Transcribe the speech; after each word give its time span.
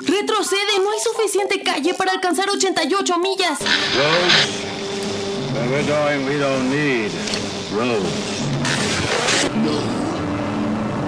Retrocede, 0.00 0.78
no 0.82 0.90
hay 0.90 0.98
suficiente 1.00 1.62
calle 1.62 1.94
para 1.94 2.12
alcanzar 2.12 2.48
88 2.48 3.18
millas. 3.18 3.58
Roads? 3.60 4.68
Where 5.52 5.68
we're 5.70 5.86
going, 5.86 6.24
we 6.26 6.38
don't 6.38 6.70
need 6.70 7.10
roads. 7.72 8.38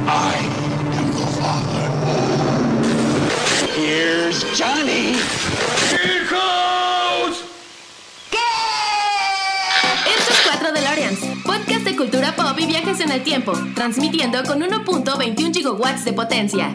I 0.06 0.34
am 0.96 1.12
your 1.16 1.26
father. 1.38 1.86
Here's 3.76 4.44
Johnny. 4.58 5.16
Here 5.90 6.26
goes! 6.28 7.44
Esto 10.06 10.32
es 10.32 10.40
4 10.44 10.72
DeLoreans, 10.72 11.20
podcast 11.44 11.84
de 11.84 11.96
cultura 11.96 12.34
pop 12.34 12.58
y 12.58 12.66
viajes 12.66 13.00
en 13.00 13.12
el 13.12 13.22
tiempo, 13.22 13.52
transmitiendo 13.74 14.42
con 14.42 14.60
1.21 14.60 15.54
gigawatts 15.54 16.04
de 16.04 16.12
potencia. 16.12 16.74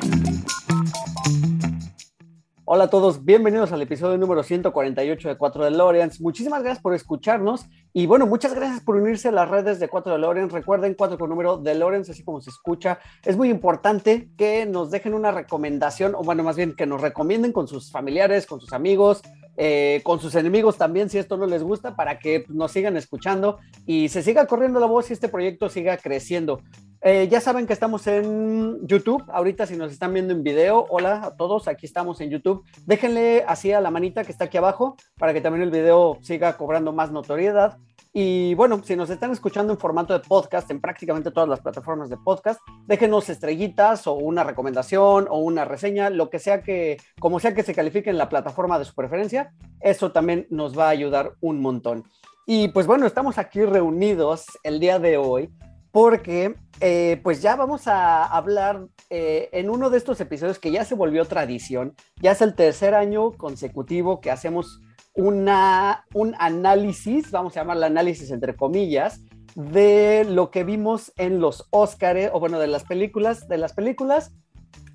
Hola 2.68 2.86
a 2.86 2.90
todos, 2.90 3.24
bienvenidos 3.24 3.72
al 3.74 3.84
episodio 3.84 4.18
número 4.18 4.42
148 4.42 5.30
de 5.30 5.38
4 5.38 5.66
DeLoreans. 5.66 6.20
Muchísimas 6.20 6.64
gracias 6.64 6.82
por 6.82 6.96
escucharnos 6.96 7.68
y 7.94 8.08
bueno, 8.08 8.26
muchas 8.26 8.56
gracias 8.56 8.82
por 8.82 8.96
unirse 8.96 9.28
a 9.28 9.32
las 9.32 9.48
redes 9.48 9.80
de 9.80 9.88
4 9.88 10.14
DeLoreans. 10.14 10.52
Recuerden 10.52 10.96
4 10.96 11.20
con 11.20 11.30
número 11.30 11.58
DeLoreans, 11.58 12.10
así 12.10 12.24
como 12.24 12.42
se 12.42 12.50
escucha. 12.50 12.98
Es 13.24 13.38
muy 13.38 13.52
importante 13.52 14.30
que 14.36 14.66
nos 14.66 14.90
dejen 14.90 15.14
una 15.14 15.30
recomendación, 15.30 16.16
o 16.16 16.24
bueno, 16.24 16.42
más 16.42 16.56
bien 16.56 16.76
que 16.76 16.88
nos 16.88 17.02
recomienden 17.02 17.52
con 17.52 17.68
sus 17.68 17.92
familiares, 17.92 18.48
con 18.48 18.60
sus 18.60 18.74
amigos, 18.74 19.22
eh, 19.58 20.02
con 20.04 20.20
sus 20.20 20.34
enemigos 20.34 20.76
también, 20.76 21.12
si 21.12 21.20
esto 21.20 21.38
no 21.38 21.46
les 21.46 21.62
gusta, 21.62 21.96
para 21.96 22.18
que 22.18 22.46
nos 22.50 22.72
sigan 22.72 22.98
escuchando 22.98 23.60
y 23.86 24.10
se 24.10 24.24
siga 24.24 24.48
corriendo 24.48 24.80
la 24.80 24.88
voz 24.88 25.12
y 25.12 25.14
este 25.14 25.30
proyecto 25.30 25.70
siga 25.70 25.98
creciendo. 25.98 26.62
Eh, 27.08 27.28
ya 27.28 27.40
saben 27.40 27.68
que 27.68 27.74
estamos 27.74 28.08
en 28.08 28.80
YouTube. 28.88 29.24
Ahorita, 29.28 29.68
si 29.68 29.78
nos 29.78 29.92
están 29.92 30.12
viendo 30.12 30.34
en 30.34 30.42
video, 30.42 30.88
hola 30.90 31.22
a 31.24 31.38
todos, 31.38 31.68
aquí 31.68 31.86
estamos 31.86 32.20
en 32.20 32.32
YouTube. 32.32 32.64
Déjenle 32.88 33.46
así 33.48 33.72
a 33.72 33.80
la 33.80 33.92
manita 33.92 34.24
que 34.24 34.32
está 34.32 34.46
aquí 34.46 34.58
abajo 34.58 34.98
para 35.20 35.32
que 35.32 35.40
también 35.40 35.62
el 35.62 35.70
video 35.70 36.18
siga 36.22 36.58
cobrando 36.58 36.94
más 36.94 37.12
notoriedad. 37.12 37.78
Y 38.12 38.56
bueno, 38.56 38.82
si 38.84 38.96
nos 38.96 39.12
están 39.12 39.30
escuchando 39.30 39.72
en 39.72 39.78
formato 39.78 40.14
de 40.14 40.28
podcast, 40.28 40.72
en 40.72 40.82
prácticamente 40.82 41.30
todas 41.30 41.48
las 41.48 41.60
plataformas 41.60 42.10
de 42.10 42.18
podcast, 42.18 42.60
déjenos 42.88 43.30
estrellitas 43.30 44.08
o 44.08 44.14
una 44.14 44.44
recomendación 44.44 45.28
o 45.30 45.38
una 45.38 45.64
reseña, 45.64 46.10
lo 46.10 46.32
que 46.32 46.40
sea 46.40 46.64
que, 46.64 46.98
como 47.20 47.40
sea 47.40 47.54
que 47.54 47.62
se 47.62 47.76
califique 47.76 48.10
en 48.10 48.18
la 48.18 48.30
plataforma 48.30 48.80
de 48.80 48.86
su 48.86 48.96
preferencia, 48.96 49.54
eso 49.80 50.12
también 50.12 50.48
nos 50.50 50.76
va 50.76 50.88
a 50.88 50.90
ayudar 50.90 51.34
un 51.40 51.62
montón. 51.62 52.06
Y 52.48 52.70
pues 52.70 52.88
bueno, 52.88 53.06
estamos 53.06 53.38
aquí 53.38 53.64
reunidos 53.64 54.46
el 54.64 54.80
día 54.80 54.98
de 54.98 55.18
hoy 55.18 55.52
porque 55.96 56.58
eh, 56.82 57.22
pues 57.24 57.42
ya 57.42 57.56
vamos 57.56 57.88
a 57.88 58.26
hablar 58.26 58.86
eh, 59.10 59.48
en 59.54 59.70
uno 59.70 59.90
de 59.90 59.98
estos 59.98 60.20
episodios 60.20 60.60
que 60.60 60.70
ya 60.70 60.84
se 60.84 60.94
volvió 60.94 61.24
tradición, 61.24 61.96
ya 62.22 62.34
es 62.34 62.42
el 62.42 62.54
tercer 62.54 62.94
año 62.94 63.32
consecutivo 63.32 64.20
que 64.20 64.30
hacemos 64.30 64.82
una, 65.14 66.06
un 66.14 66.36
análisis, 66.38 67.32
vamos 67.32 67.56
a 67.56 67.62
llamarlo 67.62 67.86
análisis 67.86 68.30
entre 68.32 68.58
comillas, 68.58 69.22
de 69.56 70.26
lo 70.30 70.52
que 70.52 70.66
vimos 70.66 71.14
en 71.16 71.40
los 71.40 71.66
Óscares, 71.70 72.30
o 72.34 72.42
bueno, 72.42 72.60
de 72.60 72.68
las 72.68 72.84
películas, 72.84 73.48
de 73.48 73.58
las 73.58 73.72
películas 73.72 74.34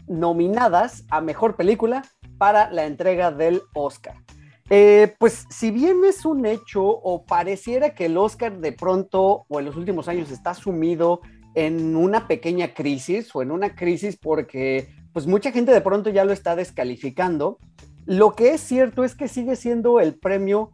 nominadas 0.07 1.05
a 1.09 1.23
mejor 1.23 1.57
película 1.57 2.05
para 2.37 2.71
la 2.71 2.85
entrega 2.85 3.31
del 3.31 3.63
Oscar. 3.73 4.17
Eh, 4.73 5.15
pues 5.19 5.47
si 5.51 5.73
bien 5.73 6.05
es 6.05 6.25
un 6.25 6.47
hecho 6.47 6.85
o 6.85 7.25
pareciera 7.25 7.93
que 7.93 8.07
el 8.07 8.17
Oscar 8.17 8.61
de 8.61 8.71
pronto 8.71 9.45
o 9.49 9.59
en 9.59 9.67
los 9.67 9.77
últimos 9.77 10.07
años 10.07 10.31
está 10.31 10.55
sumido 10.55 11.21
en 11.57 11.97
una 11.97 12.29
pequeña 12.29 12.73
crisis 12.73 13.35
o 13.35 13.43
en 13.43 13.51
una 13.51 13.75
crisis 13.75 14.17
porque 14.17 14.89
pues 15.13 15.27
mucha 15.27 15.51
gente 15.51 15.73
de 15.73 15.81
pronto 15.81 16.11
ya 16.11 16.25
lo 16.25 16.33
está 16.33 16.55
descalificando, 16.55 17.59
lo 18.07 18.37
que 18.37 18.55
es 18.55 18.61
cierto 18.61 19.03
es 19.03 19.17
que 19.17 19.27
sigue 19.27 19.57
siendo 19.57 19.99
el 19.99 20.15
premio 20.15 20.71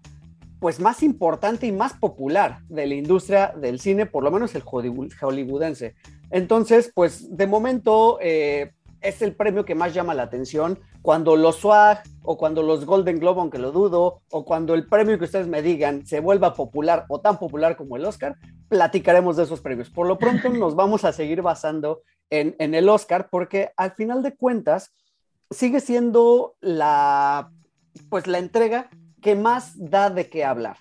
pues 0.61 0.79
más 0.79 1.03
importante 1.03 1.67
y 1.67 1.73
más 1.73 1.95
popular 1.95 2.61
de 2.69 2.87
la 2.87 2.95
industria 2.95 3.55
del 3.57 3.81
cine, 3.81 4.05
por 4.05 4.25
lo 4.25 4.31
menos 4.31 4.55
el 4.55 4.63
hollywoodense. 4.63 5.95
Entonces, 6.31 6.91
pues 6.95 7.35
de 7.35 7.47
momento 7.47 8.19
eh, 8.21 8.73
es 9.07 9.23
el 9.23 9.35
premio 9.35 9.65
que 9.65 9.75
más 9.75 9.95
llama 9.95 10.15
la 10.15 10.25
atención. 10.25 10.79
Cuando 11.03 11.37
los 11.37 11.57
SWAG 11.61 12.03
o 12.23 12.37
cuando 12.37 12.63
los 12.63 12.85
Golden 12.85 13.21
Globe, 13.21 13.41
aunque 13.41 13.59
lo 13.59 13.73
dudo, 13.73 14.23
o 14.31 14.45
cuando 14.45 14.75
el 14.75 14.87
premio 14.87 15.19
que 15.19 15.25
ustedes 15.25 15.47
me 15.47 15.63
digan 15.63 16.07
se 16.07 16.21
vuelva 16.21 16.55
popular 16.55 17.07
o 17.09 17.21
tan 17.21 17.39
popular 17.39 17.77
como 17.77 17.97
el 17.97 18.05
Oscar, 18.05 18.37
platicaremos 18.69 19.37
de 19.37 19.45
esos 19.45 19.61
premios. 19.61 19.91
Por 19.91 20.07
lo 20.07 20.19
pronto 20.19 20.49
nos 20.51 20.75
vamos 20.75 21.05
a 21.05 21.13
seguir 21.13 21.43
basando 21.43 22.03
en, 22.31 22.57
en 22.59 22.75
el 22.75 22.89
Oscar 22.89 23.29
porque 23.31 23.71
al 23.77 23.93
final 23.93 24.23
de 24.23 24.35
cuentas 24.35 24.93
sigue 25.51 25.81
siendo 25.81 26.57
la, 26.61 27.51
pues, 28.09 28.27
la 28.27 28.39
entrega 28.39 28.91
que 29.23 29.35
más 29.35 29.73
da 29.77 30.11
de 30.11 30.29
qué 30.29 30.45
hablar. 30.45 30.77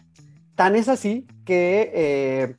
Tan 0.56 0.75
es 0.75 0.88
así 0.88 1.28
que 1.46 1.91
eh, 1.94 2.56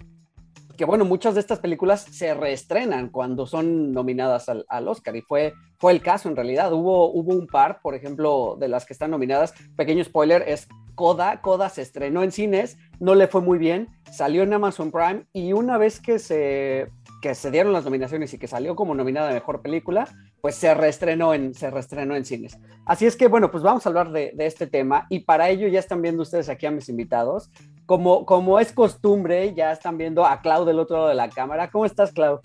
que 0.76 0.84
bueno, 0.84 1.04
muchas 1.04 1.34
de 1.34 1.40
estas 1.40 1.58
películas 1.58 2.02
se 2.02 2.34
reestrenan 2.34 3.08
cuando 3.08 3.46
son 3.46 3.92
nominadas 3.92 4.48
al, 4.48 4.88
Oscar 4.88 5.16
y 5.16 5.22
fue, 5.22 5.54
fue 5.78 5.92
el 5.92 6.02
caso 6.02 6.28
en 6.28 6.36
realidad. 6.36 6.72
Hubo, 6.72 7.10
hubo 7.12 7.34
un 7.34 7.46
par, 7.46 7.80
por 7.80 7.94
ejemplo, 7.94 8.56
de 8.58 8.68
las 8.68 8.84
que 8.84 8.92
están 8.92 9.10
nominadas, 9.10 9.54
pequeño 9.76 10.04
spoiler, 10.04 10.44
es 10.46 10.68
Coda. 10.94 11.40
Coda 11.40 11.68
se 11.68 11.82
estrenó 11.82 12.22
en 12.22 12.32
cines, 12.32 12.78
no 13.00 13.14
le 13.14 13.26
fue 13.26 13.40
muy 13.40 13.58
bien, 13.58 13.88
salió 14.10 14.42
en 14.42 14.52
Amazon 14.52 14.90
Prime 14.90 15.26
y 15.32 15.52
una 15.52 15.78
vez 15.78 16.00
que 16.00 16.18
se, 16.18 16.88
que 17.22 17.34
se 17.34 17.50
dieron 17.50 17.72
las 17.72 17.84
nominaciones 17.84 18.32
y 18.34 18.38
que 18.38 18.46
salió 18.46 18.74
como 18.76 18.94
nominada 18.94 19.30
a 19.30 19.34
Mejor 19.34 19.62
Película, 19.62 20.08
pues 20.46 20.54
se 20.54 20.72
reestrenó 20.74 21.34
en, 21.34 21.54
se 21.54 21.72
reestrenó 21.72 22.14
en 22.14 22.24
cines. 22.24 22.56
Así 22.84 23.04
es 23.04 23.16
que, 23.16 23.26
bueno, 23.26 23.50
pues 23.50 23.64
vamos 23.64 23.84
a 23.84 23.88
hablar 23.88 24.12
de, 24.12 24.30
de, 24.32 24.46
este 24.46 24.68
tema 24.68 25.04
y 25.10 25.18
para 25.18 25.48
ello 25.48 25.66
ya 25.66 25.80
están 25.80 26.00
viendo 26.00 26.22
ustedes 26.22 26.48
aquí 26.48 26.66
a 26.66 26.70
mis 26.70 26.88
invitados. 26.88 27.50
Como, 27.84 28.24
como 28.24 28.60
es 28.60 28.70
costumbre, 28.70 29.54
ya 29.54 29.72
están 29.72 29.98
viendo 29.98 30.24
a 30.24 30.40
Clau 30.42 30.64
del 30.64 30.78
otro 30.78 30.98
lado 30.98 31.08
de 31.08 31.16
la 31.16 31.30
cámara. 31.30 31.68
¿Cómo 31.68 31.84
estás, 31.84 32.12
Clau? 32.12 32.42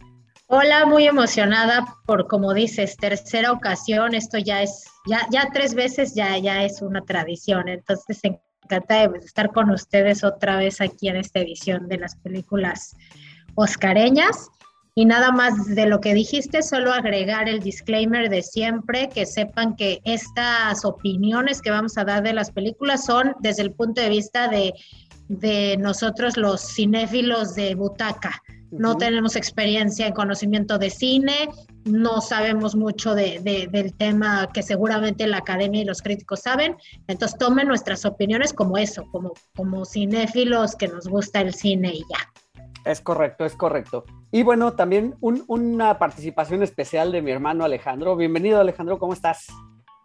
Hola, 0.47 0.87
muy 0.87 1.05
emocionada 1.05 1.85
por, 2.07 2.27
como 2.27 2.55
dices, 2.55 2.97
tercera 2.97 3.51
ocasión. 3.51 4.15
Esto 4.15 4.39
ya 4.39 4.63
es, 4.63 4.83
ya, 5.07 5.27
ya 5.29 5.49
tres 5.53 5.75
veces 5.75 6.15
ya, 6.15 6.39
ya 6.39 6.63
es 6.63 6.81
una 6.81 7.01
tradición. 7.01 7.69
Entonces, 7.69 8.19
encanta 8.23 9.03
estar 9.23 9.51
con 9.51 9.69
ustedes 9.69 10.23
otra 10.23 10.57
vez 10.57 10.81
aquí 10.81 11.07
en 11.07 11.17
esta 11.17 11.39
edición 11.41 11.87
de 11.87 11.99
las 11.99 12.15
películas 12.15 12.95
oscareñas. 13.53 14.49
Y 14.93 15.05
nada 15.05 15.31
más 15.31 15.67
de 15.67 15.85
lo 15.85 16.01
que 16.01 16.13
dijiste, 16.13 16.61
solo 16.61 16.91
agregar 16.91 17.47
el 17.47 17.61
disclaimer 17.61 18.29
de 18.29 18.41
siempre, 18.41 19.07
que 19.07 19.25
sepan 19.25 19.75
que 19.77 20.01
estas 20.03 20.83
opiniones 20.83 21.61
que 21.61 21.71
vamos 21.71 21.97
a 21.97 22.03
dar 22.03 22.23
de 22.23 22.33
las 22.33 22.51
películas 22.51 23.05
son 23.05 23.33
desde 23.39 23.61
el 23.61 23.71
punto 23.71 24.01
de 24.01 24.09
vista 24.09 24.49
de, 24.49 24.73
de 25.29 25.77
nosotros 25.77 26.35
los 26.35 26.61
cinéfilos 26.61 27.55
de 27.55 27.73
butaca. 27.75 28.41
No 28.69 28.91
uh 28.91 28.93
-huh. 28.93 28.99
tenemos 28.99 29.35
experiencia 29.37 30.07
en 30.07 30.13
conocimiento 30.13 30.77
de 30.77 30.89
cine, 30.89 31.49
no 31.85 32.19
sabemos 32.19 32.75
mucho 32.75 33.15
de, 33.15 33.39
de, 33.39 33.67
del 33.71 33.93
tema 33.93 34.49
que 34.53 34.61
seguramente 34.61 35.25
la 35.25 35.37
academia 35.37 35.81
y 35.81 35.85
los 35.85 36.01
críticos 36.01 36.41
saben. 36.41 36.75
Entonces 37.07 37.37
tomen 37.37 37.67
nuestras 37.67 38.05
opiniones 38.05 38.53
como 38.53 38.77
eso, 38.77 39.03
como, 39.11 39.33
como 39.55 39.85
cinéfilos 39.85 40.75
que 40.75 40.87
nos 40.89 41.07
gusta 41.07 41.39
el 41.39 41.53
cine 41.53 41.93
y 41.93 41.99
ya. 41.99 42.31
Es 42.83 42.99
correcto, 42.99 43.45
es 43.45 43.55
correcto. 43.55 44.05
Y 44.31 44.41
bueno, 44.41 44.73
también 44.73 45.15
un, 45.21 45.43
una 45.47 45.99
participación 45.99 46.63
especial 46.63 47.11
de 47.11 47.21
mi 47.21 47.29
hermano 47.29 47.63
Alejandro. 47.63 48.15
Bienvenido 48.15 48.59
Alejandro, 48.59 48.97
¿cómo 48.97 49.13
estás? 49.13 49.47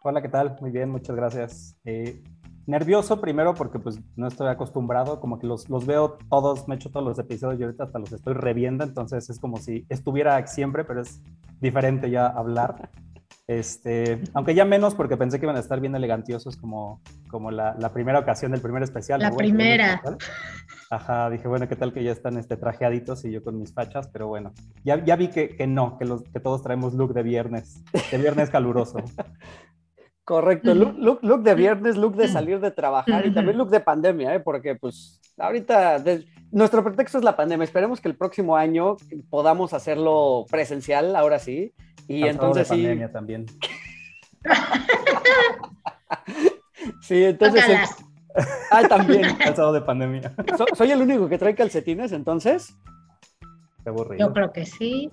Hola, 0.02 0.20
¿qué 0.20 0.28
tal? 0.28 0.58
Muy 0.60 0.70
bien, 0.70 0.90
muchas 0.90 1.16
gracias. 1.16 1.78
Eh, 1.86 2.22
nervioso 2.66 3.18
primero 3.18 3.54
porque 3.54 3.78
pues 3.78 3.98
no 4.14 4.26
estoy 4.26 4.48
acostumbrado, 4.48 5.20
como 5.20 5.38
que 5.38 5.46
los, 5.46 5.70
los, 5.70 5.86
veo 5.86 6.18
todos, 6.28 6.68
me 6.68 6.74
he 6.74 6.76
hecho 6.76 6.90
todos 6.90 7.06
los 7.06 7.18
episodios 7.18 7.58
y 7.58 7.64
ahorita 7.64 7.84
hasta 7.84 7.98
los 7.98 8.12
estoy 8.12 8.34
reviendo, 8.34 8.84
entonces 8.84 9.30
es 9.30 9.40
como 9.40 9.56
si 9.56 9.86
estuviera 9.88 10.46
siempre, 10.46 10.84
pero 10.84 11.00
es 11.00 11.22
diferente 11.60 12.10
ya 12.10 12.26
hablar. 12.26 12.90
Este, 13.48 14.20
aunque 14.34 14.56
ya 14.56 14.64
menos 14.64 14.96
porque 14.96 15.16
pensé 15.16 15.38
que 15.38 15.46
iban 15.46 15.56
a 15.56 15.60
estar 15.60 15.80
bien 15.80 15.94
elegantiosos 15.94 16.56
como, 16.56 17.00
como 17.28 17.52
la, 17.52 17.76
la 17.78 17.92
primera 17.92 18.18
ocasión 18.18 18.50
del 18.50 18.60
primer 18.60 18.82
especial. 18.82 19.20
La 19.20 19.30
¿no? 19.30 19.36
primera. 19.36 20.02
Ajá, 20.90 21.30
dije, 21.30 21.46
bueno, 21.46 21.68
¿qué 21.68 21.76
tal 21.76 21.92
que 21.92 22.02
ya 22.02 22.10
están 22.10 22.38
este, 22.38 22.56
trajeaditos 22.56 23.24
y 23.24 23.30
yo 23.30 23.44
con 23.44 23.58
mis 23.58 23.72
fachas? 23.72 24.08
Pero 24.08 24.26
bueno, 24.26 24.52
ya, 24.84 25.04
ya 25.04 25.14
vi 25.14 25.28
que, 25.28 25.56
que 25.56 25.66
no, 25.66 25.96
que, 25.96 26.04
los, 26.04 26.22
que 26.24 26.40
todos 26.40 26.62
traemos 26.62 26.94
look 26.94 27.14
de 27.14 27.22
viernes, 27.22 27.84
de 28.10 28.18
viernes 28.18 28.50
caluroso. 28.50 28.98
Correcto, 30.24 30.74
look, 30.74 30.96
look, 30.98 31.20
look, 31.22 31.42
de 31.44 31.54
viernes, 31.54 31.96
look 31.96 32.16
de 32.16 32.26
salir 32.26 32.58
de 32.58 32.72
trabajar 32.72 33.26
y 33.26 33.32
también 33.32 33.56
look 33.56 33.70
de 33.70 33.78
pandemia, 33.78 34.34
¿eh? 34.34 34.40
porque 34.40 34.74
pues 34.74 35.20
ahorita 35.38 35.98
de, 35.98 36.24
nuestro 36.50 36.82
pretexto 36.82 37.18
es 37.18 37.24
la 37.24 37.36
pandemia. 37.36 37.64
Esperemos 37.64 38.00
que 38.00 38.08
el 38.08 38.16
próximo 38.16 38.56
año 38.56 38.96
podamos 39.30 39.72
hacerlo 39.72 40.46
presencial, 40.50 41.14
ahora 41.16 41.38
sí. 41.38 41.72
Y 42.08 42.22
Pasado 42.22 42.32
entonces 42.32 42.68
de 42.68 42.74
sí. 42.74 42.82
pandemia 42.82 43.12
también. 43.12 43.46
sí, 47.02 47.24
entonces. 47.24 47.64
Ah, 48.70 48.86
también. 48.88 49.36
Calzado 49.38 49.72
de 49.72 49.80
pandemia. 49.80 50.34
So, 50.56 50.66
¿Soy 50.74 50.90
el 50.90 51.02
único 51.02 51.28
que 51.28 51.38
trae 51.38 51.54
calcetines 51.54 52.12
entonces? 52.12 52.76
Qué 53.82 53.90
aburrido. 53.90 54.28
Yo 54.28 54.32
creo 54.32 54.52
que 54.52 54.66
sí. 54.66 55.10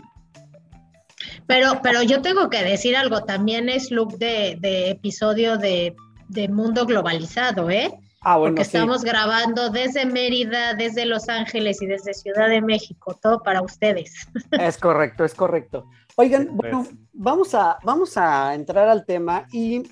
Pero, 1.48 1.80
pero 1.82 2.04
yo 2.04 2.22
tengo 2.22 2.50
que 2.50 2.64
decir 2.64 2.96
algo, 2.96 3.24
también 3.24 3.70
es 3.70 3.92
look 3.92 4.18
de, 4.18 4.58
de 4.60 4.92
episodio 4.92 5.58
de, 5.58 5.96
de 6.28 6.48
mundo 6.48 6.86
globalizado, 6.86 7.70
¿eh? 7.70 7.92
Ah, 8.26 8.38
bueno, 8.38 8.56
Porque 8.56 8.64
sí. 8.66 8.78
estamos 8.78 9.04
grabando 9.04 9.70
desde 9.70 10.06
Mérida, 10.06 10.74
desde 10.76 11.06
Los 11.06 11.28
Ángeles 11.28 11.82
y 11.82 11.86
desde 11.86 12.14
Ciudad 12.14 12.48
de 12.48 12.62
México, 12.62 13.18
todo 13.22 13.44
para 13.44 13.62
ustedes. 13.62 14.14
Es 14.52 14.78
correcto, 14.78 15.26
es 15.26 15.34
correcto. 15.34 15.90
Oigan, 16.16 16.46
Pues- 16.56 16.72
bueno, 16.72 16.88
vamos 17.12 17.54
a, 17.54 17.78
vamos 17.84 18.16
a 18.18 18.54
entrar 18.56 18.88
al 18.88 19.06
tema 19.06 19.46
y 19.52 19.84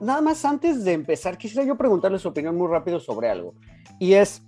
nada 0.00 0.20
más 0.20 0.44
antes 0.44 0.84
de 0.84 0.92
empezar, 0.92 1.36
quisiera 1.36 1.64
yo 1.64 1.76
preguntarle 1.76 2.18
su 2.18 2.28
opinión 2.28 2.56
muy 2.56 2.68
rápido 2.68 3.00
sobre 3.00 3.28
algo. 3.28 3.54
Y 3.98 4.14
es, 4.14 4.42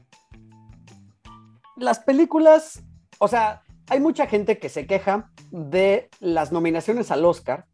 las 1.76 1.99
películas, 1.99 2.82
o 3.19 3.28
sea, 3.28 3.62
hay 3.88 4.00
mucha 4.00 4.26
gente 4.26 4.58
que 4.58 4.69
se 4.69 4.87
queja 4.87 5.31
de 5.50 6.11
las 6.20 6.52
nominaciones 6.52 7.11
al 7.11 7.25
Oscar 7.25 7.67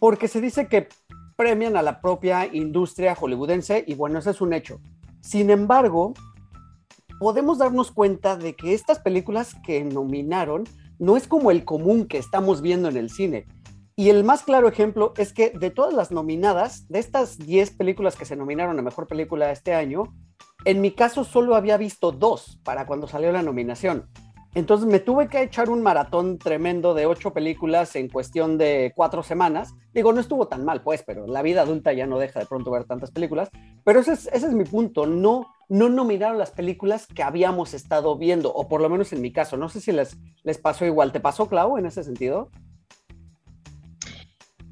porque 0.00 0.28
se 0.28 0.40
dice 0.40 0.68
que 0.68 0.88
premian 1.36 1.76
a 1.76 1.82
la 1.82 2.00
propia 2.00 2.46
industria 2.46 3.14
hollywoodense 3.14 3.84
y 3.86 3.94
bueno, 3.94 4.18
ese 4.18 4.30
es 4.30 4.40
un 4.40 4.52
hecho. 4.52 4.80
Sin 5.24 5.48
embargo, 5.48 6.12
podemos 7.18 7.56
darnos 7.56 7.90
cuenta 7.90 8.36
de 8.36 8.54
que 8.54 8.74
estas 8.74 8.98
películas 8.98 9.56
que 9.64 9.82
nominaron 9.82 10.64
no 10.98 11.16
es 11.16 11.26
como 11.26 11.50
el 11.50 11.64
común 11.64 12.06
que 12.06 12.18
estamos 12.18 12.60
viendo 12.60 12.90
en 12.90 12.98
el 12.98 13.08
cine. 13.08 13.46
Y 13.96 14.10
el 14.10 14.22
más 14.22 14.42
claro 14.42 14.68
ejemplo 14.68 15.14
es 15.16 15.32
que 15.32 15.48
de 15.48 15.70
todas 15.70 15.94
las 15.94 16.10
nominadas, 16.10 16.86
de 16.88 16.98
estas 16.98 17.38
10 17.38 17.70
películas 17.70 18.16
que 18.16 18.26
se 18.26 18.36
nominaron 18.36 18.78
a 18.78 18.82
Mejor 18.82 19.06
Película 19.06 19.50
este 19.50 19.72
año, 19.72 20.14
en 20.66 20.82
mi 20.82 20.90
caso 20.90 21.24
solo 21.24 21.56
había 21.56 21.78
visto 21.78 22.12
dos 22.12 22.60
para 22.62 22.86
cuando 22.86 23.08
salió 23.08 23.32
la 23.32 23.42
nominación. 23.42 24.10
Entonces 24.54 24.86
me 24.86 25.00
tuve 25.00 25.28
que 25.28 25.42
echar 25.42 25.68
un 25.68 25.82
maratón 25.82 26.38
tremendo 26.38 26.94
de 26.94 27.06
ocho 27.06 27.32
películas 27.32 27.96
en 27.96 28.08
cuestión 28.08 28.56
de 28.56 28.92
cuatro 28.94 29.24
semanas. 29.24 29.74
Digo, 29.92 30.12
no 30.12 30.20
estuvo 30.20 30.46
tan 30.46 30.64
mal, 30.64 30.82
pues, 30.82 31.02
pero 31.04 31.26
la 31.26 31.42
vida 31.42 31.62
adulta 31.62 31.92
ya 31.92 32.06
no 32.06 32.18
deja 32.18 32.38
de 32.38 32.46
pronto 32.46 32.70
ver 32.70 32.84
tantas 32.84 33.10
películas. 33.10 33.50
Pero 33.84 33.98
ese 33.98 34.12
es, 34.12 34.52
mi 34.52 34.64
punto. 34.64 35.06
No, 35.06 35.48
no 35.68 35.88
nominaron 35.88 36.38
las 36.38 36.52
películas 36.52 37.08
que 37.08 37.24
habíamos 37.24 37.74
estado 37.74 38.16
viendo, 38.16 38.54
o 38.54 38.68
por 38.68 38.80
lo 38.80 38.88
menos 38.88 39.12
en 39.12 39.22
mi 39.22 39.32
caso. 39.32 39.56
No 39.56 39.68
sé 39.68 39.80
si 39.80 39.90
les, 39.90 40.16
les 40.44 40.58
pasó 40.58 40.86
igual. 40.86 41.10
¿Te 41.10 41.18
pasó, 41.18 41.48
Clau, 41.48 41.76
en 41.76 41.86
ese 41.86 42.04
sentido? 42.04 42.50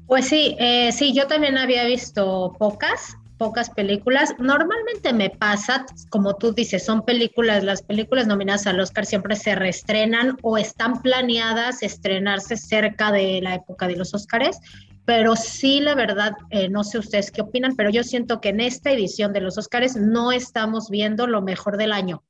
Pues 0.07 0.27
sí, 0.27 0.55
eh, 0.59 0.91
sí, 0.93 1.13
yo 1.13 1.27
también 1.27 1.57
había 1.57 1.85
visto 1.85 2.53
pocas, 2.57 3.17
pocas 3.43 3.69
películas. 3.69 4.33
Normalmente 4.39 5.11
me 5.11 5.29
pasa, 5.29 5.85
como 6.09 6.35
tú 6.35 6.53
dices, 6.53 6.85
son 6.85 7.03
películas, 7.03 7.61
las 7.65 7.81
películas 7.81 8.25
nominadas 8.25 8.67
al 8.67 8.79
Oscar 8.79 9.05
siempre 9.05 9.35
se 9.35 9.53
reestrenan 9.53 10.37
o 10.43 10.57
están 10.57 11.01
planeadas 11.01 11.83
estrenarse 11.83 12.55
cerca 12.55 13.11
de 13.11 13.41
la 13.41 13.55
época 13.55 13.89
de 13.89 13.97
los 13.97 14.13
Oscars. 14.13 14.57
Pero 15.03 15.35
sí, 15.35 15.81
la 15.81 15.93
verdad, 15.93 16.31
eh, 16.51 16.69
no 16.69 16.85
sé 16.85 16.99
ustedes 16.99 17.31
qué 17.31 17.41
opinan, 17.41 17.75
pero 17.75 17.89
yo 17.89 18.05
siento 18.05 18.39
que 18.39 18.49
en 18.49 18.61
esta 18.61 18.91
edición 18.91 19.33
de 19.33 19.41
los 19.41 19.57
Oscars 19.57 19.97
no 19.97 20.31
estamos 20.31 20.89
viendo 20.89 21.27
lo 21.27 21.41
mejor 21.41 21.75
del 21.75 21.91
año. 21.91 22.23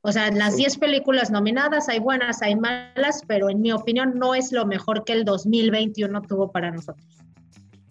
O 0.00 0.10
sea, 0.10 0.26
en 0.26 0.38
las 0.38 0.54
Sí. 0.54 0.62
10 0.62 0.78
películas 0.78 1.30
nominadas 1.30 1.88
hay 1.88 2.00
buenas, 2.00 2.42
hay 2.42 2.56
malas, 2.56 3.22
pero 3.28 3.50
en 3.50 3.60
mi 3.60 3.70
opinión 3.70 4.18
no 4.18 4.34
es 4.34 4.50
lo 4.50 4.66
mejor 4.66 5.04
que 5.04 5.12
el 5.12 5.24
2021 5.24 6.22
tuvo 6.22 6.50
para 6.50 6.72
nosotros. 6.72 7.06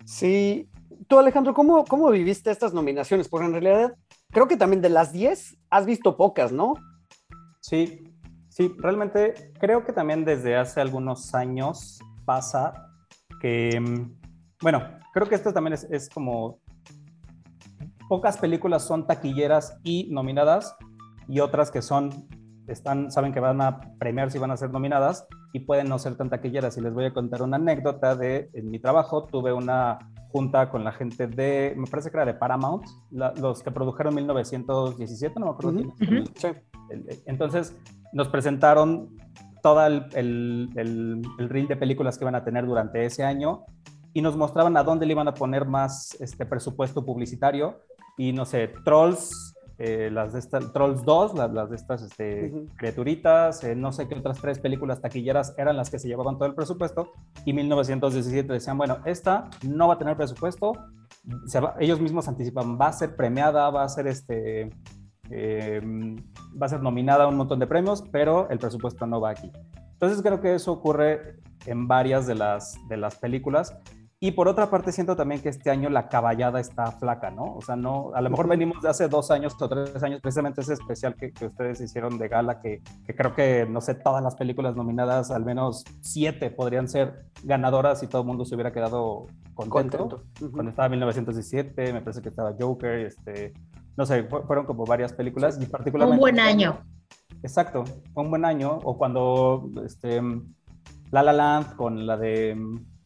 Sí. 0.03 0.67
Tú, 1.13 1.19
Alejandro, 1.19 1.53
¿cómo, 1.53 1.85
cómo 1.85 2.09
viviste 2.09 2.49
estas 2.49 2.73
nominaciones? 2.73 3.29
Porque 3.29 3.45
en 3.45 3.51
realidad 3.51 3.93
creo 4.31 4.47
que 4.47 4.57
también 4.57 4.81
de 4.81 4.89
las 4.89 5.13
10 5.13 5.59
has 5.69 5.85
visto 5.85 6.17
pocas, 6.17 6.51
¿no? 6.51 6.73
Sí, 7.59 8.11
sí, 8.49 8.73
realmente 8.79 9.51
creo 9.59 9.85
que 9.85 9.93
también 9.93 10.25
desde 10.25 10.55
hace 10.55 10.81
algunos 10.81 11.35
años 11.35 11.99
pasa 12.25 12.73
que, 13.39 13.79
mm, 13.79 14.11
bueno, 14.59 14.81
creo 15.13 15.29
que 15.29 15.35
esto 15.35 15.53
también 15.53 15.73
es, 15.73 15.83
es 15.91 16.09
como 16.09 16.59
pocas 18.09 18.39
películas 18.39 18.81
son 18.81 19.05
taquilleras 19.05 19.77
y 19.83 20.09
nominadas 20.09 20.75
y 21.27 21.41
otras 21.41 21.69
que 21.69 21.83
son, 21.83 22.27
están, 22.65 23.11
saben 23.11 23.33
que 23.33 23.39
van 23.39 23.61
a 23.61 23.81
premiarse 23.99 24.39
y 24.39 24.41
van 24.41 24.49
a 24.49 24.57
ser 24.57 24.71
nominadas 24.71 25.27
y 25.53 25.59
pueden 25.59 25.89
no 25.89 25.99
ser 25.99 26.17
tan 26.17 26.31
taquilleras. 26.31 26.75
Y 26.77 26.81
les 26.81 26.91
voy 26.91 27.05
a 27.05 27.13
contar 27.13 27.43
una 27.43 27.57
anécdota 27.57 28.15
de, 28.15 28.49
en 28.53 28.71
mi 28.71 28.79
trabajo 28.79 29.27
tuve 29.27 29.53
una 29.53 29.99
junta 30.33 30.69
con 30.69 30.83
la 30.83 30.91
gente 30.91 31.27
de, 31.27 31.73
me 31.77 31.85
parece 31.87 32.09
que 32.11 32.17
era 32.17 32.25
de 32.25 32.33
Paramount, 32.33 32.85
la- 33.11 33.33
los 33.39 33.61
que 33.63 33.71
produjeron 33.71 34.15
1917, 34.15 35.39
no 35.39 35.45
me 35.45 35.51
acuerdo 35.51 35.79
Ujú, 35.79 35.93
quién 35.99 36.17
es. 36.23 36.31
Sí. 36.35 36.47
El- 36.89 37.05
Entonces 37.27 37.75
nos 38.11 38.27
presentaron 38.27 39.15
todo 39.61 39.85
el, 39.85 40.05
el, 40.15 40.69
el, 40.75 41.21
el 41.39 41.49
reel 41.49 41.67
de 41.67 41.77
películas 41.77 42.17
que 42.17 42.23
iban 42.25 42.35
a 42.35 42.43
tener 42.43 42.65
durante 42.65 43.05
ese 43.05 43.23
año 43.23 43.63
y 44.11 44.21
nos 44.21 44.35
mostraban 44.35 44.75
a 44.75 44.83
dónde 44.83 45.05
le 45.05 45.13
iban 45.13 45.27
a 45.27 45.33
poner 45.33 45.65
más 45.65 46.17
este 46.19 46.45
presupuesto 46.45 47.05
publicitario 47.05 47.79
y 48.17 48.33
no 48.33 48.43
sé, 48.45 48.69
Trolls, 48.83 49.52
eh, 49.79 50.09
las 50.11 50.33
de 50.33 50.39
estas, 50.39 50.71
Trolls 50.71 51.03
2, 51.03 51.33
las, 51.35 51.51
las 51.51 51.69
de 51.69 51.75
estas 51.75 52.01
este, 52.03 52.53
criaturitas, 52.77 53.63
eh, 53.63 53.75
no 53.75 53.91
sé 53.91 54.07
qué 54.07 54.15
otras 54.15 54.39
tres 54.39 54.59
películas 54.59 55.01
taquilleras 55.01 55.55
eran 55.57 55.75
las 55.77 55.89
que 55.89 55.97
se 55.99 56.07
llevaban 56.07 56.37
todo 56.37 56.45
el 56.47 56.53
presupuesto 56.55 57.11
y 57.45 57.53
1917 57.53 58.53
decían, 58.53 58.77
bueno, 58.77 58.97
esta 59.05 59.49
no 59.67 59.87
va 59.87 59.95
a 59.95 59.97
tener 59.97 60.15
presupuesto, 60.15 60.73
se 61.47 61.59
va- 61.59 61.75
ellos 61.79 61.99
mismos 61.99 62.27
anticipan, 62.27 62.77
va 62.79 62.87
a 62.87 62.93
ser 62.93 63.15
premiada, 63.15 63.69
va 63.71 63.83
a 63.83 63.89
ser 63.89 64.07
este, 64.07 64.69
eh, 65.29 65.81
va 66.61 66.65
a 66.65 66.69
ser 66.69 66.81
nominada 66.81 67.23
a 67.23 67.27
un 67.27 67.35
montón 67.37 67.59
de 67.59 67.67
premios, 67.67 68.03
pero 68.11 68.49
el 68.49 68.59
presupuesto 68.59 69.07
no 69.07 69.19
va 69.21 69.31
aquí. 69.31 69.51
Entonces 69.93 70.21
creo 70.21 70.39
que 70.41 70.53
eso 70.53 70.71
ocurre 70.71 71.37
en 71.65 71.87
varias 71.87 72.27
de 72.27 72.35
las, 72.35 72.75
de 72.89 72.97
las 72.97 73.15
películas. 73.15 73.75
Y 74.25 74.31
por 74.31 74.47
otra 74.47 74.69
parte 74.69 74.93
siento 74.93 75.17
también 75.17 75.41
que 75.41 75.49
este 75.49 75.69
año 75.69 75.89
la 75.89 76.07
caballada 76.07 76.61
está 76.61 76.91
flaca, 76.93 77.29
¿no? 77.29 77.55
O 77.55 77.61
sea, 77.61 77.75
no, 77.75 78.11
a 78.15 78.21
lo 78.21 78.29
mejor 78.29 78.47
venimos 78.47 78.81
de 78.81 78.87
hace 78.87 79.09
dos 79.09 79.31
años 79.31 79.53
o 79.59 79.67
tres 79.67 80.01
años, 80.01 80.21
precisamente 80.21 80.61
ese 80.61 80.73
especial 80.73 81.13
que, 81.15 81.33
que 81.33 81.47
ustedes 81.47 81.81
hicieron 81.81 82.17
de 82.17 82.29
gala, 82.29 82.61
que, 82.61 82.81
que 83.05 83.13
creo 83.15 83.35
que, 83.35 83.65
no 83.69 83.81
sé, 83.81 83.95
todas 83.95 84.23
las 84.23 84.35
películas 84.35 84.77
nominadas, 84.77 85.29
al 85.29 85.43
menos 85.43 85.83
siete 85.99 86.51
podrían 86.51 86.87
ser 86.87 87.25
ganadoras 87.43 88.01
y 88.01 88.07
todo 88.07 88.21
el 88.21 88.27
mundo 88.27 88.45
se 88.45 88.55
hubiera 88.55 88.71
quedado 88.71 89.27
contento 89.55 89.97
Contento. 90.07 90.23
Ujú. 90.39 90.51
cuando 90.53 90.69
estaba 90.69 90.87
1917, 90.87 91.91
me 91.91 91.99
parece 92.01 92.21
que 92.21 92.29
estaba 92.29 92.53
Joker, 92.57 92.99
este, 93.05 93.51
no 93.97 94.05
sé, 94.05 94.23
fu- 94.23 94.43
fueron 94.43 94.65
como 94.65 94.85
varias 94.85 95.11
películas 95.11 95.59
y 95.61 95.65
particularmente... 95.65 96.15
Un 96.15 96.21
buen 96.21 96.39
año. 96.39 96.79
Exacto, 97.43 97.83
fue 98.13 98.23
un 98.23 98.29
buen 98.29 98.45
año, 98.45 98.79
o 98.85 98.97
cuando 98.97 99.69
este, 99.85 100.21
La 101.11 101.23
La 101.23 101.33
Land 101.33 101.75
con 101.75 102.07
la 102.07 102.15
de... 102.15 102.57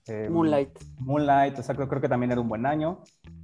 eh, 0.07 0.29
Moonlight. 0.29 0.69
Moonlight, 0.99 1.57
exacto, 1.57 1.87
creo 1.87 2.01
que 2.01 2.09
también 2.09 2.31
era 2.31 2.41
un 2.41 2.49
buen 2.49 2.65
año. 2.65 3.01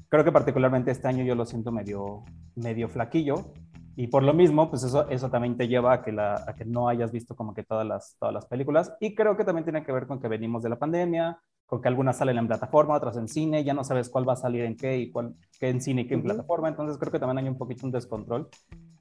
Creo 0.09 0.23
que 0.23 0.31
particularmente 0.31 0.91
este 0.91 1.07
año 1.07 1.23
yo 1.23 1.35
lo 1.35 1.45
siento 1.45 1.71
medio, 1.71 2.23
medio 2.55 2.87
flaquillo. 2.89 3.53
Y 3.95 4.07
por 4.07 4.23
lo 4.23 4.33
mismo, 4.33 4.69
pues 4.69 4.83
eso, 4.83 5.07
eso 5.09 5.29
también 5.29 5.55
te 5.55 5.67
lleva 5.67 5.93
a 5.93 6.01
que, 6.01 6.11
la, 6.11 6.43
a 6.47 6.55
que 6.55 6.65
no 6.65 6.89
hayas 6.89 7.11
visto 7.11 7.35
como 7.35 7.53
que 7.53 7.63
todas 7.63 7.85
las, 7.85 8.15
todas 8.19 8.33
las 8.33 8.45
películas. 8.47 8.93
Y 8.99 9.13
creo 9.13 9.37
que 9.37 9.43
también 9.43 9.65
tiene 9.65 9.83
que 9.83 9.91
ver 9.91 10.07
con 10.07 10.19
que 10.19 10.27
venimos 10.27 10.63
de 10.63 10.69
la 10.69 10.79
pandemia, 10.79 11.39
con 11.65 11.81
que 11.81 11.87
algunas 11.87 12.17
salen 12.17 12.37
en 12.37 12.47
plataforma, 12.47 12.95
otras 12.95 13.17
en 13.17 13.27
cine, 13.27 13.63
ya 13.63 13.73
no 13.73 13.83
sabes 13.83 14.09
cuál 14.09 14.27
va 14.27 14.33
a 14.33 14.37
salir 14.37 14.63
en 14.63 14.75
qué 14.75 14.97
y 14.97 15.11
cuál, 15.11 15.35
qué 15.59 15.69
en 15.69 15.81
cine 15.81 16.01
y 16.01 16.07
qué 16.07 16.15
en 16.15 16.21
Ujú. 16.21 16.29
plataforma. 16.29 16.69
Entonces 16.69 16.97
creo 16.97 17.11
que 17.11 17.19
también 17.19 17.37
hay 17.39 17.47
un 17.47 17.57
poquito 17.57 17.85
un 17.85 17.91
descontrol, 17.91 18.49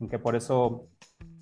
en 0.00 0.09
que 0.09 0.19
por 0.19 0.37
eso 0.37 0.88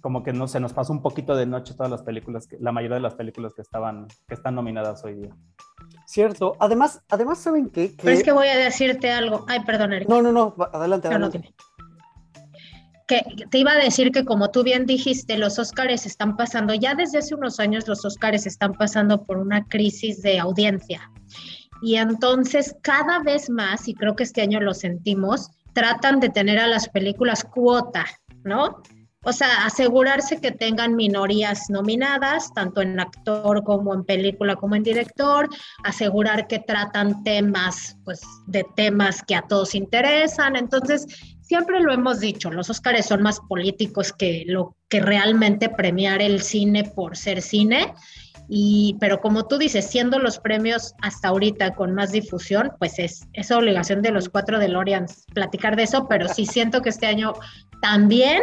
como 0.00 0.22
que 0.22 0.32
no 0.32 0.48
se 0.48 0.60
nos 0.60 0.72
pasó 0.72 0.92
un 0.92 1.02
poquito 1.02 1.36
de 1.36 1.46
noche 1.46 1.74
todas 1.74 1.90
las 1.90 2.02
películas, 2.02 2.46
que, 2.46 2.56
la 2.58 2.72
mayoría 2.72 2.96
de 2.96 3.02
las 3.02 3.14
películas 3.14 3.52
que, 3.54 3.62
estaban, 3.62 4.06
que 4.26 4.34
están 4.34 4.54
nominadas 4.54 5.04
hoy 5.04 5.14
día. 5.14 5.36
Cierto. 6.06 6.56
Además, 6.58 7.00
además 7.08 7.38
¿saben 7.38 7.70
qué? 7.70 7.94
Pero 8.02 8.16
es 8.16 8.22
que 8.24 8.32
voy 8.32 8.48
a 8.48 8.56
decirte 8.58 9.10
algo. 9.12 9.44
Ay, 9.48 9.60
perdón, 9.60 9.92
Erika. 9.92 10.12
No, 10.12 10.22
no, 10.22 10.32
no, 10.32 10.54
adelante, 10.72 11.08
No, 11.08 11.18
no, 11.18 11.26
adelante. 11.26 11.38
dime. 11.38 11.54
Que 13.06 13.24
te 13.50 13.58
iba 13.58 13.72
a 13.72 13.76
decir 13.76 14.12
que 14.12 14.24
como 14.24 14.50
tú 14.50 14.62
bien 14.62 14.86
dijiste, 14.86 15.36
los 15.36 15.58
Óscares 15.58 16.06
están 16.06 16.36
pasando, 16.36 16.74
ya 16.74 16.94
desde 16.94 17.18
hace 17.18 17.34
unos 17.34 17.58
años 17.58 17.88
los 17.88 18.04
Óscares 18.04 18.46
están 18.46 18.72
pasando 18.74 19.24
por 19.24 19.38
una 19.38 19.64
crisis 19.66 20.22
de 20.22 20.38
audiencia. 20.38 21.10
Y 21.82 21.96
entonces 21.96 22.76
cada 22.82 23.20
vez 23.20 23.50
más, 23.50 23.88
y 23.88 23.94
creo 23.94 24.14
que 24.14 24.22
este 24.22 24.42
año 24.42 24.60
lo 24.60 24.74
sentimos, 24.74 25.50
tratan 25.72 26.20
de 26.20 26.28
tener 26.28 26.58
a 26.58 26.66
las 26.66 26.88
películas 26.88 27.44
cuota, 27.44 28.04
¿no? 28.44 28.82
O 29.22 29.34
sea, 29.34 29.66
asegurarse 29.66 30.40
que 30.40 30.50
tengan 30.50 30.96
minorías 30.96 31.68
nominadas, 31.68 32.54
tanto 32.54 32.80
en 32.80 32.98
actor 32.98 33.62
como 33.64 33.92
en 33.92 34.04
película 34.04 34.56
como 34.56 34.76
en 34.76 34.82
director, 34.82 35.46
asegurar 35.84 36.46
que 36.46 36.58
tratan 36.58 37.22
temas, 37.22 37.98
pues, 38.04 38.22
de 38.46 38.64
temas 38.76 39.22
que 39.22 39.34
a 39.34 39.42
todos 39.42 39.74
interesan. 39.74 40.56
Entonces, 40.56 41.06
siempre 41.42 41.80
lo 41.80 41.92
hemos 41.92 42.20
dicho, 42.20 42.50
los 42.50 42.70
Óscares 42.70 43.06
son 43.06 43.20
más 43.20 43.40
políticos 43.40 44.14
que 44.14 44.44
lo 44.46 44.76
que 44.88 45.00
realmente 45.00 45.68
premiar 45.68 46.22
el 46.22 46.40
cine 46.40 46.84
por 46.84 47.16
ser 47.16 47.42
cine. 47.42 47.92
Y, 48.48 48.96
pero 49.00 49.20
como 49.20 49.46
tú 49.46 49.58
dices, 49.58 49.84
siendo 49.84 50.18
los 50.18 50.38
premios 50.38 50.94
hasta 51.02 51.28
ahorita 51.28 51.74
con 51.74 51.94
más 51.94 52.10
difusión, 52.10 52.72
pues 52.78 52.98
es, 52.98 53.28
es 53.32 53.50
obligación 53.50 54.00
de 54.00 54.12
los 54.12 54.28
cuatro 54.28 54.58
DeLoreans 54.58 55.26
platicar 55.34 55.76
de 55.76 55.84
eso, 55.84 56.08
pero 56.08 56.26
sí 56.26 56.46
siento 56.46 56.82
que 56.82 56.88
este 56.88 57.06
año 57.06 57.34
también 57.82 58.42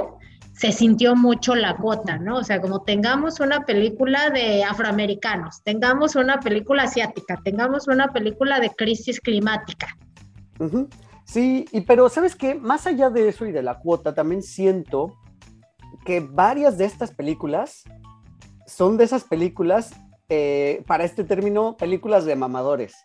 se 0.58 0.72
sintió 0.72 1.16
mucho 1.16 1.54
la 1.54 1.78
cuota, 1.78 2.18
¿no? 2.18 2.38
O 2.38 2.44
sea, 2.44 2.60
como 2.60 2.82
tengamos 2.82 3.40
una 3.40 3.64
película 3.64 4.32
de 4.32 4.64
afroamericanos, 4.64 5.62
tengamos 5.64 6.16
una 6.16 6.40
película 6.40 6.84
asiática, 6.84 7.40
tengamos 7.44 7.88
una 7.88 8.12
película 8.12 8.60
de 8.60 8.72
crisis 8.72 9.22
climática. 9.22 9.96
Sí, 11.26 11.66
y 11.72 11.82
pero 11.82 12.10
sabes 12.10 12.36
qué, 12.36 12.56
más 12.56 12.88
allá 12.88 13.12
de 13.12 13.30
eso 13.30 13.46
y 13.46 13.52
de 13.52 13.62
la 13.62 13.80
cuota, 13.80 14.16
también 14.16 14.42
siento 14.42 15.16
que 16.06 16.22
varias 16.22 16.80
de 16.80 16.86
estas 16.86 17.12
películas 17.12 17.84
son 18.66 18.98
de 18.98 19.04
esas 19.04 19.26
películas, 19.26 19.92
eh, 20.30 20.84
para 20.88 21.04
este 21.04 21.24
término, 21.24 21.78
películas 21.78 22.26
de 22.26 22.36
mamadores. 22.36 22.96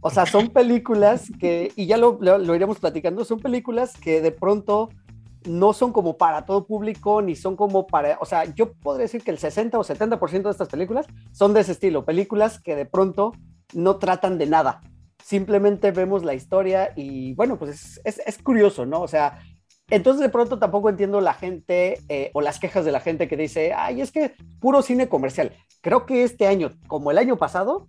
O 0.00 0.10
sea, 0.10 0.26
son 0.26 0.48
películas 0.48 1.30
que, 1.40 1.72
y 1.74 1.86
ya 1.86 1.96
lo, 1.96 2.18
lo, 2.20 2.54
iremos 2.54 2.78
platicando, 2.78 3.24
son 3.24 3.40
películas 3.40 3.96
que 3.96 4.20
de 4.20 4.30
pronto 4.30 4.90
no 5.44 5.72
son 5.72 5.92
como 5.92 6.16
para 6.16 6.44
todo 6.44 6.66
público, 6.66 7.22
ni 7.22 7.34
son 7.34 7.56
como 7.56 7.86
para, 7.86 8.18
o 8.20 8.26
sea, 8.26 8.44
yo 8.54 8.72
podría 8.74 9.02
decir 9.02 9.22
que 9.22 9.30
el 9.30 9.38
60 9.38 9.78
o 9.78 9.84
70% 9.84 10.42
de 10.42 10.50
estas 10.50 10.68
películas 10.68 11.06
son 11.32 11.54
de 11.54 11.60
ese 11.60 11.72
estilo, 11.72 12.04
películas 12.04 12.60
que 12.60 12.76
de 12.76 12.86
pronto 12.86 13.32
no 13.72 13.96
tratan 13.96 14.38
de 14.38 14.46
nada, 14.46 14.80
simplemente 15.24 15.92
vemos 15.92 16.24
la 16.24 16.34
historia 16.34 16.92
y 16.96 17.34
bueno, 17.34 17.58
pues 17.58 18.00
es, 18.04 18.20
es, 18.24 18.38
curioso, 18.42 18.84
¿no? 18.84 19.00
O 19.00 19.08
sea, 19.08 19.38
entonces 19.88 20.20
de 20.20 20.28
pronto 20.28 20.58
tampoco 20.58 20.88
entiendo 20.88 21.20
la 21.20 21.34
gente 21.34 22.00
eh, 22.08 22.30
o 22.34 22.40
las 22.40 22.58
quejas 22.58 22.84
de 22.84 22.92
la 22.92 23.00
gente 23.00 23.28
que 23.28 23.36
dice, 23.36 23.72
ay, 23.72 24.00
es 24.00 24.12
que 24.12 24.34
puro 24.60 24.82
cine 24.82 25.08
comercial. 25.08 25.52
Creo 25.80 26.06
que 26.06 26.22
este 26.22 26.46
año, 26.46 26.70
como 26.86 27.10
el 27.10 27.18
año 27.18 27.36
pasado, 27.36 27.88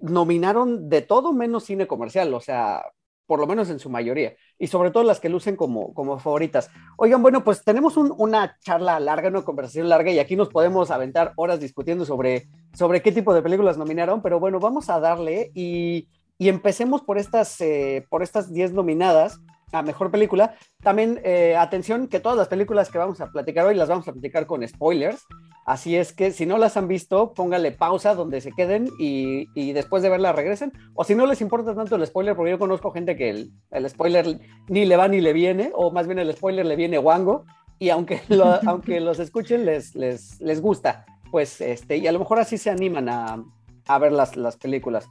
nominaron 0.00 0.88
de 0.88 1.02
todo 1.02 1.32
menos 1.32 1.64
cine 1.64 1.86
comercial, 1.86 2.32
o 2.34 2.40
sea, 2.40 2.82
por 3.30 3.38
lo 3.38 3.46
menos 3.46 3.70
en 3.70 3.78
su 3.78 3.88
mayoría, 3.90 4.34
y 4.58 4.66
sobre 4.66 4.90
todo 4.90 5.04
las 5.04 5.20
que 5.20 5.28
lucen 5.28 5.54
como, 5.54 5.94
como 5.94 6.18
favoritas. 6.18 6.68
Oigan, 6.96 7.22
bueno, 7.22 7.44
pues 7.44 7.62
tenemos 7.62 7.96
una 7.96 8.56
charla 8.58 8.98
larga, 8.98 9.28
una 9.28 9.42
conversación 9.42 9.88
larga, 9.88 10.10
y 10.10 10.18
aquí 10.18 10.34
nos 10.34 10.48
podemos 10.48 10.90
aventar 10.90 11.32
horas 11.36 11.60
discutiendo 11.60 12.04
sobre, 12.04 12.48
sobre 12.74 13.02
qué 13.02 13.12
tipo 13.12 13.32
de 13.32 13.40
películas 13.40 13.78
nominaron, 13.78 14.20
pero 14.20 14.40
bueno, 14.40 14.58
vamos 14.58 14.90
a 14.90 14.98
darle 14.98 15.52
y, 15.54 16.08
y 16.38 16.48
empecemos 16.48 17.02
por 17.02 17.18
estas, 17.18 17.60
eh, 17.60 18.04
por 18.10 18.24
estas 18.24 18.52
10 18.52 18.72
nominadas 18.72 19.38
a 19.72 19.82
mejor 19.82 20.10
película. 20.10 20.54
También, 20.82 21.20
eh, 21.24 21.56
atención, 21.56 22.08
que 22.08 22.20
todas 22.20 22.36
las 22.36 22.48
películas 22.48 22.90
que 22.90 22.98
vamos 22.98 23.20
a 23.20 23.30
platicar 23.30 23.66
hoy 23.66 23.74
las 23.74 23.88
vamos 23.88 24.06
a 24.08 24.12
platicar 24.12 24.46
con 24.46 24.66
spoilers. 24.66 25.24
Así 25.66 25.96
es 25.96 26.12
que 26.12 26.32
si 26.32 26.46
no 26.46 26.58
las 26.58 26.76
han 26.76 26.88
visto, 26.88 27.32
póngale 27.34 27.72
pausa 27.72 28.14
donde 28.14 28.40
se 28.40 28.52
queden 28.52 28.88
y, 28.98 29.46
y 29.54 29.72
después 29.72 30.02
de 30.02 30.08
verlas 30.08 30.34
regresen. 30.34 30.72
O 30.94 31.04
si 31.04 31.14
no 31.14 31.26
les 31.26 31.40
importa 31.40 31.74
tanto 31.74 31.96
el 31.96 32.06
spoiler, 32.06 32.34
porque 32.34 32.52
yo 32.52 32.58
conozco 32.58 32.90
gente 32.90 33.16
que 33.16 33.30
el, 33.30 33.50
el, 33.70 33.88
spoiler 33.88 34.40
ni 34.68 34.84
le 34.84 34.96
va 34.96 35.08
ni 35.08 35.20
le 35.20 35.32
viene, 35.32 35.70
o 35.74 35.90
más 35.90 36.06
bien 36.06 36.18
el 36.18 36.32
spoiler 36.32 36.66
le 36.66 36.76
viene 36.76 36.98
guango. 36.98 37.44
Y 37.78 37.90
aunque, 37.90 38.20
aunque 38.66 39.00
los 39.00 39.18
escuchen, 39.18 39.64
les, 39.64 39.94
les, 39.94 40.40
les 40.40 40.60
gusta. 40.60 41.06
Pues, 41.30 41.60
este, 41.60 41.98
y 41.98 42.06
a 42.06 42.12
lo 42.12 42.18
mejor 42.18 42.40
así 42.40 42.58
se 42.58 42.70
animan 42.70 43.08
a, 43.08 43.44
a 43.86 43.98
ver 43.98 44.12
las, 44.12 44.36
las 44.36 44.56
películas. 44.56 45.08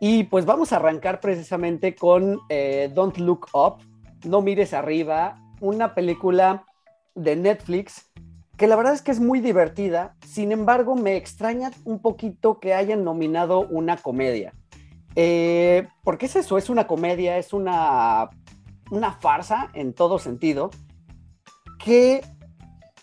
Y 0.00 0.24
pues 0.24 0.44
vamos 0.44 0.72
a 0.72 0.76
arrancar 0.76 1.20
precisamente 1.20 1.94
con 1.94 2.38
eh, 2.48 2.90
Don't 2.94 3.16
Look 3.16 3.48
Up, 3.54 3.78
no 4.24 4.42
mires 4.42 4.74
arriba, 4.74 5.38
una 5.60 5.94
película 5.94 6.64
de 7.14 7.36
Netflix 7.36 8.10
que 8.56 8.66
la 8.66 8.76
verdad 8.76 8.94
es 8.94 9.02
que 9.02 9.10
es 9.10 9.20
muy 9.20 9.40
divertida, 9.40 10.16
sin 10.26 10.50
embargo 10.50 10.96
me 10.96 11.16
extraña 11.16 11.70
un 11.84 12.00
poquito 12.00 12.58
que 12.58 12.72
hayan 12.72 13.04
nominado 13.04 13.66
una 13.68 13.96
comedia. 13.96 14.54
Eh, 15.14 15.88
porque 16.02 16.26
es 16.26 16.36
eso, 16.36 16.56
es 16.58 16.70
una 16.70 16.86
comedia, 16.86 17.38
es 17.38 17.52
una, 17.52 18.30
una 18.90 19.12
farsa 19.12 19.70
en 19.74 19.92
todo 19.92 20.18
sentido, 20.18 20.70
que 21.78 22.22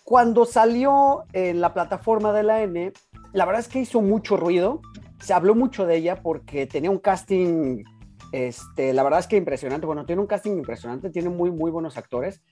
cuando 0.02 0.44
salió 0.44 1.24
en 1.32 1.60
la 1.60 1.72
plataforma 1.72 2.32
de 2.32 2.42
la 2.42 2.62
N, 2.62 2.92
la 3.32 3.44
verdad 3.44 3.60
es 3.60 3.68
que 3.68 3.80
hizo 3.80 4.02
mucho 4.02 4.36
ruido, 4.36 4.80
se 5.20 5.32
habló 5.32 5.54
mucho 5.54 5.86
de 5.86 5.96
ella 5.96 6.20
porque 6.20 6.66
tenía 6.66 6.90
un 6.90 6.98
casting 6.98 7.84
este, 8.34 8.92
la 8.92 9.04
verdad 9.04 9.20
es 9.20 9.28
que 9.28 9.36
impresionante. 9.36 9.86
Bueno, 9.86 10.06
tiene 10.06 10.20
un 10.20 10.26
casting 10.26 10.56
impresionante, 10.56 11.08
tiene 11.08 11.28
muy, 11.28 11.52
muy 11.52 11.70
buenos 11.70 11.96
actores. 11.96 12.42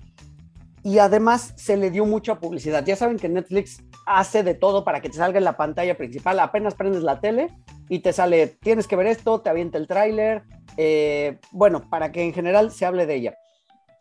Y 0.85 0.99
además 0.99 1.55
se 1.57 1.77
le 1.77 1.91
dio 1.91 2.07
mucha 2.07 2.39
publicidad. 2.39 2.85
Ya 2.87 2.95
saben 2.95 3.19
que 3.19 3.29
Netflix 3.29 3.83
hace 4.07 4.45
de 4.45 4.55
todo 4.55 4.85
para 4.85 5.01
que 5.01 5.09
te 5.09 5.17
salga 5.17 5.39
en 5.39 5.45
la 5.45 5.57
pantalla 5.57 5.97
principal. 5.97 6.39
Apenas 6.39 6.77
prendes 6.77 7.03
la 7.03 7.19
tele 7.19 7.49
y 7.89 7.99
te 7.99 8.13
sale, 8.13 8.47
tienes 8.47 8.87
que 8.87 8.95
ver 8.95 9.09
esto, 9.09 9.41
te 9.41 9.51
avienta 9.51 9.77
el 9.77 9.89
tráiler. 9.89 10.45
Eh, 10.77 11.41
bueno, 11.51 11.91
para 11.91 12.13
que 12.13 12.23
en 12.23 12.33
general 12.33 12.71
se 12.71 12.87
hable 12.87 13.05
de 13.07 13.17
ella. 13.17 13.35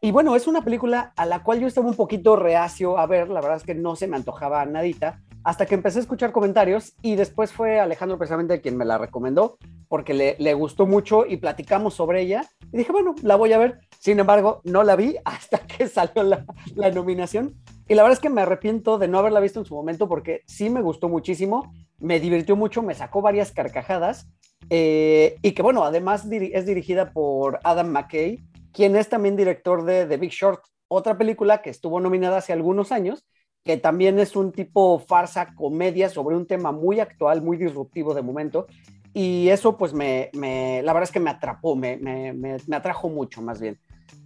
Y 0.02 0.12
bueno, 0.12 0.36
es 0.36 0.46
una 0.46 0.62
película 0.62 1.14
a 1.16 1.26
la 1.26 1.42
cual 1.42 1.62
yo 1.62 1.68
estaba 1.68 1.88
un 1.88 1.96
poquito 1.96 2.36
reacio 2.36 3.00
a 3.00 3.08
ver. 3.08 3.30
La 3.30 3.42
verdad 3.42 3.58
es 3.58 3.64
que 3.64 3.74
no 3.74 3.96
se 3.96 4.06
me 4.06 4.18
antojaba 4.18 4.64
nadita 4.66 5.20
hasta 5.44 5.66
que 5.66 5.76
empecé 5.76 6.00
a 6.00 6.02
escuchar 6.02 6.32
comentarios 6.32 6.94
y 7.02 7.16
después 7.16 7.52
fue 7.52 7.80
Alejandro 7.80 8.18
precisamente 8.18 8.62
quien 8.62 8.78
me 8.78 8.86
la 8.86 8.98
recomendó 8.98 9.58
porque 9.88 10.14
le, 10.14 10.36
le, 10.40 10.54
gustó 10.54 10.86
mucho 10.86 11.26
y 11.26 11.38
platicamos 11.38 11.94
sobre 11.94 12.22
ella 12.22 12.46
y 12.72 12.78
dije, 12.78 12.92
bueno, 12.92 13.16
la 13.24 13.36
voy 13.36 13.52
a 13.54 13.58
ver. 13.58 13.80
Sin 14.00 14.20
embargo, 14.20 14.62
no 14.64 14.84
la 14.84 14.96
vi 14.96 15.18
hasta 15.26 15.60
que 15.60 15.88
salió 15.88 16.24
la, 16.24 16.92
nominación 16.92 17.56
y 17.88 17.96
la 17.96 18.04
verdad 18.04 18.18
es 18.18 18.22
que 18.22 18.30
me 18.30 18.42
arrepiento 18.42 18.98
de 18.98 19.08
no 19.08 19.20
haberla 19.20 19.40
visto 19.40 19.60
en 19.60 19.66
su 19.66 19.76
momento 19.76 20.08
porque 20.08 20.42
sí 20.48 20.70
me 20.70 20.82
gustó 20.82 21.10
muchísimo, 21.10 21.74
me 22.00 22.20
divirtió 22.20 22.56
mucho, 22.56 22.82
me 22.82 22.96
sacó 22.96 23.22
varias 23.22 23.52
carcajadas 23.52 24.28
eh, 24.70 25.38
y 25.42 25.52
que 25.52 25.62
bueno, 25.62 25.84
además 25.84 26.26
es 26.32 26.66
dirigida 26.66 27.12
por 27.12 27.60
Adam 27.64 27.90
McKay, 27.90 28.40
quien 28.72 28.96
es 28.96 29.10
también 29.10 29.36
director 29.36 29.84
de 29.84 30.06
The 30.06 30.18
Big 30.18 30.32
Short, 30.32 30.64
otra 30.88 31.18
película 31.18 31.62
que 31.62 31.70
estuvo 31.70 32.00
nominada 32.00 32.38
hace 32.38 32.54
algunos 32.54 32.92
años 32.92 33.26
que 33.64 33.78
también 33.78 34.20
es 34.20 34.36
un 34.36 34.52
tipo 34.52 35.00
farsa, 35.00 35.54
comedia 35.54 36.10
sobre 36.10 36.36
un 36.36 36.48
tema 36.48 36.72
muy 36.72 37.00
actual, 37.00 37.42
muy 37.42 37.58
disruptivo 37.58 38.14
de 38.14 38.22
momento. 38.22 38.68
Y 39.14 39.50
eso 39.50 39.78
pues 39.78 39.94
me, 39.94 40.30
me 40.34 40.82
la 40.84 40.94
verdad 40.94 41.10
es 41.10 41.12
que 41.12 41.20
me 41.20 41.30
atrapó, 41.30 41.76
me, 41.76 41.98
me, 41.98 42.34
me, 42.34 42.76
atrajo 42.76 43.10
mucho 43.10 43.42
más 43.42 43.60
bien. 43.60 43.78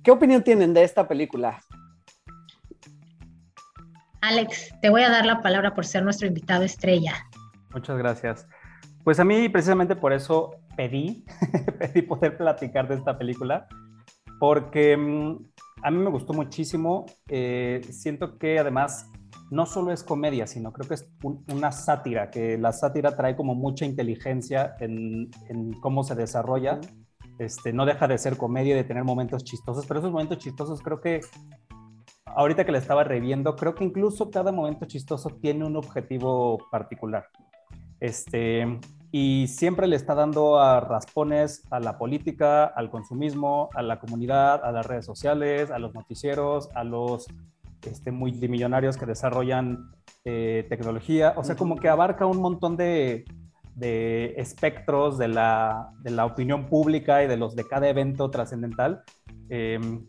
¿Qué 0.04 0.12
opinión 0.12 0.44
tienen 0.44 0.74
de 0.74 0.84
esta 0.84 1.08
película? 1.08 1.60
Alex, 4.22 4.74
te 4.82 4.90
voy 4.90 5.04
a 5.04 5.10
dar 5.10 5.26
la 5.26 5.42
palabra 5.42 5.74
por 5.74 5.86
ser 5.86 6.04
nuestro 6.04 6.28
invitado 6.28 6.64
estrella. 6.64 7.14
Muchas 7.74 7.98
gracias. 7.98 8.48
Pues 9.04 9.20
a 9.20 9.26
mí 9.26 9.50
precisamente 9.50 9.96
por 9.96 10.14
eso 10.14 10.56
pedí, 10.78 11.26
pedí 11.80 12.02
poder 12.02 12.38
platicar 12.38 12.88
de 12.88 12.96
esta 12.96 13.18
película, 13.18 13.68
porque 14.40 14.96
mm, 14.98 15.38
a 15.84 15.92
mí 15.92 15.98
me 15.98 16.10
gustó 16.10 16.34
muchísimo. 16.34 17.06
Eh, 17.28 17.82
siento 17.90 18.38
que 18.38 18.60
además 18.60 19.10
no 19.52 19.66
solo 19.66 19.92
es 19.92 20.04
comedia, 20.04 20.48
sino 20.48 20.74
creo 20.74 20.88
que 20.88 20.96
es 20.96 21.08
una 21.52 21.72
sátira, 21.72 22.32
que 22.32 22.58
la 22.58 22.72
sátira 22.72 23.16
trae 23.16 23.36
como 23.36 23.56
mucha 23.56 23.86
inteligencia 23.86 24.76
en, 24.80 25.30
cómo 25.82 26.04
se 26.04 26.16
desarrolla. 26.16 26.80
Este, 27.38 27.74
no 27.74 27.86
deja 27.86 28.08
de 28.08 28.18
ser 28.18 28.38
comedia 28.38 28.74
y 28.74 28.78
de 28.78 28.84
tener 28.86 29.04
momentos 29.04 29.44
chistosos, 29.44 29.86
pero 29.86 30.00
esos 30.00 30.12
momentos 30.12 30.38
chistosos 30.38 30.82
creo 30.82 31.02
que 31.02 31.20
ahorita 32.26 32.66
que 32.66 32.72
le 32.72 32.78
estaba 32.78 33.04
reviendo, 33.04 33.56
creo 33.56 33.76
que 33.76 33.84
incluso 33.84 34.30
cada 34.30 34.52
momento 34.52 34.86
chistoso 34.86 35.30
tiene 35.42 35.66
un 35.66 35.76
objetivo 35.76 36.58
particular. 36.72 37.28
Este, 38.00 38.80
y 39.12 39.48
siempre 39.48 39.88
le 39.88 39.96
está 39.96 40.14
dando 40.16 40.60
a 40.60 40.82
raspones 40.82 41.64
a 41.72 41.80
la 41.80 41.98
política, 41.98 42.66
al 42.66 42.90
consumismo, 42.90 43.70
a 43.74 43.82
la 43.82 44.00
comunidad, 44.00 44.64
a 44.64 44.72
las 44.72 44.86
redes 44.86 45.06
sociales, 45.06 45.72
a 45.72 45.80
los 45.80 45.94
noticieros, 45.94 46.70
a 46.76 46.84
los 46.84 47.28
este, 47.84 48.12
multimillonarios 48.12 48.98
que 48.98 49.06
desarrollan 49.06 49.92
eh, 50.24 50.66
tecnología, 50.70 51.34
o 51.38 51.44
sea, 51.44 51.56
como 51.56 51.76
que 51.76 51.90
abarca 51.90 52.26
un 52.26 52.42
montón 52.42 52.78
de, 52.78 53.26
espectros 54.38 55.18
de 55.18 55.28
la, 55.28 55.92
opinión 56.24 56.68
pública 56.68 57.24
y 57.24 57.28
de 57.28 57.38
los 57.38 57.56
de 57.56 57.68
cada 57.68 57.88
evento 57.88 58.32
trascendental. 58.32 59.04
Em, 59.50 60.06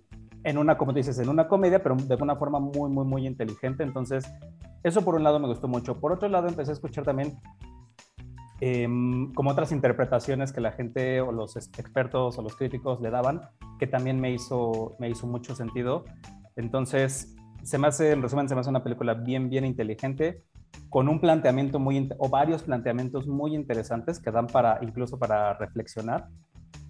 en 0.47 0.59
una, 0.59 0.79
como 0.79 0.93
dices, 0.93 1.19
en 1.19 1.29
una 1.29 1.49
comedia, 1.49 1.83
pero 1.83 1.97
de 1.97 2.15
una 2.15 2.37
forma 2.37 2.61
muy, 2.61 2.89
muy, 2.89 3.05
muy 3.05 3.27
inteligente. 3.27 3.83
Entonces, 3.83 4.31
eso 4.85 5.03
por 5.03 5.17
un 5.17 5.25
lado 5.25 5.41
me 5.41 5.49
gustó 5.49 5.67
mucho. 5.67 5.99
Por 5.99 6.13
otro 6.13 6.29
lado, 6.29 6.47
empecé 6.47 6.71
a 6.71 6.75
escuchar 6.75 7.03
también 7.03 7.37
em, 8.61 9.33
como 9.35 9.51
otras 9.51 9.73
interpretaciones 9.73 10.53
que 10.53 10.61
la 10.61 10.71
gente 10.71 11.21
o 11.21 11.33
los 11.33 11.57
expertos 11.57 12.39
o 12.39 12.43
los 12.43 12.55
críticos 12.55 13.01
le 13.01 13.11
daban, 13.11 13.41
que 13.81 13.89
también 13.89 14.21
me 14.21 14.33
hizo, 14.33 14.95
me 15.01 15.11
hizo 15.11 15.27
mucho 15.27 15.57
sentido. 15.57 16.05
Entonces, 16.55 17.35
se 17.67 17.79
me 17.79 17.89
hace, 17.89 18.13
en 18.13 18.23
resumen, 18.23 18.49
se 18.49 18.55
me 18.55 18.61
hace 18.61 18.71
una 18.71 18.85
película 18.85 19.15
bien, 19.15 19.51
bien 19.51 19.65
inteligente, 19.65 20.45
con 20.89 21.09
un 21.09 21.21
planteamiento 21.21 21.81
muy, 21.81 22.09
o 22.19 22.29
varios 22.29 22.63
planteamientos 22.63 23.27
muy 23.27 23.57
interesantes 23.57 24.21
que 24.21 24.31
dan 24.31 24.47
para, 24.47 24.79
incluso 24.83 25.19
para 25.19 25.55
reflexionar. 25.55 26.29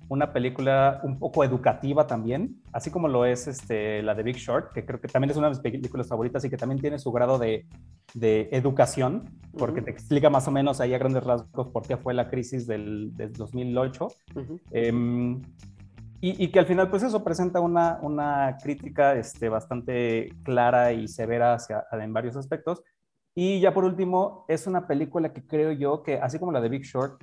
Una 0.09 0.35
película 0.35 1.01
un 1.03 1.19
poco 1.19 1.45
educativa 1.45 2.07
también, 2.07 2.63
así 2.73 2.91
como 2.91 3.09
lo 3.09 3.25
es 3.25 3.49
este, 3.49 4.03
la 4.03 4.15
de 4.15 4.23
Big 4.23 4.37
Short, 4.37 4.73
que 4.75 4.85
creo 4.85 5.01
que 5.01 5.09
también 5.09 5.31
es 5.31 5.39
una 5.39 5.47
de 5.47 5.55
mis 5.55 5.61
películas 5.61 6.09
favoritas 6.09 6.45
y 6.45 6.51
que 6.51 6.59
también 6.59 6.81
tiene 6.81 6.99
su 6.99 7.11
grado 7.11 7.39
de, 7.39 7.67
de 8.13 8.51
educación, 8.53 9.25
porque 9.57 9.81
te 9.81 9.91
explica 9.91 10.29
más 10.29 10.47
o 10.47 10.51
menos 10.51 10.83
ahí 10.83 10.93
a 10.93 10.99
grandes 10.99 11.25
rasgos 11.25 11.69
por 11.69 11.87
qué 11.87 11.97
fue 11.97 12.13
la 12.13 12.29
crisis 12.29 12.67
del, 12.67 13.17
del 13.17 13.33
2008. 13.33 14.09
Y, 16.21 16.43
y, 16.43 16.49
que 16.49 16.59
al 16.59 16.67
final, 16.67 16.89
pues 16.89 17.03
eso 17.03 17.23
presenta 17.23 17.61
una, 17.61 17.99
una 18.03 18.57
crítica 18.63 19.15
este, 19.15 19.49
bastante 19.49 20.31
clara 20.43 20.93
y 20.93 21.09
severa 21.09 21.55
hacia, 21.55 21.85
en 21.93 22.13
varios 22.13 22.37
aspectos. 22.37 22.83
Y 23.35 23.61
ya 23.61 23.75
por 23.75 23.85
último, 23.85 24.47
es 24.49 24.67
una 24.67 24.87
película 24.87 25.33
que 25.33 25.47
creo 25.47 25.73
yo 25.73 26.03
que, 26.03 26.15
así 26.15 26.39
como 26.39 26.53
la 26.53 26.61
de 26.61 26.71
Big 26.71 26.85
Short, 26.85 27.23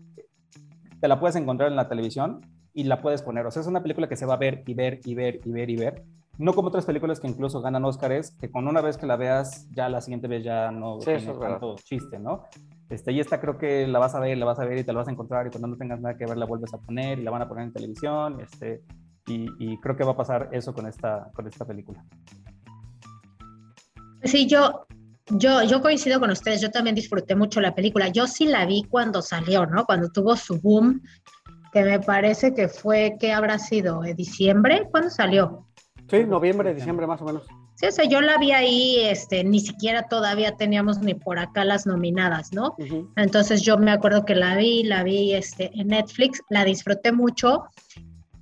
te 1.01 1.07
la 1.07 1.19
puedes 1.19 1.35
encontrar 1.35 1.69
en 1.69 1.75
la 1.75 1.89
televisión 1.89 2.41
y 2.73 2.83
la 2.83 3.01
puedes 3.01 3.21
poner. 3.23 3.45
O 3.45 3.51
sea, 3.51 3.61
es 3.61 3.67
una 3.67 3.81
película 3.81 4.07
que 4.07 4.15
se 4.15 4.25
va 4.25 4.35
a 4.35 4.37
ver 4.37 4.63
y 4.67 4.73
ver 4.73 4.99
y 5.03 5.15
ver 5.15 5.39
y 5.43 5.51
ver 5.51 5.69
y 5.69 5.75
ver. 5.75 6.03
No 6.37 6.53
como 6.53 6.69
otras 6.69 6.85
películas 6.85 7.19
que 7.19 7.27
incluso 7.27 7.61
ganan 7.61 7.85
Óscares, 7.85 8.31
que 8.39 8.49
con 8.49 8.67
una 8.67 8.81
vez 8.81 8.97
que 8.97 9.05
la 9.05 9.15
veas, 9.15 9.69
ya 9.71 9.89
la 9.89 10.01
siguiente 10.01 10.27
vez 10.27 10.43
ya 10.43 10.71
no 10.71 10.99
Sí, 10.99 11.11
tiene 11.17 11.33
tanto 11.33 11.75
chiste, 11.75 12.19
¿no? 12.19 12.43
Este, 12.89 13.11
y 13.11 13.19
esta 13.19 13.39
creo 13.39 13.57
que 13.57 13.87
la 13.87 13.99
vas 13.99 14.13
a 14.13 14.19
ver, 14.19 14.37
la 14.37 14.45
vas 14.45 14.59
a 14.59 14.65
ver 14.65 14.77
y 14.77 14.83
te 14.83 14.93
la 14.93 14.99
vas 14.99 15.07
a 15.07 15.11
encontrar 15.11 15.47
y 15.47 15.49
cuando 15.49 15.67
no 15.67 15.77
tengas 15.77 15.99
nada 15.99 16.17
que 16.17 16.25
ver 16.25 16.37
la 16.37 16.45
vuelves 16.45 16.73
a 16.73 16.77
poner 16.77 17.19
y 17.19 17.23
la 17.23 17.31
van 17.31 17.41
a 17.41 17.47
poner 17.47 17.65
en 17.65 17.73
televisión. 17.73 18.39
Este, 18.41 18.83
y, 19.27 19.47
y 19.59 19.79
creo 19.79 19.95
que 19.95 20.03
va 20.03 20.11
a 20.11 20.17
pasar 20.17 20.49
eso 20.51 20.73
con 20.73 20.85
esta, 20.87 21.29
con 21.33 21.47
esta 21.47 21.65
película. 21.65 22.03
Sí, 24.23 24.47
yo, 24.47 24.85
yo, 25.31 25.63
yo 25.63 25.81
coincido 25.81 26.19
con 26.19 26.29
ustedes, 26.29 26.61
yo 26.61 26.71
también 26.71 26.95
disfruté 26.95 27.35
mucho 27.35 27.61
la 27.61 27.73
película. 27.73 28.09
Yo 28.09 28.27
sí 28.27 28.45
la 28.45 28.65
vi 28.65 28.83
cuando 28.83 29.21
salió, 29.21 29.65
¿no? 29.65 29.85
Cuando 29.85 30.09
tuvo 30.09 30.35
su 30.35 30.59
boom, 30.59 31.01
que 31.71 31.83
me 31.83 31.99
parece 31.99 32.53
que 32.53 32.67
fue, 32.67 33.15
¿qué 33.19 33.33
habrá 33.33 33.57
sido? 33.59 34.03
¿En 34.03 34.15
¿Diciembre? 34.15 34.87
¿Cuándo 34.91 35.09
salió? 35.09 35.67
Sí, 36.09 36.25
noviembre, 36.25 36.73
diciembre 36.73 37.07
más 37.07 37.21
o 37.21 37.25
menos. 37.25 37.47
Sí, 37.83 37.89
o 37.89 37.91
sea, 37.91 38.05
yo 38.05 38.21
la 38.21 38.37
vi 38.37 38.53
ahí, 38.53 38.99
este, 39.01 39.43
ni 39.43 39.59
siquiera 39.59 40.07
todavía 40.07 40.55
teníamos 40.55 40.99
ni 40.99 41.15
por 41.15 41.37
acá 41.37 41.65
las 41.65 41.85
nominadas, 41.85 42.53
¿no? 42.53 42.77
Entonces 43.17 43.61
yo 43.61 43.77
me 43.77 43.91
acuerdo 43.91 44.23
que 44.23 44.35
la 44.35 44.55
vi, 44.55 44.83
la 44.83 45.03
vi 45.03 45.33
este, 45.33 45.69
en 45.73 45.89
Netflix, 45.89 46.41
la 46.49 46.63
disfruté 46.63 47.11
mucho. 47.11 47.65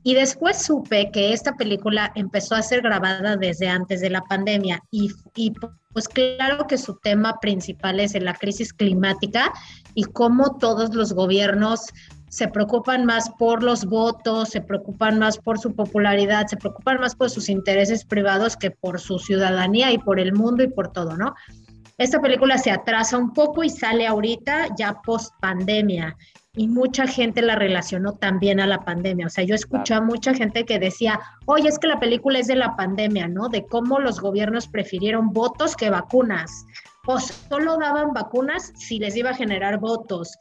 Y 0.03 0.13
después 0.13 0.61
supe 0.61 1.09
que 1.09 1.33
esta 1.33 1.55
película 1.55 2.11
empezó 2.13 2.53
a 2.53 2.61
ser 2.61 2.83
grabada 2.83 3.35
desde 3.35 3.67
antes 3.67 4.01
de 4.01 4.11
la 4.11 4.21
pandemia. 4.21 4.79
Y, 4.91 5.09
y 5.35 5.53
pues 5.91 6.07
claro 6.07 6.67
que 6.67 6.77
su 6.77 6.99
tema 6.99 7.39
principal 7.39 7.99
es 7.99 8.13
la 8.21 8.35
crisis 8.35 8.71
climática 8.71 9.51
y 9.95 10.03
cómo 10.03 10.57
todos 10.59 10.93
los 10.93 11.13
gobiernos 11.13 11.87
se 12.31 12.47
preocupan 12.47 13.05
más 13.05 13.29
por 13.31 13.61
los 13.61 13.83
votos, 13.83 14.49
se 14.49 14.61
preocupan 14.61 15.19
más 15.19 15.37
por 15.37 15.59
su 15.59 15.75
popularidad, 15.75 16.47
se 16.47 16.55
preocupan 16.55 17.01
más 17.01 17.13
por 17.13 17.29
sus 17.29 17.49
intereses 17.49 18.05
privados 18.05 18.55
que 18.55 18.71
por 18.71 19.01
su 19.01 19.19
ciudadanía 19.19 19.91
y 19.91 19.97
por 19.97 20.17
el 20.17 20.31
mundo 20.31 20.63
y 20.63 20.69
por 20.69 20.93
todo, 20.93 21.17
¿no? 21.17 21.35
Esta 21.97 22.21
película 22.21 22.57
se 22.57 22.71
atrasa 22.71 23.17
un 23.17 23.33
poco 23.33 23.65
y 23.65 23.69
sale 23.69 24.07
ahorita 24.07 24.67
ya 24.77 25.01
post 25.05 25.33
pandemia 25.41 26.15
y 26.55 26.69
mucha 26.69 27.05
gente 27.05 27.41
la 27.41 27.57
relacionó 27.57 28.13
también 28.13 28.61
a 28.61 28.65
la 28.67 28.79
pandemia. 28.79 29.27
O 29.27 29.29
sea, 29.29 29.43
yo 29.43 29.53
escuché 29.53 29.93
a 29.95 30.01
mucha 30.01 30.33
gente 30.33 30.63
que 30.63 30.79
decía, 30.79 31.19
oye, 31.47 31.67
es 31.67 31.79
que 31.79 31.87
la 31.87 31.99
película 31.99 32.39
es 32.39 32.47
de 32.47 32.55
la 32.55 32.77
pandemia, 32.77 33.27
¿no? 33.27 33.49
De 33.49 33.65
cómo 33.65 33.99
los 33.99 34.21
gobiernos 34.21 34.69
prefirieron 34.69 35.33
votos 35.33 35.75
que 35.75 35.89
vacunas. 35.89 36.65
O 37.07 37.19
solo 37.19 37.77
daban 37.77 38.13
vacunas 38.13 38.71
si 38.75 38.99
les 38.99 39.17
iba 39.17 39.31
a 39.31 39.35
generar 39.35 39.79
votos. 39.79 40.37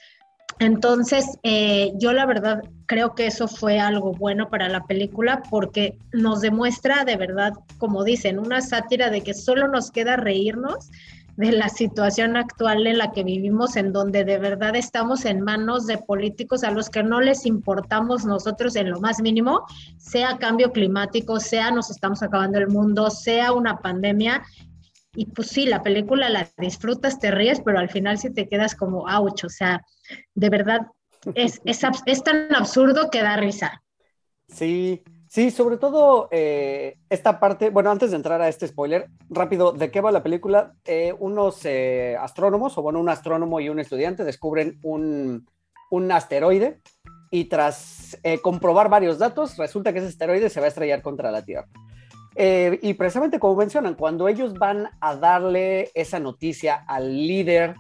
Entonces, 0.61 1.27
eh, 1.43 1.91
yo 1.97 2.13
la 2.13 2.27
verdad 2.27 2.63
creo 2.85 3.15
que 3.15 3.27
eso 3.27 3.49
fue 3.49 3.81
algo 3.81 4.13
bueno 4.13 4.51
para 4.51 4.69
la 4.69 4.85
película 4.85 5.43
porque 5.51 5.97
nos 6.13 6.43
demuestra 6.43 7.05
de 7.05 7.17
verdad, 7.17 7.55
como 7.79 8.05
dicen, 8.05 8.39
una 8.39 8.61
sátira 8.61 9.09
de 9.09 9.23
que 9.23 9.33
solo 9.33 9.69
nos 9.69 9.91
queda 9.91 10.17
reírnos 10.17 10.91
de 11.37 11.53
la 11.53 11.71
situación 11.71 12.37
actual 12.37 12.87
en 12.87 12.99
la 12.99 13.13
que 13.13 13.25
vivimos, 13.25 13.77
en 13.77 13.95
donde 13.95 14.25
de 14.25 14.37
verdad 14.37 14.77
estamos 14.77 15.25
en 15.25 15.41
manos 15.41 15.87
de 15.87 15.97
políticos 15.97 16.63
a 16.63 16.71
los 16.71 16.91
que 16.91 17.03
no 17.03 17.23
les 17.23 17.47
importamos 17.47 18.27
nosotros 18.27 18.77
en 18.77 18.91
lo 18.91 19.01
más 19.01 19.23
mínimo, 19.23 19.65
sea 19.97 20.37
cambio 20.37 20.73
climático, 20.73 21.41
sea 21.41 21.71
nos 21.71 21.91
estamos 21.91 22.23
acabando 22.23 22.59
el 22.59 22.69
mundo, 22.69 23.09
sea 23.09 23.53
una 23.53 23.79
pandemia. 23.79 24.43
Y 25.15 25.27
pues 25.27 25.49
sí, 25.49 25.67
la 25.67 25.83
película 25.83 26.29
la 26.29 26.49
disfrutas, 26.57 27.19
te 27.19 27.31
ríes, 27.31 27.61
pero 27.61 27.79
al 27.79 27.89
final 27.89 28.19
sí 28.19 28.33
te 28.33 28.49
quedas 28.49 28.75
como, 28.75 29.07
ouch, 29.09 29.45
o 29.45 29.49
sea, 29.49 29.85
de 30.35 30.49
verdad 30.49 30.87
es, 31.35 31.61
es, 31.65 31.83
es 32.07 32.23
tan 32.23 32.55
absurdo 32.55 33.11
que 33.11 33.23
da 33.23 33.37
risa. 33.37 33.83
Sí, 34.49 35.03
sí, 35.29 35.51
sobre 35.51 35.77
todo 35.77 36.29
eh, 36.31 36.99
esta 37.09 37.41
parte, 37.41 37.71
bueno, 37.71 37.91
antes 37.91 38.11
de 38.11 38.17
entrar 38.17 38.41
a 38.41 38.49
este 38.49 38.69
spoiler, 38.69 39.09
rápido, 39.29 39.73
¿de 39.73 39.91
qué 39.91 40.01
va 40.01 40.13
la 40.13 40.23
película? 40.23 40.75
Eh, 40.85 41.15
unos 41.19 41.65
eh, 41.65 42.17
astrónomos, 42.19 42.79
o 42.79 42.83
bueno, 42.83 43.01
un 43.01 43.09
astrónomo 43.09 43.61
y 43.61 43.69
un 43.69 43.81
estudiante 43.81 44.25
descubren 44.25 44.79
un, 44.83 45.47
un 45.91 46.13
asteroide 46.13 46.81
y 47.33 47.45
tras 47.45 48.19
comprobar 48.43 48.89
varios 48.89 49.19
datos, 49.19 49.57
resulta 49.57 49.93
que 49.93 50.01
ese 50.01 50.09
asteroide 50.09 50.51
se 50.51 50.59
va 50.59 50.67
a 50.67 50.69
estrellar 50.69 51.01
contra 51.01 51.31
la 51.31 51.45
Tierra. 51.45 51.69
Eh, 52.37 52.79
y 52.83 52.95
precisamente 52.95 53.39
como 53.39 53.57
mencionan, 53.57 53.95
cuando 53.95 54.29
ellos 54.29 54.55
van 54.55 54.89
a 55.01 55.17
darle 55.17 55.91
esa 55.95 56.21
noticia 56.21 56.85
al 56.87 57.27
líder 57.27 57.75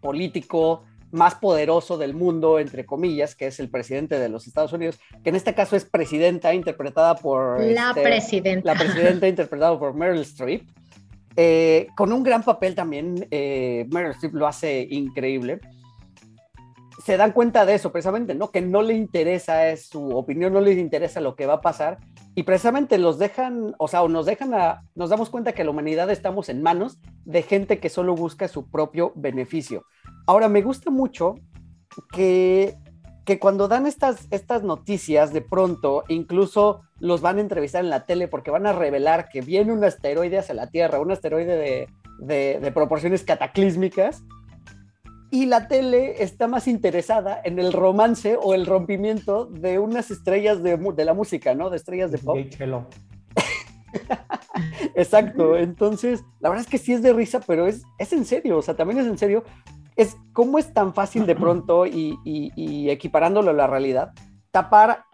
político 0.00 0.82
más 1.12 1.36
poderoso 1.36 1.96
del 1.96 2.14
mundo, 2.14 2.58
entre 2.58 2.84
comillas, 2.84 3.34
que 3.34 3.46
es 3.46 3.60
el 3.60 3.70
presidente 3.70 4.18
de 4.18 4.28
los 4.28 4.46
Estados 4.46 4.72
Unidos, 4.72 4.98
que 5.22 5.30
en 5.30 5.36
este 5.36 5.54
caso 5.54 5.76
es 5.76 5.84
presidenta 5.84 6.52
interpretada 6.52 7.14
por... 7.14 7.60
La 7.62 7.90
este, 7.90 8.02
presidenta. 8.02 8.72
La 8.72 8.78
presidenta 8.78 9.28
interpretada 9.28 9.78
por 9.78 9.94
Meryl 9.94 10.22
Streep, 10.22 10.68
eh, 11.36 11.88
con 11.96 12.12
un 12.12 12.22
gran 12.22 12.42
papel 12.42 12.74
también, 12.74 13.26
eh, 13.30 13.86
Meryl 13.90 14.10
Streep 14.12 14.34
lo 14.34 14.46
hace 14.46 14.86
increíble. 14.90 15.60
Se 17.06 17.16
dan 17.16 17.30
cuenta 17.30 17.64
de 17.64 17.74
eso 17.74 17.92
precisamente, 17.92 18.34
¿no? 18.34 18.50
Que 18.50 18.60
no 18.60 18.82
le 18.82 18.94
interesa 18.94 19.68
es 19.68 19.86
su 19.86 20.16
opinión, 20.16 20.52
no 20.52 20.60
les 20.60 20.76
interesa 20.76 21.20
lo 21.20 21.36
que 21.36 21.46
va 21.46 21.54
a 21.54 21.60
pasar 21.60 21.98
y 22.34 22.42
precisamente 22.42 22.98
los 22.98 23.16
dejan, 23.16 23.76
o 23.78 23.86
sea, 23.86 24.02
o 24.02 24.08
nos 24.08 24.26
dejan 24.26 24.52
a, 24.54 24.82
nos 24.96 25.10
damos 25.10 25.30
cuenta 25.30 25.52
que 25.52 25.62
la 25.62 25.70
humanidad 25.70 26.10
estamos 26.10 26.48
en 26.48 26.64
manos 26.64 26.98
de 27.24 27.42
gente 27.42 27.78
que 27.78 27.90
solo 27.90 28.16
busca 28.16 28.48
su 28.48 28.68
propio 28.72 29.12
beneficio. 29.14 29.84
Ahora, 30.26 30.48
me 30.48 30.62
gusta 30.62 30.90
mucho 30.90 31.36
que, 32.12 32.74
que 33.24 33.38
cuando 33.38 33.68
dan 33.68 33.86
estas, 33.86 34.26
estas 34.32 34.64
noticias, 34.64 35.32
de 35.32 35.42
pronto, 35.42 36.02
incluso 36.08 36.80
los 36.98 37.20
van 37.20 37.38
a 37.38 37.42
entrevistar 37.42 37.84
en 37.84 37.90
la 37.90 38.04
tele 38.04 38.26
porque 38.26 38.50
van 38.50 38.66
a 38.66 38.72
revelar 38.72 39.28
que 39.28 39.42
viene 39.42 39.72
un 39.72 39.84
asteroide 39.84 40.38
hacia 40.38 40.56
la 40.56 40.70
Tierra, 40.70 40.98
un 40.98 41.12
asteroide 41.12 41.56
de, 41.56 41.88
de, 42.18 42.58
de 42.60 42.72
proporciones 42.72 43.22
cataclísmicas, 43.22 44.24
y 45.36 45.44
la 45.44 45.68
tele 45.68 46.22
está 46.22 46.46
más 46.46 46.66
interesada 46.66 47.38
en 47.44 47.58
el 47.58 47.74
romance 47.74 48.38
o 48.40 48.54
el 48.54 48.64
rompimiento 48.64 49.44
de 49.44 49.78
unas 49.78 50.10
estrellas 50.10 50.62
de, 50.62 50.78
de 50.78 51.04
la 51.04 51.12
música, 51.12 51.54
¿no? 51.54 51.68
De 51.68 51.76
estrellas 51.76 52.10
de 52.10 52.16
pop. 52.16 52.38
Exacto, 54.94 55.58
entonces 55.58 56.24
la 56.40 56.48
verdad 56.48 56.64
es 56.64 56.70
que 56.70 56.78
sí 56.78 56.94
es 56.94 57.02
de 57.02 57.12
risa, 57.12 57.40
pero 57.46 57.66
es, 57.66 57.82
es 57.98 58.14
en 58.14 58.24
serio, 58.24 58.56
o 58.56 58.62
sea, 58.62 58.76
también 58.76 59.00
es 59.00 59.06
en 59.06 59.18
serio. 59.18 59.44
Es 59.94 60.16
cómo 60.32 60.58
es 60.58 60.72
tan 60.72 60.94
fácil 60.94 61.26
de 61.26 61.36
pronto 61.36 61.84
y, 61.84 62.18
y, 62.24 62.50
y 62.56 62.88
equiparándolo 62.88 63.50
a 63.50 63.54
la 63.54 63.66
realidad, 63.66 64.12
tapar 64.52 65.04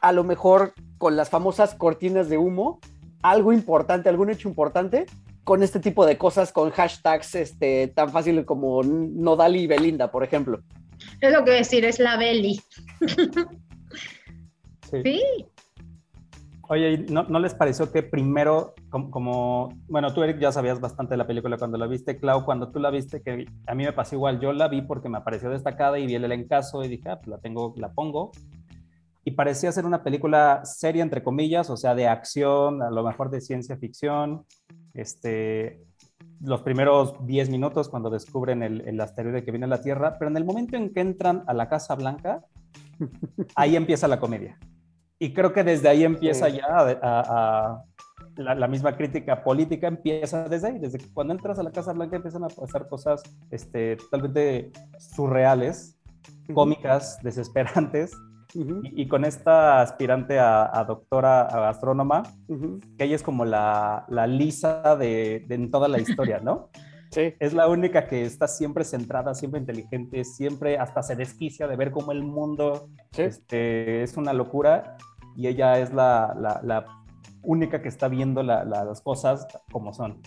a 0.00 0.12
lo 0.12 0.24
mejor 0.24 0.72
con 0.96 1.14
las 1.14 1.28
famosas 1.28 1.74
cortinas 1.74 2.30
de 2.30 2.38
humo 2.38 2.80
algo 3.22 3.52
importante, 3.52 4.08
algún 4.08 4.30
hecho 4.30 4.48
importante, 4.48 5.04
con 5.44 5.62
este 5.62 5.80
tipo 5.80 6.06
de 6.06 6.18
cosas, 6.18 6.52
con 6.52 6.70
hashtags 6.70 7.34
este, 7.34 7.88
tan 7.88 8.10
fácil 8.10 8.44
como 8.44 8.82
Nodal 8.82 9.56
y 9.56 9.66
Belinda, 9.66 10.10
por 10.10 10.24
ejemplo. 10.24 10.60
Es 11.20 11.32
lo 11.32 11.44
que 11.44 11.52
decir, 11.52 11.84
es 11.84 11.98
la 11.98 12.16
Beli. 12.16 12.60
Sí. 14.90 15.00
sí. 15.04 15.22
Oye, 16.68 16.92
¿y 16.92 16.98
¿no, 17.10 17.24
¿no 17.24 17.38
les 17.38 17.54
pareció 17.54 17.90
que 17.90 18.02
primero, 18.02 18.74
como, 18.88 19.10
como, 19.10 19.68
bueno, 19.88 20.12
tú 20.14 20.22
Eric 20.22 20.38
ya 20.38 20.52
sabías 20.52 20.80
bastante 20.80 21.14
de 21.14 21.16
la 21.18 21.26
película 21.26 21.56
cuando 21.56 21.76
la 21.76 21.86
viste, 21.86 22.18
Clau, 22.18 22.44
cuando 22.44 22.70
tú 22.70 22.78
la 22.78 22.90
viste, 22.90 23.22
que 23.22 23.46
a 23.66 23.74
mí 23.74 23.84
me 23.84 23.92
pasó 23.92 24.16
igual, 24.16 24.40
yo 24.40 24.52
la 24.52 24.68
vi 24.68 24.82
porque 24.82 25.08
me 25.08 25.20
pareció 25.20 25.50
destacada 25.50 25.98
y 25.98 26.06
vi 26.06 26.14
el 26.14 26.30
encaso 26.30 26.84
y 26.84 26.88
dije, 26.88 27.10
ah, 27.10 27.16
pues 27.16 27.28
la 27.28 27.38
tengo, 27.38 27.74
la 27.76 27.92
pongo. 27.92 28.32
Y 29.24 29.32
parecía 29.32 29.70
ser 29.70 29.84
una 29.84 30.02
película 30.02 30.62
seria, 30.64 31.02
entre 31.02 31.22
comillas, 31.22 31.68
o 31.68 31.76
sea, 31.76 31.94
de 31.94 32.08
acción, 32.08 32.82
a 32.82 32.90
lo 32.90 33.02
mejor 33.02 33.30
de 33.30 33.40
ciencia 33.40 33.76
ficción, 33.76 34.44
este, 34.94 35.84
los 36.40 36.62
primeros 36.62 37.14
10 37.26 37.50
minutos 37.50 37.88
cuando 37.88 38.10
descubren 38.10 38.62
el, 38.62 38.80
el, 38.82 39.00
asteroide 39.00 39.44
que 39.44 39.50
viene 39.50 39.66
a 39.66 39.68
la 39.68 39.80
Tierra, 39.80 40.18
pero 40.18 40.30
en 40.30 40.36
el 40.36 40.44
momento 40.44 40.76
en 40.76 40.92
que 40.92 41.00
entran 41.00 41.44
a 41.46 41.54
la 41.54 41.68
Casa 41.68 41.94
Blanca, 41.94 42.44
ahí 43.54 43.76
empieza 43.76 44.08
la 44.08 44.20
comedia. 44.20 44.58
Y 45.18 45.32
creo 45.32 45.52
que 45.52 45.62
desde 45.62 45.88
ahí 45.88 46.04
empieza 46.04 46.50
sí. 46.50 46.56
ya 46.56 46.66
a, 46.66 46.90
a, 47.00 47.20
a 47.70 47.84
la, 48.36 48.54
la, 48.54 48.66
misma 48.68 48.96
crítica 48.96 49.44
política, 49.44 49.86
empieza 49.86 50.48
desde 50.48 50.68
ahí, 50.68 50.78
desde 50.78 50.98
que 50.98 51.12
cuando 51.12 51.32
entras 51.32 51.58
a 51.58 51.62
la 51.62 51.70
Casa 51.70 51.92
Blanca 51.92 52.16
empiezan 52.16 52.44
a 52.44 52.48
pasar 52.48 52.88
cosas 52.88 53.22
este, 53.50 53.96
totalmente 53.96 54.72
surreales, 54.98 55.96
cómicas, 56.52 57.18
desesperantes, 57.22 58.12
Uh 58.54 58.60
-huh. 58.60 58.80
y, 58.84 59.02
y, 59.02 59.08
con 59.08 59.24
esta 59.24 59.80
aspirante 59.80 60.38
a, 60.38 60.78
a 60.78 60.84
doctora, 60.84 61.42
a 61.42 61.68
astrónoma, 61.70 62.22
uh 62.48 62.54
-huh. 62.54 62.96
que 62.98 63.04
ella 63.04 63.16
es 63.16 63.22
como 63.22 63.44
la, 63.44 64.04
la 64.08 64.26
lisa 64.26 64.96
de, 64.96 65.44
de, 65.48 65.54
en 65.54 65.70
toda 65.70 65.88
la 65.88 65.98
historia, 65.98 66.38
¿no? 66.40 66.68
Sí. 67.12 67.34
Es 67.40 67.52
la 67.52 67.68
única 67.68 68.06
que 68.08 68.24
está 68.24 68.48
siempre 68.48 68.84
centrada, 68.84 69.34
siempre 69.34 69.60
inteligente, 69.60 70.24
siempre 70.24 70.78
hasta 70.78 71.02
se 71.02 71.14
desquicia 71.14 71.68
de 71.68 71.76
ver 71.76 71.90
cómo 71.90 72.10
el 72.10 72.22
mundo 72.24 72.88
sí. 73.10 73.22
este, 73.24 74.02
es 74.02 74.16
una 74.16 74.32
locura. 74.32 74.96
y 75.36 75.46
ella 75.46 75.78
es 75.78 75.92
la, 75.92 76.34
la, 76.38 76.60
la 76.62 76.86
única 77.42 77.82
que 77.82 77.88
está 77.88 78.08
viendo 78.08 78.42
la, 78.42 78.64
las 78.64 79.00
cosas 79.02 79.46
como 79.70 79.92
son. 79.92 80.22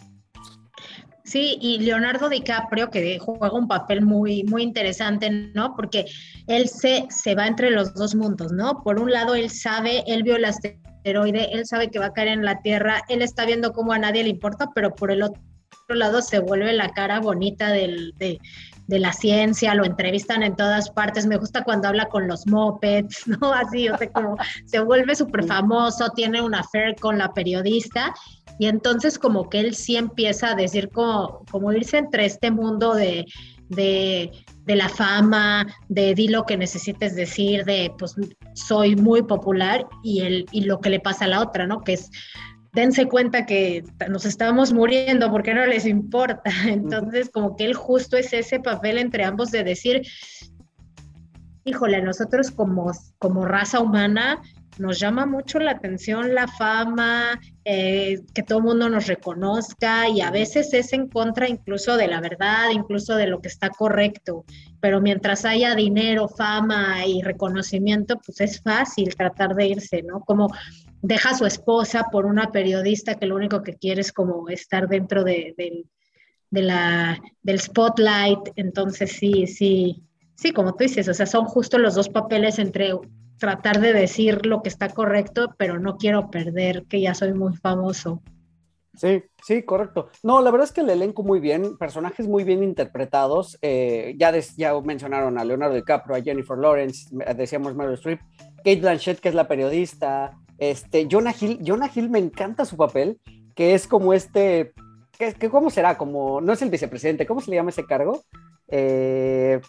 Sí, 1.25 1.57
y 1.59 1.79
Leonardo 1.79 2.29
DiCaprio, 2.29 2.91
que 2.91 3.17
juega 3.17 3.51
un 3.51 3.67
papel 3.67 4.03
muy, 4.03 4.43
muy 4.43 4.61
interesante, 4.61 5.31
¿no? 5.31 5.75
Porque 5.75 6.05
él 6.45 6.69
se, 6.69 7.07
se 7.09 7.33
va 7.33 7.47
entre 7.47 7.71
los 7.71 7.95
dos 7.95 8.13
mundos, 8.13 8.51
¿no? 8.51 8.83
Por 8.83 8.99
un 8.99 9.11
lado, 9.11 9.33
él 9.33 9.49
sabe, 9.49 10.03
él 10.05 10.21
vio 10.21 10.35
el 10.35 10.45
asteroide, 10.45 11.49
él 11.51 11.65
sabe 11.65 11.89
que 11.89 11.97
va 11.97 12.07
a 12.07 12.13
caer 12.13 12.27
en 12.27 12.45
la 12.45 12.61
Tierra, 12.61 13.01
él 13.09 13.23
está 13.23 13.43
viendo 13.47 13.73
cómo 13.73 13.91
a 13.91 13.97
nadie 13.97 14.21
le 14.21 14.29
importa, 14.29 14.69
pero 14.75 14.93
por 14.93 15.09
el 15.09 15.23
otro 15.23 15.41
lado 15.89 16.21
se 16.21 16.37
vuelve 16.37 16.71
la 16.73 16.89
cara 16.89 17.19
bonita 17.19 17.71
del, 17.71 18.13
de, 18.17 18.39
de 18.87 18.99
la 18.99 19.13
ciencia, 19.13 19.75
lo 19.75 19.85
entrevistan 19.85 20.43
en 20.43 20.55
todas 20.55 20.89
partes. 20.89 21.25
Me 21.25 21.37
gusta 21.37 21.63
cuando 21.63 21.87
habla 21.87 22.05
con 22.05 22.27
los 22.27 22.45
mopeds, 22.47 23.27
¿no? 23.41 23.53
Así, 23.53 23.89
o 23.89 23.97
sea, 23.97 24.11
como 24.11 24.37
se 24.65 24.79
vuelve 24.79 25.15
súper 25.15 25.45
famoso, 25.45 26.09
tiene 26.15 26.41
una 26.41 26.59
affair 26.59 26.95
con 26.99 27.17
la 27.17 27.33
periodista 27.33 28.13
y 28.57 28.67
entonces 28.67 29.19
como 29.19 29.49
que 29.49 29.59
él 29.59 29.75
sí 29.75 29.97
empieza 29.97 30.51
a 30.51 30.55
decir 30.55 30.89
como, 30.89 31.43
como 31.51 31.73
irse 31.73 31.97
entre 31.97 32.25
este 32.25 32.51
mundo 32.51 32.93
de, 32.93 33.25
de, 33.69 34.31
de, 34.65 34.75
la 34.75 34.87
fama, 34.87 35.67
de 35.89 36.15
di 36.15 36.29
lo 36.29 36.43
que 36.43 36.55
necesites 36.55 37.15
decir, 37.15 37.65
de 37.65 37.91
pues 37.97 38.15
soy 38.53 38.95
muy 38.95 39.23
popular 39.23 39.85
y, 40.03 40.21
el, 40.21 40.45
y 40.51 40.61
lo 40.61 40.79
que 40.79 40.89
le 40.89 40.99
pasa 40.99 41.25
a 41.25 41.29
la 41.29 41.41
otra, 41.41 41.67
¿no? 41.67 41.81
Que 41.81 41.93
es 41.93 42.09
dense 42.75 43.07
cuenta 43.07 43.45
que 43.45 43.83
nos 44.09 44.25
estamos 44.25 44.73
muriendo 44.73 45.31
porque 45.31 45.53
no 45.53 45.65
les 45.65 45.85
importa. 45.85 46.51
Entonces, 46.67 47.29
como 47.29 47.55
que 47.55 47.65
él 47.65 47.73
justo 47.73 48.17
es 48.17 48.33
ese 48.33 48.59
papel 48.59 48.97
entre 48.97 49.23
ambos 49.23 49.49
de 49.49 49.63
decir, 49.63 50.03
híjole, 51.63 52.01
nosotros 52.01 52.51
como, 52.51 52.91
como 53.17 53.45
raza 53.45 53.79
humana 53.79 54.41
nos 54.77 54.99
llama 54.99 55.25
mucho 55.25 55.59
la 55.59 55.71
atención 55.71 56.35
la 56.35 56.49
fama, 56.49 57.39
eh, 57.63 58.19
que 58.33 58.43
todo 58.43 58.57
el 58.59 58.65
mundo 58.65 58.89
nos 58.89 59.07
reconozca 59.07 60.09
y 60.09 60.19
a 60.19 60.31
veces 60.31 60.73
es 60.73 60.91
en 60.91 61.07
contra 61.07 61.47
incluso 61.47 61.95
de 61.95 62.09
la 62.09 62.19
verdad, 62.19 62.71
incluso 62.73 63.15
de 63.15 63.27
lo 63.27 63.39
que 63.39 63.47
está 63.47 63.69
correcto. 63.69 64.43
Pero 64.81 64.99
mientras 64.99 65.45
haya 65.45 65.75
dinero, 65.75 66.27
fama 66.27 67.05
y 67.05 67.21
reconocimiento, 67.21 68.17
pues 68.17 68.41
es 68.41 68.61
fácil 68.61 69.15
tratar 69.15 69.55
de 69.55 69.67
irse, 69.67 70.03
¿no? 70.03 70.19
Como 70.19 70.49
deja 71.05 71.29
a 71.29 71.37
su 71.37 71.45
esposa 71.45 72.07
por 72.11 72.25
una 72.25 72.51
periodista 72.51 73.15
que 73.15 73.27
lo 73.27 73.35
único 73.35 73.61
que 73.61 73.75
quiere 73.75 74.01
es 74.01 74.11
como 74.11 74.49
estar 74.49 74.87
dentro 74.87 75.23
de, 75.23 75.53
la, 76.49 77.19
del 77.43 77.59
spotlight. 77.59 78.39
Entonces 78.55 79.11
sí, 79.11 79.45
sí, 79.45 80.03
sí, 80.35 80.51
como 80.51 80.73
tú 80.73 80.83
dices, 80.83 81.07
o 81.07 81.13
sea, 81.13 81.27
son 81.27 81.45
justo 81.45 81.77
los 81.77 81.93
dos 81.93 82.09
papeles 82.09 82.57
entre 82.57 82.93
tratar 83.37 83.81
de 83.81 83.93
decir 83.93 84.45
lo 84.47 84.63
que 84.63 84.69
está 84.69 84.89
correcto, 84.89 85.53
pero 85.57 85.79
no 85.79 85.97
quiero 85.97 86.31
perder 86.31 86.85
que 86.89 87.01
ya 87.01 87.13
soy 87.13 87.33
muy 87.33 87.55
famoso. 87.55 88.23
Sí, 88.95 89.23
sí, 89.43 89.63
correcto. 89.63 90.09
No, 90.23 90.41
la 90.41 90.49
verdad 90.49 90.67
es 90.67 90.71
que 90.71 90.81
el 90.81 90.89
elenco 90.89 91.21
muy 91.21 91.39
bien, 91.39 91.77
personajes 91.77 92.27
muy 92.27 92.45
bien 92.45 92.63
interpretados. 92.63 93.59
Eh, 93.61 94.15
ya, 94.17 94.33
ya 94.57 94.79
mencionaron 94.81 95.37
a 95.37 95.43
Leonardo 95.43 95.75
DiCaprio, 95.75 96.15
a 96.15 96.21
Jennifer 96.21 96.57
Lawrence, 96.57 97.09
decíamos 97.35 97.75
Meryl 97.75 97.95
Streep, 97.95 98.21
Kate 98.57 98.79
Blanchett, 98.79 99.19
que 99.19 99.29
es 99.29 99.35
la 99.35 99.49
periodista, 99.49 100.31
este, 100.57 101.07
Jonah 101.09 101.33
Hill, 101.39 101.59
Jonah 101.65 101.91
Hill 101.93 102.09
me 102.09 102.19
encanta 102.19 102.65
su 102.65 102.77
papel, 102.77 103.19
que 103.55 103.73
es 103.73 103.87
como 103.87 104.13
este, 104.13 104.73
que, 105.17 105.49
¿cómo 105.49 105.69
será? 105.69 105.97
Como, 105.97 106.41
no 106.41 106.53
es 106.53 106.61
el 106.61 106.69
vicepresidente, 106.69 107.25
¿cómo 107.25 107.41
se 107.41 107.51
le 107.51 107.57
llama 107.57 107.69
ese 107.69 107.85
cargo? 107.85 108.23
Eh, 108.67 109.61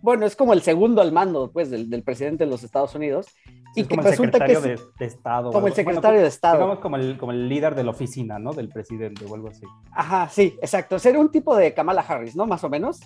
bueno, 0.00 0.26
es 0.26 0.36
como 0.36 0.52
el 0.52 0.62
segundo 0.62 1.02
al 1.02 1.12
mando, 1.12 1.50
pues, 1.50 1.70
del, 1.70 2.02
presidente 2.02 2.44
de 2.44 2.50
los 2.50 2.62
Estados 2.62 2.94
Unidos. 2.94 3.26
y 3.74 3.84
que 3.84 3.96
resulta 3.96 4.44
que 4.44 4.52
es, 4.52 4.62
de, 4.62 4.78
Estado. 5.00 5.52
Como 5.52 5.66
el 5.66 5.72
secretario 5.72 6.20
de 6.20 6.28
Estado. 6.28 6.56
Digamos 6.56 6.78
como 6.78 6.96
el, 6.96 7.18
como 7.18 7.32
el 7.32 7.48
líder 7.48 7.74
de 7.74 7.84
la 7.84 7.90
oficina, 7.90 8.38
¿no? 8.38 8.52
Del 8.52 8.68
presidente 8.68 9.24
o 9.28 9.34
algo 9.34 9.48
así. 9.48 9.66
Ajá, 9.92 10.28
sí, 10.28 10.56
exacto. 10.62 10.98
Sería 10.98 11.20
un 11.20 11.30
tipo 11.30 11.56
de 11.56 11.74
Kamala 11.74 12.02
Harris, 12.02 12.36
¿no? 12.36 12.46
Más 12.46 12.62
o 12.64 12.68
menos. 12.68 13.00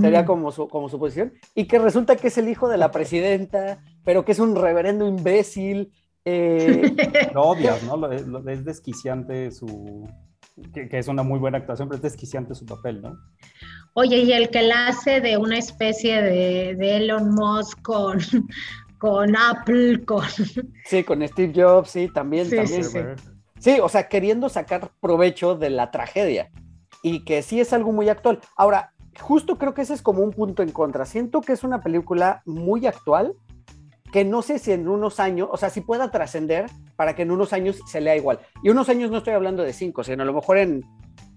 Sería 0.00 0.24
como 0.24 0.52
su, 0.52 0.68
como 0.68 0.88
su 0.88 0.98
posición. 0.98 1.32
Y 1.54 1.66
que 1.66 1.78
resulta 1.78 2.16
que 2.16 2.28
es 2.28 2.38
el 2.38 2.48
hijo 2.48 2.68
de 2.68 2.78
la 2.78 2.90
presidenta, 2.90 3.82
pero 4.04 4.24
que 4.24 4.32
es 4.32 4.38
un 4.38 4.56
reverendo 4.56 5.06
imbécil. 5.06 5.92
Eh... 6.24 6.94
Lo 7.34 7.42
odias, 7.42 7.82
¿no? 7.84 8.10
es 8.10 8.64
desquiciante 8.64 9.50
su... 9.50 10.08
Que, 10.72 10.88
que, 10.88 10.98
es 10.98 11.08
una 11.08 11.24
muy 11.24 11.40
buena 11.40 11.58
actuación, 11.58 11.88
pero 11.88 11.96
es 11.96 12.02
desquiciante 12.02 12.54
su 12.54 12.64
papel, 12.64 13.02
¿no? 13.02 13.18
Oye, 13.96 14.18
y 14.18 14.32
el 14.32 14.50
que 14.50 14.62
la 14.62 14.88
hace 14.88 15.20
de 15.20 15.36
una 15.36 15.56
especie 15.56 16.20
de, 16.20 16.74
de 16.74 16.96
Elon 16.96 17.32
Musk 17.32 17.80
con, 17.82 18.18
con 18.98 19.36
Apple, 19.36 20.04
con... 20.04 20.24
Sí, 20.84 21.04
con 21.04 21.26
Steve 21.26 21.52
Jobs, 21.54 21.90
sí, 21.90 22.08
también, 22.12 22.46
sí, 22.46 22.56
también. 22.56 22.84
Sí, 22.84 23.00
sí, 23.58 23.78
o 23.80 23.88
sea, 23.88 24.08
queriendo 24.08 24.48
sacar 24.48 24.90
provecho 25.00 25.54
de 25.54 25.70
la 25.70 25.92
tragedia 25.92 26.50
y 27.02 27.24
que 27.24 27.42
sí 27.42 27.60
es 27.60 27.72
algo 27.72 27.92
muy 27.92 28.08
actual. 28.08 28.40
Ahora, 28.56 28.92
justo 29.20 29.58
creo 29.58 29.74
que 29.74 29.82
ese 29.82 29.94
es 29.94 30.02
como 30.02 30.22
un 30.22 30.32
punto 30.32 30.64
en 30.64 30.72
contra. 30.72 31.06
Siento 31.06 31.40
que 31.40 31.52
es 31.52 31.62
una 31.62 31.80
película 31.80 32.42
muy 32.46 32.86
actual, 32.86 33.34
que 34.12 34.24
no 34.24 34.42
sé 34.42 34.58
si 34.58 34.72
en 34.72 34.88
unos 34.88 35.20
años, 35.20 35.48
o 35.52 35.56
sea, 35.56 35.70
si 35.70 35.82
pueda 35.82 36.10
trascender 36.10 36.66
para 36.96 37.14
que 37.14 37.22
en 37.22 37.30
unos 37.30 37.52
años 37.52 37.80
se 37.86 38.00
lea 38.00 38.16
igual. 38.16 38.40
Y 38.64 38.70
unos 38.70 38.88
años 38.88 39.12
no 39.12 39.18
estoy 39.18 39.34
hablando 39.34 39.62
de 39.62 39.72
cinco, 39.72 40.02
sino 40.02 40.24
a 40.24 40.26
lo 40.26 40.32
mejor 40.32 40.58
en 40.58 40.84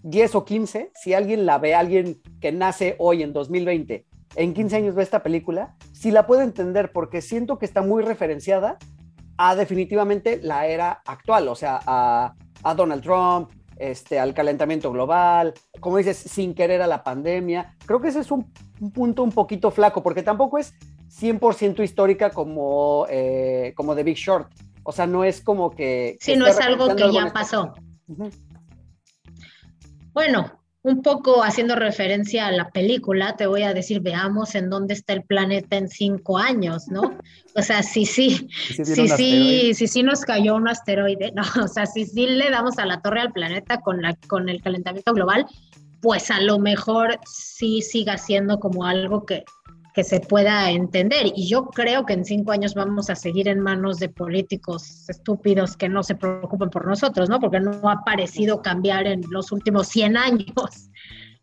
10 0.10 0.36
o 0.36 0.46
15, 0.46 0.92
si 0.96 1.14
alguien 1.14 1.46
la 1.46 1.58
ve, 1.58 1.76
alguien 1.76 2.22
que 2.40 2.54
nace 2.54 2.96
hoy 2.98 3.24
en 3.24 3.34
2020, 3.34 4.06
en 4.36 4.54
15 4.54 4.76
años 4.78 4.96
ve 4.96 5.04
esta 5.04 5.22
película, 5.22 5.76
si 5.92 6.12
la 6.12 6.26
puede 6.26 6.44
entender 6.44 6.92
porque 6.94 7.22
siento 7.22 7.58
que 7.60 7.66
está 7.66 7.82
muy 7.82 8.04
referenciada 8.04 8.78
a 9.38 9.56
definitivamente 9.56 10.40
la 10.42 10.66
era 10.66 11.02
actual, 11.06 11.50
o 11.50 11.56
sea, 11.56 11.80
a, 11.86 12.34
Donald 12.76 13.04
Trump, 13.04 13.52
este, 13.78 14.18
al 14.18 14.34
calentamiento 14.34 14.92
global, 14.92 15.54
como 15.80 15.98
dices, 15.98 16.18
sin 16.18 16.54
querer 16.54 16.82
a 16.82 16.88
la 16.88 17.04
pandemia. 17.04 17.76
Creo 17.86 18.02
que 18.02 18.08
ese 18.08 18.22
es 18.22 18.32
un, 18.32 18.52
punto 18.94 19.24
un 19.24 19.32
poquito 19.32 19.72
flaco, 19.72 20.02
porque 20.04 20.24
tampoco 20.24 20.58
es 20.58 20.74
100% 21.10 21.84
histórica 21.84 22.30
como, 22.30 23.06
eh, 23.10 23.74
como 23.76 23.94
The 23.94 24.04
Big 24.04 24.18
Short. 24.18 24.52
O 24.84 24.92
sea, 24.92 25.06
no 25.06 25.24
es 25.24 25.42
como 25.42 25.70
que... 25.72 26.18
Sí, 26.22 26.36
no 26.36 26.48
es 26.48 26.60
algo 26.60 26.96
que 26.96 27.12
ya 27.12 27.32
pasó. 27.34 27.74
Bueno, 30.18 30.52
un 30.82 31.04
poco 31.04 31.44
haciendo 31.44 31.76
referencia 31.76 32.48
a 32.48 32.52
la 32.52 32.72
película, 32.72 33.36
te 33.36 33.46
voy 33.46 33.62
a 33.62 33.76
decir, 33.76 34.02
veamos 34.02 34.56
en 34.56 34.68
dónde 34.68 34.96
está 34.96 35.14
el 35.14 35.22
planeta 35.22 35.78
en 35.78 35.90
cinco 35.90 36.40
años, 36.40 36.88
¿no? 36.88 37.20
O 37.56 37.62
sea, 37.62 37.84
sí, 37.84 38.08
sí, 38.08 38.50
sí, 38.50 38.84
sí, 38.84 39.74
sí, 39.76 39.88
sí, 39.88 40.02
nos 40.02 40.22
cayó 40.22 40.56
un 40.56 40.68
asteroide, 40.68 41.32
¿no? 41.36 41.44
O 41.64 41.68
sea, 41.68 41.86
si 41.86 42.08
sí 42.08 42.26
le 42.26 42.50
damos 42.50 42.80
a 42.80 42.88
la 42.88 43.00
torre 43.04 43.22
al 43.22 43.32
planeta 43.32 43.80
con, 43.82 44.02
la, 44.02 44.18
con 44.28 44.50
el 44.50 44.60
calentamiento 44.60 45.14
global, 45.14 45.46
pues 46.02 46.32
a 46.32 46.42
lo 46.42 46.58
mejor 46.58 47.20
sí 47.28 47.84
siga 47.84 48.18
siendo 48.18 48.60
como 48.60 48.86
algo 48.86 49.24
que, 49.24 49.46
que 49.98 50.04
se 50.04 50.20
pueda 50.20 50.70
entender. 50.70 51.32
Y 51.36 51.50
yo 51.50 51.66
creo 51.66 52.06
que 52.06 52.14
en 52.14 52.24
cinco 52.24 52.52
años 52.52 52.76
vamos 52.76 53.10
a 53.10 53.16
seguir 53.16 53.48
en 53.48 53.60
manos 53.60 53.98
de 53.98 54.10
políticos 54.10 55.10
estúpidos 55.10 55.76
que 55.76 55.90
no 55.90 56.04
se 56.04 56.14
preocupen 56.14 56.70
por 56.70 56.86
nosotros, 56.86 57.30
¿no? 57.30 57.40
Porque 57.40 57.60
no 57.60 57.90
ha 57.90 58.04
parecido 58.06 58.62
cambiar 58.62 59.08
en 59.08 59.24
los 59.32 59.52
últimos 59.52 59.88
100 59.88 60.16
años. 60.16 60.92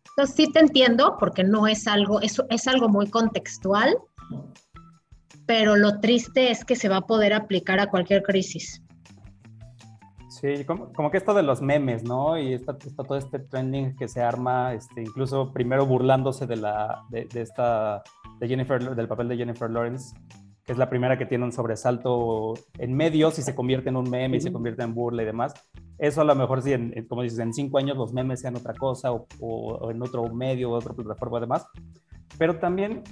Entonces 0.07 0.35
sí 0.37 0.49
te 0.53 0.59
entiendo, 0.59 1.17
porque 1.19 1.43
no 1.43 1.67
es 1.67 1.85
algo, 1.85 2.21
es, 2.21 2.41
es 2.49 2.65
algo 2.69 2.87
muy 2.87 3.09
contextual, 3.09 3.97
pero 5.45 5.75
lo 5.75 5.99
triste 5.99 6.49
es 6.49 6.63
que 6.63 6.77
se 6.77 6.87
va 6.87 6.97
a 6.97 7.05
poder 7.05 7.33
aplicar 7.33 7.81
a 7.81 7.87
cualquier 7.87 8.23
crisis. 8.23 8.81
Sí, 10.29 10.63
como, 10.63 10.93
como, 10.93 11.11
que 11.11 11.17
esto 11.17 11.33
de 11.33 11.43
los 11.43 11.61
memes, 11.61 12.05
¿no? 12.05 12.37
Y 12.37 12.53
está, 12.53 12.77
todo 12.77 13.17
este 13.17 13.39
trending 13.39 13.97
que 13.97 14.07
se 14.07 14.21
arma, 14.21 14.73
este, 14.73 15.01
incluso 15.01 15.51
primero 15.51 15.85
burlándose 15.85 16.47
de, 16.47 16.55
la, 16.55 17.03
de, 17.09 17.25
de 17.25 17.41
esta 17.41 18.01
de 18.39 18.47
Jennifer, 18.47 18.95
del 18.95 19.07
papel 19.07 19.27
de 19.27 19.37
Jennifer 19.37 19.69
Lawrence, 19.69 20.15
que 20.65 20.71
es 20.71 20.77
la 20.77 20.89
primera 20.89 21.17
que 21.17 21.25
tiene 21.25 21.45
un 21.45 21.51
sobresalto 21.51 22.55
en 22.79 22.95
medios 22.95 23.37
y 23.37 23.43
se 23.43 23.53
convierte 23.53 23.89
en 23.89 23.97
un 23.97 24.09
meme 24.09 24.37
y 24.37 24.41
se 24.41 24.51
convierte 24.51 24.83
en 24.83 24.95
burla 24.95 25.21
y 25.21 25.25
demás. 25.25 25.53
Eso 25.97 26.21
a 26.21 26.25
lo 26.25 26.35
mejor 26.35 26.61
sí, 26.61 26.73
en, 26.73 27.05
como 27.07 27.21
dices, 27.21 27.39
en 27.39 27.53
cinco 27.53 27.77
años 27.77 27.97
los 27.97 28.13
memes 28.13 28.41
sean 28.41 28.55
otra 28.55 28.73
cosa 28.73 29.11
o, 29.11 29.27
o, 29.39 29.91
en 29.91 30.01
otro 30.01 30.27
medio 30.33 30.71
o 30.71 30.73
otra 30.73 30.93
plataforma 30.93 31.37
además. 31.37 31.67
Pero 32.37 32.57
también 32.57 33.03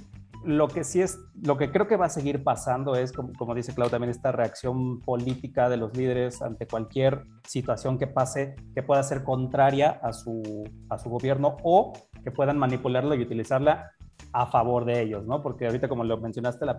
lo 0.44 0.68
que 0.68 0.84
sí 0.84 1.00
es, 1.00 1.18
lo 1.42 1.56
que 1.56 1.70
creo 1.70 1.86
que 1.86 1.96
va 1.96 2.06
a 2.06 2.10
seguir 2.10 2.44
pasando 2.44 2.96
es, 2.96 3.12
como, 3.12 3.32
como 3.32 3.54
dice 3.54 3.74
Clau, 3.74 3.88
también 3.88 4.10
esta 4.10 4.30
reacción 4.32 5.00
política 5.00 5.68
de 5.68 5.78
los 5.78 5.96
líderes 5.96 6.42
ante 6.42 6.66
cualquier 6.66 7.24
situación 7.46 7.98
que 7.98 8.06
pase 8.06 8.54
que 8.74 8.82
pueda 8.82 9.02
ser 9.02 9.24
contraria 9.24 9.90
a 10.02 10.12
su, 10.12 10.68
a 10.90 10.98
su 10.98 11.08
gobierno 11.08 11.56
o 11.62 11.94
que 12.22 12.30
puedan 12.30 12.58
manipularlo 12.58 13.14
y 13.14 13.22
utilizarla 13.22 13.92
a 14.32 14.46
favor 14.46 14.84
de 14.84 15.00
ellos, 15.00 15.24
¿no? 15.26 15.42
Porque 15.42 15.66
ahorita, 15.66 15.88
como 15.88 16.02
lo 16.04 16.18
mencionaste, 16.18 16.66
la, 16.66 16.78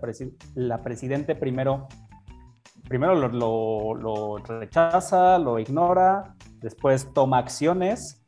la 0.55 0.83
presidente 0.83 1.35
primero, 1.35 1.87
primero 2.87 3.15
lo, 3.15 4.37
rechaza, 4.37 5.39
lo 5.39 5.57
ignora, 5.57 6.35
después 6.59 7.11
toma 7.13 7.37
acciones 7.37 8.23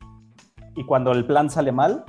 y 0.74 0.84
cuando 0.84 1.12
el 1.12 1.26
plan 1.26 1.50
sale 1.50 1.72
mal, 1.72 2.04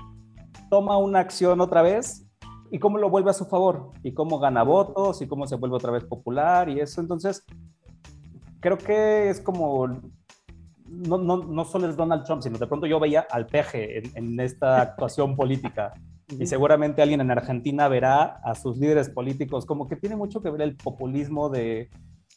toma 0.69 0.97
una 0.97 1.19
acción 1.19 1.59
otra 1.59 1.81
vez, 1.81 2.25
y 2.71 2.79
cómo 2.79 2.99
lo 2.99 3.09
vuelve 3.09 3.31
a 3.31 3.33
su 3.33 3.45
favor, 3.45 3.91
y 4.03 4.13
cómo 4.13 4.39
gana 4.39 4.63
votos, 4.63 5.21
y 5.21 5.27
cómo 5.27 5.47
se 5.47 5.55
vuelve 5.55 5.75
otra 5.75 5.91
vez 5.91 6.05
popular, 6.05 6.69
y 6.69 6.79
eso. 6.79 7.01
Entonces, 7.01 7.43
creo 8.59 8.77
que 8.77 9.29
es 9.29 9.41
como, 9.41 9.87
no, 10.85 11.17
no, 11.17 11.37
no 11.37 11.65
solo 11.65 11.89
es 11.89 11.97
Donald 11.97 12.23
Trump, 12.23 12.43
sino 12.43 12.59
de 12.59 12.67
pronto 12.67 12.85
yo 12.85 12.99
veía 12.99 13.25
al 13.31 13.47
peje 13.47 14.03
en 14.15 14.39
esta 14.39 14.81
actuación 14.81 15.35
política. 15.35 15.93
Y 16.37 16.45
seguramente 16.45 17.01
alguien 17.01 17.21
en 17.21 17.31
Argentina 17.31 17.87
verá 17.87 18.23
a 18.43 18.55
sus 18.55 18.77
líderes 18.77 19.09
políticos, 19.09 19.65
como 19.65 19.87
que 19.87 19.95
tiene 19.95 20.15
mucho 20.15 20.41
que 20.41 20.51
ver 20.51 20.61
el 20.61 20.75
populismo 20.75 21.49
de, 21.49 21.89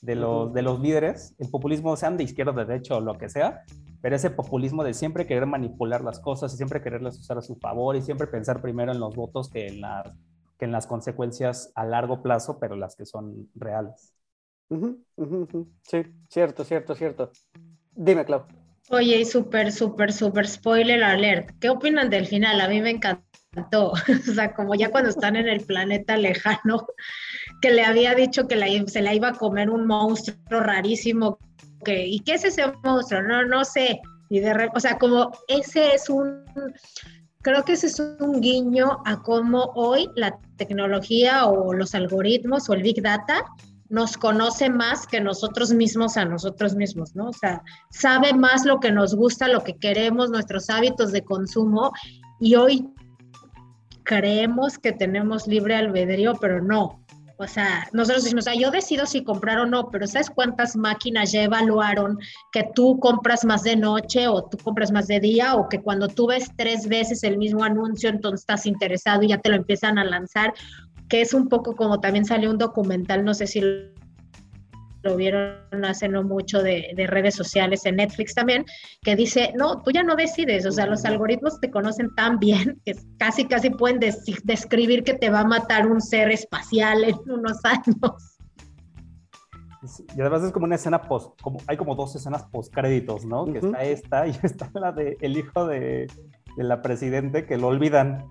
de 0.02 0.16
los, 0.16 0.52
de 0.52 0.62
los 0.62 0.80
líderes, 0.80 1.34
el 1.38 1.48
populismo 1.48 1.96
sean 1.96 2.16
de 2.16 2.24
izquierda, 2.24 2.52
de 2.52 2.64
derecha 2.64 2.96
o 2.96 3.00
lo 3.00 3.16
que 3.18 3.28
sea, 3.28 3.62
pero 4.00 4.16
ese 4.16 4.30
populismo 4.30 4.82
de 4.82 4.94
siempre 4.94 5.26
querer 5.26 5.46
manipular 5.46 6.02
las 6.02 6.18
cosas 6.18 6.52
y 6.52 6.56
siempre 6.56 6.82
quererlas 6.82 7.18
usar 7.18 7.38
a 7.38 7.42
su 7.42 7.56
favor 7.56 7.94
y 7.94 8.02
siempre 8.02 8.26
pensar 8.26 8.60
primero 8.60 8.92
en 8.92 8.98
los 8.98 9.14
votos 9.14 9.48
que 9.48 9.68
en 9.68 9.80
las, 9.80 10.12
que 10.58 10.64
en 10.64 10.72
las 10.72 10.88
consecuencias 10.88 11.70
a 11.76 11.84
largo 11.84 12.20
plazo, 12.20 12.58
pero 12.58 12.74
las 12.74 12.96
que 12.96 13.06
son 13.06 13.48
reales. 13.54 14.12
Sí, 15.82 16.02
cierto, 16.28 16.64
cierto, 16.64 16.94
cierto. 16.94 17.30
Dime, 17.94 18.24
Clau. 18.24 18.46
Oye, 18.90 19.20
y 19.20 19.24
súper, 19.24 19.72
súper, 19.72 20.12
súper 20.12 20.46
spoiler 20.46 21.02
alert. 21.02 21.50
¿Qué 21.60 21.70
opinan 21.70 22.10
del 22.10 22.26
final? 22.26 22.60
A 22.60 22.68
mí 22.68 22.80
me 22.80 22.90
encantó. 22.90 23.22
O 24.30 24.32
sea, 24.34 24.54
como 24.54 24.74
ya 24.74 24.90
cuando 24.90 25.10
están 25.10 25.36
en 25.36 25.46
el 25.46 25.60
planeta 25.60 26.16
lejano, 26.16 26.86
que 27.60 27.70
le 27.70 27.84
había 27.84 28.14
dicho 28.14 28.48
que 28.48 28.56
se 28.86 29.02
la 29.02 29.14
iba 29.14 29.28
a 29.28 29.34
comer 29.34 29.68
un 29.68 29.86
monstruo 29.86 30.60
rarísimo. 30.60 31.38
¿Y 31.86 32.20
qué 32.20 32.34
es 32.34 32.44
ese 32.44 32.64
monstruo? 32.82 33.22
No, 33.22 33.44
no 33.44 33.64
sé. 33.64 34.00
Y 34.30 34.40
de 34.40 34.70
o 34.74 34.80
sea, 34.80 34.96
como 34.96 35.32
ese 35.48 35.94
es 35.94 36.08
un, 36.08 36.44
creo 37.42 37.64
que 37.64 37.72
ese 37.72 37.88
es 37.88 38.00
un 38.00 38.40
guiño 38.40 39.02
a 39.04 39.20
cómo 39.20 39.72
hoy 39.74 40.08
la 40.16 40.38
tecnología 40.56 41.46
o 41.46 41.74
los 41.74 41.94
algoritmos 41.94 42.70
o 42.70 42.72
el 42.72 42.82
big 42.82 43.02
data 43.02 43.44
nos 43.92 44.16
conoce 44.16 44.70
más 44.70 45.06
que 45.06 45.20
nosotros 45.20 45.70
mismos 45.74 46.16
a 46.16 46.24
nosotros 46.24 46.74
mismos, 46.74 47.14
¿no? 47.14 47.28
O 47.28 47.32
sea, 47.34 47.62
sabe 47.90 48.32
más 48.32 48.64
lo 48.64 48.80
que 48.80 48.90
nos 48.90 49.14
gusta, 49.14 49.48
lo 49.48 49.62
que 49.62 49.76
queremos, 49.76 50.30
nuestros 50.30 50.70
hábitos 50.70 51.12
de 51.12 51.22
consumo 51.22 51.92
y 52.40 52.54
hoy 52.54 52.88
creemos 54.02 54.78
que 54.78 54.92
tenemos 54.92 55.46
libre 55.46 55.76
albedrío, 55.76 56.36
pero 56.40 56.62
no. 56.62 57.04
O 57.36 57.46
sea, 57.46 57.86
nosotros 57.92 58.24
decimos, 58.24 58.44
sea, 58.44 58.54
yo 58.54 58.70
decido 58.70 59.04
si 59.04 59.24
comprar 59.24 59.58
o 59.58 59.66
no, 59.66 59.90
pero 59.90 60.06
¿sabes 60.06 60.30
cuántas 60.30 60.74
máquinas 60.74 61.32
ya 61.32 61.42
evaluaron 61.42 62.18
que 62.50 62.70
tú 62.74 62.98
compras 62.98 63.44
más 63.44 63.62
de 63.62 63.76
noche 63.76 64.26
o 64.26 64.42
tú 64.44 64.56
compras 64.56 64.90
más 64.90 65.06
de 65.06 65.20
día 65.20 65.54
o 65.54 65.68
que 65.68 65.82
cuando 65.82 66.08
tú 66.08 66.28
ves 66.28 66.50
tres 66.56 66.88
veces 66.88 67.24
el 67.24 67.36
mismo 67.36 67.62
anuncio, 67.62 68.08
entonces 68.08 68.40
estás 68.40 68.64
interesado 68.64 69.22
y 69.22 69.28
ya 69.28 69.38
te 69.38 69.50
lo 69.50 69.56
empiezan 69.56 69.98
a 69.98 70.04
lanzar? 70.04 70.54
Que 71.12 71.20
es 71.20 71.34
un 71.34 71.50
poco 71.50 71.76
como 71.76 72.00
también 72.00 72.24
salió 72.24 72.50
un 72.50 72.56
documental, 72.56 73.22
no 73.22 73.34
sé 73.34 73.46
si 73.46 73.60
lo 73.60 75.14
vieron 75.14 75.84
hace 75.84 76.08
no 76.08 76.22
mucho 76.22 76.62
de, 76.62 76.94
redes 77.06 77.34
sociales 77.34 77.84
en 77.84 77.96
Netflix 77.96 78.34
también, 78.34 78.64
que 79.02 79.14
dice, 79.14 79.52
no, 79.54 79.82
tú 79.82 79.90
ya 79.90 80.02
no 80.02 80.16
decides, 80.16 80.64
o 80.64 80.72
sea, 80.72 80.86
los 80.86 81.04
algoritmos 81.04 81.60
te 81.60 81.70
conocen 81.70 82.14
tan 82.14 82.38
bien 82.38 82.80
que 82.86 82.96
casi, 83.18 83.44
casi 83.44 83.68
pueden 83.68 84.00
describir 84.00 85.04
que 85.04 85.12
te 85.12 85.28
va 85.28 85.40
a 85.40 85.44
matar 85.44 85.86
un 85.86 86.00
ser 86.00 86.30
espacial 86.30 87.04
en 87.04 87.18
unos 87.26 87.58
años. 87.64 88.38
Y 90.16 90.20
además 90.22 90.44
es 90.44 90.52
como 90.52 90.64
una 90.64 90.76
escena 90.76 91.02
post, 91.02 91.38
como, 91.42 91.58
hay 91.66 91.76
como 91.76 91.94
dos 91.94 92.16
escenas 92.16 92.44
post 92.44 92.72
créditos, 92.72 93.26
¿no? 93.26 93.44
Que 93.44 93.58
está 93.58 93.82
esta 93.82 94.26
y 94.26 94.30
está 94.42 94.70
la 94.72 94.92
de 94.92 95.18
el 95.20 95.36
hijo 95.36 95.66
de, 95.66 96.06
de 96.56 96.64
la 96.64 96.80
presidente 96.80 97.44
que 97.44 97.58
lo 97.58 97.66
olvidan. 97.68 98.24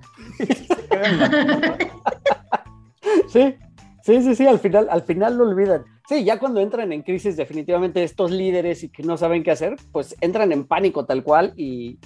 sí, 3.28 3.56
sí, 4.04 4.22
sí, 4.22 4.36
sí, 4.36 4.48
al 4.48 4.60
final, 4.60 4.88
al 4.90 5.04
final 5.04 5.38
lo 5.38 5.44
olvidan. 5.46 5.84
Sí, 6.08 6.24
ya 6.26 6.40
cuando 6.40 6.60
entran 6.60 6.92
en 6.92 7.04
crisis, 7.04 7.38
definitivamente 7.38 8.04
estos 8.04 8.32
líderes 8.32 8.84
y 8.84 8.90
que 8.90 9.04
no 9.04 9.16
saben 9.16 9.44
qué 9.44 9.52
hacer, 9.52 9.78
pues 9.94 10.16
entran 10.20 10.52
en 10.52 10.66
pánico 10.66 11.06
tal 11.06 11.24
cual 11.24 11.54
y, 11.56 11.98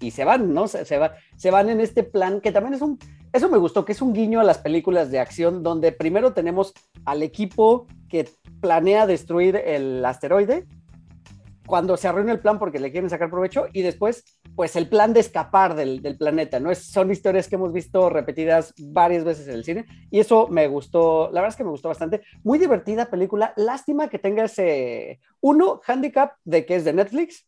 y, 0.00 0.10
se 0.12 0.24
van, 0.24 0.54
¿no? 0.54 0.68
Se, 0.68 0.84
se, 0.84 0.98
va, 0.98 1.14
se 1.36 1.50
van 1.50 1.68
en 1.68 1.80
este 1.80 2.04
plan 2.04 2.40
que 2.40 2.52
también 2.52 2.74
es 2.74 2.82
un, 2.82 2.98
eso 3.32 3.48
me 3.48 3.58
gustó, 3.58 3.84
que 3.84 3.90
es 3.90 4.02
un 4.02 4.12
guiño 4.12 4.38
a 4.38 4.44
las 4.44 4.58
películas 4.58 5.10
de 5.10 5.18
acción 5.18 5.64
donde 5.64 5.90
primero 5.90 6.32
tenemos 6.32 6.74
al 7.04 7.24
equipo 7.24 7.88
que 8.08 8.28
planea 8.60 9.08
destruir 9.08 9.56
el 9.56 10.04
asteroide 10.04 10.66
cuando 11.66 11.96
se 11.96 12.08
arruina 12.08 12.32
el 12.32 12.40
plan 12.40 12.58
porque 12.58 12.78
le 12.78 12.92
quieren 12.92 13.10
sacar 13.10 13.30
provecho 13.30 13.68
y 13.72 13.82
después, 13.82 14.24
pues 14.54 14.76
el 14.76 14.88
plan 14.88 15.12
de 15.12 15.20
escapar 15.20 15.74
del, 15.74 16.00
planeta, 16.18 16.60
¿no? 16.60 16.70
Es, 16.70 16.86
son 16.86 17.10
historias 17.10 17.48
que 17.48 17.56
hemos 17.56 17.72
visto 17.72 18.10
repetidas 18.10 18.74
varias 18.78 19.24
veces 19.24 19.48
en 19.48 19.54
el 19.54 19.64
cine 19.64 19.86
y 20.10 20.20
eso 20.20 20.48
me 20.48 20.68
gustó, 20.68 21.30
la 21.32 21.40
verdad 21.40 21.48
es 21.50 21.56
que 21.56 21.64
me 21.64 21.70
gustó 21.70 21.88
bastante. 21.88 22.22
Muy 22.42 22.58
divertida 22.58 23.06
película, 23.06 23.52
lástima 23.56 24.08
que 24.08 24.18
tenga 24.18 24.44
ese, 24.44 25.20
uno, 25.40 25.80
handicap 25.86 26.32
de 26.44 26.66
que 26.66 26.76
es 26.76 26.84
de 26.84 26.92
Netflix 26.92 27.46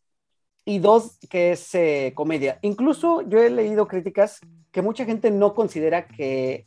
y 0.65 0.79
dos, 0.79 1.17
que 1.29 1.51
es 1.51 1.73
eh, 1.75 2.11
comedia. 2.15 2.59
Incluso 2.61 3.21
yo 3.21 3.39
he 3.39 3.49
leído 3.49 3.87
críticas 3.87 4.39
que 4.71 4.81
mucha 4.81 5.05
gente 5.05 5.31
no 5.31 5.53
considera 5.53 6.07
que 6.07 6.65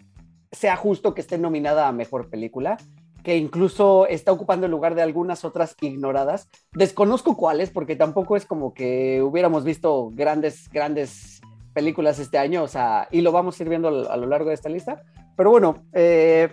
sea 0.53 0.77
justo 0.77 1.15
que 1.15 1.21
esté 1.21 1.39
nominada 1.39 1.87
a 1.87 1.93
Mejor 1.93 2.31
Película 2.31 2.79
que 3.23 3.37
incluso 3.37 4.07
está 4.07 4.33
ocupando 4.33 4.67
el 4.67 4.73
lugar 4.73 4.95
de 4.95 5.03
algunas 5.03 5.45
otras 5.45 5.77
ignoradas. 5.81 6.49
Desconozco 6.73 7.37
cuáles, 7.37 7.71
porque 7.71 7.97
tampoco 7.97 8.37
es 8.37 8.47
como 8.47 8.73
que 8.73 9.23
hubiéramos 9.23 9.65
visto 9.65 10.11
grandes, 10.13 10.69
grandes 10.71 11.41
películas 11.75 12.19
este 12.19 12.39
año, 12.39 12.63
o 12.63 12.69
sea, 12.69 13.09
y 13.11 13.21
lo 13.21 13.33
vamos 13.33 13.59
a 13.59 13.63
ir 13.63 13.69
viendo 13.69 13.89
a 14.11 14.17
lo 14.17 14.27
largo 14.27 14.49
de 14.49 14.55
esta 14.55 14.69
lista. 14.69 15.03
Pero 15.37 15.51
bueno, 15.51 15.85
eh, 15.93 16.53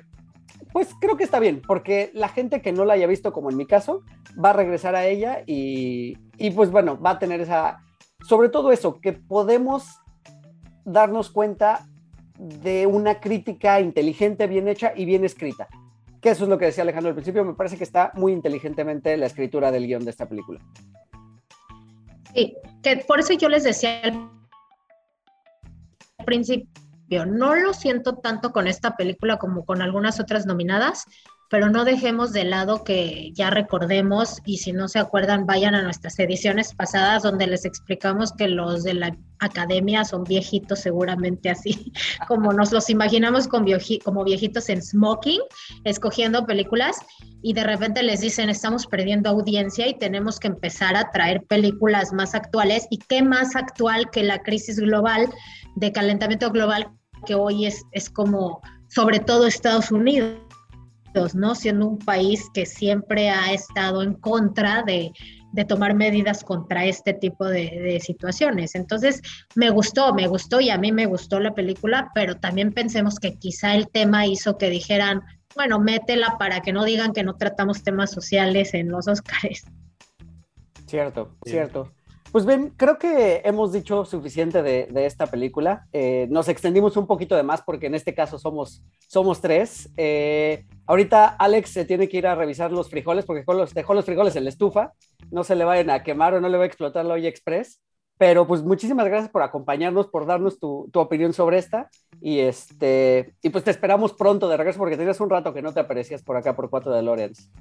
pues 0.71 0.89
creo 0.99 1.17
que 1.17 1.23
está 1.23 1.39
bien, 1.39 1.61
porque 1.65 2.11
la 2.13 2.29
gente 2.29 2.61
que 2.61 2.73
no 2.73 2.85
la 2.85 2.93
haya 2.93 3.07
visto, 3.07 3.33
como 3.33 3.49
en 3.49 3.57
mi 3.57 3.65
caso, 3.65 4.03
va 4.43 4.51
a 4.51 4.53
regresar 4.53 4.95
a 4.95 5.05
ella 5.05 5.43
y, 5.45 6.17
y 6.37 6.51
pues 6.51 6.69
bueno, 6.69 6.99
va 6.99 7.11
a 7.11 7.19
tener 7.19 7.41
esa, 7.41 7.79
sobre 8.27 8.49
todo 8.49 8.71
eso, 8.71 8.99
que 8.99 9.13
podemos 9.13 9.99
darnos 10.85 11.31
cuenta 11.31 11.85
de 12.37 12.85
una 12.85 13.19
crítica 13.19 13.81
inteligente, 13.81 14.47
bien 14.47 14.67
hecha 14.67 14.93
y 14.95 15.05
bien 15.05 15.25
escrita 15.25 15.67
que 16.21 16.29
eso 16.29 16.43
es 16.43 16.49
lo 16.49 16.57
que 16.57 16.65
decía 16.65 16.83
Alejandro 16.83 17.09
al 17.09 17.15
principio, 17.15 17.45
me 17.45 17.53
parece 17.53 17.77
que 17.77 17.83
está 17.83 18.11
muy 18.15 18.33
inteligentemente 18.33 19.15
la 19.17 19.27
escritura 19.27 19.71
del 19.71 19.87
guion 19.87 20.03
de 20.03 20.11
esta 20.11 20.27
película. 20.27 20.59
Sí, 22.33 22.55
que 22.83 22.97
por 23.07 23.19
eso 23.19 23.33
yo 23.33 23.49
les 23.49 23.63
decía 23.63 24.01
al 24.03 24.29
principio, 26.25 27.25
no 27.25 27.55
lo 27.55 27.73
siento 27.73 28.17
tanto 28.17 28.51
con 28.51 28.67
esta 28.67 28.95
película 28.95 29.37
como 29.37 29.65
con 29.65 29.81
algunas 29.81 30.19
otras 30.19 30.45
nominadas, 30.45 31.05
pero 31.49 31.69
no 31.69 31.85
dejemos 31.85 32.33
de 32.33 32.43
lado 32.43 32.83
que 32.83 33.31
ya 33.33 33.49
recordemos 33.49 34.41
y 34.45 34.57
si 34.57 34.73
no 34.73 34.87
se 34.87 34.99
acuerdan 34.99 35.45
vayan 35.45 35.75
a 35.75 35.81
nuestras 35.81 36.19
ediciones 36.19 36.73
pasadas 36.73 37.23
donde 37.23 37.47
les 37.47 37.65
explicamos 37.65 38.33
que 38.33 38.47
los 38.47 38.83
de 38.83 38.93
la 38.93 39.17
academia 39.39 40.03
son 40.03 40.23
viejitos 40.23 40.79
seguramente 40.79 41.49
así 41.49 41.91
como 42.27 42.53
nos 42.53 42.71
los 42.71 42.89
imaginamos 42.89 43.47
con 43.47 43.65
como 44.03 44.23
viejitos 44.23 44.69
en 44.69 44.81
smoking 44.81 45.41
escogiendo 45.83 46.45
películas 46.45 46.97
y 47.41 47.53
de 47.53 47.63
repente 47.63 48.03
les 48.03 48.21
dicen 48.21 48.49
estamos 48.49 48.87
perdiendo 48.87 49.29
audiencia 49.29 49.87
y 49.87 49.93
tenemos 49.93 50.39
que 50.39 50.47
empezar 50.47 50.95
a 50.95 51.11
traer 51.11 51.43
películas 51.43 52.13
más 52.13 52.35
actuales 52.35 52.87
y 52.89 52.97
qué 52.97 53.21
más 53.21 53.55
actual 53.55 54.09
que 54.11 54.23
la 54.23 54.39
crisis 54.39 54.79
global 54.79 55.29
de 55.75 55.91
calentamiento 55.91 56.51
global 56.51 56.87
que 57.25 57.35
hoy 57.35 57.65
es, 57.65 57.83
es 57.91 58.09
como 58.09 58.61
sobre 58.89 59.19
todo 59.19 59.47
Estados 59.47 59.91
Unidos 59.91 60.46
¿no? 61.35 61.55
Siendo 61.55 61.87
un 61.87 61.97
país 61.97 62.49
que 62.53 62.65
siempre 62.65 63.29
ha 63.29 63.53
estado 63.53 64.03
en 64.03 64.13
contra 64.13 64.83
de, 64.83 65.11
tomar 65.67 65.95
medidas 65.95 66.43
contra 66.43 66.85
este 66.85 67.13
tipo 67.13 67.45
de, 67.45 67.99
situaciones. 68.03 68.75
Entonces, 68.75 69.21
me 69.55 69.69
gustó, 69.71 70.13
me 70.13 70.27
gustó 70.27 70.61
y 70.61 70.69
a 70.69 70.77
mí 70.77 70.91
me 70.91 71.07
gustó 71.07 71.39
la 71.39 71.55
película, 71.55 72.11
pero 72.13 72.35
también 72.35 72.71
pensemos 72.71 73.17
que 73.19 73.39
quizá 73.39 73.73
el 73.73 73.89
tema 73.89 74.27
hizo 74.27 74.57
que 74.57 74.69
dijeran, 74.69 75.21
bueno, 75.55 75.79
métela 75.79 76.37
para 76.37 76.61
que 76.61 76.73
no 76.73 76.83
digan 76.83 77.13
que 77.13 77.23
no 77.23 77.37
tratamos 77.37 77.83
temas 77.83 78.11
sociales 78.11 78.73
en 78.75 78.89
los 78.89 79.07
Oscars. 79.07 79.63
Cierto, 80.85 81.35
cierto. 81.43 81.91
Pues 82.31 82.45
bien, 82.45 82.73
creo 82.75 82.97
que 82.97 83.41
hemos 83.45 83.71
dicho 83.71 84.03
suficiente 84.03 84.61
de, 84.61 85.05
esta 85.05 85.27
película. 85.27 85.87
Eh, 85.93 86.27
nos 86.29 86.49
extendimos 86.49 86.97
un 86.97 87.07
poquito 87.07 87.35
de 87.35 87.43
más 87.43 87.61
porque 87.61 87.87
en 87.87 87.95
este 87.95 88.13
caso 88.13 88.37
somos, 88.37 88.83
somos 89.07 89.39
tres. 89.39 89.89
Eh, 89.95 90.65
ahorita 90.85 91.27
Alex 91.27 91.69
se 91.69 91.85
tiene 91.85 92.09
que 92.09 92.17
ir 92.17 92.27
a 92.27 92.35
revisar 92.35 92.71
los 92.71 92.89
frijoles 92.89 93.25
porque 93.25 93.41
dejó 93.41 93.53
los, 93.53 93.73
dejó 93.73 93.93
los 93.93 94.05
frijoles 94.05 94.35
en 94.35 94.43
la 94.43 94.49
estufa. 94.49 94.93
No 95.31 95.43
se 95.43 95.55
le 95.55 95.63
vayan 95.63 95.89
a 95.89 96.03
quemar 96.03 96.33
o 96.33 96.41
no 96.41 96.49
le 96.49 96.57
va 96.57 96.63
a 96.65 96.67
explotar 96.67 97.05
la 97.05 97.13
olla 97.13 97.29
express. 97.29 97.79
Pero 98.17 98.47
pues 98.47 98.63
muchísimas 98.63 99.07
gracias 99.07 99.29
por 99.29 99.43
acompañarnos, 99.43 100.07
por 100.07 100.25
darnos 100.25 100.59
tu, 100.59 100.89
tu, 100.91 100.99
opinión 100.99 101.33
sobre 101.33 101.59
esta. 101.59 101.89
Y 102.19 102.39
este 102.39 103.35
y 103.41 103.49
pues 103.49 103.63
te 103.63 103.71
esperamos 103.71 104.13
pronto 104.13 104.47
de 104.47 104.57
regreso 104.57 104.79
porque 104.79 104.97
tenías 104.97 105.19
un 105.19 105.29
rato 105.29 105.53
que 105.53 105.61
no 105.61 105.73
te 105.73 105.79
aparecías 105.79 106.23
por 106.23 106.35
acá 106.35 106.55
por 106.55 106.69
Cuatro 106.69 106.91
de 106.91 107.03
Lorenz. 107.03 107.51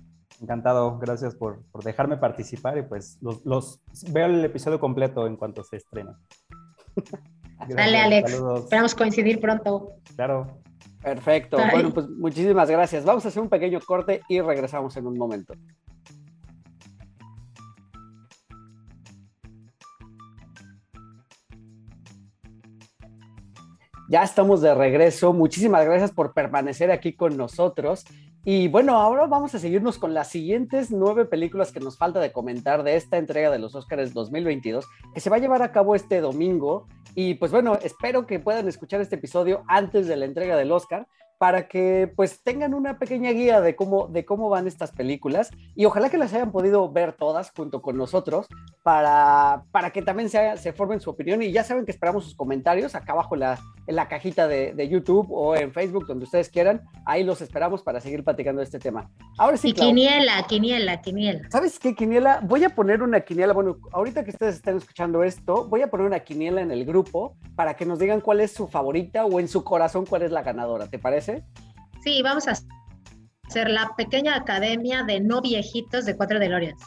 Encantado, 0.40 0.98
gracias 0.98 1.34
por, 1.34 1.62
por, 1.72 1.82
dejarme 1.82 2.16
participar 2.18 2.76
y 2.76 2.82
pues 2.82 3.18
los, 3.22 3.44
los, 3.46 3.80
veo 4.10 4.26
el 4.26 4.44
episodio 4.44 4.78
completo 4.78 5.26
en 5.26 5.36
cuanto 5.36 5.62
se 5.64 5.76
estrena. 5.76 6.18
Dale, 7.68 7.98
Alex. 7.98 8.32
Esperamos 8.58 8.94
coincidir 8.94 9.40
pronto. 9.40 9.94
Claro. 10.14 10.58
Perfecto. 11.02 11.56
Bueno, 11.70 11.92
pues 11.92 12.08
muchísimas 12.08 12.70
gracias. 12.70 13.04
Vamos 13.04 13.24
a 13.24 13.28
hacer 13.28 13.42
un 13.42 13.48
pequeño 13.48 13.80
corte 13.80 14.22
y 14.28 14.40
regresamos 14.40 14.96
en 14.96 15.06
un 15.06 15.16
momento. 15.16 15.54
Ya 24.08 24.22
estamos 24.22 24.60
de 24.60 24.72
regreso. 24.72 25.32
Muchísimas 25.32 25.84
gracias 25.84 26.12
por 26.12 26.32
permanecer 26.32 26.92
aquí 26.92 27.14
con 27.14 27.36
nosotros. 27.36 28.04
Y 28.44 28.68
bueno, 28.68 28.96
ahora 28.96 29.26
vamos 29.26 29.52
a 29.56 29.58
seguirnos 29.58 29.98
con 29.98 30.14
las 30.14 30.28
siguientes 30.28 30.92
nueve 30.92 31.24
películas 31.24 31.72
que 31.72 31.80
nos 31.80 31.98
falta 31.98 32.20
de 32.20 32.30
comentar 32.30 32.84
de 32.84 32.94
esta 32.94 33.18
entrega 33.18 33.50
de 33.50 33.58
los 33.58 33.74
Oscars 33.74 34.14
2022, 34.14 34.86
que 35.12 35.20
se 35.20 35.28
va 35.28 35.36
a 35.36 35.40
llevar 35.40 35.62
a 35.62 35.72
cabo 35.72 35.96
este 35.96 36.20
domingo. 36.20 36.86
Y 37.16 37.34
pues 37.34 37.50
bueno, 37.50 37.78
espero 37.82 38.26
que 38.28 38.38
puedan 38.38 38.68
escuchar 38.68 39.00
este 39.00 39.16
episodio 39.16 39.64
antes 39.66 40.06
de 40.06 40.14
la 40.14 40.26
entrega 40.26 40.56
del 40.56 40.70
Oscar 40.70 41.08
para 41.38 41.68
que 41.68 42.12
pues 42.16 42.42
tengan 42.42 42.74
una 42.74 42.98
pequeña 42.98 43.30
guía 43.30 43.60
de 43.60 43.76
cómo, 43.76 44.08
de 44.08 44.24
cómo 44.24 44.48
van 44.48 44.66
estas 44.66 44.92
películas 44.92 45.50
y 45.74 45.84
ojalá 45.84 46.08
que 46.08 46.18
las 46.18 46.32
hayan 46.32 46.52
podido 46.52 46.90
ver 46.90 47.12
todas 47.12 47.50
junto 47.54 47.82
con 47.82 47.96
nosotros 47.96 48.46
para, 48.82 49.64
para 49.70 49.90
que 49.90 50.02
también 50.02 50.30
se, 50.30 50.56
se 50.56 50.72
formen 50.72 51.00
su 51.00 51.10
opinión 51.10 51.42
y 51.42 51.52
ya 51.52 51.64
saben 51.64 51.84
que 51.84 51.90
esperamos 51.90 52.24
sus 52.24 52.34
comentarios 52.34 52.94
acá 52.94 53.12
abajo 53.12 53.34
en 53.34 53.40
la, 53.40 53.58
en 53.86 53.96
la 53.96 54.08
cajita 54.08 54.48
de, 54.48 54.72
de 54.72 54.88
YouTube 54.88 55.26
o 55.30 55.56
en 55.56 55.72
Facebook 55.72 56.06
donde 56.06 56.24
ustedes 56.24 56.48
quieran, 56.48 56.82
ahí 57.04 57.24
los 57.24 57.40
esperamos 57.40 57.82
para 57.82 58.00
seguir 58.00 58.24
platicando 58.24 58.60
de 58.60 58.64
este 58.64 58.78
tema. 58.78 59.10
Ahora 59.38 59.56
sí, 59.56 59.68
Y 59.68 59.72
Clau, 59.72 59.88
quiniela, 59.88 60.44
quiniela, 60.48 61.00
quiniela. 61.00 61.50
¿Sabes 61.50 61.78
qué, 61.78 61.94
Quiniela? 61.94 62.40
Voy 62.42 62.64
a 62.64 62.70
poner 62.70 63.02
una 63.02 63.20
quiniela. 63.20 63.52
Bueno, 63.52 63.76
ahorita 63.92 64.24
que 64.24 64.30
ustedes 64.30 64.56
están 64.56 64.76
escuchando 64.76 65.22
esto, 65.22 65.66
voy 65.68 65.82
a 65.82 65.88
poner 65.88 66.06
una 66.06 66.20
quiniela 66.20 66.60
en 66.60 66.70
el 66.70 66.84
grupo 66.84 67.36
para 67.54 67.74
que 67.74 67.84
nos 67.84 67.98
digan 67.98 68.20
cuál 68.20 68.40
es 68.40 68.52
su 68.52 68.68
favorita 68.68 69.24
o 69.24 69.40
en 69.40 69.48
su 69.48 69.64
corazón 69.64 70.06
cuál 70.06 70.22
es 70.22 70.30
la 70.30 70.42
ganadora. 70.42 70.88
¿Te 70.88 70.98
parece? 70.98 71.25
Sí, 72.02 72.22
vamos 72.22 72.46
a 72.48 72.52
hacer 73.48 73.70
la 73.70 73.92
pequeña 73.96 74.36
academia 74.36 75.02
de 75.02 75.20
no 75.20 75.40
viejitos 75.40 76.04
de 76.04 76.16
cuatro 76.16 76.38
DeLoreans. 76.38 76.82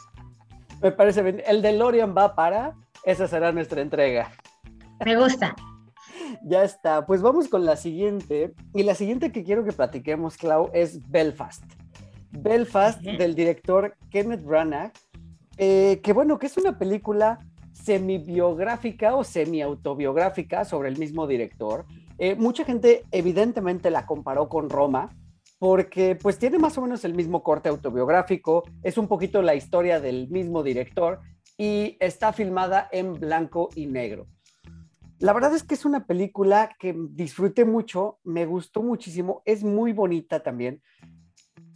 Me 0.82 0.92
parece 0.92 1.22
bien. 1.22 1.42
El 1.46 1.62
DeLorean 1.62 2.14
va 2.16 2.34
para. 2.34 2.74
Esa 3.04 3.28
será 3.28 3.52
nuestra 3.52 3.82
entrega. 3.82 4.30
Me 5.04 5.16
gusta. 5.16 5.54
Ya 6.42 6.64
está. 6.64 7.06
Pues 7.06 7.22
vamos 7.22 7.48
con 7.48 7.64
la 7.64 7.76
siguiente. 7.76 8.54
Y 8.74 8.82
la 8.82 8.94
siguiente 8.94 9.32
que 9.32 9.44
quiero 9.44 9.64
que 9.64 9.72
platiquemos, 9.72 10.36
Clau, 10.36 10.70
es 10.72 11.00
Belfast. 11.10 11.64
Belfast 12.30 13.00
Bien. 13.00 13.18
del 13.18 13.34
director 13.34 13.96
Kenneth 14.10 14.44
Branagh. 14.44 14.92
eh, 15.58 16.00
que 16.02 16.12
bueno, 16.12 16.38
que 16.38 16.46
es 16.46 16.56
una 16.56 16.78
película 16.78 17.40
semi-biográfica 17.72 19.14
o 19.14 19.24
semi-autobiográfica 19.24 20.64
sobre 20.64 20.88
el 20.88 20.98
mismo 20.98 21.26
director. 21.26 21.84
Eh, 22.22 22.34
mucha 22.34 22.66
gente 22.66 23.06
evidentemente 23.12 23.90
la 23.90 24.04
comparó 24.04 24.50
con 24.50 24.68
Roma 24.68 25.16
porque 25.58 26.16
pues 26.16 26.38
tiene 26.38 26.58
más 26.58 26.76
o 26.76 26.82
menos 26.82 27.02
el 27.06 27.14
mismo 27.14 27.42
corte 27.42 27.70
autobiográfico, 27.70 28.62
es 28.82 28.98
un 28.98 29.08
poquito 29.08 29.40
la 29.40 29.54
historia 29.54 30.00
del 30.00 30.28
mismo 30.28 30.62
director 30.62 31.20
y 31.56 31.96
está 31.98 32.34
filmada 32.34 32.90
en 32.92 33.14
blanco 33.14 33.70
y 33.74 33.86
negro. 33.86 34.26
La 35.18 35.32
verdad 35.32 35.54
es 35.54 35.62
que 35.62 35.74
es 35.74 35.86
una 35.86 36.04
película 36.04 36.76
que 36.78 36.94
disfruté 37.10 37.64
mucho, 37.64 38.18
me 38.22 38.44
gustó 38.44 38.82
muchísimo, 38.82 39.40
es 39.46 39.64
muy 39.64 39.94
bonita 39.94 40.42
también, 40.42 40.82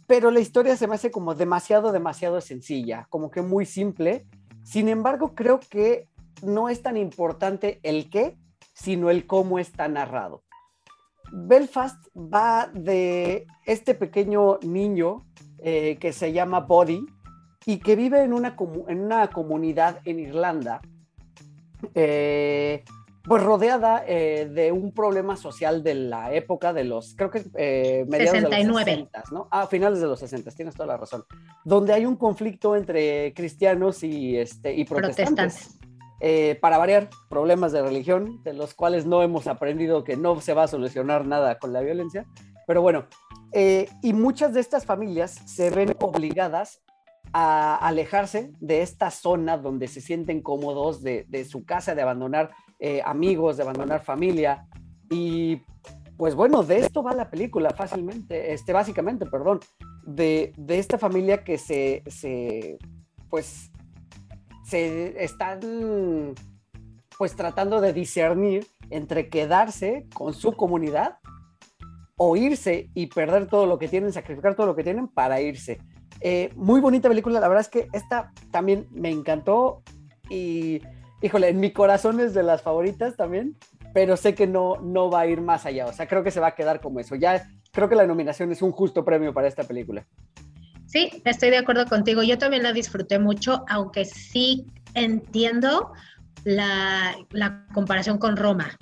pero 0.05 0.29
la 0.29 0.41
historia 0.41 0.77
se 0.77 0.87
me 0.87 0.93
hace 0.93 1.09
como 1.09 1.33
demasiado, 1.33 1.91
demasiado 1.91 2.39
sencilla, 2.39 3.07
como 3.09 3.31
que 3.31 3.41
muy 3.41 3.65
simple. 3.65 4.27
Sin 4.61 4.89
embargo, 4.89 5.33
creo 5.33 5.59
que 5.59 6.07
no 6.43 6.69
es 6.69 6.83
tan 6.83 6.97
importante 6.97 7.79
el 7.81 8.11
qué, 8.11 8.37
sino 8.75 9.09
el 9.09 9.25
cómo 9.25 9.57
está 9.57 9.87
narrado. 9.87 10.43
Belfast 11.31 11.97
va 12.15 12.69
de 12.73 13.47
este 13.65 13.95
pequeño 13.95 14.59
niño 14.61 15.25
eh, 15.59 15.97
que 15.99 16.13
se 16.13 16.31
llama 16.31 16.59
Body 16.59 17.05
y 17.65 17.79
que 17.79 17.95
vive 17.95 18.21
en 18.21 18.33
una, 18.33 18.55
en 18.87 19.01
una 19.01 19.27
comunidad 19.29 19.99
en 20.05 20.19
Irlanda, 20.19 20.81
eh, 21.95 22.83
pues 23.23 23.41
rodeada 23.41 24.03
eh, 24.05 24.47
de 24.53 24.71
un 24.71 24.91
problema 24.91 25.35
social 25.35 25.81
de 25.81 25.95
la 25.95 26.31
época 26.33 26.73
de 26.73 26.83
los, 26.83 27.15
creo 27.15 27.31
que 27.31 28.05
mediados 28.07 28.39
69. 28.39 28.51
de 28.59 28.67
los 28.67 28.83
60, 28.83 29.23
¿no? 29.31 29.47
Ah, 29.49 29.65
finales 29.65 29.99
de 29.99 30.05
los 30.05 30.19
60, 30.19 30.51
tienes 30.51 30.75
toda 30.75 30.87
la 30.87 30.97
razón. 30.97 31.23
Donde 31.63 31.93
hay 31.93 32.05
un 32.05 32.17
conflicto 32.17 32.75
entre 32.75 33.33
cristianos 33.33 34.03
y, 34.03 34.37
este, 34.37 34.75
y 34.75 34.85
protestantes. 34.85 35.35
Protestantes. 35.35 35.84
Eh, 36.27 36.57
para 36.59 36.79
variar, 36.79 37.11
problemas 37.29 37.71
de 37.71 37.83
religión, 37.83 38.41
de 38.41 38.53
los 38.53 38.73
cuales 38.73 39.05
no 39.05 39.21
hemos 39.21 39.45
aprendido 39.45 40.03
que 40.03 40.17
no 40.17 40.41
se 40.41 40.55
va 40.55 40.63
a 40.63 40.67
solucionar 40.67 41.27
nada 41.27 41.59
con 41.59 41.71
la 41.71 41.81
violencia. 41.81 42.25
Pero 42.65 42.81
bueno, 42.81 43.05
eh, 43.51 43.87
y 44.01 44.13
muchas 44.13 44.51
de 44.55 44.59
estas 44.59 44.87
familias 44.87 45.39
se 45.45 45.69
ven 45.69 45.95
obligadas 46.01 46.81
a 47.31 47.75
alejarse 47.75 48.51
de 48.59 48.81
esta 48.81 49.11
zona 49.11 49.59
donde 49.59 49.87
se 49.87 50.01
sienten 50.01 50.41
cómodos, 50.41 51.03
de, 51.03 51.47
su 51.47 51.63
casa, 51.63 51.93
de 51.93 52.01
abandonar 52.01 52.49
eh, 52.79 53.03
amigos, 53.05 53.57
de 53.57 53.61
abandonar 53.61 54.03
familia. 54.03 54.65
Y 55.11 55.61
pues 56.17 56.33
bueno, 56.33 56.63
de 56.63 56.79
esto 56.79 57.03
va 57.03 57.13
la 57.13 57.29
película 57.29 57.69
fácilmente, 57.69 58.51
este, 58.51 58.73
básicamente, 58.73 59.27
perdón, 59.27 59.59
de, 60.07 60.53
de 60.57 60.79
esta 60.79 60.97
familia 60.97 61.43
que 61.43 61.59
se, 61.59 62.01
se 62.07 62.79
pues, 63.29 63.69
se 64.65 65.23
están 65.23 66.33
pues 67.17 67.35
tratando 67.35 67.81
de 67.81 67.93
discernir 67.93 68.67
entre 68.89 69.29
quedarse 69.29 70.07
con 70.13 70.33
su 70.33 70.53
comunidad 70.53 71.17
o 72.17 72.35
irse 72.35 72.89
y 72.93 73.07
perder 73.07 73.47
todo 73.47 73.65
lo 73.65 73.77
que 73.77 73.87
tienen, 73.87 74.11
sacrificar 74.11 74.55
todo 74.55 74.67
lo 74.67 74.75
que 74.75 74.83
tienen 74.83 75.07
para 75.07 75.39
irse. 75.41 75.79
Eh, 76.21 76.49
muy 76.55 76.81
bonita 76.81 77.09
película, 77.09 77.39
la 77.39 77.47
verdad 77.47 77.61
es 77.61 77.69
que 77.69 77.87
esta 77.93 78.31
también 78.51 78.87
me 78.91 79.09
encantó 79.09 79.83
y, 80.29 80.81
híjole, 81.21 81.49
en 81.49 81.59
mi 81.59 81.71
corazón 81.71 82.19
es 82.19 82.33
de 82.33 82.43
las 82.43 82.61
favoritas 82.61 83.15
también, 83.15 83.57
pero 83.93 84.17
sé 84.17 84.33
que 84.33 84.47
no, 84.47 84.77
no 84.77 85.09
va 85.09 85.21
a 85.21 85.27
ir 85.27 85.41
más 85.41 85.65
allá, 85.65 85.85
o 85.85 85.93
sea, 85.93 86.07
creo 86.07 86.23
que 86.23 86.31
se 86.31 86.39
va 86.39 86.47
a 86.47 86.55
quedar 86.55 86.81
como 86.81 86.99
eso. 86.99 87.15
Ya 87.15 87.47
creo 87.71 87.89
que 87.89 87.95
la 87.95 88.07
nominación 88.07 88.51
es 88.51 88.61
un 88.61 88.71
justo 88.71 89.05
premio 89.05 89.33
para 89.33 89.47
esta 89.47 89.63
película. 89.63 90.07
Sí, 90.85 91.09
estoy 91.25 91.49
de 91.49 91.57
acuerdo 91.57 91.85
contigo. 91.85 92.23
Yo 92.23 92.37
también 92.37 92.63
la 92.63 92.73
disfruté 92.73 93.19
mucho, 93.19 93.65
aunque 93.67 94.05
sí 94.05 94.65
entiendo 94.93 95.91
la, 96.43 97.15
comparación 97.73 98.17
con 98.17 98.37
Roma. 98.37 98.77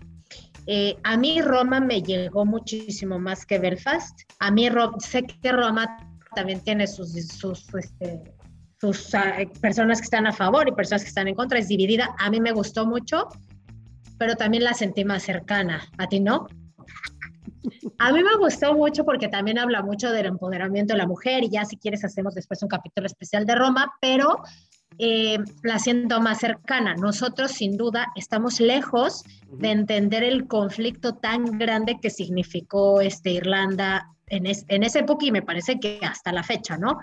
Eh, 0.65 0.95
a 1.03 1.17
mí 1.17 1.41
Roma 1.41 1.79
me 1.79 2.01
llegó 2.01 2.45
muchísimo 2.45 3.19
más 3.19 3.45
que 3.45 3.59
Belfast. 3.59 4.21
A 4.39 4.51
mí 4.51 4.69
Ro- 4.69 4.95
sé 4.99 5.23
que 5.23 5.51
Roma 5.51 5.97
también 6.35 6.61
tiene 6.61 6.87
sus, 6.87 7.11
sus, 7.27 7.73
este, 7.75 8.21
sus 8.79 9.13
ah, 9.15 9.37
personas 9.61 9.99
que 9.99 10.05
están 10.05 10.27
a 10.27 10.33
favor 10.33 10.67
y 10.67 10.71
personas 10.71 11.03
que 11.03 11.09
están 11.09 11.27
en 11.27 11.35
contra, 11.35 11.59
es 11.59 11.67
dividida. 11.67 12.15
A 12.19 12.29
mí 12.29 12.39
me 12.39 12.51
gustó 12.51 12.85
mucho, 12.85 13.27
pero 14.17 14.35
también 14.35 14.63
la 14.63 14.73
sentí 14.73 15.03
más 15.05 15.23
cercana. 15.23 15.81
¿A 15.97 16.07
ti 16.07 16.19
no? 16.19 16.47
A 17.99 18.11
mí 18.11 18.23
me 18.23 18.35
gustó 18.37 18.73
mucho 18.73 19.05
porque 19.05 19.27
también 19.27 19.57
habla 19.57 19.81
mucho 19.81 20.11
del 20.11 20.25
empoderamiento 20.25 20.93
de 20.93 20.97
la 20.99 21.07
mujer 21.07 21.43
y 21.43 21.49
ya 21.49 21.65
si 21.65 21.77
quieres 21.77 22.03
hacemos 22.03 22.33
después 22.35 22.61
un 22.61 22.69
capítulo 22.69 23.07
especial 23.07 23.45
de 23.45 23.55
Roma, 23.55 23.93
pero 24.01 24.41
eh, 24.99 25.37
la 25.63 25.79
siento 25.79 26.19
más 26.21 26.39
cercana. 26.39 26.95
Nosotros 26.95 27.51
sin 27.51 27.77
duda 27.77 28.07
estamos 28.15 28.59
lejos 28.59 29.23
de 29.49 29.71
entender 29.71 30.23
el 30.23 30.47
conflicto 30.47 31.15
tan 31.15 31.57
grande 31.57 31.97
que 32.01 32.09
significó 32.09 33.01
este, 33.01 33.31
Irlanda 33.31 34.09
en, 34.27 34.45
es- 34.45 34.65
en 34.67 34.83
esa 34.83 34.99
época 34.99 35.25
y 35.25 35.31
me 35.31 35.41
parece 35.41 35.79
que 35.79 35.99
hasta 36.03 36.31
la 36.31 36.43
fecha, 36.43 36.77
¿no? 36.77 36.97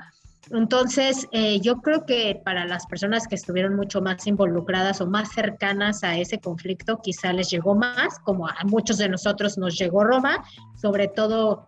Entonces, 0.50 1.29
eh, 1.33 1.61
yo 1.61 1.81
creo 1.81 2.07
que 2.07 2.40
para 2.44 2.64
las 2.64 2.87
personas 2.87 3.29
que 3.29 3.35
estuvieron 3.35 3.76
mucho 3.76 4.00
más 4.00 4.26
involucradas 4.26 5.00
o 5.00 5.07
más 5.07 5.33
cercanas 5.33 6.03
a 6.03 6.16
ese 6.16 6.40
conflicto, 6.40 6.98
quizá 7.03 7.33
les 7.33 7.50
llegó 7.50 7.74
más, 7.74 8.18
como 8.20 8.48
a 8.48 8.57
muchos 8.64 8.98
de 8.98 9.09
nosotros 9.09 9.59
nos 9.59 9.79
llegó 9.79 10.03
Roma, 10.03 10.42
sobre 10.74 11.09
todo 11.09 11.66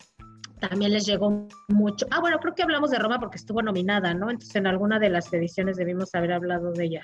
también 0.58 0.92
les 0.92 1.06
llegó 1.06 1.48
mucho. 1.68 2.06
Ah, 2.10 2.20
bueno, 2.20 2.38
creo 2.38 2.54
que 2.54 2.62
hablamos 2.62 2.90
de 2.90 2.98
Roma 2.98 3.18
porque 3.18 3.36
estuvo 3.36 3.62
nominada, 3.62 4.14
¿no? 4.14 4.30
Entonces, 4.30 4.56
en 4.56 4.66
alguna 4.66 4.98
de 4.98 5.10
las 5.10 5.32
ediciones 5.32 5.76
debimos 5.76 6.14
haber 6.14 6.32
hablado 6.32 6.72
de 6.72 6.84
ella. 6.84 7.02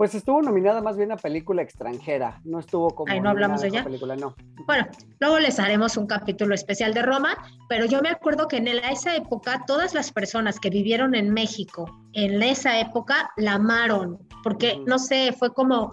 Pues 0.00 0.14
estuvo 0.14 0.40
nominada 0.40 0.80
más 0.80 0.96
bien 0.96 1.12
a 1.12 1.16
película 1.16 1.60
extranjera, 1.60 2.40
no 2.44 2.60
estuvo 2.60 2.88
como. 2.88 3.12
Ay, 3.12 3.20
¿no 3.20 3.28
hablamos 3.28 3.60
de 3.60 3.68
ella? 3.68 3.84
Película, 3.84 4.16
no. 4.16 4.34
Bueno, 4.66 4.86
luego 5.18 5.38
les 5.38 5.60
haremos 5.60 5.98
un 5.98 6.06
capítulo 6.06 6.54
especial 6.54 6.94
de 6.94 7.02
Roma, 7.02 7.36
pero 7.68 7.84
yo 7.84 8.00
me 8.00 8.08
acuerdo 8.08 8.48
que 8.48 8.56
en 8.56 8.68
esa 8.68 9.14
época 9.14 9.62
todas 9.66 9.92
las 9.92 10.10
personas 10.10 10.58
que 10.58 10.70
vivieron 10.70 11.14
en 11.14 11.28
México 11.34 11.84
en 12.14 12.42
esa 12.42 12.80
época 12.80 13.30
la 13.36 13.56
amaron, 13.56 14.18
porque 14.42 14.80
no 14.86 14.98
sé, 14.98 15.34
fue 15.38 15.52
como 15.52 15.92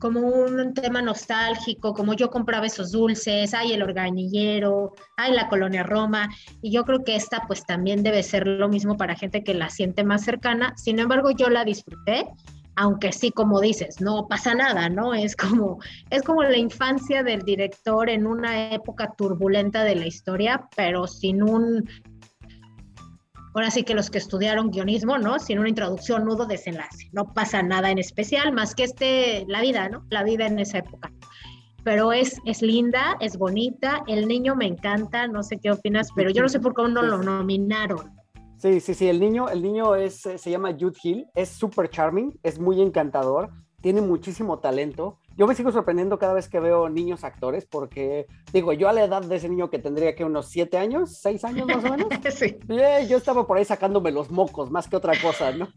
como 0.00 0.20
un 0.20 0.74
tema 0.74 1.00
nostálgico, 1.00 1.94
como 1.94 2.14
yo 2.14 2.30
compraba 2.30 2.66
esos 2.66 2.90
dulces, 2.90 3.54
ay 3.54 3.72
el 3.72 3.84
organillero, 3.84 4.94
ay 5.16 5.32
la 5.32 5.48
colonia 5.48 5.84
Roma, 5.84 6.28
y 6.60 6.72
yo 6.72 6.84
creo 6.84 7.04
que 7.04 7.14
esta 7.14 7.44
pues 7.46 7.64
también 7.64 8.02
debe 8.02 8.24
ser 8.24 8.48
lo 8.48 8.68
mismo 8.68 8.96
para 8.96 9.14
gente 9.14 9.44
que 9.44 9.54
la 9.54 9.70
siente 9.70 10.02
más 10.02 10.24
cercana. 10.24 10.74
Sin 10.76 10.98
embargo, 10.98 11.30
yo 11.30 11.48
la 11.48 11.64
disfruté 11.64 12.26
aunque 12.76 13.12
sí, 13.12 13.30
como 13.30 13.60
dices, 13.60 14.00
no 14.00 14.26
pasa 14.28 14.54
nada, 14.54 14.88
¿no? 14.88 15.14
Es 15.14 15.36
como, 15.36 15.78
es 16.10 16.22
como 16.22 16.42
la 16.42 16.56
infancia 16.56 17.22
del 17.22 17.42
director 17.42 18.10
en 18.10 18.26
una 18.26 18.72
época 18.72 19.12
turbulenta 19.16 19.84
de 19.84 19.96
la 19.96 20.06
historia, 20.06 20.68
pero 20.76 21.06
sin 21.06 21.42
un, 21.42 21.88
ahora 23.54 23.70
sí 23.70 23.84
que 23.84 23.94
los 23.94 24.10
que 24.10 24.18
estudiaron 24.18 24.70
guionismo, 24.70 25.18
¿no? 25.18 25.38
Sin 25.38 25.58
una 25.58 25.68
introducción, 25.68 26.24
nudo, 26.24 26.46
desenlace. 26.46 27.08
No 27.12 27.32
pasa 27.32 27.62
nada 27.62 27.90
en 27.90 27.98
especial, 27.98 28.52
más 28.52 28.74
que 28.74 28.84
este, 28.84 29.44
la 29.48 29.60
vida, 29.60 29.88
¿no? 29.88 30.04
La 30.10 30.24
vida 30.24 30.46
en 30.46 30.58
esa 30.58 30.78
época. 30.78 31.12
Pero 31.84 32.12
es, 32.12 32.38
es 32.46 32.62
linda, 32.62 33.16
es 33.20 33.36
bonita, 33.36 34.02
el 34.06 34.26
niño 34.26 34.56
me 34.56 34.66
encanta, 34.66 35.28
no 35.28 35.42
sé 35.42 35.58
qué 35.58 35.70
opinas, 35.70 36.08
pero 36.16 36.30
yo 36.30 36.42
no 36.42 36.48
sé 36.48 36.58
por 36.58 36.74
qué 36.74 36.82
no 36.88 37.02
lo 37.02 37.18
nominaron. 37.18 38.23
Sí, 38.64 38.80
sí, 38.80 38.94
sí, 38.94 39.08
el 39.10 39.20
niño, 39.20 39.50
el 39.50 39.60
niño 39.60 39.94
es, 39.94 40.24
eh, 40.24 40.38
se 40.38 40.50
llama 40.50 40.72
Jude 40.72 40.96
Hill, 41.02 41.26
es 41.34 41.50
súper 41.50 41.90
charming, 41.90 42.40
es 42.42 42.58
muy 42.58 42.80
encantador, 42.80 43.50
tiene 43.82 44.00
muchísimo 44.00 44.58
talento. 44.58 45.18
Yo 45.36 45.46
me 45.46 45.54
sigo 45.54 45.70
sorprendiendo 45.70 46.18
cada 46.18 46.32
vez 46.32 46.48
que 46.48 46.60
veo 46.60 46.88
niños 46.88 47.24
actores 47.24 47.66
porque, 47.66 48.24
digo, 48.54 48.72
yo 48.72 48.88
a 48.88 48.94
la 48.94 49.04
edad 49.04 49.20
de 49.20 49.36
ese 49.36 49.50
niño 49.50 49.68
que 49.68 49.78
tendría 49.78 50.14
que 50.14 50.24
unos 50.24 50.48
siete 50.48 50.78
años, 50.78 51.18
seis 51.20 51.44
años 51.44 51.66
más 51.66 51.84
o 51.84 51.90
menos, 51.90 52.08
sí. 52.34 52.56
eh, 52.70 53.06
yo 53.06 53.18
estaba 53.18 53.46
por 53.46 53.58
ahí 53.58 53.66
sacándome 53.66 54.10
los 54.12 54.30
mocos 54.30 54.70
más 54.70 54.88
que 54.88 54.96
otra 54.96 55.12
cosa, 55.20 55.52
¿no? 55.52 55.68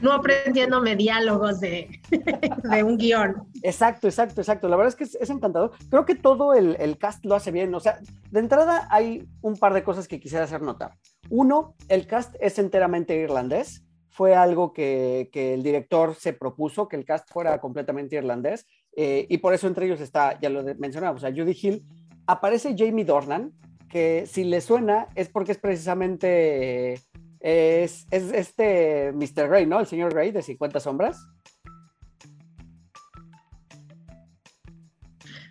No 0.00 0.12
aprendiéndome 0.12 0.96
diálogos 0.96 1.60
de, 1.60 2.00
de 2.70 2.82
un 2.82 2.98
guion. 2.98 3.48
Exacto, 3.62 4.06
exacto, 4.06 4.40
exacto. 4.40 4.68
La 4.68 4.76
verdad 4.76 4.94
es 4.98 5.10
que 5.10 5.18
es, 5.18 5.30
encantador. 5.30 5.72
Creo 5.90 6.04
que 6.04 6.14
todo 6.14 6.54
el, 6.54 6.76
el, 6.78 6.98
cast 6.98 7.24
lo 7.24 7.34
hace 7.34 7.50
bien. 7.50 7.74
O 7.74 7.80
sea, 7.80 7.98
de 8.30 8.40
entrada 8.40 8.88
hay 8.90 9.26
un 9.42 9.56
par 9.56 9.74
de 9.74 9.82
cosas 9.82 10.08
que 10.08 10.20
quisiera 10.20 10.44
hacer 10.44 10.62
notar. 10.62 10.96
Uno, 11.30 11.74
el 11.88 12.06
cast 12.06 12.34
es 12.40 12.58
enteramente 12.58 13.16
irlandés. 13.16 13.84
Fue 14.10 14.34
algo 14.34 14.72
que, 14.72 15.28
que 15.32 15.54
el 15.54 15.62
director 15.62 16.14
se 16.14 16.32
propuso, 16.32 16.88
que 16.88 16.96
el 16.96 17.04
cast 17.04 17.30
fuera 17.30 17.60
completamente 17.60 18.16
irlandés. 18.16 18.66
Eh, 18.96 19.26
y 19.28 19.38
por 19.38 19.52
eso 19.52 19.66
entre 19.66 19.86
ellos 19.86 20.00
está, 20.00 20.40
ya 20.40 20.48
lo 20.48 20.64
mencionamos, 20.78 21.22
a 21.22 21.30
Judy 21.30 21.56
Hill. 21.60 21.84
Aparece 22.26 22.74
Jamie 22.76 23.04
Dornan, 23.04 23.52
que 23.90 24.26
si 24.26 24.44
le 24.44 24.60
suena 24.60 25.08
es 25.14 25.28
porque 25.28 25.52
es 25.52 25.58
precisamente... 25.58 27.00
Es, 27.48 28.08
es, 28.10 28.32
este 28.32 29.12
Mr. 29.12 29.46
Grey, 29.46 29.66
¿no? 29.66 29.78
El 29.78 29.86
señor 29.86 30.12
Grey 30.12 30.32
de 30.32 30.42
50 30.42 30.80
sombras. 30.80 31.28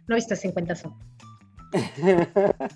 No 0.06 0.14
he 0.14 0.16
visto 0.16 0.36
50 0.36 0.76
sombras. 0.76 1.10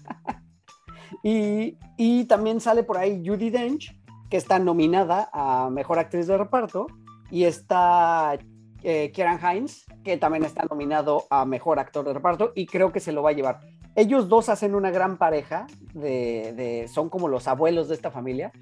y, 1.24 1.78
y, 1.97 2.24
también 2.28 2.61
sale 2.61 2.84
por 2.84 2.97
ahí 2.97 3.22
Judy 3.26 3.49
Dench, 3.49 3.93
que 4.30 4.38
está 4.38 4.57
nominada 4.57 5.30
a 5.34 5.70
Mejor 5.70 5.99
Actriz 5.99 6.26
de 6.26 6.38
Reparto, 6.38 6.88
y 7.30 7.43
está 7.43 8.39
eh, 8.84 9.11
Kieran 9.11 9.41
Hines, 9.43 9.84
que 10.05 10.15
también 10.15 10.45
está 10.45 10.63
nominado 10.63 11.26
a 11.30 11.43
Mejor 11.43 11.80
Actor 11.80 12.05
de 12.05 12.13
Reparto, 12.13 12.53
y 12.55 12.67
creo 12.67 12.93
que 12.93 13.01
se 13.01 13.11
lo 13.11 13.22
va 13.22 13.32
a 13.32 13.34
llevar. 13.34 13.59
Ellos 13.95 14.30
dos 14.30 14.47
hacen 14.47 14.76
una 14.76 14.91
gran 14.91 15.17
pareja, 15.17 15.67
de, 15.93 16.53
de 16.55 16.88
son 16.88 17.09
como 17.09 17.28
los 17.28 17.49
abuelos 17.49 17.89
de 17.89 17.95
esta 17.95 18.11
familia, 18.11 18.53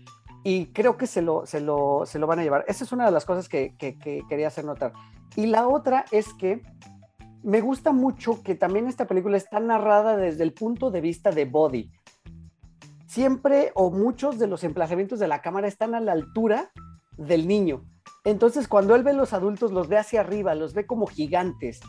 y 0.43 0.67
creo 0.67 0.97
que 0.97 1.07
se 1.07 1.21
lo, 1.21 1.45
se 1.45 1.59
lo, 1.59 2.03
se 2.05 2.19
lo 2.19 2.27
van 2.27 2.39
a 2.39 2.43
llevar. 2.43 2.65
Esa 2.67 2.83
es 2.83 2.91
una 2.91 3.05
de 3.05 3.11
las 3.11 3.25
cosas 3.25 3.49
que, 3.49 3.75
que, 3.77 3.97
que, 3.97 4.23
quería 4.29 4.47
hacer 4.47 4.65
notar. 4.65 4.93
Y 5.35 5.47
la 5.47 5.67
otra 5.67 6.05
es 6.11 6.33
que 6.33 6.61
me 7.43 7.61
gusta 7.61 7.91
mucho 7.91 8.41
que 8.43 8.55
también 8.55 8.88
esta 8.88 9.07
película 9.07 9.38
está 9.38 9.59
narrada 9.59 10.17
desde 10.17 10.43
el 10.43 10.53
punto 10.53 10.91
de 10.91 11.01
vista 11.01 11.31
de 11.31 11.45
Body. 11.45 11.91
Siempre 13.07 13.71
o 13.75 13.91
muchos 13.91 14.38
de 14.38 14.47
los 14.47 14.63
emplazamientos 14.63 15.19
de 15.19 15.27
la 15.27 15.41
cámara 15.41 15.67
están 15.67 15.95
a 15.95 15.99
la 15.99 16.11
altura 16.11 16.71
del 17.17 17.47
niño. 17.47 17.85
Entonces, 18.25 18.67
cuando 18.67 18.95
él 18.95 19.03
ve 19.03 19.11
a 19.11 19.13
los 19.13 19.33
adultos, 19.33 19.71
los 19.71 19.88
ve 19.88 19.97
hacia 19.97 20.19
arriba, 20.19 20.55
los 20.55 20.73
ve 20.73 20.85
como 20.85 21.07
gigantes. 21.07 21.79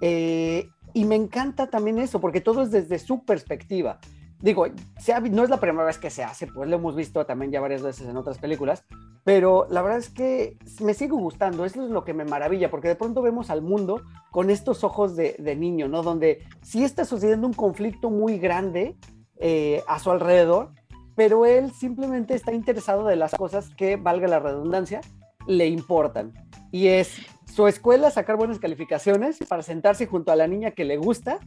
Eh, 0.00 0.68
y 0.94 1.04
me 1.04 1.16
encanta 1.16 1.68
también 1.68 1.98
eso, 1.98 2.20
porque 2.20 2.40
todo 2.40 2.62
es 2.62 2.70
desde 2.70 2.98
su 2.98 3.24
perspectiva 3.24 3.98
digo, 4.40 4.66
ha, 4.66 5.20
no 5.20 5.44
es 5.44 5.50
la 5.50 5.60
primera 5.60 5.84
vez 5.84 5.98
que 5.98 6.10
se 6.10 6.22
hace, 6.22 6.46
pues 6.46 6.68
lo 6.68 6.76
hemos 6.76 6.94
visto 6.94 7.24
también 7.26 7.50
ya 7.50 7.60
varias 7.60 7.82
veces 7.82 8.08
en 8.08 8.16
otras 8.16 8.38
películas, 8.38 8.84
pero 9.24 9.66
la 9.70 9.82
verdad 9.82 9.98
es 9.98 10.10
que 10.10 10.56
me 10.80 10.94
sigue 10.94 11.12
gustando, 11.12 11.64
eso 11.64 11.84
es 11.84 11.90
lo 11.90 12.04
que 12.04 12.14
me 12.14 12.24
maravilla, 12.24 12.70
porque 12.70 12.88
de 12.88 12.96
pronto 12.96 13.22
vemos 13.22 13.50
al 13.50 13.62
mundo 13.62 14.02
con 14.30 14.50
estos 14.50 14.84
ojos 14.84 15.16
de, 15.16 15.36
de 15.38 15.56
niño, 15.56 15.88
¿no? 15.88 16.02
Donde 16.02 16.44
sí 16.62 16.84
está 16.84 17.04
sucediendo 17.04 17.46
un 17.46 17.52
conflicto 17.52 18.10
muy 18.10 18.38
grande 18.38 18.96
eh, 19.40 19.84
a 19.86 20.00
su 20.00 20.10
alrededor, 20.10 20.72
pero 21.14 21.46
él 21.46 21.70
simplemente 21.72 22.34
está 22.34 22.52
interesado 22.52 23.06
de 23.06 23.14
las 23.14 23.34
cosas 23.34 23.70
que, 23.76 23.96
valga 23.96 24.26
la 24.26 24.40
redundancia, 24.40 25.00
le 25.46 25.66
importan. 25.68 26.32
Y 26.72 26.88
es 26.88 27.18
su 27.44 27.68
escuela 27.68 28.10
sacar 28.10 28.36
buenas 28.36 28.58
calificaciones 28.58 29.38
para 29.48 29.62
sentarse 29.62 30.06
junto 30.06 30.32
a 30.32 30.36
la 30.36 30.48
niña 30.48 30.72
que 30.72 30.84
le 30.84 30.96
gusta, 30.96 31.38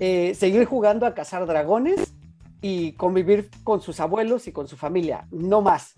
eh, 0.00 0.34
seguir 0.34 0.64
jugando 0.64 1.06
a 1.06 1.14
cazar 1.14 1.46
dragones 1.46 2.14
y 2.60 2.92
convivir 2.92 3.50
con 3.64 3.80
sus 3.80 4.00
abuelos 4.00 4.46
y 4.48 4.52
con 4.52 4.68
su 4.68 4.76
familia, 4.76 5.26
no 5.30 5.62
más. 5.62 5.94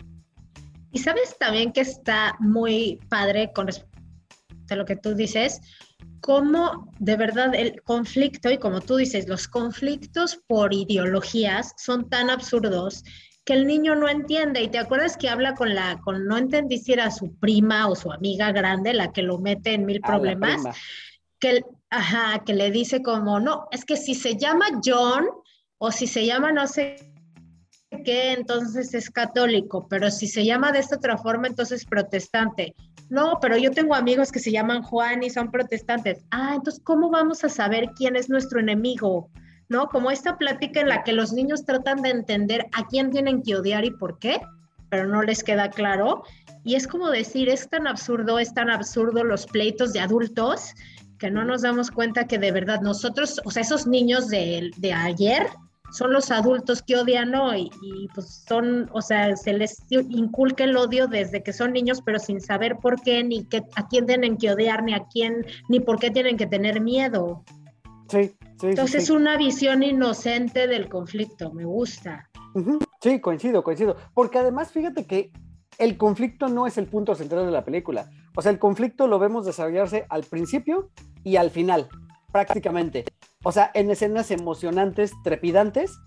Y 0.91 0.99
sabes 0.99 1.37
también 1.37 1.71
que 1.71 1.81
está 1.81 2.35
muy 2.39 2.99
padre 3.09 3.51
con 3.53 3.67
respecto 3.67 3.89
a 4.69 4.75
lo 4.75 4.85
que 4.85 4.95
tú 4.95 5.15
dices, 5.15 5.61
cómo 6.21 6.91
de 6.99 7.17
verdad 7.17 7.53
el 7.55 7.81
conflicto, 7.81 8.49
y 8.51 8.57
como 8.57 8.81
tú 8.81 8.95
dices, 8.95 9.27
los 9.27 9.47
conflictos 9.47 10.39
por 10.47 10.73
ideologías 10.73 11.73
son 11.77 12.09
tan 12.09 12.29
absurdos 12.29 13.03
que 13.43 13.53
el 13.53 13.67
niño 13.67 13.95
no 13.95 14.07
entiende. 14.07 14.61
Y 14.61 14.67
te 14.69 14.77
acuerdas 14.77 15.17
que 15.17 15.29
habla 15.29 15.55
con 15.55 15.73
la, 15.73 15.99
con 16.03 16.25
no 16.25 16.37
entendí 16.37 16.77
si 16.77 16.93
era 16.93 17.09
su 17.11 17.35
prima 17.37 17.87
o 17.87 17.95
su 17.95 18.11
amiga 18.11 18.51
grande 18.51 18.93
la 18.93 19.11
que 19.11 19.23
lo 19.23 19.39
mete 19.39 19.73
en 19.73 19.85
mil 19.85 20.01
problemas. 20.01 20.61
Que, 21.39 21.63
ajá, 21.89 22.43
que 22.45 22.53
le 22.53 22.69
dice 22.69 23.01
como, 23.01 23.39
no, 23.39 23.67
es 23.71 23.83
que 23.83 23.97
si 23.97 24.13
se 24.13 24.37
llama 24.37 24.65
John, 24.83 25.25
o 25.83 25.91
si 25.91 26.05
se 26.05 26.27
llama 26.27 26.51
no 26.51 26.67
sé 26.67 26.95
qué, 28.05 28.33
entonces 28.33 28.93
es 28.93 29.09
católico, 29.09 29.87
pero 29.89 30.11
si 30.11 30.27
se 30.27 30.45
llama 30.45 30.71
de 30.71 30.77
esta 30.77 30.97
otra 30.97 31.17
forma, 31.17 31.47
entonces 31.47 31.85
protestante. 31.85 32.75
No, 33.09 33.39
pero 33.41 33.57
yo 33.57 33.71
tengo 33.71 33.95
amigos 33.95 34.31
que 34.31 34.39
se 34.39 34.51
llaman 34.51 34.83
Juan 34.83 35.23
y 35.23 35.31
son 35.31 35.49
protestantes. 35.49 36.23
Ah, 36.29 36.53
entonces, 36.55 36.83
¿cómo 36.83 37.09
vamos 37.09 37.43
a 37.43 37.49
saber 37.49 37.89
quién 37.95 38.15
es 38.15 38.29
nuestro 38.29 38.59
enemigo? 38.59 39.31
¿No? 39.69 39.87
Como 39.87 40.11
esta 40.11 40.37
plática 40.37 40.81
en 40.81 40.89
la 40.89 41.03
que 41.03 41.13
los 41.13 41.33
niños 41.33 41.65
tratan 41.65 42.03
de 42.03 42.11
entender 42.11 42.67
a 42.73 42.85
quién 42.85 43.09
tienen 43.09 43.41
que 43.41 43.55
odiar 43.55 43.83
y 43.83 43.89
por 43.89 44.19
qué, 44.19 44.39
pero 44.89 45.07
no 45.07 45.23
les 45.23 45.43
queda 45.43 45.71
claro. 45.71 46.23
Y 46.63 46.75
es 46.75 46.87
como 46.87 47.09
decir, 47.09 47.49
es 47.49 47.67
tan 47.67 47.87
absurdo, 47.87 48.37
es 48.37 48.53
tan 48.53 48.69
absurdo 48.69 49.23
los 49.23 49.47
pleitos 49.47 49.93
de 49.93 49.99
adultos 50.01 50.75
que 51.17 51.31
no 51.31 51.43
nos 51.43 51.63
damos 51.63 51.89
cuenta 51.89 52.27
que 52.27 52.37
de 52.37 52.51
verdad 52.51 52.81
nosotros, 52.81 53.41
o 53.45 53.51
sea, 53.51 53.63
esos 53.63 53.87
niños 53.87 54.27
de, 54.27 54.71
de 54.77 54.93
ayer, 54.93 55.47
son 55.91 56.13
los 56.13 56.31
adultos 56.31 56.81
que 56.81 56.95
odian 56.95 57.35
hoy 57.35 57.69
y 57.81 58.07
pues 58.13 58.43
son, 58.47 58.89
o 58.93 59.01
sea, 59.01 59.35
se 59.35 59.53
les 59.53 59.83
inculca 59.89 60.63
el 60.63 60.77
odio 60.77 61.07
desde 61.07 61.43
que 61.43 61.53
son 61.53 61.73
niños, 61.73 62.01
pero 62.03 62.19
sin 62.19 62.41
saber 62.41 62.77
por 62.77 63.01
qué, 63.01 63.23
ni 63.23 63.45
qué, 63.45 63.63
a 63.75 63.87
quién 63.87 64.05
tienen 64.05 64.37
que 64.37 64.51
odiar, 64.51 64.83
ni 64.83 64.93
a 64.93 65.05
quién, 65.11 65.45
ni 65.69 65.79
por 65.79 65.99
qué 65.99 66.09
tienen 66.09 66.37
que 66.37 66.47
tener 66.47 66.81
miedo. 66.81 67.43
Sí, 68.07 68.35
sí. 68.59 68.67
Entonces, 68.67 69.05
sí, 69.05 69.11
una 69.11 69.37
visión 69.37 69.83
inocente 69.83 70.67
del 70.67 70.89
conflicto, 70.89 71.51
me 71.53 71.65
gusta. 71.65 72.29
Sí, 73.01 73.19
coincido, 73.19 73.63
coincido. 73.63 73.95
Porque 74.13 74.39
además, 74.39 74.71
fíjate 74.71 75.05
que 75.05 75.31
el 75.77 75.97
conflicto 75.97 76.47
no 76.47 76.67
es 76.67 76.77
el 76.77 76.87
punto 76.87 77.15
central 77.15 77.45
de 77.45 77.51
la 77.51 77.65
película. 77.65 78.09
O 78.35 78.41
sea, 78.41 78.51
el 78.51 78.59
conflicto 78.59 79.07
lo 79.07 79.19
vemos 79.19 79.45
desarrollarse 79.45 80.05
al 80.09 80.23
principio 80.23 80.89
y 81.23 81.37
al 81.37 81.49
final, 81.49 81.89
prácticamente 82.31 83.05
o 83.43 83.51
sea, 83.51 83.71
en 83.73 83.89
escenas 83.89 84.31
emocionantes, 84.31 85.13
trepidantes, 85.23 85.99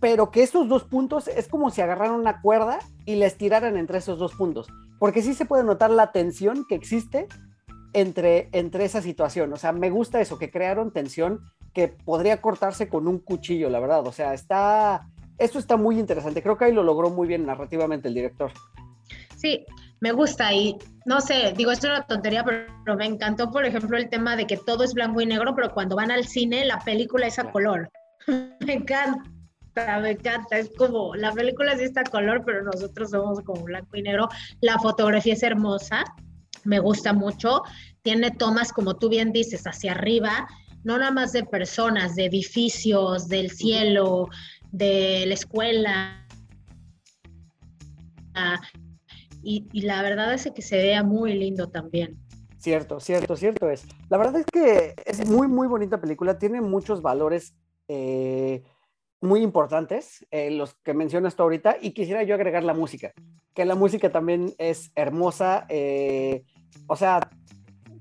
pero 0.00 0.30
que 0.30 0.42
esos 0.42 0.68
dos 0.68 0.84
puntos 0.84 1.28
es 1.28 1.48
como 1.48 1.70
si 1.70 1.80
agarraran 1.80 2.14
una 2.14 2.40
cuerda 2.40 2.78
y 3.04 3.16
la 3.16 3.26
estiraran 3.26 3.76
entre 3.76 3.98
esos 3.98 4.18
dos 4.18 4.34
puntos, 4.34 4.66
porque 4.98 5.22
sí 5.22 5.34
se 5.34 5.44
puede 5.44 5.64
notar 5.64 5.90
la 5.90 6.12
tensión 6.12 6.64
que 6.66 6.74
existe 6.74 7.28
entre, 7.92 8.48
entre 8.52 8.84
esa 8.84 9.02
situación. 9.02 9.52
O 9.52 9.56
sea, 9.56 9.72
me 9.72 9.90
gusta 9.90 10.20
eso, 10.20 10.38
que 10.38 10.50
crearon 10.50 10.92
tensión 10.92 11.40
que 11.74 11.88
podría 11.88 12.40
cortarse 12.40 12.88
con 12.88 13.06
un 13.06 13.18
cuchillo, 13.18 13.68
la 13.68 13.80
verdad. 13.80 14.06
O 14.06 14.12
sea, 14.12 14.32
está, 14.32 15.08
eso 15.38 15.58
está 15.58 15.76
muy 15.76 15.98
interesante. 15.98 16.42
Creo 16.42 16.56
que 16.56 16.66
ahí 16.66 16.72
lo 16.72 16.82
logró 16.82 17.10
muy 17.10 17.28
bien 17.28 17.44
narrativamente 17.44 18.08
el 18.08 18.14
director. 18.14 18.52
Sí, 19.36 19.64
me 20.04 20.12
gusta 20.12 20.52
y 20.52 20.76
no 21.06 21.22
sé, 21.22 21.54
digo, 21.56 21.70
esto 21.70 21.86
es 21.86 21.94
una 21.94 22.06
tontería, 22.06 22.44
pero, 22.44 22.94
me 22.94 23.06
encantó, 23.06 23.50
por 23.50 23.64
ejemplo, 23.64 23.96
el 23.96 24.10
tema 24.10 24.36
de 24.36 24.46
que 24.46 24.58
todo 24.58 24.84
es 24.84 24.92
blanco 24.92 25.22
y 25.22 25.24
negro, 25.24 25.54
pero 25.56 25.72
cuando 25.72 25.96
van 25.96 26.10
al 26.10 26.26
cine, 26.26 26.66
la 26.66 26.78
película 26.78 27.26
es 27.26 27.38
a 27.38 27.50
color. 27.50 27.90
me 28.66 28.74
encanta, 28.74 30.00
me 30.02 30.10
encanta. 30.10 30.58
Es 30.58 30.70
como, 30.76 31.14
la 31.14 31.32
película 31.32 31.74
sí 31.78 31.84
está 31.84 32.02
a 32.02 32.04
color, 32.04 32.42
pero 32.44 32.62
nosotros 32.64 33.12
somos 33.12 33.40
como 33.40 33.62
blanco 33.62 33.96
y 33.96 34.02
negro. 34.02 34.28
La 34.60 34.78
fotografía 34.78 35.32
es 35.32 35.42
hermosa, 35.42 36.04
me 36.64 36.80
gusta 36.80 37.14
mucho. 37.14 37.62
Tiene 38.02 38.30
tomas, 38.30 38.74
como 38.74 38.96
tú 38.96 39.08
bien 39.08 39.32
dices, 39.32 39.66
hacia 39.66 39.92
arriba, 39.92 40.46
no 40.82 40.98
nada 40.98 41.12
más 41.12 41.32
de 41.32 41.44
personas, 41.44 42.14
de 42.14 42.26
edificios, 42.26 43.26
del 43.28 43.50
cielo, 43.50 44.28
de 44.70 45.24
la 45.26 45.32
escuela 45.32 46.20
y, 49.44 49.80
la 49.82 50.02
verdad 50.02 50.32
es 50.32 50.50
que 50.54 50.62
se 50.62 50.76
vea 50.76 51.02
muy 51.02 51.34
lindo 51.34 51.68
también. 51.68 52.18
Cierto, 52.58 52.98
cierto, 52.98 53.36
cierto 53.36 53.68
es. 53.68 53.84
La 54.08 54.16
verdad 54.16 54.36
es 54.36 54.46
que 54.46 54.94
es 55.04 55.28
muy, 55.28 55.48
muy 55.48 55.66
bonita 55.66 56.00
película, 56.00 56.38
tiene 56.38 56.60
muchos 56.60 57.02
valores 57.02 57.54
eh, 57.88 58.62
muy 59.20 59.42
importantes, 59.42 60.26
eh, 60.30 60.50
los 60.50 60.74
que 60.74 60.94
mencionas 60.94 61.36
tú 61.36 61.42
ahorita, 61.42 61.76
y 61.80 61.92
quisiera 61.92 62.22
yo 62.22 62.34
agregar 62.34 62.64
la 62.64 62.74
música, 62.74 63.12
que 63.54 63.64
la 63.64 63.74
música 63.74 64.10
también 64.10 64.54
es 64.58 64.92
hermosa, 64.94 65.66
eh, 65.68 66.44
o 66.86 66.96
sea, 66.96 67.20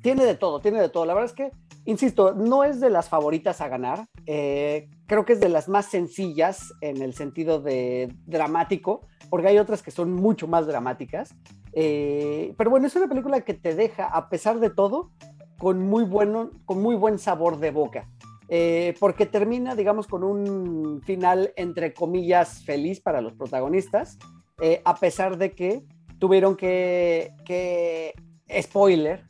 tiene 0.03 0.23
de 0.25 0.35
todo, 0.35 0.59
tiene 0.59 0.79
de 0.79 0.89
todo. 0.89 1.05
La 1.07 1.15
verdad 1.15 1.31
es 1.31 1.35
que, 1.35 1.51
insisto, 1.85 2.35
no 2.35 2.63
es 2.63 2.79
de 2.79 2.91
las 2.91 3.09
favoritas 3.09 3.61
a 3.61 3.69
ganar, 3.69 4.05
creo 4.25 5.25
que 5.25 5.33
es 5.33 5.39
de 5.39 5.49
las 5.49 5.67
más 5.67 5.87
sencillas 5.87 6.73
en 6.81 7.01
el 7.01 7.15
sentido 7.15 7.59
de 7.59 8.13
dramático, 8.27 9.07
porque 9.29 9.47
hay 9.47 9.57
otras 9.57 9.81
que 9.81 9.89
son 9.89 10.13
mucho 10.13 10.47
más 10.47 10.67
dramáticas. 10.67 11.33
Eh, 11.73 12.53
pero 12.57 12.69
bueno, 12.69 12.87
es 12.87 12.95
una 12.95 13.07
película 13.07 13.41
que 13.41 13.53
te 13.53 13.75
deja, 13.75 14.05
a 14.05 14.29
pesar 14.29 14.59
de 14.59 14.69
todo, 14.69 15.11
con 15.57 15.79
muy, 15.79 16.03
bueno, 16.03 16.51
con 16.65 16.81
muy 16.81 16.95
buen 16.95 17.17
sabor 17.17 17.59
de 17.59 17.71
boca. 17.71 18.09
Eh, 18.49 18.93
porque 18.99 19.25
termina, 19.25 19.75
digamos, 19.75 20.07
con 20.07 20.23
un 20.23 21.01
final, 21.03 21.53
entre 21.55 21.93
comillas, 21.93 22.63
feliz 22.63 22.99
para 22.99 23.21
los 23.21 23.33
protagonistas, 23.33 24.19
eh, 24.61 24.81
a 24.85 24.95
pesar 24.95 25.37
de 25.37 25.53
que 25.53 25.83
tuvieron 26.19 26.55
que, 26.55 27.31
que, 27.45 28.13
spoiler, 28.61 29.25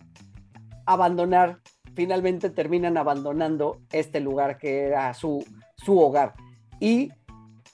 abandonar, 0.86 1.60
finalmente 1.96 2.50
terminan 2.50 2.98
abandonando 2.98 3.82
este 3.92 4.20
lugar 4.20 4.58
que 4.58 4.84
era 4.84 5.14
su, 5.14 5.44
su 5.78 6.00
hogar. 6.00 6.34
Y 6.80 7.10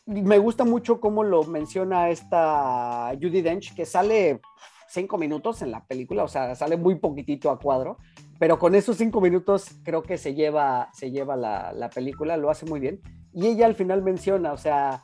me 0.05 0.38
gusta 0.39 0.66
mucho 0.66 0.99
cómo 0.99 1.24
lo 1.24 1.43
menciona 1.43 2.10
esta 2.10 3.12
Judy 3.22 3.41
Dench, 3.41 3.76
que 3.76 3.86
sale 3.86 4.41
cinco 4.88 5.18
minutos 5.18 5.62
en 5.62 5.72
la 5.72 5.86
película, 5.86 6.24
o 6.24 6.28
sea, 6.28 6.55
sale 6.55 6.78
muy 6.78 6.95
poquitito 6.95 7.51
a 7.51 7.60
cuadro, 7.60 7.97
pero 8.39 8.57
con 8.57 8.74
esos 8.74 8.97
cinco 8.97 9.22
minutos 9.22 9.70
creo 9.84 10.01
que 10.01 10.18
se 10.18 10.34
lleva, 10.34 10.89
se 10.93 11.12
lleva 11.12 11.36
la, 11.36 11.72
la 11.74 11.89
película, 11.89 12.38
lo 12.38 12.49
hace 12.49 12.66
muy 12.66 12.80
bien. 12.80 12.99
Y 13.32 13.45
ella 13.47 13.68
al 13.68 13.76
final 13.76 14.01
menciona, 14.01 14.51
o 14.53 14.57
sea, 14.57 15.03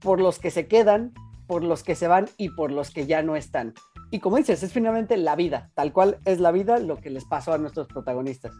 por 0.00 0.20
los 0.20 0.38
que 0.38 0.50
se 0.50 0.66
quedan, 0.66 1.14
por 1.46 1.64
los 1.64 1.82
que 1.82 1.94
se 1.94 2.08
van 2.08 2.28
y 2.36 2.50
por 2.50 2.70
los 2.70 2.90
que 2.90 3.06
ya 3.06 3.22
no 3.22 3.36
están. 3.36 3.74
Y 4.14 4.20
como 4.20 4.36
dices, 4.36 4.62
es 4.62 4.72
finalmente 4.72 5.16
la 5.16 5.34
vida, 5.34 5.72
tal 5.74 5.92
cual 5.92 6.20
es 6.24 6.38
la 6.38 6.52
vida 6.52 6.78
lo 6.78 7.00
que 7.00 7.10
les 7.10 7.24
pasó 7.24 7.52
a 7.52 7.58
nuestros 7.58 7.88
protagonistas. 7.88 8.52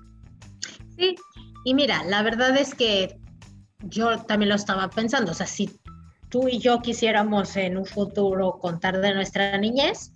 Sí, 0.99 1.15
y 1.65 1.75
mira, 1.75 2.03
la 2.03 2.25
verdad 2.25 2.57
es 2.57 2.75
que 2.75 3.21
yo 3.85 4.19
también 4.23 4.49
lo 4.49 4.57
estaba 4.57 4.91
pensando, 4.91 5.31
o 5.31 5.35
sea, 5.35 5.47
si 5.47 5.71
tú 6.29 6.49
y 6.49 6.59
yo 6.59 6.83
quisiéramos 6.83 7.57
en 7.57 7.79
un 7.79 7.87
futuro 7.87 8.59
contar 8.59 9.01
de 9.01 9.15
nuestra 9.15 9.57
niñez, 9.57 10.13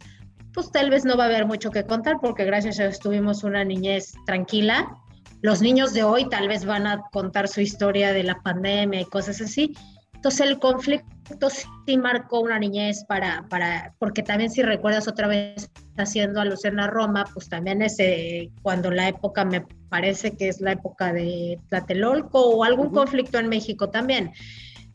pues 0.52 0.72
tal 0.72 0.90
vez 0.90 1.04
no 1.04 1.16
va 1.16 1.22
a 1.22 1.26
haber 1.28 1.46
mucho 1.46 1.70
que 1.70 1.86
contar 1.86 2.16
porque 2.20 2.44
gracias 2.44 2.80
a 2.80 2.88
Dios 2.88 2.98
tuvimos 2.98 3.44
una 3.44 3.62
niñez 3.62 4.14
tranquila. 4.26 4.88
Los 5.40 5.62
niños 5.62 5.94
de 5.94 6.02
hoy 6.02 6.28
tal 6.28 6.48
vez 6.48 6.64
van 6.64 6.88
a 6.88 7.02
contar 7.12 7.46
su 7.46 7.60
historia 7.60 8.12
de 8.12 8.24
la 8.24 8.42
pandemia 8.42 9.02
y 9.02 9.04
cosas 9.04 9.40
así. 9.40 9.72
Entonces 10.18 10.48
el 10.48 10.58
conflicto 10.58 11.48
sí 11.86 11.96
marcó 11.96 12.40
una 12.40 12.58
niñez 12.58 13.04
para, 13.04 13.46
para 13.48 13.94
porque 14.00 14.24
también 14.24 14.50
si 14.50 14.64
recuerdas 14.64 15.06
otra 15.06 15.28
vez 15.28 15.70
haciendo 15.96 16.40
alusión 16.40 16.80
a 16.80 16.88
Roma, 16.88 17.24
pues 17.32 17.48
también 17.48 17.82
es 17.82 17.98
cuando 18.62 18.90
la 18.90 19.06
época 19.06 19.44
me 19.44 19.64
parece 19.88 20.36
que 20.36 20.48
es 20.48 20.60
la 20.60 20.72
época 20.72 21.12
de 21.12 21.60
Tlatelolco 21.68 22.40
o 22.40 22.64
algún 22.64 22.90
conflicto 22.90 23.38
en 23.38 23.48
México 23.48 23.90
también. 23.90 24.32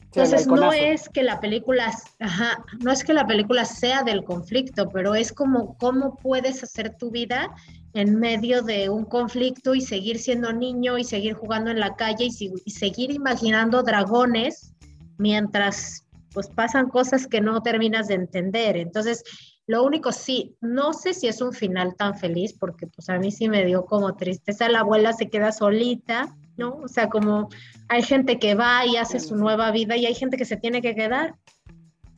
Entonces 0.08 0.46
no 0.46 0.74
es 0.74 1.08
que 1.08 1.24
la 1.24 1.40
película, 1.40 1.90
ajá, 2.20 2.62
no 2.82 2.92
es 2.92 3.06
que 3.06 3.14
la 3.14 3.26
película 3.26 3.64
sea 3.64 4.04
del 4.04 4.26
conflicto, 4.26 4.90
pero 4.90 5.16
es 5.16 5.32
como 5.32 5.78
cómo 5.78 6.18
puedes 6.18 6.62
hacer 6.64 6.98
tu 6.98 7.12
vida 7.12 7.50
en 7.94 8.20
medio 8.20 8.62
de 8.62 8.90
un 8.90 9.06
conflicto 9.06 9.74
y 9.74 9.80
seguir 9.80 10.20
siendo 10.20 10.52
niño 10.52 10.98
y 10.98 11.06
seguir 11.06 11.34
jugando 11.34 11.72
en 11.72 11.80
la 11.80 11.96
calle 11.96 12.26
y, 12.26 12.52
y 12.66 12.72
seguir 12.72 13.12
imaginando 13.12 13.84
dragones 13.84 14.73
mientras 15.18 16.06
pues 16.34 16.50
pasan 16.50 16.90
cosas 16.90 17.28
que 17.28 17.42
no 17.42 17.62
terminas 17.62 18.08
de 18.08 18.16
entender. 18.16 18.76
Entonces, 18.78 19.24
lo 19.68 19.84
único 19.84 20.12
sí, 20.12 20.56
no 20.62 20.94
sé 20.94 21.14
si 21.14 21.28
es 21.28 21.42
un 21.42 21.54
final 21.54 21.96
tan 21.96 22.18
feliz, 22.18 22.54
porque 22.54 22.88
pues 22.88 23.10
a 23.10 23.18
mí 23.18 23.32
sí 23.32 23.48
me 23.48 23.64
dio 23.66 23.86
como 23.86 24.16
tristeza, 24.16 24.68
la 24.68 24.80
abuela 24.80 25.14
se 25.14 25.30
queda 25.30 25.52
solita, 25.52 26.36
¿no? 26.58 26.76
O 26.84 26.88
sea, 26.88 27.08
como 27.08 27.50
hay 27.88 28.02
gente 28.02 28.40
que 28.40 28.56
va 28.56 28.86
y 28.86 28.98
hace 28.98 29.20
su 29.20 29.36
nueva 29.36 29.72
vida 29.72 29.96
y 29.96 30.06
hay 30.06 30.16
gente 30.16 30.38
que 30.38 30.46
se 30.46 30.58
tiene 30.58 30.82
que 30.82 30.96
quedar. 30.96 31.36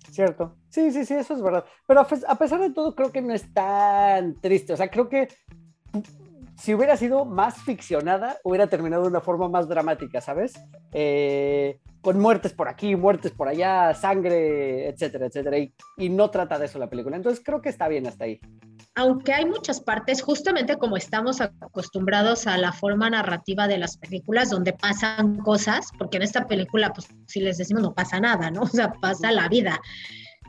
Cierto. 0.10 0.56
Sí, 0.70 0.92
sí, 0.92 1.06
sí, 1.06 1.14
eso 1.14 1.34
es 1.34 1.42
verdad. 1.42 1.66
Pero 1.86 2.00
a 2.00 2.38
pesar 2.38 2.62
de 2.62 2.72
todo, 2.72 2.96
creo 2.96 3.12
que 3.12 3.22
no 3.22 3.34
es 3.34 3.54
tan 3.54 4.40
triste. 4.40 4.74
O 4.74 4.78
sea, 4.78 4.90
creo 4.90 5.10
que 5.10 5.28
si 6.58 6.74
hubiera 6.74 6.98
sido 6.98 7.26
más 7.26 7.62
ficcionada, 7.64 8.38
hubiera 8.44 8.68
terminado 8.68 9.04
de 9.04 9.10
una 9.10 9.22
forma 9.22 9.50
más 9.50 9.68
dramática, 9.68 10.22
¿sabes? 10.22 10.54
Eh, 10.94 11.80
con 12.02 12.20
muertes 12.20 12.54
por 12.54 12.70
aquí, 12.70 12.96
muertes 12.96 13.32
por 13.32 13.48
allá, 13.48 13.94
sangre, 13.94 14.88
etcétera, 14.90 15.26
etcétera. 15.26 15.58
Y, 15.58 16.10
no 16.10 16.30
trata 16.30 16.60
de 16.60 16.66
eso 16.66 16.78
la 16.78 16.90
película. 16.90 17.18
Entonces 17.18 17.44
creo 17.44 17.62
que 17.62 17.70
está 17.70 17.88
bien 17.88 18.06
hasta 18.08 18.26
ahí. 18.26 18.40
Aunque 18.94 19.34
hay 19.34 19.46
muchas 19.46 19.82
partes, 19.82 20.22
justamente 20.22 20.78
como 20.78 20.96
estamos 20.96 21.42
acostumbrados 21.42 22.48
a 22.48 22.58
la 22.58 22.72
forma 22.72 23.10
narrativa 23.10 23.68
de 23.68 23.80
las 23.80 23.98
películas 23.98 24.52
donde 24.52 24.72
pasan 24.72 25.38
cosas, 25.38 25.90
porque 25.98 26.18
en 26.18 26.24
esta 26.24 26.48
película, 26.48 26.94
pues 26.94 27.08
si 27.28 27.42
les 27.42 27.58
decimos 27.58 27.82
no 27.82 27.94
pasa 27.94 28.20
nada, 28.20 28.52
¿no? 28.52 28.62
O 28.66 28.68
sea, 28.68 28.94
pasa 28.94 29.32
la 29.32 29.50
vida. 29.50 29.82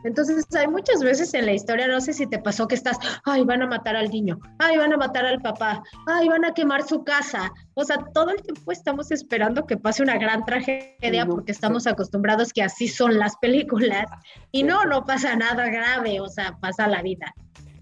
Entonces, 0.07 0.47
hay 0.57 0.69
muchas 0.69 1.03
veces 1.03 1.35
en 1.35 1.47
la 1.47 1.53
historia, 1.53 1.89
no 1.89 2.01
sé 2.01 2.13
si 2.13 2.29
te 2.29 2.39
pasó 2.39 2.69
que 2.69 2.77
estás, 2.77 2.97
ay, 3.25 3.45
van 3.45 3.63
a 3.63 3.67
matar 3.67 3.97
al 3.97 4.09
niño, 4.09 4.39
ay, 4.61 4.77
van 4.77 4.93
a 4.93 4.97
matar 4.97 5.27
al 5.27 5.41
papá, 5.41 5.83
ay, 6.07 6.29
van 6.29 6.45
a 6.45 6.55
quemar 6.55 6.87
su 6.87 7.03
casa. 7.03 7.53
O 7.75 7.83
sea, 7.83 7.97
todo 8.15 8.31
el 8.31 8.41
tiempo 8.41 8.71
estamos 8.71 9.11
esperando 9.11 9.67
que 9.67 9.77
pase 9.77 10.05
una 10.05 10.17
gran 10.17 10.45
tragedia 10.45 11.27
porque 11.27 11.51
estamos 11.51 11.89
acostumbrados 11.89 12.53
que 12.53 12.63
así 12.63 12.87
son 12.87 13.19
las 13.19 13.37
películas. 13.39 14.07
Y 14.53 14.63
no, 14.63 14.85
no 14.85 15.05
pasa 15.05 15.35
nada 15.35 15.69
grave, 15.69 16.21
o 16.21 16.29
sea, 16.29 16.57
pasa 16.61 16.87
la 16.87 17.03
vida. 17.03 17.35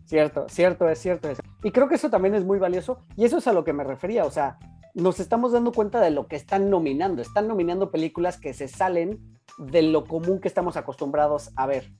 Cierto, 0.06 0.46
cierto, 0.48 0.88
es 0.88 0.98
cierto. 0.98 1.28
Es. 1.28 1.38
Y 1.62 1.72
creo 1.72 1.88
que 1.88 1.96
eso 1.96 2.08
también 2.08 2.34
es 2.34 2.44
muy 2.44 2.58
valioso 2.58 3.04
y 3.16 3.26
eso 3.26 3.36
es 3.36 3.46
a 3.46 3.52
lo 3.52 3.64
que 3.64 3.74
me 3.74 3.84
refería, 3.84 4.24
o 4.24 4.30
sea, 4.30 4.56
nos 4.94 5.20
estamos 5.20 5.52
dando 5.52 5.72
cuenta 5.72 6.00
de 6.00 6.10
lo 6.10 6.26
que 6.28 6.36
están 6.36 6.70
nominando. 6.70 7.20
Están 7.20 7.48
nominando 7.48 7.90
películas 7.90 8.38
que 8.38 8.54
se 8.54 8.68
salen 8.68 9.34
de 9.58 9.82
lo 9.82 10.04
común 10.04 10.40
que 10.40 10.48
estamos 10.48 10.76
acostumbrados 10.76 11.50
a 11.56 11.66
ver. 11.66 11.92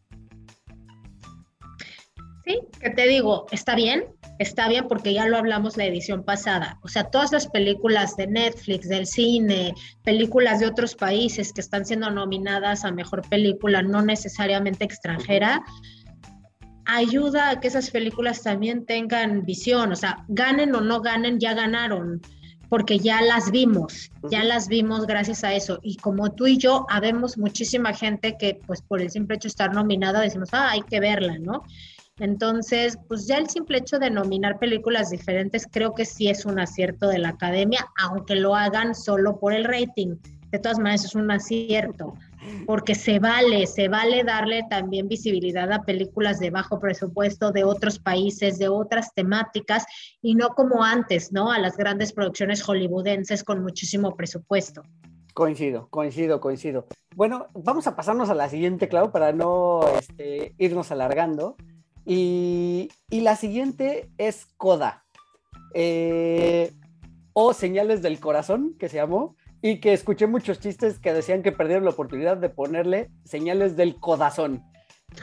Sí, 2.45 2.61
que 2.78 2.90
te 2.90 3.09
digo, 3.09 3.47
está 3.53 3.74
bien, 3.74 4.05
está 4.38 4.68
bien 4.68 4.86
porque 4.86 5.14
ya 5.14 5.26
lo 5.26 5.38
hablamos 5.38 5.78
la 5.78 5.86
edición 5.86 6.24
pasada. 6.24 6.78
O 6.82 6.88
sea, 6.88 7.05
todas 7.05 7.32
las 7.32 7.47
películas 7.47 8.16
de 8.16 8.26
Netflix, 8.26 8.86
del 8.86 9.07
cine, 9.07 9.74
películas 10.03 10.61
de 10.61 10.66
otros 10.66 10.95
países 10.95 11.55
que 11.55 11.62
están 11.62 11.86
siendo 11.86 12.11
nominadas 12.11 12.84
a 12.84 12.92
mejor 12.92 13.26
película, 13.30 13.80
no 13.80 14.03
necesariamente 14.03 14.84
extranjera, 14.84 15.64
ayuda 16.84 17.49
a 17.49 17.61
que 17.61 17.68
esas 17.68 17.90
películas 17.90 18.42
también 18.42 18.84
tengan 18.84 19.47
visión. 19.47 19.92
O 19.92 19.97
sea, 19.97 20.24
ganen 20.28 20.74
o 20.74 20.82
no 20.82 21.01
ganen, 21.01 21.40
ya 21.40 21.55
ganaron 21.55 22.20
porque 22.68 22.99
ya 22.99 23.22
las 23.22 23.53
vimos, 23.53 24.11
ya 24.30 24.42
las 24.42 24.68
vimos 24.68 25.07
gracias 25.07 25.45
a 25.45 25.55
eso. 25.55 25.78
Y 25.82 25.97
como 25.97 26.32
tú 26.32 26.47
y 26.47 26.59
yo, 26.59 26.86
habemos 26.90 27.38
muchísima 27.38 27.92
gente 27.92 28.36
que, 28.36 28.59
pues 28.66 28.82
por 28.82 29.01
el 29.01 29.11
simple 29.11 29.36
hecho 29.36 29.47
de 29.47 29.51
estar 29.51 29.72
nominada, 29.72 30.20
decimos, 30.20 30.49
ah, 30.53 30.70
hay 30.70 30.82
que 30.82 30.99
verla, 30.99 31.38
¿no? 31.38 31.62
Entonces, 32.18 32.96
pues 33.08 33.26
ya 33.26 33.38
el 33.38 33.48
simple 33.48 33.78
hecho 33.78 33.98
de 33.98 34.08
nominar 34.08 34.58
películas 34.60 35.10
diferentes 35.10 35.66
creo 35.68 35.94
que 35.94 36.04
sí 36.04 36.28
es 36.28 36.46
un 36.46 36.60
acierto 36.60 37.08
de 37.08 37.18
la 37.18 37.30
academia, 37.30 37.86
aunque 37.98 38.36
lo 38.36 38.54
hagan 38.54 38.94
solo 38.94 39.40
por 39.40 39.52
el 39.52 39.64
rating. 39.64 40.16
De 40.52 40.60
todas 40.60 40.78
maneras, 40.78 41.04
es 41.04 41.16
un 41.16 41.28
acierto, 41.32 42.14
porque 42.64 42.94
se 42.94 43.18
vale, 43.18 43.66
se 43.66 43.88
vale 43.88 44.22
darle 44.22 44.62
también 44.70 45.08
visibilidad 45.08 45.72
a 45.72 45.82
películas 45.82 46.38
de 46.38 46.50
bajo 46.50 46.78
presupuesto 46.78 47.50
de 47.50 47.64
otros 47.64 47.98
países, 47.98 48.60
de 48.60 48.68
otras 48.68 49.12
temáticas, 49.14 49.84
y 50.22 50.36
no 50.36 50.50
como 50.50 50.84
antes, 50.84 51.32
¿no? 51.32 51.50
A 51.50 51.58
las 51.58 51.76
grandes 51.76 52.12
producciones 52.12 52.62
hollywoodenses 52.62 53.42
con 53.42 53.64
muchísimo 53.64 54.14
presupuesto. 54.14 54.82
Coincido, 55.32 55.88
coincido, 55.88 56.40
coincido. 56.40 56.86
Bueno, 57.16 57.48
vamos 57.54 57.88
a 57.88 57.96
pasarnos 57.96 58.30
a 58.30 58.34
la 58.34 58.48
siguiente, 58.48 58.88
Clau, 58.88 59.10
para 59.10 59.32
no 59.32 59.80
este, 59.98 60.54
irnos 60.58 60.92
alargando. 60.92 61.56
Y, 62.07 62.90
la 63.11 63.36
siguiente 63.36 64.11
es 64.18 64.46
Coda. 64.57 65.05
Eh, 65.74 66.72
o 67.32 67.52
Señales 67.52 68.02
del 68.02 68.20
Corazón, 68.20 68.76
que 68.78 68.88
se 68.88 68.96
llamó, 68.96 69.36
y 69.62 69.80
que 69.80 69.92
escuché 69.92 70.26
muchos 70.26 70.61
chistes 70.61 70.98
que 70.98 71.12
decían 71.12 71.42
que 71.42 71.50
perdieron 71.50 71.84
la 71.84 71.90
oportunidad 71.90 72.36
de 72.36 72.50
ponerle 72.50 73.11
Señales 73.24 73.76
del 73.76 73.98
Codazón. 73.98 74.62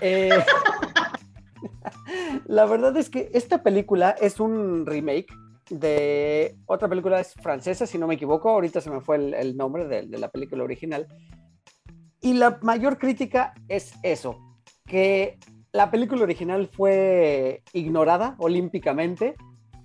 Eh, 0.01 0.31
la 2.45 2.65
verdad 2.65 2.97
es 2.97 3.09
que 3.09 3.29
esta 3.33 3.61
película 3.61 4.15
es 4.19 4.39
un 4.39 4.85
remake 4.85 5.31
de 5.69 6.57
otra 6.65 6.89
película 6.89 7.19
es 7.19 7.33
francesa, 7.35 7.85
si 7.85 7.97
no 7.97 8.07
me 8.07 8.15
equivoco, 8.15 8.49
ahorita 8.49 8.81
se 8.81 8.89
me 8.89 8.99
fue 8.99 9.17
el, 9.17 9.55
nombre 9.55 9.87
de, 9.87 10.07
de 10.07 10.17
la 10.17 10.29
película 10.29 10.63
original. 10.63 11.07
Y 12.19 12.33
la 12.33 12.59
mayor 12.61 12.97
crítica 12.97 13.53
es 13.67 13.93
eso, 14.03 14.37
que 14.85 15.39
la 15.73 15.89
película 15.89 16.23
original 16.23 16.67
fue 16.67 17.63
ignorada 17.73 18.35
olímpicamente 18.39 19.35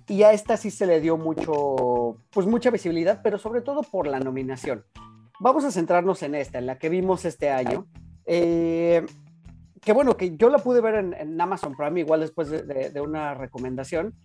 y 0.07 0.23
a 0.23 0.33
esta 0.33 0.57
sí 0.57 0.71
se 0.71 0.85
le 0.85 1.01
dio 1.01 1.17
mucho, 1.17 2.17
pues 2.29 2.47
mucha 2.47 2.71
visibilidad, 2.71 3.21
pero 3.23 3.37
sobre 3.37 3.61
todo 3.61 3.83
por 3.83 4.07
la 4.07 4.19
nominación. 4.19 4.85
Vamos 5.39 5.65
a 5.65 5.71
centrarnos 5.71 6.23
en 6.23 6.35
esta, 6.35 6.59
en 6.59 6.65
la 6.65 6.77
que 6.77 6.89
vimos 6.89 7.25
este 7.25 7.49
año. 7.49 7.87
Eh, 8.25 9.05
que 9.81 9.93
bueno, 9.93 10.17
que 10.17 10.35
yo 10.35 10.49
la 10.49 10.57
pude 10.57 10.81
ver 10.81 10.95
en, 10.95 11.39
Amazon 11.39 11.75
Prime, 11.75 11.99
igual 11.99 12.21
después 12.21 12.49
de, 12.49 12.89
de, 12.89 13.01
una 13.01 13.33
recomendación, 13.35 14.15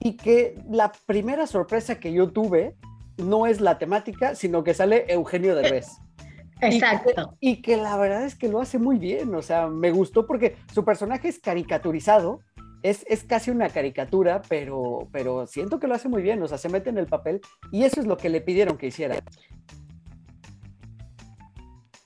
y 0.00 0.16
que 0.16 0.60
la 0.70 0.90
primera 1.06 1.46
sorpresa 1.46 2.00
que 2.00 2.12
yo 2.12 2.30
tuve 2.30 2.74
no 3.18 3.46
es 3.46 3.60
la 3.60 3.78
temática, 3.78 4.34
sino 4.34 4.64
que 4.64 4.74
sale 4.74 5.04
Eugenio 5.08 5.54
Derbez. 5.54 6.00
Exacto. 6.60 7.36
Y 7.40 7.62
que, 7.62 7.76
la 7.76 7.96
verdad 7.96 8.24
es 8.24 8.34
que 8.34 8.48
lo 8.48 8.60
hace 8.60 8.78
muy 8.78 8.98
bien, 8.98 9.34
o 9.34 9.42
sea, 9.42 9.68
me 9.68 9.90
gustó 9.90 10.26
porque 10.26 10.56
su 10.72 10.84
personaje 10.84 11.28
es 11.28 11.38
caricaturizado, 11.38 12.40
es, 12.82 13.04
es, 13.08 13.24
casi 13.24 13.50
una 13.50 13.68
caricatura, 13.68 14.42
pero, 14.48 15.08
pero 15.12 15.46
siento 15.46 15.78
que 15.78 15.86
lo 15.86 15.94
hace 15.94 16.08
muy 16.08 16.22
bien, 16.22 16.42
o 16.42 16.48
sea, 16.48 16.58
se 16.58 16.68
mete 16.68 16.90
en 16.90 16.98
el 16.98 17.06
papel 17.06 17.40
y 17.72 17.84
eso 17.84 18.00
es 18.00 18.06
lo 18.06 18.16
que 18.16 18.28
le 18.28 18.40
pidieron 18.40 18.76
que 18.76 18.88
hiciera. 18.88 19.16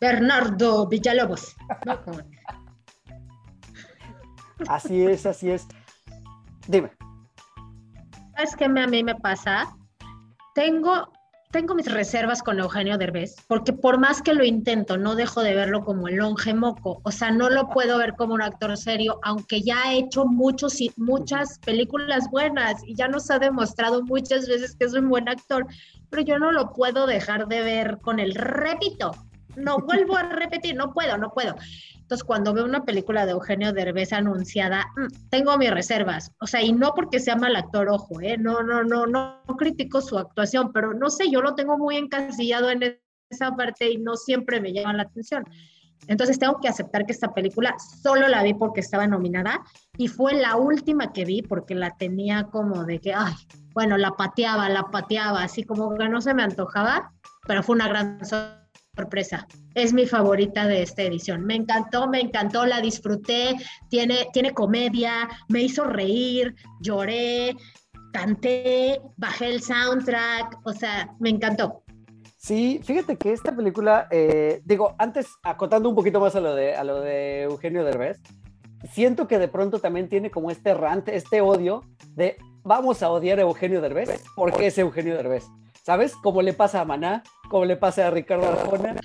Bernardo 0.00 0.88
Villalobos. 0.88 1.55
así 4.68 5.05
es, 5.05 5.26
así 5.26 5.50
es. 5.50 5.66
Dime. 6.66 6.90
¿Sabes 8.34 8.57
qué 8.57 8.64
a 8.64 8.86
mí 8.86 9.05
me 9.05 9.14
pasa? 9.14 9.76
Tengo 10.55 11.12
tengo 11.53 11.74
mis 11.74 11.92
reservas 11.92 12.42
con 12.42 12.59
Eugenio 12.59 12.96
Derbez, 12.96 13.36
porque 13.46 13.74
por 13.74 13.98
más 13.98 14.22
que 14.22 14.32
lo 14.32 14.42
intento, 14.42 14.96
no 14.96 15.14
dejo 15.14 15.42
de 15.42 15.55
verlo 15.55 15.84
como 15.84 16.09
el 16.09 16.16
longe 16.16 16.55
moco. 16.55 17.00
O 17.05 17.12
sea, 17.12 17.30
no 17.30 17.50
lo 17.50 17.68
puedo 17.68 17.98
ver 17.98 18.14
como 18.14 18.32
un 18.32 18.42
actor 18.42 18.76
serio, 18.78 19.20
aunque 19.22 19.61
ya 19.61 19.82
ha 19.84 19.94
hecho 19.94 20.24
muchos, 20.24 20.78
muchas 20.96 21.59
películas 21.59 22.30
buenas 22.30 22.82
y 22.86 22.94
ya 22.94 23.07
nos 23.07 23.30
ha 23.30 23.38
demostrado 23.38 24.03
muchas 24.03 24.48
veces 24.48 24.74
que 24.74 24.86
es 24.86 24.94
un 24.94 25.11
buen 25.11 25.28
actor, 25.28 25.66
pero 26.09 26.22
yo 26.22 26.38
no 26.38 26.53
lo 26.53 26.72
puedo 26.72 27.07
dejar 27.07 27.46
de 27.46 27.61
ver 27.62 27.98
con 27.98 28.18
el 28.18 28.34
repito. 28.34 29.12
No 29.57 29.78
vuelvo 29.78 30.16
a 30.16 30.22
repetir, 30.24 30.76
no 30.76 30.92
puedo, 30.92 31.18
no 31.18 31.30
puedo. 31.30 31.55
Entonces, 32.12 32.24
cuando 32.24 32.53
veo 32.53 32.64
una 32.64 32.84
película 32.84 33.24
de 33.24 33.32
Eugenio 33.32 33.72
Derbez 33.72 34.12
anunciada, 34.12 34.86
mm, 34.96 35.30
tengo 35.30 35.57
mis 35.57 35.70
reservas. 35.70 36.30
O 36.40 36.46
sea, 36.46 36.62
y 36.62 36.72
no 36.72 36.92
porque 36.94 37.20
sea 37.20 37.36
mal 37.36 37.57
actor, 37.57 37.88
ojo, 37.88 38.20
¿eh? 38.20 38.36
No, 38.36 38.62
no, 38.62 38.82
no, 38.82 39.07
no, 39.07 39.42
critico 39.57 40.00
su 40.00 40.18
actuación, 40.18 40.72
pero 40.72 40.92
no 40.92 41.09
sé, 41.09 41.30
yo 41.30 41.40
lo 41.40 41.55
tengo 41.55 41.78
muy 41.78 41.96
encasillado 41.96 42.70
en 42.70 42.98
esa 43.30 43.57
parte 43.57 43.90
y 43.90 43.98
no 43.98 44.16
siempre 44.16 44.61
me 44.61 44.72
llama 44.72 44.92
la 44.92 45.05
atención. 45.05 45.44
Entonces 46.09 46.38
tengo 46.38 46.61
que 46.61 46.68
aceptar 46.68 47.07
que 47.07 47.12
esta 47.12 47.32
película 47.32 47.76
solo 47.78 48.28
la 48.28 48.42
vi 48.42 48.55
porque 48.55 48.80
estaba 48.80 49.07
nominada 49.07 49.62
y 49.96 50.09
fue 50.09 50.34
la 50.34 50.57
última 50.57 51.12
que 51.12 51.24
vi 51.24 51.42
porque 51.42 51.74
la 51.74 51.96
tenía 51.96 52.44
como 52.44 52.84
de 52.84 52.98
que, 52.98 53.14
ay, 53.14 53.34
bueno, 53.72 53.96
la 53.96 54.11
pateaba, 54.11 54.68
la 54.68 54.90
pateaba, 54.90 55.44
así 55.44 55.62
como 55.62 55.96
que 55.96 56.09
no 56.09 56.20
se 56.20 56.34
me 56.34 56.42
antojaba, 56.42 57.12
pero 57.46 57.62
fue 57.62 57.76
una 57.76 57.88
gran 57.88 58.18
sorpresa. 58.24 58.61
Es 59.74 59.95
mi 59.95 60.07
favorita 60.07 60.66
de 60.66 60.82
esta 60.82 61.03
edición. 61.03 61.47
Me 61.47 61.55
encantó, 61.55 62.09
me 62.09 62.20
encantó, 62.20 62.66
la 62.66 62.82
disfruté. 62.82 63.57
Tiene, 63.88 64.28
tiene 64.34 64.53
comedia, 64.53 65.30
me 65.49 65.62
hizo 65.62 65.84
reír, 65.84 66.55
lloré, 66.80 67.57
canté, 68.12 69.01
bajé 69.16 69.47
el 69.47 69.62
soundtrack, 69.62 70.61
o 70.64 70.72
sea, 70.74 71.14
me 71.20 71.30
encantó. 71.30 71.82
Sí, 72.36 72.80
fíjate 72.82 73.16
que 73.16 73.32
esta 73.32 73.57
película, 73.57 74.09
eh, 74.11 74.61
digo, 74.64 74.95
antes 74.99 75.28
acotando 75.43 75.88
un 75.88 75.95
poquito 75.95 76.20
más 76.20 76.36
a 76.36 76.40
lo 76.40 76.55
de, 76.55 76.74
a 76.74 76.84
lo 76.84 77.01
de 77.01 77.45
Eugenio 77.45 77.84
Derbez, 77.84 78.20
siento 78.90 79.26
que 79.26 79.38
de 79.38 79.49
pronto 79.49 79.78
también 79.78 80.09
tiene 80.09 80.30
como 80.30 80.51
este 80.51 80.74
rant, 80.74 81.09
este 81.09 81.40
odio 81.40 81.82
de 82.11 82.36
vamos 82.62 83.03
a 83.03 83.11
odiar 83.11 83.38
a 83.38 83.43
Eugenio 83.43 83.80
Derbez 83.80 84.22
porque 84.36 84.66
es 84.66 84.76
Eugenio 84.76 85.16
Derbez. 85.16 85.45
¿Sabes? 85.83 86.14
Como 86.16 86.43
le 86.43 86.53
pasa 86.53 86.80
a 86.80 86.85
Maná, 86.85 87.24
como 87.49 87.64
le 87.64 87.76
pasa 87.76 88.07
a 88.07 88.11
Ricardo 88.11 88.49
Arjona. 88.49 88.97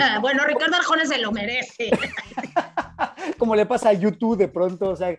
Ah, 0.00 0.18
bueno, 0.20 0.44
Ricardo 0.44 0.76
Arjona 0.76 1.04
se 1.04 1.18
lo 1.18 1.32
merece. 1.32 1.90
como 3.38 3.54
le 3.54 3.66
pasa 3.66 3.90
a 3.90 3.92
YouTube 3.92 4.38
de 4.38 4.48
pronto, 4.48 4.90
o 4.90 4.96
sea, 4.96 5.16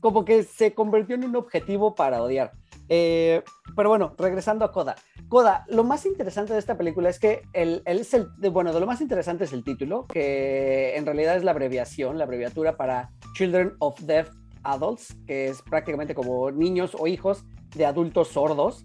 como 0.00 0.24
que 0.24 0.42
se 0.42 0.74
convirtió 0.74 1.16
en 1.16 1.24
un 1.24 1.36
objetivo 1.36 1.94
para 1.94 2.22
odiar. 2.22 2.52
Eh, 2.90 3.42
pero 3.74 3.88
bueno, 3.88 4.14
regresando 4.18 4.64
a 4.64 4.72
Coda. 4.72 4.96
Coda, 5.28 5.64
lo 5.68 5.84
más 5.84 6.04
interesante 6.04 6.52
de 6.52 6.58
esta 6.58 6.76
película 6.76 7.08
es 7.08 7.18
que 7.18 7.42
el, 7.54 7.82
es 7.86 8.12
el, 8.12 8.28
bueno, 8.52 8.72
de 8.74 8.80
lo 8.80 8.86
más 8.86 9.00
interesante 9.00 9.44
es 9.44 9.52
el 9.54 9.64
título, 9.64 10.06
que 10.06 10.96
en 10.96 11.06
realidad 11.06 11.36
es 11.36 11.44
la 11.44 11.52
abreviación, 11.52 12.18
la 12.18 12.24
abreviatura 12.24 12.76
para 12.76 13.10
Children 13.34 13.74
of 13.78 13.98
Deaf 14.00 14.28
Adults, 14.62 15.16
que 15.26 15.46
es 15.48 15.62
prácticamente 15.62 16.14
como 16.14 16.50
niños 16.50 16.94
o 16.98 17.06
hijos 17.06 17.44
de 17.74 17.86
adultos 17.86 18.28
sordos 18.28 18.84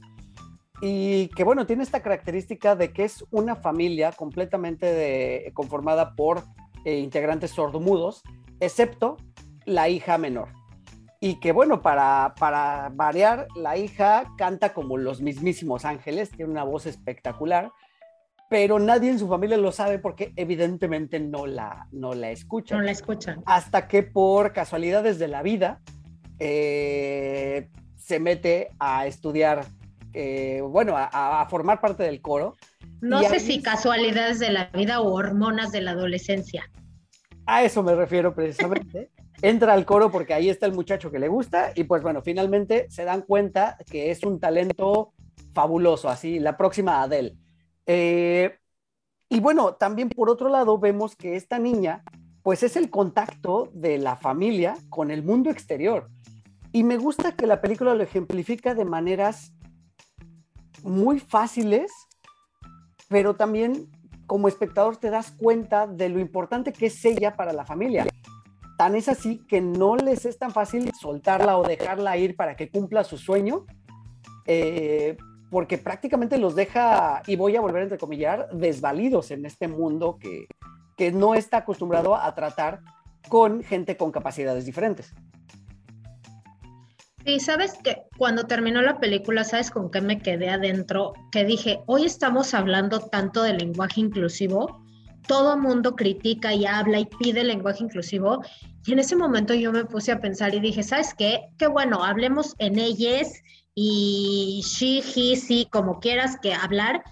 y 0.81 1.27
que 1.29 1.43
bueno, 1.43 1.65
tiene 1.65 1.83
esta 1.83 2.01
característica 2.01 2.75
de 2.75 2.91
que 2.93 3.03
es 3.03 3.25
una 3.31 3.55
familia 3.55 4.11
completamente 4.11 5.51
conformada 5.53 6.15
por 6.15 6.43
eh, 6.85 6.99
integrantes 6.99 7.51
sordomudos, 7.51 8.23
excepto 8.59 9.17
la 9.65 9.89
hija 9.89 10.17
menor. 10.17 10.49
Y 11.19 11.41
que 11.41 11.51
bueno, 11.51 11.81
para, 11.81 12.33
para 12.39 12.89
variar, 12.93 13.47
la 13.55 13.77
hija 13.77 14.23
canta 14.37 14.73
como 14.73 14.97
los 14.97 15.21
mismísimos 15.21 15.83
ángeles, 15.83 16.29
tiene 16.29 16.51
una 16.51 16.63
voz 16.63 16.85
espectacular, 16.85 17.71
pero 18.49 18.79
nadie 18.79 19.11
en 19.11 19.19
su 19.19 19.27
familia 19.27 19.57
lo 19.57 19.73
sabe 19.73 19.99
porque 19.99 20.31
evidentemente 20.37 21.19
no 21.19 21.45
la, 21.45 21.87
no 21.91 22.13
la 22.13 22.31
escuchan. 22.31 22.79
No 22.79 22.85
la 22.85 22.91
escuchan. 22.91 23.43
Hasta 23.45 23.87
que 23.87 24.01
por 24.03 24.53
casualidades 24.53 25.19
de 25.19 25.27
la 25.27 25.43
vida 25.43 25.81
eh, 26.39 27.69
se 27.97 28.19
mete 28.19 28.69
a 28.79 29.05
estudiar 29.05 29.65
eh, 30.13 30.61
bueno, 30.61 30.95
a, 30.97 31.45
formar 31.49 31.79
parte 31.81 32.03
del 32.03 32.21
coro. 32.21 32.55
No 33.01 33.21
sé 33.23 33.39
si 33.39 33.61
casualidades 33.61 34.39
de 34.39 34.51
la 34.51 34.65
vida 34.73 35.01
o 35.01 35.13
hormonas 35.13 35.71
de 35.71 35.81
la 35.81 35.91
adolescencia. 35.91 36.69
A 37.45 37.63
eso 37.63 37.83
me 37.83 37.95
refiero 37.95 38.33
precisamente. 38.33 39.11
Entra 39.41 39.73
al 39.73 39.85
coro 39.85 40.11
porque 40.11 40.33
ahí 40.33 40.49
está 40.49 40.65
el 40.65 40.73
muchacho 40.73 41.11
que 41.11 41.19
le 41.19 41.29
gusta 41.29 41.71
y 41.73 41.85
pues 41.85 42.03
bueno, 42.03 42.21
finalmente 42.21 42.87
se 42.89 43.05
dan 43.05 43.21
cuenta 43.21 43.77
que 43.89 44.11
es 44.11 44.23
un 44.23 44.39
talento 44.39 45.13
fabuloso, 45.53 46.09
así, 46.09 46.39
la 46.39 46.57
próxima 46.57 47.01
Adele. 47.01 47.37
Eh, 47.85 48.57
y 49.29 49.39
bueno, 49.39 49.75
también 49.75 50.09
por 50.09 50.29
otro 50.29 50.49
lado 50.49 50.77
vemos 50.77 51.15
que 51.15 51.35
esta 51.35 51.57
niña 51.57 52.03
pues 52.43 52.63
es 52.63 52.75
el 52.75 52.89
contacto 52.89 53.69
de 53.73 53.97
la 53.97 54.15
familia 54.15 54.75
con 54.89 55.11
el 55.11 55.23
mundo 55.23 55.49
exterior. 55.49 56.09
Y 56.71 56.83
me 56.83 56.97
gusta 56.97 57.35
que 57.35 57.47
la 57.47 57.61
película 57.61 57.95
lo 57.95 58.03
ejemplifica 58.03 58.75
de 58.75 58.85
maneras 58.85 59.53
muy 60.83 61.19
fáciles, 61.19 61.91
pero 63.07 63.35
también 63.35 63.89
como 64.25 64.47
espectador 64.47 64.97
te 64.97 65.09
das 65.09 65.31
cuenta 65.31 65.87
de 65.87 66.09
lo 66.09 66.19
importante 66.19 66.71
que 66.71 66.85
es 66.85 67.03
ella 67.03 67.35
para 67.35 67.51
la 67.51 67.65
familia. 67.65 68.05
Tan 68.77 68.95
es 68.95 69.09
así 69.09 69.45
que 69.47 69.59
no 69.59 69.95
les 69.95 70.25
es 70.25 70.37
tan 70.37 70.51
fácil 70.51 70.91
soltarla 70.99 71.57
o 71.57 71.63
dejarla 71.67 72.15
ir 72.17 72.35
para 72.35 72.55
que 72.55 72.69
cumpla 72.69 73.03
su 73.03 73.17
sueño, 73.17 73.65
eh, 74.45 75.17
porque 75.49 75.77
prácticamente 75.77 76.37
los 76.37 76.55
deja, 76.55 77.23
y 77.25 77.35
voy 77.35 77.55
a 77.55 77.61
volver 77.61 77.81
a 77.81 77.83
entrecomillar, 77.83 78.49
desvalidos 78.53 79.31
en 79.31 79.45
este 79.45 79.67
mundo 79.67 80.17
que, 80.19 80.45
que 80.95 81.11
no 81.11 81.33
está 81.33 81.57
acostumbrado 81.57 82.15
a 82.15 82.33
tratar 82.35 82.81
con 83.27 83.63
gente 83.63 83.97
con 83.97 84.11
capacidades 84.11 84.65
diferentes. 84.65 85.13
Sí, 87.25 87.39
sabes 87.39 87.73
que 87.83 88.03
cuando 88.17 88.45
terminó 88.45 88.81
la 88.81 88.99
película, 88.99 89.43
¿sabes 89.43 89.69
con 89.71 89.91
qué 89.91 90.01
me 90.01 90.19
quedé 90.19 90.49
adentro? 90.49 91.13
Que 91.31 91.43
dije, 91.43 91.79
hoy 91.85 92.05
estamos 92.05 92.53
hablando 92.53 92.99
tanto 92.99 93.43
del 93.43 93.57
lenguaje 93.57 93.99
inclusivo, 94.01 94.83
todo 95.27 95.57
mundo 95.57 95.95
critica 95.95 96.53
y 96.53 96.65
habla 96.65 96.99
y 96.99 97.05
pide 97.05 97.43
lenguaje 97.43 97.83
inclusivo, 97.83 98.41
y 98.85 98.93
en 98.93 98.99
ese 98.99 99.15
momento 99.15 99.53
yo 99.53 99.71
me 99.71 99.85
puse 99.85 100.11
a 100.11 100.19
pensar 100.19 100.55
y 100.55 100.59
dije, 100.59 100.81
¿sabes 100.81 101.13
qué? 101.13 101.41
Qué 101.57 101.67
bueno, 101.67 102.03
hablemos 102.03 102.55
en 102.57 102.79
ellas 102.79 103.31
y 103.75 104.63
she, 104.65 104.99
he, 104.99 105.35
sí, 105.35 105.67
como 105.71 105.99
quieras 105.99 106.37
que 106.41 106.53
hablar, 106.53 107.03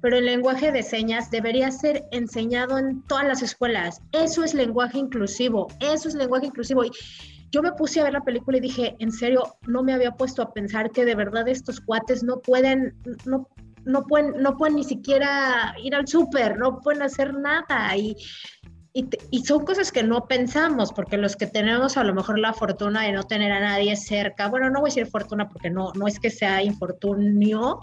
pero 0.00 0.18
el 0.18 0.26
lenguaje 0.26 0.70
de 0.70 0.82
señas 0.82 1.30
debería 1.30 1.70
ser 1.70 2.04
enseñado 2.12 2.78
en 2.78 3.02
todas 3.08 3.26
las 3.26 3.42
escuelas. 3.42 4.02
Eso 4.12 4.44
es 4.44 4.52
lenguaje 4.52 4.98
inclusivo, 4.98 5.66
eso 5.80 6.08
es 6.08 6.14
lenguaje 6.14 6.46
inclusivo. 6.46 6.84
Y 6.84 6.90
yo 7.54 7.62
me 7.62 7.70
puse 7.70 8.00
a 8.00 8.04
ver 8.04 8.12
la 8.12 8.24
película 8.24 8.56
y 8.58 8.60
dije, 8.60 8.96
en 8.98 9.12
serio, 9.12 9.56
no 9.68 9.84
me 9.84 9.92
había 9.92 10.10
puesto 10.10 10.42
a 10.42 10.52
pensar 10.52 10.90
que 10.90 11.04
de 11.04 11.14
verdad 11.14 11.46
estos 11.46 11.80
cuates 11.80 12.24
no 12.24 12.40
pueden, 12.40 12.96
no, 13.26 13.48
no 13.84 14.02
pueden, 14.02 14.42
no 14.42 14.56
pueden 14.56 14.74
ni 14.74 14.82
siquiera 14.82 15.72
ir 15.80 15.94
al 15.94 16.08
súper, 16.08 16.58
no 16.58 16.80
pueden 16.80 17.02
hacer 17.02 17.32
nada. 17.32 17.96
Y, 17.96 18.16
y, 18.92 19.44
son 19.44 19.64
cosas 19.64 19.92
que 19.92 20.02
no 20.02 20.26
pensamos, 20.26 20.92
porque 20.92 21.16
los 21.16 21.36
que 21.36 21.46
tenemos 21.46 21.96
a 21.96 22.02
lo 22.02 22.12
mejor 22.12 22.40
la 22.40 22.52
fortuna 22.52 23.02
de 23.02 23.12
no 23.12 23.22
tener 23.22 23.52
a 23.52 23.60
nadie 23.60 23.94
cerca, 23.94 24.48
bueno, 24.48 24.68
no 24.68 24.80
voy 24.80 24.88
a 24.88 24.90
decir 24.90 25.06
fortuna 25.06 25.48
porque 25.48 25.70
no, 25.70 25.92
no 25.94 26.08
es 26.08 26.18
que 26.18 26.30
sea 26.30 26.60
infortunio, 26.60 27.78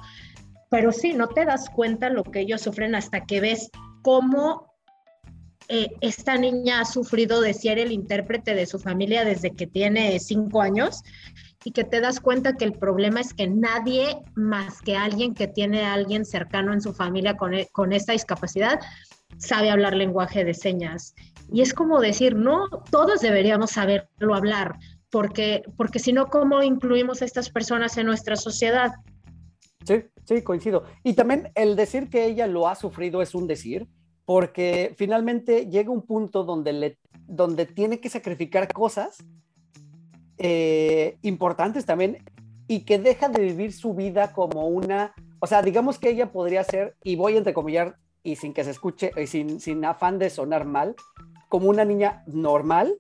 pero 0.70 0.92
sí, 0.92 1.14
no 1.14 1.30
te 1.30 1.46
das 1.46 1.70
cuenta 1.70 2.10
lo 2.10 2.24
que 2.24 2.42
ellos 2.42 2.60
sufren 2.60 2.94
hasta 2.94 3.22
que 3.22 3.40
ves 3.40 3.70
cómo 4.02 4.71
eh, 5.74 5.96
esta 6.02 6.38
niña 6.38 6.82
ha 6.82 6.86
sufrido 6.86 7.40
de 7.40 7.54
ser 7.54 7.80
el 7.80 7.94
intérprete 7.94 8.54
de 8.54 8.66
su 8.66 8.78
familia 8.78 9.24
desde 9.24 9.52
que 9.52 9.68
tiene 9.68 10.20
cinco 10.20 10.62
años 10.62 11.02
y 11.64 11.72
que 11.72 11.86
te 11.86 12.02
das 12.02 12.20
cuenta 12.20 12.58
que 12.58 12.66
el 12.66 12.74
problema 12.74 13.22
es 13.22 13.34
que 13.34 13.48
nadie 13.48 14.18
más 14.36 14.82
que 14.82 14.98
alguien 14.98 15.34
que 15.34 15.48
tiene 15.48 15.84
a 15.84 15.94
alguien 15.94 16.26
cercano 16.26 16.74
en 16.74 16.82
su 16.82 16.92
familia 16.92 17.38
con, 17.38 17.54
e, 17.54 17.68
con 17.72 17.94
esta 17.94 18.12
discapacidad 18.12 18.82
sabe 19.38 19.70
hablar 19.70 19.96
lenguaje 19.96 20.44
de 20.44 20.54
señas. 20.54 21.16
Y 21.54 21.62
es 21.62 21.74
como 21.74 22.02
decir, 22.02 22.36
no, 22.36 22.68
todos 22.90 23.22
deberíamos 23.22 23.72
saberlo 23.72 24.36
hablar, 24.36 24.76
porque, 25.10 25.64
porque 25.78 26.00
si 26.00 26.12
no, 26.12 26.28
¿cómo 26.28 26.62
incluimos 26.64 27.22
a 27.22 27.26
estas 27.26 27.50
personas 27.50 27.98
en 27.98 28.08
nuestra 28.08 28.36
sociedad? 28.36 28.92
Sí, 29.86 30.04
sí, 30.26 30.42
coincido. 30.44 30.84
Y 31.02 31.14
también 31.14 31.50
el 31.56 31.78
decir 31.78 32.10
que 32.10 32.26
ella 32.26 32.46
lo 32.46 32.68
ha 32.68 32.76
sufrido 32.76 33.22
es 33.22 33.34
un 33.34 33.48
decir, 33.48 33.88
porque 34.26 34.94
finalmente 34.98 35.68
llega 35.68 35.92
un 35.92 36.04
punto 36.04 36.44
donde, 36.44 36.74
le, 36.74 36.98
donde 37.28 37.66
tiene 37.66 38.00
que 38.00 38.10
sacrificar 38.10 38.72
cosas 38.72 39.18
eh, 40.38 41.18
importantes 41.22 41.86
también 41.86 42.18
y 42.68 42.82
que 42.82 43.00
deja 43.00 43.30
de 43.30 43.42
vivir 43.42 43.74
su 43.74 43.94
vida 43.94 44.32
como 44.34 44.68
una, 44.68 45.14
o 45.40 45.48
sea, 45.48 45.62
digamos 45.62 46.00
que 46.00 46.10
ella 46.10 46.32
podría 46.32 46.64
ser, 46.64 46.96
y 47.04 47.16
voy 47.16 47.36
a 47.36 47.40
entrecomillar 47.40 47.98
y 48.24 48.38
sin 48.38 48.54
que 48.54 48.64
se 48.64 48.72
escuche, 48.72 49.12
y 49.18 49.28
sin, 49.28 49.60
sin 49.60 49.84
afán 49.84 50.20
de 50.20 50.30
sonar 50.30 50.66
mal, 50.66 50.96
como 51.50 51.70
una 51.70 51.84
niña 51.84 52.24
normal, 52.28 52.96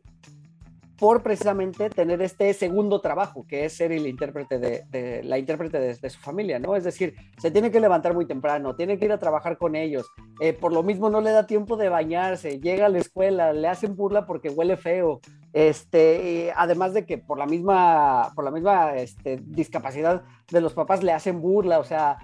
por 1.02 1.24
precisamente 1.24 1.90
tener 1.90 2.22
este 2.22 2.54
segundo 2.54 3.02
trabajo, 3.02 3.44
que 3.48 3.66
es 3.66 3.74
ser 3.74 3.92
el 3.92 4.06
intérprete 4.06 4.60
de, 4.60 5.24
la 5.24 5.40
intérprete 5.40 5.80
de, 5.80 6.10
su 6.12 6.20
familia, 6.20 6.60
¿no? 6.60 6.76
Es 6.76 6.84
decir, 6.84 7.16
se 7.40 7.50
tiene 7.50 7.72
que 7.72 7.80
levantar 7.80 8.14
muy 8.14 8.28
temprano, 8.28 8.76
tiene 8.76 9.00
que 9.00 9.06
ir 9.06 9.12
a 9.12 9.18
trabajar 9.18 9.58
con 9.58 9.76
ellos, 9.76 10.06
eh, 10.40 10.54
por 10.54 10.72
lo 10.72 10.84
mismo 10.84 11.10
no 11.10 11.20
le 11.20 11.32
da 11.32 11.48
tiempo 11.48 11.76
de 11.76 11.90
bañarse, 11.90 12.60
llega 12.60 12.86
a 12.86 12.90
la 12.90 13.00
escuela, 13.00 13.52
le 13.52 13.68
hacen 13.68 13.96
burla 13.96 14.28
porque 14.28 14.50
huele 14.50 14.78
feo, 14.78 15.22
este, 15.54 16.54
además 16.56 16.94
de 16.94 17.08
que 17.08 17.18
por 17.18 17.40
la 17.40 17.48
misma, 17.48 18.32
por 18.36 18.46
la 18.46 18.52
misma 18.52 18.94
este, 18.94 19.40
discapacidad 19.44 20.22
de 20.52 20.62
los 20.62 20.76
papás 20.76 21.02
le 21.02 21.14
hacen 21.14 21.42
burla, 21.42 21.80
o 21.80 21.84
sea, 21.84 22.20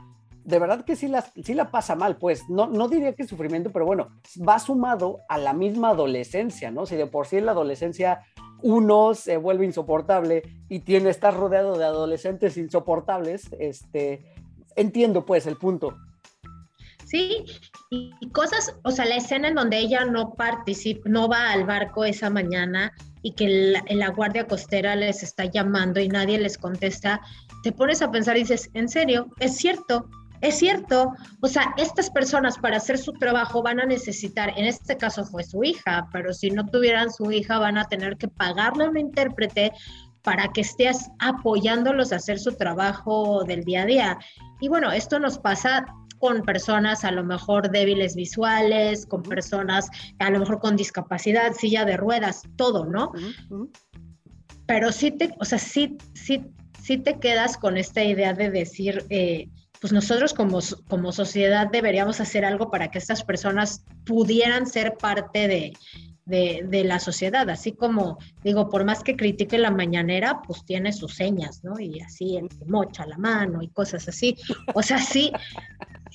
de 0.47 0.59
verdad 0.59 0.85
que 0.85 0.95
sí 0.95 1.09
la, 1.09 1.29
sí 1.43 1.53
la 1.53 1.71
pasa 1.71 1.95
mal, 1.95 2.15
pues 2.15 2.47
no, 2.47 2.87
diría 2.87 3.13
que 3.13 3.27
sufrimiento, 3.27 3.69
pero 3.73 3.85
bueno, 3.85 4.07
va 4.47 4.57
sumado 4.59 5.19
a 5.27 5.37
la 5.37 5.51
misma 5.51 5.89
adolescencia, 5.89 6.71
¿no? 6.71 6.85
Si 6.85 6.95
de 6.95 7.05
por 7.05 7.27
sí 7.27 7.35
en 7.35 7.47
la 7.47 7.51
adolescencia 7.51 8.21
uno 8.63 9.13
se 9.13 9.35
vuelve 9.35 9.65
insoportable 9.65 10.43
y 10.69 10.79
tiene 10.79 11.09
estar 11.09 11.35
rodeado 11.35 11.77
de 11.77 11.83
adolescentes 11.83 12.55
insoportables, 12.55 13.49
este, 13.59 14.25
entiendo 14.77 15.25
pues 15.25 15.47
el 15.47 15.57
punto. 15.57 15.97
Sí, 17.05 17.43
y, 17.89 18.29
cosas, 18.31 18.73
o 18.83 18.91
sea, 18.91 19.03
la 19.03 19.17
escena 19.17 19.49
en 19.49 19.55
donde 19.55 19.77
ella 19.77 20.05
no 20.05 20.33
participa, 20.33 21.09
no 21.09 21.27
va 21.27 21.51
al 21.51 21.65
barco 21.65 22.05
esa 22.05 22.29
mañana 22.29 22.93
y 23.21 23.33
que 23.33 23.49
la, 23.49 23.83
la 23.89 24.09
guardia 24.11 24.47
costera 24.47 24.95
les 24.95 25.23
está 25.23 25.43
llamando 25.43 25.99
y 25.99 26.07
nadie 26.07 26.39
les 26.39 26.57
contesta, 26.57 27.19
te 27.63 27.73
pones 27.73 28.01
a 28.01 28.11
pensar 28.11 28.37
y 28.37 28.41
dices, 28.41 28.69
¿en 28.73 28.87
serio? 28.87 29.27
Es 29.39 29.57
cierto, 29.57 30.09
es 30.41 30.57
cierto, 30.57 31.13
o 31.41 31.47
sea, 31.47 31.73
estas 31.77 32.09
personas 32.09 32.57
para 32.57 32.77
hacer 32.77 32.97
su 32.97 33.13
trabajo 33.13 33.61
van 33.63 33.79
a 33.79 33.85
necesitar, 33.85 34.53
en 34.57 34.65
este 34.65 34.97
caso 34.97 35.25
fue 35.25 35.43
su 35.43 35.63
hija, 35.63 36.07
pero 36.11 36.33
si 36.33 36.49
no 36.51 36.65
tuvieran 36.65 37.11
su 37.11 37.31
hija 37.31 37.59
van 37.59 37.77
a 37.77 37.85
tener 37.85 38.17
que 38.17 38.27
pagarle 38.27 38.85
a 38.85 38.89
un 38.89 38.97
intérprete 38.97 39.71
para 40.21 40.49
que 40.49 40.61
estés 40.61 41.09
apoyándolos 41.19 42.11
a 42.11 42.17
hacer 42.17 42.39
su 42.39 42.55
trabajo 42.55 43.43
del 43.45 43.63
día 43.63 43.83
a 43.83 43.85
día. 43.85 44.19
Y 44.59 44.67
bueno, 44.67 44.91
esto 44.91 45.19
nos 45.19 45.39
pasa 45.39 45.85
con 46.19 46.41
personas 46.43 47.03
a 47.03 47.11
lo 47.11 47.23
mejor 47.23 47.71
débiles 47.71 48.15
visuales, 48.15 49.05
con 49.05 49.23
personas 49.23 49.89
a 50.19 50.29
lo 50.29 50.39
mejor 50.39 50.59
con 50.59 50.75
discapacidad, 50.75 51.53
silla 51.53 51.85
de 51.85 51.97
ruedas, 51.97 52.43
todo, 52.55 52.85
¿no? 52.85 53.11
Pero 54.65 54.91
sí 54.91 55.11
te, 55.11 55.33
o 55.39 55.45
sea, 55.45 55.59
sí, 55.59 55.97
sí, 56.13 56.43
sí 56.81 56.97
te 56.97 57.19
quedas 57.19 57.57
con 57.57 57.77
esta 57.77 58.03
idea 58.03 58.33
de 58.33 58.49
decir, 58.49 59.05
eh, 59.09 59.49
pues 59.79 59.93
nosotros 59.93 60.33
como, 60.33 60.59
como 60.87 61.11
sociedad 61.11 61.67
deberíamos 61.71 62.19
hacer 62.19 62.45
algo 62.45 62.69
para 62.71 62.89
que 62.89 62.97
estas 62.97 63.23
personas 63.23 63.83
pudieran 64.05 64.65
ser 64.67 64.95
parte 64.97 65.47
de, 65.47 65.73
de, 66.27 66.83
la 66.83 66.99
sociedad, 66.99 67.49
así 67.49 67.71
como 67.71 68.17
digo, 68.43 68.69
por 68.69 68.83
más 68.83 69.03
que 69.03 69.15
critique 69.15 69.57
la 69.57 69.71
mañanera, 69.71 70.41
pues 70.45 70.65
tiene 70.65 70.91
sus 70.91 71.15
señas, 71.15 71.63
¿no? 71.63 71.79
Y 71.79 72.01
así 72.01 72.37
el 72.37 72.49
mocha 72.67 73.05
la 73.05 73.17
mano 73.17 73.61
y 73.61 73.69
cosas 73.69 74.07
así. 74.07 74.35
O 74.73 74.83
sea, 74.83 74.97
sí, 74.97 75.31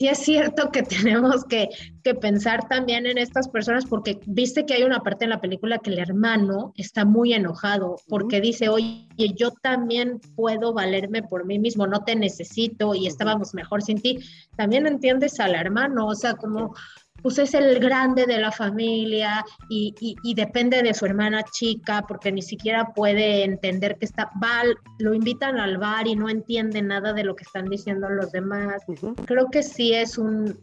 sí 0.02 0.08
es 0.08 0.18
cierto 0.18 0.72
que 0.72 0.82
tenemos 0.82 1.44
que, 1.44 1.68
que, 2.02 2.14
pensar 2.14 2.68
también 2.68 3.06
en 3.06 3.18
estas 3.18 3.48
personas, 3.48 3.86
porque 3.86 4.18
viste 4.26 4.66
que 4.66 4.74
hay 4.74 4.82
una 4.82 5.00
parte 5.00 5.24
en 5.24 5.30
la 5.30 5.40
película 5.40 5.78
que 5.78 5.90
el 5.90 6.00
hermano 6.00 6.72
está 6.76 7.04
muy 7.04 7.32
enojado, 7.32 7.96
porque 8.08 8.40
dice, 8.40 8.68
oye, 8.68 9.06
yo 9.36 9.52
también 9.52 10.20
puedo 10.34 10.72
valerme 10.72 11.22
por 11.22 11.46
mí 11.46 11.60
mismo, 11.60 11.86
no 11.86 12.02
te 12.02 12.16
necesito 12.16 12.96
y 12.96 13.06
estábamos 13.06 13.54
mejor 13.54 13.82
sin 13.82 14.02
ti. 14.02 14.18
También 14.56 14.88
entiendes 14.88 15.38
al 15.38 15.54
hermano, 15.54 16.08
o 16.08 16.14
sea, 16.16 16.34
como 16.34 16.74
pues 17.22 17.38
es 17.38 17.54
el 17.54 17.78
grande 17.78 18.26
de 18.26 18.38
la 18.38 18.50
familia 18.50 19.44
y, 19.68 19.94
depende 20.34 20.82
de 20.82 20.94
su 20.94 21.06
hermana 21.06 21.42
chica 21.44 22.04
porque 22.06 22.32
ni 22.32 22.42
siquiera 22.42 22.92
puede 22.94 23.44
entender 23.44 23.96
que 23.98 24.06
está, 24.06 24.30
va, 24.42 24.62
lo 24.98 25.14
invitan 25.14 25.58
al 25.58 25.78
bar 25.78 26.06
y 26.06 26.16
no 26.16 26.28
entiende 26.28 26.82
nada 26.82 27.12
de 27.12 27.24
lo 27.24 27.36
que 27.36 27.44
están 27.44 27.66
diciendo 27.66 28.08
los 28.08 28.32
demás. 28.32 28.82
Creo 29.26 29.48
que 29.50 29.62
sí 29.62 29.94
es 29.94 30.18
un 30.18 30.58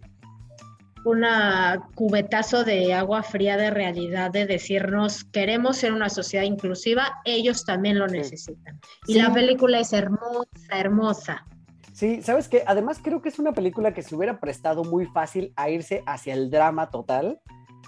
una 1.05 1.87
cubetazo 1.95 2.63
de 2.63 2.93
agua 2.93 3.23
fría 3.23 3.57
de 3.57 3.71
realidad 3.71 4.31
de 4.31 4.45
decirnos 4.45 5.23
queremos 5.23 5.77
ser 5.77 5.93
una 5.93 6.09
sociedad 6.09 6.43
inclusiva, 6.43 7.21
ellos 7.25 7.65
también 7.65 7.99
lo 7.99 8.07
necesitan. 8.07 8.79
Y 9.07 9.15
la 9.15 9.33
película 9.33 9.79
es 9.79 9.93
hermosa, 9.93 10.47
hermosa. 10.71 11.45
Sí, 11.99 12.21
sabes 12.21 12.47
que 12.47 12.63
además 12.65 13.01
creo 13.03 13.21
que 13.21 13.27
es 13.27 13.39
una 13.39 13.51
película 13.51 13.93
que 13.93 14.03
se 14.03 14.15
hubiera 14.15 14.39
prestado 14.39 14.85
muy 14.85 15.05
fácil 15.05 15.51
a 15.57 15.69
irse 15.69 16.01
hacia 16.05 16.33
el 16.33 16.49
drama 16.49 16.89
total 16.91 17.41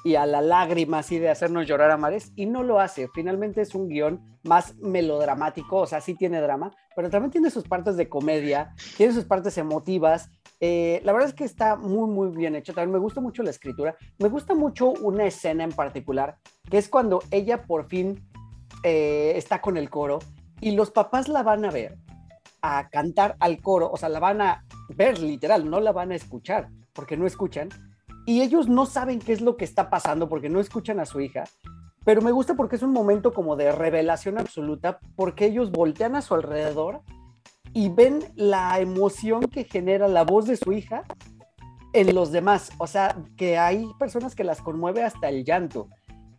y 0.04 0.16
a 0.16 0.26
la 0.26 0.42
lágrima 0.42 1.00
así 1.00 1.18
de 1.18 1.30
hacernos 1.30 1.66
llorar 1.66 1.92
a 1.92 1.96
mares 1.96 2.34
y 2.36 2.46
no 2.46 2.62
lo 2.62 2.82
hace. 2.82 3.08
Finalmente 3.14 3.62
es 3.62 3.74
un 3.74 3.88
guion 3.88 4.38
más 4.44 4.76
melodramático, 4.80 5.78
o 5.78 5.88
sea, 5.88 6.02
sí 6.02 6.14
tiene 6.14 6.42
drama, 6.42 6.72
pero 6.94 7.10
también 7.10 7.32
tiene 7.32 7.50
sus 7.50 7.64
partes 7.64 7.96
de 7.96 8.10
comedia, 8.10 8.76
tiene 8.98 9.14
sus 9.14 9.24
partes 9.24 9.58
emotivas. 9.58 10.30
Eh, 10.60 11.00
la 11.06 11.14
verdad 11.14 11.30
es 11.30 11.34
que 11.34 11.46
está 11.46 11.78
muy, 11.78 12.10
muy 12.10 12.36
bien 12.36 12.54
hecho. 12.58 12.74
También 12.74 12.92
me 12.92 13.00
gusta 13.00 13.22
mucho 13.22 13.44
la 13.44 13.52
escritura. 13.52 13.96
Me 14.20 14.28
gusta 14.28 14.54
mucho 14.54 14.92
una 14.92 15.24
escena 15.24 15.64
en 15.64 15.72
particular, 15.72 16.36
que 16.70 16.80
es 16.80 16.90
cuando 16.90 17.24
ella 17.32 17.64
por 17.64 17.88
fin 17.88 18.30
eh, 18.84 19.32
está 19.38 19.62
con 19.62 19.78
el 19.78 19.90
coro 19.90 20.20
y 20.60 20.72
los 20.72 20.92
papás 20.92 21.30
la 21.30 21.44
van 21.44 21.64
a 21.64 21.72
ver 21.72 21.98
a 22.62 22.90
cantar 22.90 23.36
al 23.40 23.62
coro, 23.62 23.90
o 23.92 23.98
sea, 23.98 24.10
la 24.10 24.20
van 24.20 24.42
a 24.42 24.66
ver 24.90 25.20
literal, 25.20 25.70
no 25.70 25.80
la 25.80 25.92
van 25.92 26.12
a 26.12 26.16
escuchar, 26.16 26.70
porque 26.94 27.18
no 27.18 27.26
escuchan, 27.26 27.70
y 28.26 28.42
ellos 28.42 28.68
no 28.68 28.86
saben 28.86 29.20
qué 29.20 29.34
es 29.34 29.42
lo 29.42 29.58
que 29.58 29.66
está 29.66 29.90
pasando 29.90 30.30
porque 30.30 30.50
no 30.50 30.60
escuchan 30.60 31.00
a 31.00 31.06
su 31.06 31.22
hija, 31.22 31.46
pero 32.04 32.22
me 32.22 32.32
gusta 32.32 32.56
porque 32.56 32.76
es 32.76 32.84
un 32.84 32.94
momento 32.94 33.34
como 33.34 33.56
de 33.56 33.72
revelación 33.72 34.38
absoluta, 34.38 35.00
porque 35.16 35.46
ellos 35.46 35.72
voltean 35.72 36.16
a 36.16 36.22
su 36.22 36.34
alrededor 36.34 37.02
y 37.74 37.90
ven 37.90 38.20
la 38.36 38.80
emoción 38.80 39.42
que 39.42 39.64
genera 39.64 40.08
la 40.08 40.24
voz 40.24 40.46
de 40.46 40.58
su 40.58 40.72
hija 40.72 41.04
en 41.94 42.16
los 42.16 42.32
demás, 42.32 42.72
o 42.78 42.88
sea, 42.88 43.18
que 43.38 43.58
hay 43.58 43.86
personas 44.00 44.36
que 44.36 44.44
las 44.44 44.62
conmueve 44.62 45.04
hasta 45.04 45.30
el 45.30 45.44
llanto. 45.44 45.90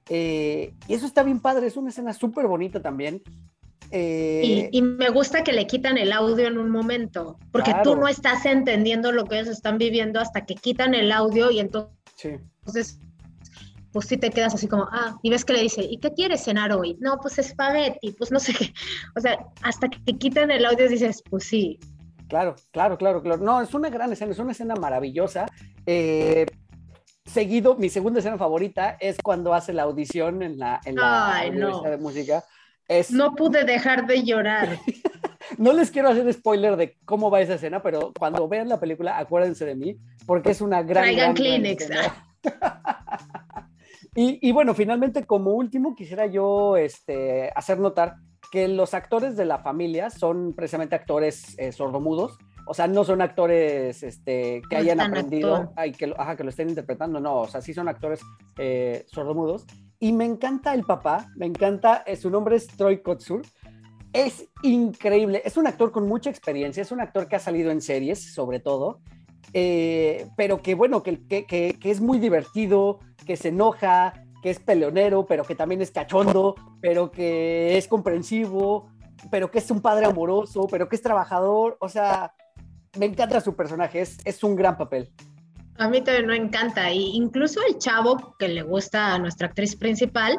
Eh, 0.09 0.75
y 0.89 0.95
eso 0.95 1.07
está 1.07 1.23
bien 1.23 1.41
padre, 1.41 1.67
es 1.67 1.77
una 1.77 1.91
escena 1.91 2.13
súper 2.13 2.47
bonita 2.47 2.81
también. 2.81 3.23
Eh, 3.95 4.71
y, 4.73 4.81
me 4.81 5.11
gusta 5.11 5.45
que 5.45 5.53
le 5.53 5.67
quitan 5.67 5.99
el 5.99 6.13
audio 6.13 6.47
en 6.47 6.57
un 6.57 6.71
momento, 6.71 7.39
porque 7.51 7.75
tú 7.85 7.95
no 7.95 8.09
estás 8.09 8.47
entendiendo 8.47 9.13
lo 9.13 9.27
que 9.27 9.39
ellos 9.39 9.49
están 9.49 9.77
viviendo 9.77 10.19
hasta 10.19 10.47
que 10.47 10.55
quitan 10.55 10.95
el 10.95 11.13
audio 11.13 11.51
y 11.51 11.61
entonces, 11.61 11.93
entonces 12.25 12.99
pues 13.93 14.07
sí 14.07 14.17
te 14.17 14.31
quedas 14.31 14.55
así 14.55 14.67
como, 14.67 14.89
ah, 14.91 15.19
y 15.23 15.29
ves 15.29 15.45
que 15.45 15.53
le 15.53 15.61
dice, 15.61 15.83
¿y 15.83 15.99
qué 15.99 16.15
quieres 16.15 16.43
cenar 16.43 16.73
hoy? 16.73 16.97
No, 17.01 17.19
pues 17.21 17.39
espagueti, 17.39 18.13
pues 18.13 18.33
no 18.33 18.41
sé 18.41 18.55
qué. 18.55 18.73
O 19.15 19.21
sea, 19.21 19.47
hasta 19.61 19.89
que 19.89 19.99
te 19.99 20.17
quitan 20.17 20.51
el 20.51 20.65
audio 20.65 20.89
dices, 20.89 21.23
pues 21.29 21.45
sí. 21.45 21.79
Claro, 22.29 22.55
claro, 22.71 22.97
claro, 22.97 23.23
claro. 23.23 23.43
No, 23.43 23.61
es 23.61 23.75
una 23.75 23.91
gran 23.91 24.11
escena, 24.11 24.33
es 24.33 24.39
una 24.39 24.53
escena 24.53 24.75
maravillosa. 24.75 25.45
Eh, 25.85 26.47
seguido, 27.27 27.77
mi 27.77 27.91
segunda 27.91 28.21
escena 28.21 28.39
favorita 28.39 28.97
es 28.99 29.19
cuando 29.23 29.53
hace 29.53 29.75
la 29.75 29.83
audición 29.83 30.43
en 30.43 30.59
la, 30.59 30.81
en 30.87 30.97
la 30.97 31.43
de 31.91 31.99
Música 31.99 32.43
no 33.11 33.35
pude 33.35 33.65
dejar 33.65 34.07
de 34.07 34.23
llorar. 34.23 34.79
no 35.59 35.73
les 35.73 35.91
quiero 35.91 36.09
hacer 36.09 36.33
spoiler 36.33 36.77
de 36.77 36.97
cómo 37.05 37.31
va 37.31 37.41
esa 37.41 37.55
escena, 37.55 37.83
pero 37.83 38.13
cuando 38.19 38.49
vean 38.49 38.69
la 38.69 38.81
película, 38.81 39.19
acuérdense 39.19 39.65
de 39.65 39.75
mí, 39.75 39.97
porque 40.27 40.51
es 40.51 40.61
una 40.61 40.83
gran. 40.83 41.05
Traigan 41.05 41.35
Kleenex. 41.35 41.89
y, 44.15 44.53
bueno, 44.53 44.75
finalmente, 44.75 45.25
como 45.25 45.53
último, 45.53 45.95
quisiera 45.95 46.27
yo 46.27 46.77
este, 46.77 47.51
hacer 47.55 47.79
notar 47.79 48.17
que 48.51 48.69
los 48.69 48.93
actores 48.93 49.37
de 49.37 49.47
la 49.47 49.59
familia 49.59 50.11
son 50.11 50.53
precisamente 50.55 50.95
actores 50.95 51.59
eh, 51.59 51.73
sordomudos. 51.73 52.37
O 52.67 52.75
sea, 52.75 52.87
no 52.87 53.03
son 53.03 53.23
actores 53.23 54.03
este, 54.03 54.63
que 54.69 54.77
No 54.77 54.83
hayan 54.83 55.01
aprendido 55.01 55.73
ay, 55.75 55.93
que, 55.93 56.13
ajá, 56.17 56.37
que 56.37 56.45
lo 56.45 56.51
estén 56.51 56.69
interpretando, 56.69 57.19
no, 57.19 57.41
o 57.41 57.49
sea, 57.49 57.61
sí 57.61 57.75
son 57.75 57.89
actores 57.89 58.21
eh, 58.59 59.05
sordomudos. 59.09 59.67
Y 60.03 60.13
me 60.13 60.25
encanta 60.25 60.75
el 60.75 60.83
papá, 60.83 61.31
me 61.37 61.47
encanta, 61.47 62.03
eh, 62.05 62.17
su 62.17 62.29
nombre 62.29 62.57
es 62.57 62.67
Troy 62.67 63.03
Kotsur. 63.03 63.43
Es 64.13 64.49
increíble, 64.65 65.43
es 65.45 65.57
un 65.57 65.69
actor 65.69 65.93
con 65.93 66.09
mucha 66.09 66.29
experiencia, 66.29 66.83
es 66.83 66.91
un 66.91 67.01
actor 67.01 67.29
que 67.29 67.37
ha 67.37 67.39
salido 67.39 67.71
en 67.71 67.81
series, 67.81 68.35
sobre 68.35 68.59
todo, 68.59 68.99
eh, 69.53 70.27
pero 70.37 70.61
que 70.61 70.75
bueno, 70.75 71.05
que, 71.05 71.79
es 71.81 72.01
muy 72.01 72.19
divertido, 72.19 72.99
que 73.25 73.37
se 73.37 73.51
enoja, 73.51 74.25
que 74.43 74.51
es 74.51 74.59
peleonero, 74.59 75.25
pero 75.25 75.45
que 75.45 75.55
también 75.55 75.81
es 75.81 75.93
cachondo, 75.93 76.57
pero 76.81 77.13
que 77.13 77.79
es 77.79 77.87
comprensivo, 77.87 78.91
pero 79.31 79.53
que 79.53 79.61
es 79.61 79.71
un 79.71 79.81
padre 79.81 80.07
amoroso, 80.07 80.67
pero 80.69 80.89
que 80.89 80.97
es 80.97 81.03
trabajador, 81.03 81.77
o 81.79 81.89
sea, 81.89 82.35
me 82.99 83.07
encanta 83.07 83.41
su 83.41 83.55
personaje, 83.55 84.01
es 84.01 84.43
un 84.43 84.57
gran 84.57 84.77
papel. 84.77 85.13
A 85.79 85.89
mí 85.89 86.03
también 86.03 86.27
me 86.27 86.37
encanta. 86.37 86.93
Y 86.93 87.17
incluso 87.17 87.61
el 87.69 87.79
chavo 87.79 88.37
que 88.39 88.49
le 88.49 88.63
gusta 88.63 89.15
a 89.15 89.19
nuestra 89.19 89.49
actriz 89.49 89.75
principal, 89.77 90.39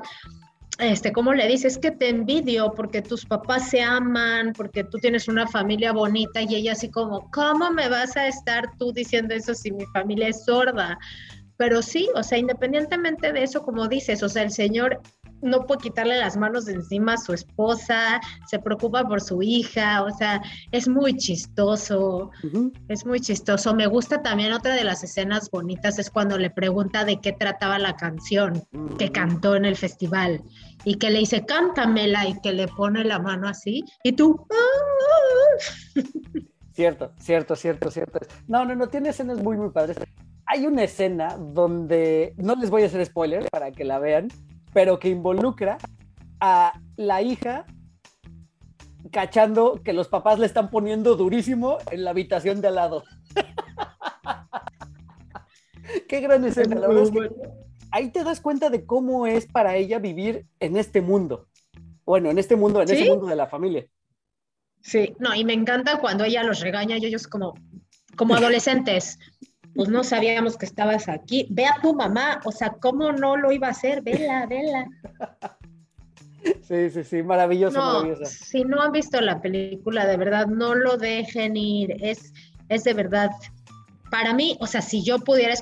este, 0.79 1.11
¿cómo 1.11 1.33
le 1.33 1.47
dices? 1.47 1.73
Es 1.73 1.79
que 1.79 1.91
te 1.91 2.09
envidio 2.09 2.73
porque 2.73 3.01
tus 3.01 3.25
papás 3.25 3.69
se 3.69 3.81
aman, 3.81 4.53
porque 4.53 4.83
tú 4.83 4.97
tienes 4.97 5.27
una 5.27 5.47
familia 5.47 5.91
bonita 5.91 6.41
y 6.41 6.55
ella 6.55 6.71
así 6.71 6.89
como, 6.89 7.29
¿cómo 7.31 7.69
me 7.71 7.89
vas 7.89 8.17
a 8.17 8.27
estar 8.27 8.75
tú 8.77 8.91
diciendo 8.91 9.35
eso 9.35 9.53
si 9.53 9.71
mi 9.71 9.85
familia 9.93 10.29
es 10.29 10.45
sorda? 10.45 10.97
Pero 11.57 11.81
sí, 11.81 12.09
o 12.15 12.23
sea, 12.23 12.39
independientemente 12.39 13.31
de 13.31 13.43
eso, 13.43 13.63
como 13.63 13.87
dices, 13.87 14.23
o 14.23 14.29
sea, 14.29 14.43
el 14.43 14.51
señor 14.51 14.99
no 15.43 15.65
puede 15.65 15.81
quitarle 15.81 16.17
las 16.17 16.37
manos 16.37 16.65
de 16.65 16.73
encima 16.73 17.13
a 17.13 17.17
su 17.17 17.33
esposa, 17.33 18.19
se 18.47 18.59
preocupa 18.59 19.03
por 19.03 19.21
su 19.21 19.41
hija, 19.41 20.03
o 20.03 20.11
sea, 20.11 20.41
es 20.71 20.87
muy 20.87 21.15
chistoso. 21.17 22.31
Es 22.87 23.05
muy 23.05 23.19
chistoso. 23.19 23.75
Me 23.75 23.87
gusta 23.87 24.21
también 24.21 24.53
otra 24.53 24.75
de 24.75 24.83
las 24.83 25.03
escenas 25.03 25.49
bonitas 25.51 25.99
es 25.99 26.09
cuando 26.09 26.37
le 26.37 26.49
pregunta 26.49 27.05
de 27.05 27.19
qué 27.19 27.33
trataba 27.33 27.79
la 27.79 27.95
canción 27.95 28.63
que 28.97 29.11
cantó 29.11 29.55
en 29.55 29.65
el 29.65 29.75
festival 29.75 30.41
y 30.85 30.95
que 30.95 31.09
le 31.09 31.19
dice 31.19 31.45
cántamela 31.45 32.27
y 32.27 32.39
que 32.41 32.53
le 32.53 32.67
pone 32.67 33.03
la 33.03 33.19
mano 33.19 33.47
así 33.47 33.83
y 34.03 34.13
tú 34.13 34.45
¡ah! 34.51 36.01
Cierto, 36.73 37.11
cierto, 37.19 37.55
cierto, 37.55 37.91
cierto. 37.91 38.19
No, 38.47 38.65
no, 38.65 38.75
no, 38.75 38.87
tiene 38.87 39.09
escenas 39.09 39.41
muy, 39.41 39.57
muy 39.57 39.69
padres. 39.69 39.97
Hay 40.47 40.65
una 40.65 40.83
escena 40.83 41.37
donde, 41.37 42.33
no 42.37 42.55
les 42.55 42.71
voy 42.71 42.81
a 42.81 42.87
hacer 42.87 43.05
spoiler 43.05 43.47
para 43.51 43.71
que 43.71 43.83
la 43.83 43.99
vean, 43.99 44.29
pero 44.73 44.99
que 44.99 45.09
involucra 45.09 45.77
a 46.39 46.79
la 46.97 47.21
hija 47.21 47.65
cachando 49.11 49.81
que 49.83 49.93
los 49.93 50.07
papás 50.07 50.39
le 50.39 50.45
están 50.45 50.69
poniendo 50.69 51.15
durísimo 51.15 51.77
en 51.91 52.03
la 52.03 52.11
habitación 52.11 52.61
de 52.61 52.69
al 52.69 52.75
lado. 52.75 53.03
Qué 56.07 56.21
gran 56.21 56.43
escena, 56.45 56.75
la 56.75 56.87
verdad 56.87 57.03
es 57.03 57.11
que 57.11 57.29
ahí 57.91 58.09
te 58.09 58.23
das 58.23 58.41
cuenta 58.41 58.69
de 58.69 58.85
cómo 58.85 59.27
es 59.27 59.45
para 59.45 59.75
ella 59.75 59.99
vivir 59.99 60.47
en 60.59 60.77
este 60.77 61.01
mundo. 61.01 61.47
Bueno, 62.05 62.31
en 62.31 62.39
este 62.39 62.55
mundo, 62.55 62.81
en 62.81 62.89
ese 62.89 63.03
¿Sí? 63.03 63.09
mundo 63.09 63.27
de 63.27 63.35
la 63.35 63.47
familia. 63.47 63.85
Sí, 64.81 65.13
no, 65.19 65.33
y 65.33 65.45
me 65.45 65.53
encanta 65.53 65.99
cuando 65.99 66.25
ella 66.25 66.43
los 66.43 66.59
regaña 66.59 66.97
y 66.97 67.05
ellos 67.05 67.27
como, 67.27 67.53
como 68.17 68.35
adolescentes. 68.35 69.17
Pues 69.75 69.89
no 69.89 70.03
sabíamos 70.03 70.57
que 70.57 70.65
estabas 70.65 71.09
aquí. 71.09 71.47
Ve 71.49 71.65
a 71.65 71.81
tu 71.81 71.95
mamá, 71.95 72.39
o 72.45 72.51
sea, 72.51 72.75
¿cómo 72.79 73.11
no 73.11 73.37
lo 73.37 73.51
iba 73.51 73.67
a 73.67 73.71
hacer? 73.71 74.01
Vela, 74.01 74.45
vela. 74.45 74.87
Sí, 76.67 76.89
sí, 76.89 77.05
sí, 77.05 77.23
maravilloso, 77.23 77.77
No, 77.77 77.93
maravilloso. 78.03 78.25
si 78.25 78.65
no 78.65 78.81
han 78.81 78.91
visto 78.91 79.19
la 79.21 79.41
película, 79.41 80.05
de 80.05 80.17
verdad, 80.17 80.45
no 80.47 80.75
lo 80.75 80.97
dejen 80.97 81.55
ir. 81.55 81.95
Es, 82.03 82.33
es 82.67 82.83
de 82.83 82.93
verdad. 82.93 83.29
Para 84.11 84.33
mí, 84.33 84.57
o 84.59 84.67
sea, 84.67 84.81
si 84.81 85.03
yo 85.03 85.19
pudiera 85.19 85.53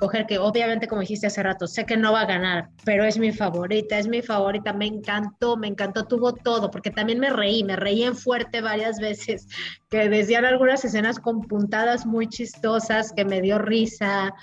escoger, 0.00 0.26
que 0.26 0.38
obviamente, 0.38 0.88
como 0.88 1.02
dijiste 1.02 1.26
hace 1.26 1.42
rato, 1.42 1.66
sé 1.66 1.84
que 1.84 1.96
no 1.96 2.12
va 2.12 2.22
a 2.22 2.26
ganar, 2.26 2.70
pero 2.84 3.04
es 3.04 3.18
mi 3.18 3.32
favorita, 3.32 3.98
es 3.98 4.08
mi 4.08 4.22
favorita. 4.22 4.72
Me 4.72 4.86
encantó, 4.86 5.58
me 5.58 5.68
encantó, 5.68 6.06
tuvo 6.06 6.32
todo, 6.32 6.70
porque 6.70 6.90
también 6.90 7.20
me 7.20 7.28
reí, 7.28 7.62
me 7.64 7.76
reí 7.76 8.04
en 8.04 8.16
fuerte 8.16 8.62
varias 8.62 8.98
veces, 8.98 9.46
que 9.90 10.08
decían 10.08 10.46
algunas 10.46 10.84
escenas 10.84 11.18
con 11.18 11.42
puntadas 11.42 12.06
muy 12.06 12.28
chistosas, 12.28 13.12
que 13.12 13.26
me 13.26 13.42
dio 13.42 13.58
risa. 13.58 14.34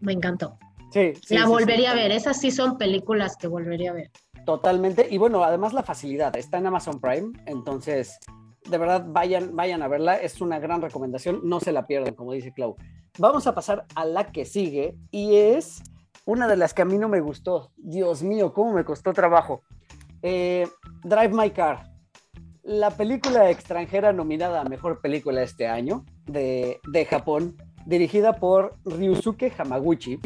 Me 0.00 0.12
encantó. 0.12 0.56
Sí, 0.92 1.14
sí, 1.14 1.34
la 1.34 1.40
sí, 1.40 1.46
sí, 1.46 1.52
volvería 1.52 1.90
a 1.90 1.94
ver. 1.94 2.12
Esas 2.12 2.38
sí 2.40 2.52
son 2.52 2.78
películas 2.78 3.36
que 3.36 3.48
volvería 3.48 3.90
a 3.90 3.94
ver. 3.94 4.10
Totalmente. 4.44 5.08
Y 5.10 5.18
bueno, 5.18 5.42
además 5.42 5.72
la 5.72 5.82
facilidad. 5.82 6.36
Está 6.36 6.58
en 6.58 6.66
Amazon 6.68 7.00
Prime. 7.00 7.32
Entonces, 7.46 8.18
de 8.68 8.78
verdad, 8.78 9.04
vayan, 9.06 9.54
vayan 9.54 9.82
a 9.82 9.88
verla. 9.88 10.16
Es 10.16 10.40
una 10.40 10.58
gran 10.58 10.82
recomendación. 10.82 11.40
No 11.44 11.60
se 11.60 11.72
la 11.72 11.86
pierdan, 11.86 12.14
como 12.14 12.32
dice 12.32 12.52
Clau. 12.52 12.76
Vamos 13.18 13.46
a 13.46 13.54
pasar 13.54 13.86
a 13.94 14.04
la 14.04 14.32
que 14.32 14.44
sigue. 14.44 14.96
Y 15.10 15.36
es 15.36 15.82
una 16.24 16.48
de 16.48 16.56
las 16.56 16.74
que 16.74 16.82
a 16.82 16.84
mí 16.84 16.98
no 16.98 17.08
me 17.08 17.20
gustó. 17.20 17.70
Dios 17.76 18.22
mío, 18.22 18.52
cómo 18.52 18.72
me 18.72 18.84
costó 18.84 19.12
trabajo. 19.12 19.62
Eh, 20.22 20.66
Drive 21.02 21.30
My 21.30 21.50
Car. 21.50 21.90
La 22.62 22.90
película 22.90 23.48
extranjera 23.48 24.12
nominada 24.12 24.60
a 24.60 24.64
Mejor 24.64 25.00
Película 25.00 25.42
este 25.42 25.68
año 25.68 26.04
de, 26.26 26.80
de 26.90 27.04
Japón, 27.04 27.56
dirigida 27.84 28.34
por 28.34 28.74
Ryusuke 28.84 29.52
Hamaguchi. 29.56 30.18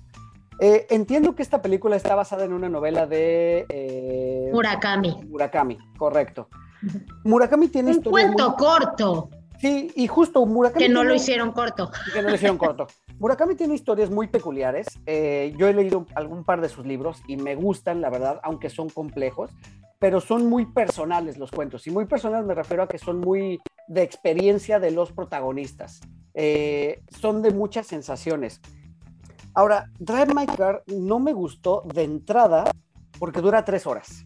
Eh, 0.62 0.86
entiendo 0.90 1.34
que 1.34 1.42
esta 1.42 1.62
película 1.62 1.96
está 1.96 2.14
basada 2.14 2.44
en 2.44 2.52
una 2.52 2.68
novela 2.68 3.06
de 3.06 3.64
eh, 3.70 4.50
Murakami. 4.52 5.16
Murakami, 5.28 5.78
correcto. 5.96 6.48
Murakami 7.24 7.68
tiene 7.68 7.90
Un 7.92 8.02
cuento 8.02 8.48
muy- 8.50 8.56
corto. 8.58 9.30
Sí, 9.60 9.92
y 9.94 10.06
justo 10.06 10.44
Murakami 10.46 10.84
Que 10.86 10.88
no 10.88 11.02
lo 11.04 11.10
tiene- 11.10 11.16
hicieron 11.22 11.52
corto. 11.52 11.90
que 12.14 12.22
no 12.22 12.28
lo 12.30 12.34
hicieron 12.34 12.56
corto. 12.56 12.86
Murakami 13.18 13.54
tiene 13.56 13.74
historias 13.74 14.10
muy 14.10 14.26
peculiares. 14.28 14.86
Eh, 15.06 15.54
yo 15.58 15.68
he 15.68 15.74
leído 15.74 16.06
algún 16.14 16.44
par 16.44 16.60
de 16.62 16.68
sus 16.70 16.86
libros 16.86 17.22
y 17.28 17.36
me 17.36 17.54
gustan, 17.56 18.00
la 18.00 18.08
verdad, 18.08 18.40
aunque 18.42 18.70
son 18.70 18.88
complejos, 18.88 19.50
pero 19.98 20.22
son 20.22 20.46
muy 20.48 20.64
personales 20.64 21.36
los 21.36 21.50
cuentos. 21.50 21.86
Y 21.86 21.90
muy 21.90 22.06
personales 22.06 22.46
me 22.46 22.54
refiero 22.54 22.84
a 22.84 22.88
que 22.88 22.96
son 22.96 23.20
muy 23.20 23.60
de 23.86 24.02
experiencia 24.02 24.80
de 24.80 24.92
los 24.92 25.12
protagonistas. 25.12 26.00
Eh, 26.32 27.02
son 27.20 27.42
de 27.42 27.50
muchas 27.50 27.86
sensaciones. 27.86 28.62
Ahora, 29.52 29.90
Drive 29.98 30.32
My 30.34 30.46
Car 30.46 30.82
no 30.86 31.18
me 31.18 31.34
gustó 31.34 31.82
de 31.92 32.04
entrada 32.04 32.70
porque 33.18 33.42
dura 33.42 33.62
tres 33.64 33.86
horas. 33.86 34.24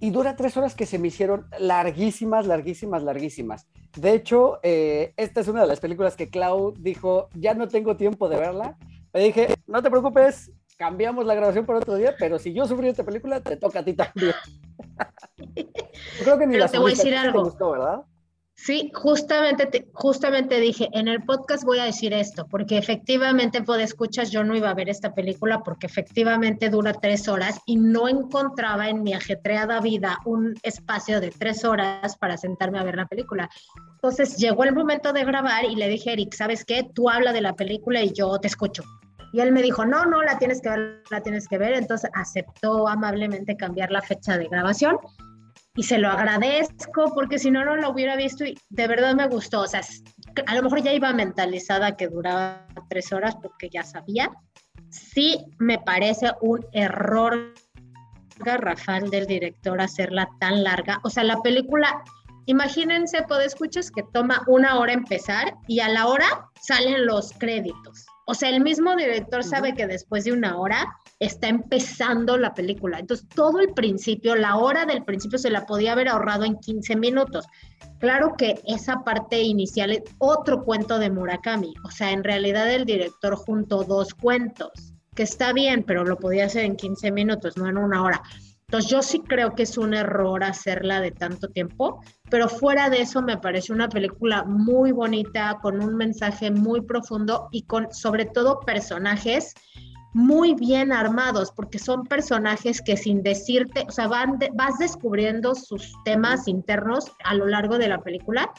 Y 0.00 0.10
dura 0.10 0.34
tres 0.34 0.56
horas 0.56 0.74
que 0.74 0.86
se 0.86 0.98
me 0.98 1.08
hicieron 1.08 1.46
larguísimas, 1.58 2.46
larguísimas, 2.46 3.02
larguísimas. 3.02 3.66
De 3.96 4.14
hecho, 4.14 4.58
eh, 4.62 5.12
esta 5.16 5.40
es 5.40 5.48
una 5.48 5.62
de 5.62 5.68
las 5.68 5.80
películas 5.80 6.16
que 6.16 6.30
Clau 6.30 6.74
dijo, 6.78 7.28
ya 7.34 7.54
no 7.54 7.68
tengo 7.68 7.96
tiempo 7.96 8.28
de 8.28 8.36
verla. 8.36 8.78
Le 9.12 9.24
dije, 9.24 9.48
no 9.66 9.82
te 9.82 9.90
preocupes, 9.90 10.52
cambiamos 10.78 11.26
la 11.26 11.34
grabación 11.34 11.66
para 11.66 11.80
otro 11.80 11.96
día, 11.96 12.14
pero 12.18 12.38
si 12.38 12.54
yo 12.54 12.66
sufrí 12.66 12.88
esta 12.88 13.04
película, 13.04 13.40
te 13.40 13.58
toca 13.58 13.80
a 13.80 13.84
ti 13.84 13.92
también. 13.92 14.32
Creo 16.24 16.38
que 16.38 16.46
ni 16.46 16.54
Pero 16.54 16.64
la 16.64 16.70
te 16.70 16.78
voy 16.78 16.92
a 16.92 16.94
decir 16.94 17.14
algo. 17.14 17.42
Te 17.42 17.48
gustó, 17.50 17.70
¿verdad? 17.72 18.02
Sí, 18.62 18.92
justamente, 18.94 19.64
te- 19.64 19.88
justamente 19.94 20.60
dije, 20.60 20.90
en 20.92 21.08
el 21.08 21.22
podcast 21.22 21.64
voy 21.64 21.78
a 21.78 21.84
decir 21.84 22.12
esto, 22.12 22.46
porque 22.46 22.76
efectivamente, 22.76 23.62
por 23.62 23.80
escuchas, 23.80 24.30
yo 24.30 24.44
no 24.44 24.54
iba 24.54 24.68
a 24.68 24.74
ver 24.74 24.90
esta 24.90 25.14
película 25.14 25.62
porque 25.62 25.86
efectivamente 25.86 26.68
dura 26.68 26.92
tres 26.92 27.26
horas 27.26 27.58
y 27.64 27.76
no 27.76 28.06
encontraba 28.06 28.90
en 28.90 29.02
mi 29.02 29.14
ajetreada 29.14 29.80
vida 29.80 30.18
un 30.26 30.56
espacio 30.62 31.22
de 31.22 31.30
tres 31.30 31.64
horas 31.64 32.18
para 32.18 32.36
sentarme 32.36 32.78
a 32.78 32.84
ver 32.84 32.96
la 32.96 33.06
película. 33.06 33.48
Entonces 33.94 34.36
llegó 34.36 34.64
el 34.64 34.74
momento 34.74 35.14
de 35.14 35.24
grabar 35.24 35.64
y 35.64 35.76
le 35.76 35.88
dije, 35.88 36.12
Eric, 36.12 36.34
¿sabes 36.34 36.66
qué? 36.66 36.86
Tú 36.94 37.08
habla 37.08 37.32
de 37.32 37.40
la 37.40 37.54
película 37.54 38.02
y 38.02 38.12
yo 38.12 38.38
te 38.40 38.48
escucho. 38.48 38.82
Y 39.32 39.40
él 39.40 39.52
me 39.52 39.62
dijo, 39.62 39.86
no, 39.86 40.04
no, 40.04 40.22
la 40.22 40.38
tienes 40.38 40.60
que 40.60 40.68
ver, 40.68 41.02
la 41.10 41.22
tienes 41.22 41.48
que 41.48 41.56
ver. 41.56 41.72
Entonces 41.72 42.10
aceptó 42.12 42.86
amablemente 42.88 43.56
cambiar 43.56 43.90
la 43.90 44.02
fecha 44.02 44.36
de 44.36 44.48
grabación 44.48 44.98
y 45.80 45.82
se 45.82 45.96
lo 45.96 46.10
agradezco 46.10 47.10
porque 47.14 47.38
si 47.38 47.50
no, 47.50 47.64
no 47.64 47.74
lo 47.74 47.88
hubiera 47.88 48.14
visto 48.14 48.44
y 48.44 48.58
de 48.68 48.86
verdad 48.86 49.14
me 49.14 49.26
gustó. 49.28 49.62
O 49.62 49.66
sea, 49.66 49.80
a 50.46 50.54
lo 50.54 50.62
mejor 50.62 50.82
ya 50.82 50.92
iba 50.92 51.10
mentalizada 51.14 51.96
que 51.96 52.06
duraba 52.06 52.66
tres 52.90 53.10
horas 53.14 53.34
porque 53.40 53.70
ya 53.70 53.82
sabía. 53.82 54.30
Sí 54.90 55.38
me 55.58 55.78
parece 55.78 56.32
un 56.42 56.66
error 56.74 57.54
garrafal 58.40 59.08
del 59.08 59.26
director 59.26 59.80
hacerla 59.80 60.28
tan 60.38 60.64
larga. 60.64 61.00
O 61.02 61.08
sea, 61.08 61.24
la 61.24 61.40
película, 61.40 62.02
imagínense, 62.44 63.24
escuchas 63.42 63.90
que 63.90 64.02
toma 64.12 64.42
una 64.48 64.78
hora 64.78 64.92
empezar 64.92 65.54
y 65.66 65.80
a 65.80 65.88
la 65.88 66.08
hora 66.08 66.50
salen 66.60 67.06
los 67.06 67.32
créditos. 67.32 68.04
O 68.26 68.34
sea, 68.34 68.50
el 68.50 68.60
mismo 68.60 68.96
director 68.96 69.42
sabe 69.42 69.72
que 69.72 69.86
después 69.86 70.24
de 70.24 70.32
una 70.32 70.58
hora 70.58 70.94
está 71.20 71.48
empezando 71.48 72.38
la 72.38 72.54
película. 72.54 72.98
Entonces, 72.98 73.28
todo 73.28 73.60
el 73.60 73.74
principio, 73.74 74.34
la 74.34 74.56
hora 74.56 74.86
del 74.86 75.04
principio 75.04 75.38
se 75.38 75.50
la 75.50 75.66
podía 75.66 75.92
haber 75.92 76.08
ahorrado 76.08 76.44
en 76.44 76.58
15 76.58 76.96
minutos. 76.96 77.46
Claro 77.98 78.34
que 78.36 78.58
esa 78.66 79.04
parte 79.04 79.42
inicial 79.42 79.92
es 79.92 80.02
otro 80.18 80.64
cuento 80.64 80.98
de 80.98 81.10
Murakami. 81.10 81.74
O 81.84 81.90
sea, 81.90 82.10
en 82.10 82.24
realidad 82.24 82.72
el 82.72 82.86
director 82.86 83.36
juntó 83.36 83.84
dos 83.84 84.14
cuentos, 84.14 84.70
que 85.14 85.22
está 85.22 85.52
bien, 85.52 85.84
pero 85.86 86.04
lo 86.04 86.16
podía 86.16 86.46
hacer 86.46 86.64
en 86.64 86.76
15 86.76 87.12
minutos, 87.12 87.58
no 87.58 87.68
en 87.68 87.76
una 87.76 88.02
hora. 88.02 88.22
Entonces 88.70 88.90
yo 88.90 89.02
sí 89.02 89.18
creo 89.18 89.54
que 89.56 89.64
es 89.64 89.76
un 89.76 89.92
error 89.94 90.44
hacerla 90.44 91.00
de 91.00 91.10
tanto 91.10 91.48
tiempo, 91.48 92.00
pero 92.30 92.48
fuera 92.48 92.88
de 92.88 93.02
eso 93.02 93.20
me 93.20 93.36
parece 93.36 93.72
una 93.72 93.88
película 93.88 94.44
muy 94.44 94.92
bonita, 94.92 95.58
con 95.60 95.82
un 95.82 95.96
mensaje 95.96 96.52
muy 96.52 96.80
profundo 96.80 97.48
y 97.50 97.62
con 97.62 97.92
sobre 97.92 98.26
todo 98.26 98.60
personajes 98.60 99.54
muy 100.12 100.54
bien 100.54 100.92
armados, 100.92 101.52
porque 101.52 101.78
son 101.78 102.04
personajes 102.04 102.80
que 102.80 102.96
sin 102.96 103.22
decirte, 103.22 103.84
o 103.88 103.92
sea, 103.92 104.08
van 104.08 104.38
vas 104.54 104.78
descubriendo 104.78 105.54
sus 105.54 105.92
temas 106.04 106.48
internos 106.48 107.12
a 107.24 107.34
lo 107.34 107.46
largo 107.46 107.78
de 107.78 107.88
la 107.88 108.00
película, 108.00 108.50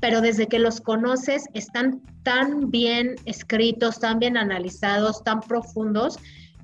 pero 0.00 0.20
desde 0.20 0.46
que 0.46 0.58
los 0.58 0.80
conoces 0.80 1.46
están 1.54 2.02
tan 2.22 2.70
bien 2.70 3.16
escritos, 3.24 3.98
tan 3.98 4.18
bien 4.18 4.36
analizados, 4.36 5.22
tan 5.22 5.40
profundos, 5.40 6.18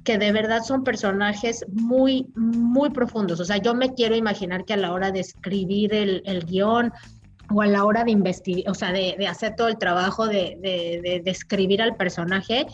que 0.05 0.19
de 0.19 0.33
verdad 0.33 0.63
son 0.63 0.83
personajes 0.83 1.65
muy, 1.71 2.27
muy 2.35 2.91
profundos. 2.91 3.39
O 3.41 3.45
sea, 3.45 3.59
yo 3.59 3.75
me 3.75 3.95
quiero 3.95 4.17
imaginar 4.17 4.65
que 4.65 4.75
a 4.75 4.77
la 4.77 4.93
hora 4.93 5.13
de 5.13 5.21
escribir 5.21 5.95
el, 5.95 6.23
el 6.25 6.45
guion 6.45 6.93
o 7.55 7.63
a 7.63 7.67
la 7.67 7.85
hora 7.85 8.05
de 8.05 8.11
investigar, 8.11 8.71
o 8.71 8.75
sea, 8.75 8.93
de, 8.93 9.15
de, 9.19 9.29
hacer 9.29 9.55
todo 9.57 9.69
el 9.69 9.79
trabajo 9.79 10.27
de, 10.27 10.59
de, 10.61 11.21
de 11.23 11.31
escribir 11.31 11.83
al 11.83 11.97
personaje, 11.97 12.67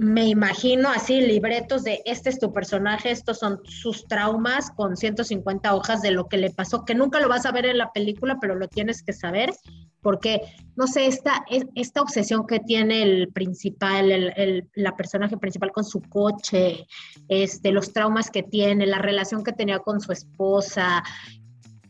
me 0.00 0.26
imagino 0.26 0.88
así 0.88 1.20
libretos 1.20 1.84
de 1.84 2.00
este 2.06 2.30
es 2.30 2.38
tu 2.38 2.54
personaje, 2.54 3.10
estos 3.10 3.38
son 3.38 3.60
sus 3.64 4.08
traumas 4.08 4.70
con 4.70 4.96
150 4.96 5.74
hojas 5.74 6.00
de 6.00 6.10
lo 6.10 6.26
que 6.26 6.38
le 6.38 6.48
pasó, 6.48 6.86
que 6.86 6.94
nunca 6.94 7.20
lo 7.20 7.28
vas 7.28 7.44
a 7.44 7.52
ver 7.52 7.66
en 7.66 7.76
la 7.76 7.92
película, 7.92 8.38
pero 8.40 8.54
lo 8.54 8.66
tienes 8.66 9.02
que 9.02 9.12
saber, 9.12 9.52
porque, 10.00 10.40
no 10.74 10.86
sé, 10.86 11.04
esta, 11.04 11.44
esta 11.74 12.00
obsesión 12.00 12.46
que 12.46 12.60
tiene 12.60 13.02
el 13.02 13.28
principal, 13.28 14.10
el, 14.10 14.70
la 14.72 14.96
personaje 14.96 15.36
principal 15.36 15.70
con 15.70 15.84
su 15.84 16.00
coche, 16.00 16.86
este, 17.28 17.70
los 17.70 17.92
traumas 17.92 18.30
que 18.30 18.42
tiene, 18.42 18.86
la 18.86 19.00
relación 19.00 19.44
que 19.44 19.52
tenía 19.52 19.80
con 19.80 20.00
su 20.00 20.12
esposa, 20.12 21.04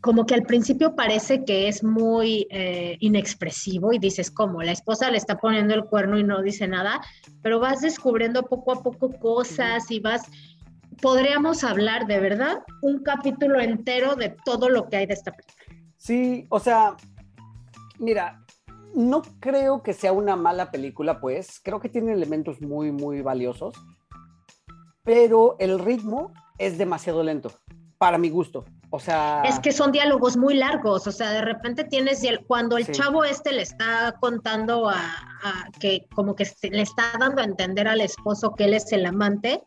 como 0.01 0.25
que 0.25 0.33
al 0.33 0.43
principio 0.43 0.95
parece 0.95 1.45
que 1.45 1.67
es 1.67 1.83
muy 1.83 2.47
eh, 2.49 2.97
inexpresivo 2.99 3.93
y 3.93 3.99
dices, 3.99 4.31
¿cómo? 4.31 4.63
La 4.63 4.71
esposa 4.71 5.11
le 5.11 5.17
está 5.17 5.37
poniendo 5.37 5.75
el 5.75 5.85
cuerno 5.85 6.17
y 6.17 6.23
no 6.23 6.41
dice 6.41 6.67
nada, 6.67 6.99
pero 7.43 7.59
vas 7.59 7.81
descubriendo 7.81 8.43
poco 8.43 8.71
a 8.71 8.81
poco 8.81 9.11
cosas 9.19 9.89
y 9.91 9.99
vas, 9.99 10.23
podríamos 11.01 11.63
hablar 11.63 12.07
de 12.07 12.19
verdad 12.19 12.63
un 12.81 13.03
capítulo 13.03 13.61
entero 13.61 14.15
de 14.15 14.35
todo 14.43 14.69
lo 14.69 14.89
que 14.89 14.97
hay 14.97 15.05
de 15.05 15.13
esta 15.13 15.31
película. 15.31 15.85
Sí, 15.97 16.47
o 16.49 16.59
sea, 16.59 16.97
mira, 17.99 18.43
no 18.95 19.21
creo 19.39 19.83
que 19.83 19.93
sea 19.93 20.13
una 20.13 20.35
mala 20.35 20.71
película, 20.71 21.19
pues, 21.21 21.61
creo 21.63 21.79
que 21.79 21.89
tiene 21.89 22.11
elementos 22.11 22.59
muy, 22.59 22.91
muy 22.91 23.21
valiosos, 23.21 23.75
pero 25.03 25.57
el 25.59 25.77
ritmo 25.77 26.33
es 26.57 26.79
demasiado 26.79 27.21
lento, 27.21 27.51
para 27.99 28.17
mi 28.17 28.31
gusto. 28.31 28.65
O 28.91 28.99
sea. 28.99 29.41
Es 29.45 29.59
que 29.59 29.71
son 29.71 29.91
diálogos 29.91 30.37
muy 30.37 30.53
largos. 30.53 31.07
O 31.07 31.11
sea, 31.11 31.31
de 31.31 31.41
repente 31.41 31.85
tienes. 31.85 32.21
Cuando 32.45 32.77
el 32.77 32.85
sí. 32.85 32.91
chavo 32.91 33.23
este 33.23 33.53
le 33.53 33.63
está 33.63 34.15
contando 34.19 34.89
a, 34.89 34.95
a, 34.95 35.71
que, 35.79 36.07
como 36.13 36.35
que 36.35 36.45
le 36.69 36.81
está 36.81 37.13
dando 37.17 37.41
a 37.41 37.45
entender 37.45 37.87
al 37.87 38.01
esposo 38.01 38.53
que 38.53 38.65
él 38.65 38.73
es 38.73 38.91
el 38.91 39.05
amante, 39.05 39.63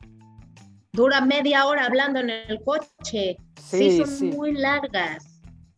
dura 0.92 1.22
media 1.22 1.66
hora 1.66 1.86
hablando 1.86 2.20
en 2.20 2.30
el 2.30 2.62
coche. 2.62 3.36
Sí, 3.60 3.90
sí 3.90 3.98
son 3.98 4.08
sí. 4.08 4.24
muy 4.26 4.52
largas. 4.52 5.24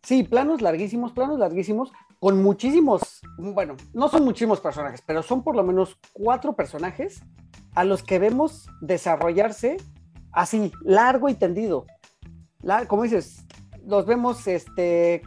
Sí, 0.02 0.24
planos 0.24 0.60
larguísimos, 0.60 1.12
planos 1.12 1.38
larguísimos, 1.38 1.92
con 2.18 2.42
muchísimos. 2.42 3.20
Bueno, 3.38 3.76
no 3.94 4.08
son 4.08 4.24
muchísimos 4.24 4.60
personajes, 4.60 5.02
pero 5.06 5.22
son 5.22 5.44
por 5.44 5.54
lo 5.54 5.62
menos 5.62 5.98
cuatro 6.12 6.54
personajes 6.54 7.22
a 7.74 7.84
los 7.84 8.02
que 8.02 8.18
vemos 8.18 8.68
desarrollarse 8.80 9.76
así, 10.32 10.70
largo 10.82 11.28
y 11.28 11.34
tendido 11.34 11.86
como 12.88 13.02
dices, 13.02 13.44
los 13.86 14.06
vemos, 14.06 14.46
este, 14.46 15.22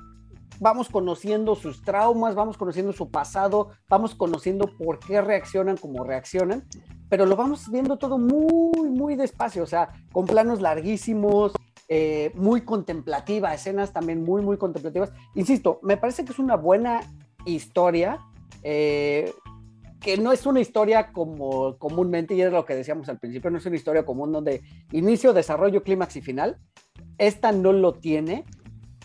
vamos 0.60 0.90
conociendo 0.90 1.56
sus 1.56 1.82
traumas, 1.82 2.36
vamos 2.36 2.58
conociendo 2.58 2.94
su 2.94 3.10
pasado, 3.10 3.70
vamos 3.88 4.16
conociendo 4.16 4.76
por 4.78 5.00
qué 5.00 5.22
reaccionan 5.22 5.78
como 5.78 6.04
reaccionan, 6.04 6.66
pero 7.10 7.26
lo 7.26 7.36
vamos 7.36 7.70
viendo 7.72 7.98
todo 7.98 8.18
muy, 8.18 8.90
muy 8.90 9.16
despacio, 9.16 9.64
o 9.64 9.68
sea, 9.68 9.90
con 10.12 10.26
planos 10.26 10.62
larguísimos, 10.62 11.54
eh, 11.88 12.32
muy 12.36 12.62
contemplativa, 12.62 13.54
escenas 13.54 13.92
también 13.94 14.24
muy, 14.24 14.44
muy 14.44 14.58
contemplativas. 14.58 15.12
Insisto, 15.34 15.80
me 15.82 15.98
parece 15.98 16.24
que 16.24 16.34
es 16.34 16.40
una 16.40 16.56
buena 16.56 17.02
historia, 17.46 18.20
eh, 18.62 19.34
que 20.00 20.18
no 20.18 20.32
es 20.32 20.46
una 20.46 20.62
historia 20.62 21.12
como 21.12 21.78
comúnmente, 21.78 22.34
y 22.34 22.42
es 22.42 22.52
lo 22.52 22.66
que 22.66 22.76
decíamos 22.76 23.10
al 23.10 23.20
principio, 23.20 23.52
no 23.52 23.58
es 23.58 23.66
una 23.66 23.76
historia 23.76 24.06
común 24.06 24.32
donde 24.32 24.62
inicio, 24.92 25.34
desarrollo, 25.34 25.84
clímax 25.84 26.16
y 26.16 26.22
final. 26.22 26.58
Esta 27.18 27.52
no 27.52 27.74
lo 27.74 27.94
tiene, 27.94 28.46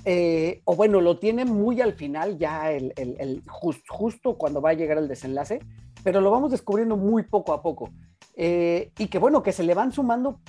eh, 0.04 0.60
o 0.64 0.76
bueno, 0.76 1.00
lo 1.00 1.18
tiene 1.18 1.44
muy 1.44 1.80
al 1.80 1.94
final, 1.94 2.38
ya 2.38 2.70
el, 2.70 2.92
el, 2.96 3.16
el 3.18 3.42
just, 3.48 3.84
justo 3.88 4.36
cuando 4.36 4.60
va 4.60 4.70
a 4.70 4.74
llegar 4.74 4.98
el 4.98 5.08
desenlace, 5.08 5.60
pero 6.04 6.20
lo 6.20 6.30
vamos 6.30 6.52
descubriendo 6.52 6.96
muy 6.96 7.24
poco 7.24 7.52
a 7.52 7.62
poco. 7.62 7.90
Eh, 8.36 8.92
y 8.98 9.08
que 9.08 9.18
bueno, 9.18 9.42
que 9.42 9.52
se 9.52 9.62
le 9.64 9.74
van 9.74 9.92
sumando 9.92 10.40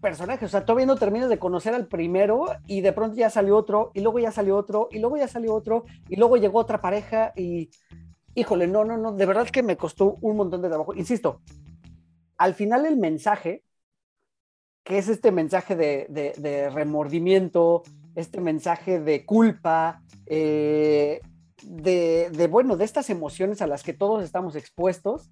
personajes, 0.00 0.48
o 0.48 0.50
sea, 0.50 0.64
todavía 0.64 0.86
no 0.86 0.96
terminas 0.96 1.28
de 1.30 1.38
conocer 1.38 1.74
al 1.74 1.86
primero 1.86 2.46
y 2.66 2.82
de 2.82 2.92
pronto 2.92 3.16
ya 3.16 3.30
salió 3.30 3.56
otro, 3.56 3.90
y 3.94 4.00
luego 4.00 4.18
ya 4.18 4.32
salió 4.32 4.56
otro, 4.56 4.88
y 4.90 4.98
luego 4.98 5.16
ya 5.16 5.28
salió 5.28 5.54
otro, 5.54 5.84
y 6.08 6.16
luego 6.16 6.36
llegó 6.36 6.58
otra 6.58 6.80
pareja 6.80 7.32
y, 7.36 7.70
híjole, 8.34 8.66
no, 8.66 8.84
no, 8.84 8.96
no, 8.96 9.12
de 9.12 9.26
verdad 9.26 9.48
que 9.48 9.62
me 9.62 9.76
costó 9.76 10.16
un 10.20 10.36
montón 10.36 10.62
de 10.62 10.68
trabajo. 10.68 10.94
Insisto, 10.94 11.40
al 12.36 12.54
final 12.54 12.86
el 12.86 12.96
mensaje, 12.96 13.62
que 14.82 14.98
es 14.98 15.08
este 15.08 15.32
mensaje 15.32 15.76
de, 15.76 16.70
remordimiento, 16.72 17.82
este 18.14 18.40
mensaje 18.40 19.00
de 19.00 19.24
culpa, 19.24 20.02
eh, 20.26 21.20
de, 21.62 22.30
de, 22.30 22.46
bueno, 22.48 22.76
de 22.76 22.84
estas 22.84 23.08
emociones 23.10 23.62
a 23.62 23.66
las 23.66 23.82
que 23.82 23.94
todos 23.94 24.24
estamos 24.24 24.56
expuestos. 24.56 25.30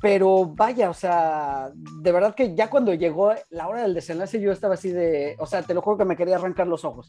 Pero 0.00 0.46
vaya, 0.46 0.90
o 0.90 0.94
sea, 0.94 1.70
de 1.74 2.10
verdad 2.10 2.34
que 2.34 2.56
ya 2.56 2.68
cuando 2.68 2.92
llegó 2.92 3.32
la 3.50 3.68
hora 3.68 3.82
del 3.82 3.94
desenlace 3.94 4.40
yo 4.40 4.50
estaba 4.50 4.74
así 4.74 4.90
de, 4.90 5.36
o 5.38 5.46
sea, 5.46 5.62
te 5.62 5.74
lo 5.74 5.80
juro 5.80 5.98
que 5.98 6.04
me 6.04 6.16
quería 6.16 6.36
arrancar 6.36 6.66
los 6.66 6.84
ojos. 6.84 7.08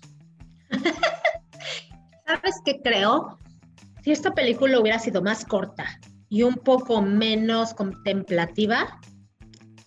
¿Sabes 2.28 2.62
qué 2.64 2.80
creo? 2.84 3.40
Si 4.04 4.12
esta 4.12 4.34
película 4.34 4.80
hubiera 4.80 5.00
sido 5.00 5.22
más 5.22 5.46
corta 5.46 5.86
y 6.28 6.44
un 6.44 6.56
poco 6.56 7.02
menos 7.02 7.74
contemplativa, 7.74 9.00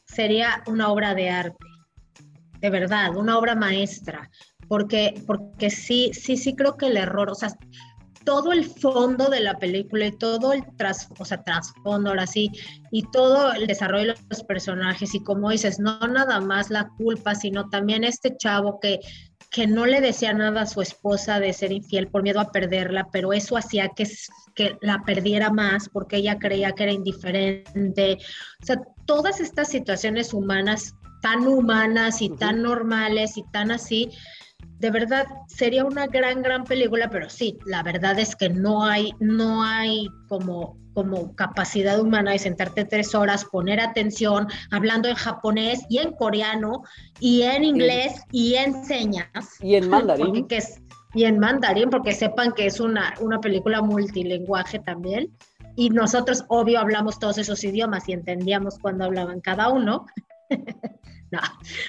sería 0.06 0.62
una 0.66 0.88
obra 0.88 1.14
de 1.14 1.28
arte, 1.28 1.66
de 2.60 2.70
verdad, 2.70 3.14
una 3.14 3.36
obra 3.36 3.54
maestra, 3.54 4.30
porque, 4.68 5.22
porque 5.26 5.68
sí, 5.68 6.12
sí, 6.14 6.38
sí 6.38 6.56
creo 6.56 6.78
que 6.78 6.86
el 6.86 6.96
error, 6.96 7.30
o 7.30 7.34
sea, 7.34 7.50
todo 8.24 8.52
el 8.52 8.64
fondo 8.64 9.28
de 9.28 9.40
la 9.40 9.58
película 9.58 10.06
y 10.06 10.16
todo 10.16 10.54
el 10.54 10.64
tras, 10.78 11.08
o 11.18 11.24
sea, 11.24 11.44
trasfondo, 11.44 12.08
ahora 12.10 12.26
sí, 12.26 12.50
y 12.90 13.02
todo 13.10 13.52
el 13.52 13.66
desarrollo 13.66 14.14
de 14.14 14.18
los 14.30 14.42
personajes 14.44 15.14
y 15.14 15.22
como 15.22 15.50
dices, 15.50 15.78
no 15.78 15.98
nada 16.08 16.40
más 16.40 16.70
la 16.70 16.88
culpa, 16.96 17.34
sino 17.34 17.68
también 17.68 18.02
este 18.02 18.34
chavo 18.36 18.80
que, 18.80 18.98
que 19.50 19.66
no 19.66 19.86
le 19.86 20.00
decía 20.00 20.32
nada 20.32 20.62
a 20.62 20.66
su 20.66 20.82
esposa 20.82 21.40
de 21.40 21.52
ser 21.52 21.72
infiel 21.72 22.08
por 22.08 22.22
miedo 22.22 22.40
a 22.40 22.52
perderla, 22.52 23.08
pero 23.12 23.32
eso 23.32 23.56
hacía 23.56 23.88
que, 23.88 24.08
que 24.54 24.76
la 24.80 25.02
perdiera 25.04 25.50
más 25.50 25.88
porque 25.88 26.16
ella 26.16 26.38
creía 26.38 26.72
que 26.72 26.84
era 26.84 26.92
indiferente. 26.92 28.18
O 28.62 28.66
sea, 28.66 28.80
todas 29.06 29.40
estas 29.40 29.68
situaciones 29.68 30.34
humanas, 30.34 30.94
tan 31.22 31.46
humanas 31.46 32.20
y 32.22 32.30
uh 32.30 32.34
-huh. 32.34 32.38
tan 32.38 32.62
normales 32.62 33.36
y 33.36 33.44
tan 33.52 33.70
así, 33.70 34.10
de 34.78 34.90
verdad 34.90 35.26
sería 35.48 35.84
una 35.84 36.06
gran, 36.06 36.42
gran 36.42 36.64
película, 36.64 37.08
pero 37.08 37.30
sí, 37.30 37.58
la 37.64 37.82
verdad 37.82 38.18
es 38.18 38.36
que 38.36 38.48
no 38.48 38.84
hay, 38.84 39.12
no 39.20 39.62
hay 39.62 40.08
como, 40.28 40.76
como 40.96 41.36
capacidad 41.36 42.00
humana 42.00 42.32
de 42.32 42.38
sentarte 42.38 42.86
tres 42.86 43.14
horas, 43.14 43.44
poner 43.44 43.80
atención, 43.80 44.46
hablando 44.70 45.10
en 45.10 45.14
japonés 45.14 45.84
y 45.90 45.98
en 45.98 46.12
coreano 46.12 46.84
y 47.20 47.42
en 47.42 47.64
inglés 47.64 48.22
y 48.32 48.54
en 48.54 48.82
señas. 48.82 49.28
Y 49.60 49.74
en 49.74 49.90
mandarín. 49.90 50.46
Que 50.48 50.56
es, 50.56 50.80
y 51.12 51.24
en 51.24 51.38
mandarín, 51.38 51.90
porque 51.90 52.14
sepan 52.14 52.52
que 52.52 52.64
es 52.64 52.80
una, 52.80 53.12
una 53.20 53.42
película 53.42 53.82
multilingüaje 53.82 54.78
también. 54.78 55.36
Y 55.76 55.90
nosotros, 55.90 56.46
obvio, 56.48 56.80
hablamos 56.80 57.18
todos 57.18 57.36
esos 57.36 57.62
idiomas 57.62 58.08
y 58.08 58.14
entendíamos 58.14 58.78
cuando 58.78 59.04
hablaban 59.04 59.42
cada 59.42 59.68
uno. 59.68 60.06
no, 61.30 61.40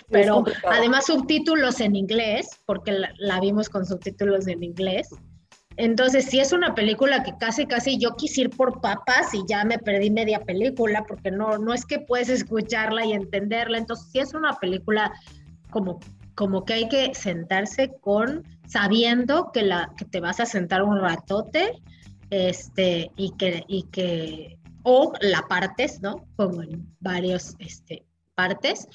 pero 0.10 0.44
además 0.70 1.06
subtítulos 1.06 1.80
en 1.80 1.96
inglés, 1.96 2.50
porque 2.66 2.92
la, 2.92 3.14
la, 3.20 3.40
vimos 3.40 3.70
con 3.70 3.86
subtítulos 3.86 4.48
en 4.48 4.64
inglés. 4.64 5.08
Entonces, 5.78 6.26
sí 6.26 6.40
es 6.40 6.52
una 6.52 6.74
película 6.74 7.24
que 7.24 7.38
casi, 7.38 7.68
casi 7.68 8.00
yo 8.00 8.16
quise 8.16 8.42
ir 8.42 8.50
por 8.50 8.82
papas 8.82 9.34
y 9.34 9.44
ya 9.48 9.64
me 9.64 9.78
perdí 9.78 10.10
media 10.10 10.40
película, 10.40 11.06
porque 11.08 11.30
no, 11.30 11.60
no 11.60 11.74
es 11.74 11.86
que 11.86 12.00
puedes 12.00 12.30
escucharla 12.30 13.06
y 13.06 13.14
entenderla. 13.14 13.78
Entonces, 13.78 14.08
sí 14.12 14.20
es 14.20 14.34
una 14.34 14.54
película 14.54 15.14
como, 15.70 16.00
como 16.34 16.66
que 16.66 16.74
hay 16.74 16.90
que 16.90 17.14
sentarse 17.14 17.94
con, 18.02 18.44
sabiendo 18.66 19.52
que, 19.52 19.62
la, 19.62 19.92
que 19.98 20.06
te 20.06 20.20
vas 20.20 20.40
a 20.40 20.48
sentar 20.48 20.82
un 20.82 21.00
ratote, 21.00 21.80
este, 22.32 23.12
y 23.16 23.32
que, 23.38 23.64
y 23.68 23.84
que, 23.84 24.58
o 24.82 25.14
la 25.22 25.44
partes, 25.48 26.02
¿no? 26.02 26.26
Como 26.36 26.64
en 26.64 26.92
varios, 27.00 27.56
este, 27.60 28.04
partes, 28.34 28.88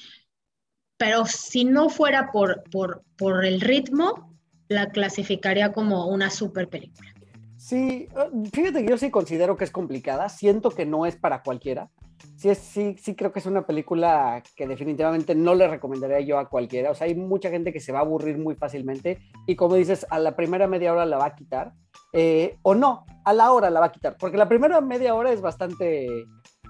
pero 0.97 1.25
si 1.25 1.63
no 1.63 1.89
fuera 1.89 2.31
por, 2.31 2.63
por, 2.71 3.03
por 3.17 3.45
el 3.45 3.61
ritmo, 3.61 4.32
la 4.67 4.89
clasificaría 4.89 5.71
como 5.71 6.07
una 6.07 6.29
super 6.29 6.67
película. 6.67 7.13
Sí, 7.57 8.09
ah, 8.15 8.27
fíjate 8.51 8.83
que 8.83 8.89
yo 8.89 8.97
sí 8.97 9.09
considero 9.09 9.55
que 9.55 9.63
es 9.63 9.71
complicada, 9.71 10.27
siento 10.29 10.69
que 10.69 10.85
no 10.85 11.05
es 11.05 11.15
para 11.15 11.43
cualquiera. 11.43 11.89
Sí, 12.35 12.53
sí, 12.55 12.95
sí 12.99 13.15
creo 13.15 13.31
que 13.31 13.39
es 13.39 13.45
una 13.45 13.65
película 13.65 14.43
que 14.55 14.67
definitivamente 14.67 15.35
no 15.35 15.55
le 15.55 15.67
recomendaría 15.67 16.19
yo 16.21 16.39
a 16.39 16.49
cualquiera. 16.49 16.91
O 16.91 16.95
sea, 16.95 17.07
hay 17.07 17.15
mucha 17.15 17.49
gente 17.49 17.71
que 17.71 17.79
se 17.79 17.91
va 17.91 17.99
a 17.99 18.01
aburrir 18.01 18.37
muy 18.37 18.55
fácilmente 18.55 19.19
y 19.47 19.55
como 19.55 19.75
dices, 19.75 20.05
a 20.09 20.19
la 20.19 20.35
primera 20.35 20.67
media 20.67 20.91
hora 20.91 21.05
la 21.05 21.17
va 21.17 21.27
a 21.27 21.35
quitar. 21.35 21.73
Eh, 22.11 22.57
o 22.61 22.75
no, 22.75 23.05
a 23.23 23.33
la 23.33 23.51
hora 23.51 23.69
la 23.69 23.79
va 23.79 23.87
a 23.87 23.91
quitar, 23.91 24.17
porque 24.17 24.37
la 24.37 24.47
primera 24.47 24.81
media 24.81 25.15
hora 25.15 25.31
es 25.31 25.41
bastante, 25.41 26.07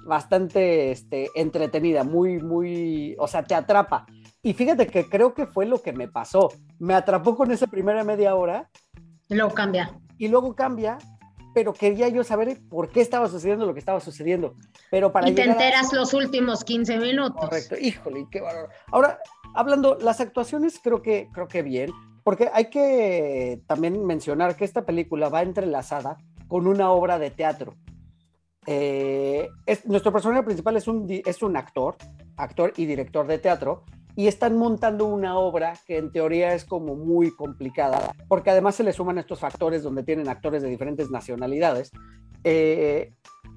bastante 0.06 0.91
este, 0.91 1.30
entretenida, 1.36 2.04
muy, 2.04 2.39
muy, 2.39 3.16
o 3.20 3.28
sea, 3.28 3.44
te 3.44 3.56
atrapa. 3.56 4.06
Y 4.46 4.54
fíjate 4.54 4.88
que 4.88 5.08
creo 5.08 5.34
que 5.34 5.48
fue 5.48 5.66
lo 5.66 5.82
que 5.82 5.94
me 5.94 6.10
pasó. 6.10 6.52
Me 6.78 6.94
atrapó 6.94 7.38
con 7.38 7.52
esa 7.52 7.68
primera 7.68 8.04
media 8.04 8.36
hora. 8.36 8.70
Luego 9.30 9.54
cambia. 9.54 9.98
Y 10.18 10.28
luego 10.28 10.54
cambia, 10.54 10.98
pero 11.56 11.74
quería 11.74 12.10
yo 12.10 12.26
saber 12.26 12.60
por 12.70 12.89
qué 12.89 13.00
estaba 13.00 13.30
sucediendo 13.30 13.66
lo 13.66 13.74
que 13.74 13.80
estaba 13.80 14.02
sucediendo. 14.02 14.56
Pero 14.91 15.14
para 15.14 15.30
y 15.30 15.34
te 15.34 15.44
enteras 15.44 15.94
los 15.94 16.14
últimos 16.14 16.66
15 16.66 16.98
minutos. 16.98 17.39
Correcto, 17.39 17.78
híjole, 17.80 18.28
qué 18.30 18.41
valor. 18.41 18.70
Ahora, 18.91 19.18
hablando, 19.56 19.98
las 20.02 20.20
actuaciones 20.20 20.78
creo 20.84 21.02
que, 21.02 21.30
creo 21.32 21.48
que 21.48 21.62
bien, 21.62 21.91
porque 22.26 22.50
hay 22.54 22.70
que 22.70 23.62
también 23.66 24.06
mencionar 24.06 24.58
que 24.58 24.66
esta 24.66 24.86
película 24.86 25.30
va 25.30 25.41
entrelazada 25.41 26.18
con 26.50 26.68
una 26.68 26.91
obra 26.91 27.18
de 27.18 27.32
teatro. 27.32 27.76
Eh, 28.66 29.50
es, 29.66 29.86
nuestro 29.86 30.12
personaje 30.12 30.44
principal 30.44 30.76
es 30.76 30.88
un, 30.89 31.08
es 31.10 31.41
un 31.41 31.56
actor, 31.56 31.96
actor 32.36 32.74
y 32.76 32.86
director 32.86 33.26
de 33.26 33.39
teatro, 33.39 33.86
y 34.16 34.28
están 34.28 34.57
montando 34.57 35.05
una 35.05 35.38
obra 35.38 35.74
que 35.86 35.97
en 35.97 36.11
teoría 36.11 36.53
es 36.53 36.66
como 36.66 36.95
muy 36.95 37.32
complicada, 37.36 38.14
porque 38.28 38.51
además 38.51 38.76
se 38.76 38.84
le 38.84 38.93
suman 38.93 39.18
estos 39.18 39.39
factores 39.39 39.84
donde 39.84 40.03
tienen 40.03 40.30
actores 40.30 40.61
de 40.61 40.70
diferentes 40.70 41.09
nacionalidades. 41.09 41.91
Eh, 42.43 43.14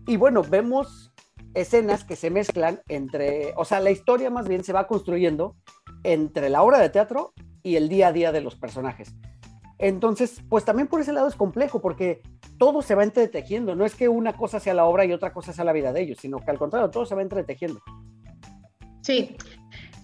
y 0.06 0.16
bueno, 0.16 0.42
vemos 0.42 1.12
escenas 1.54 2.04
que 2.04 2.16
se 2.16 2.30
mezclan 2.30 2.80
entre, 2.88 3.52
o 3.56 3.64
sea, 3.64 3.80
la 3.80 3.90
historia 3.90 4.30
más 4.30 4.48
bien 4.48 4.64
se 4.64 4.72
va 4.72 4.86
construyendo 4.86 5.56
entre 6.04 6.48
la 6.48 6.62
obra 6.62 6.78
de 6.78 6.90
teatro 6.90 7.32
y 7.62 7.76
el 7.76 7.88
día 7.88 8.08
a 8.08 8.12
día 8.12 8.32
de 8.32 8.40
los 8.40 8.56
personajes. 8.56 9.14
Entonces, 9.78 10.40
pues 10.48 10.64
también 10.64 10.88
por 10.88 11.00
ese 11.00 11.12
lado 11.12 11.28
es 11.28 11.34
complejo, 11.34 11.82
porque 11.82 12.22
todo 12.58 12.80
se 12.80 12.94
va 12.94 13.04
entretejiendo. 13.04 13.74
No 13.74 13.84
es 13.84 13.94
que 13.94 14.08
una 14.08 14.32
cosa 14.32 14.60
sea 14.60 14.72
la 14.72 14.86
obra 14.86 15.04
y 15.04 15.12
otra 15.12 15.32
cosa 15.32 15.52
sea 15.52 15.64
la 15.64 15.72
vida 15.72 15.92
de 15.92 16.02
ellos, 16.02 16.18
sino 16.20 16.38
que 16.38 16.50
al 16.50 16.58
contrario, 16.58 16.90
todo 16.90 17.04
se 17.04 17.14
va 17.14 17.22
entretejiendo. 17.22 17.80
Sí, 19.02 19.36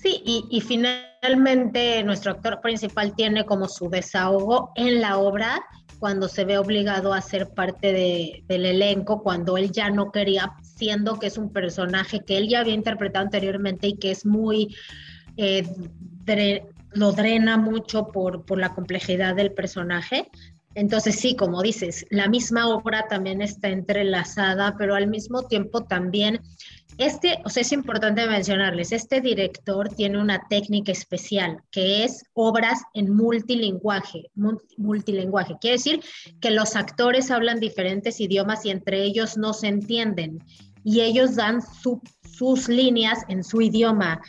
sí, 0.03 0.23
y, 0.51 0.61
finalmente 0.61 2.03
nuestro 2.03 2.33
actor 2.33 2.61
principal 2.61 3.15
tiene 3.15 3.45
como 3.45 3.69
su 3.69 3.89
desahogo 3.89 4.73
en 4.75 5.01
la 5.01 5.19
obra 5.19 5.65
cuando 5.99 6.29
se 6.29 6.45
ve 6.45 6.59
obligado 6.59 7.15
a 7.15 7.21
ser 7.21 7.51
parte 7.51 8.43
del 8.49 8.67
elenco, 8.67 9.23
cuando 9.23 9.57
él 9.57 9.71
ya 9.71 9.89
no 9.91 10.11
quería, 10.11 10.55
siendo 10.63 11.19
que 11.19 11.29
es 11.29 11.39
un 11.39 11.53
personaje 11.53 12.25
que 12.25 12.39
él 12.39 12.49
ya 12.49 12.61
había 12.61 12.75
interpretado 12.75 13.25
anteriormente 13.25 13.89
y 13.89 13.97
que 13.97 14.11
es 14.11 14.27
muy... 14.27 14.75
Eh, 15.37 15.65
lo 16.95 17.13
drena 17.13 17.57
mucho 17.57 18.09
por, 18.09 18.45
por 18.45 18.59
la 18.59 18.75
complejidad 18.75 19.35
del 19.35 19.53
personaje. 19.53 20.29
Entonces 20.75 21.17
sí, 21.17 21.37
como 21.37 21.63
dices, 21.63 22.07
la 22.11 22.29
misma 22.29 22.69
obra 22.69 23.07
también 23.09 23.43
está 23.43 23.69
entrelazada, 23.69 24.75
pero 24.79 24.95
al 24.95 25.07
mismo 25.07 25.43
tiempo 25.43 25.85
también, 25.85 26.41
este, 27.07 27.39
o 27.45 27.49
sea, 27.49 27.63
es 27.63 27.73
importante 27.73 28.27
mencionarles, 28.27 28.93
este 28.93 29.21
director 29.21 29.89
tiene 29.91 30.21
una 30.21 30.47
técnica 30.49 30.93
especial 30.93 31.63
que 31.71 32.05
es 32.05 32.25
obras 32.35 32.83
en 32.95 33.15
multilingüaje, 33.15 34.31
multilingüaje. 34.77 35.57
Quiere 35.61 35.77
decir 35.77 36.01
que 36.41 36.51
los 36.51 36.77
actores 36.77 37.31
hablan 37.31 37.61
diferentes 37.61 38.21
idiomas 38.21 38.65
y 38.65 38.71
entre 38.71 39.03
ellos 39.03 39.37
no 39.37 39.53
se 39.53 39.69
entienden 39.69 40.39
y 40.85 41.01
ellos 41.01 41.37
dan 41.37 41.61
sus 42.25 42.69
líneas 42.69 43.21
en 43.29 43.45
su 43.45 43.61
idioma 43.61 44.21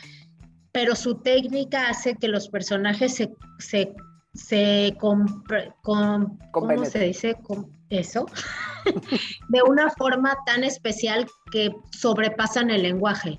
pero 0.74 0.96
su 0.96 1.14
técnica 1.14 1.88
hace 1.88 2.16
que 2.16 2.26
los 2.26 2.48
personajes 2.48 3.14
se, 3.14 3.32
se, 3.60 3.94
se 4.34 4.96
con, 4.98 5.44
¿cómo 6.50 6.84
se 6.84 6.98
dice? 6.98 7.36
Con 7.40 7.70
eso, 7.90 8.26
de 9.48 9.62
una 9.62 9.90
forma 9.90 10.36
tan 10.46 10.64
especial 10.64 11.26
que 11.50 11.74
sobrepasan 11.90 12.70
el 12.70 12.82
lenguaje 12.82 13.38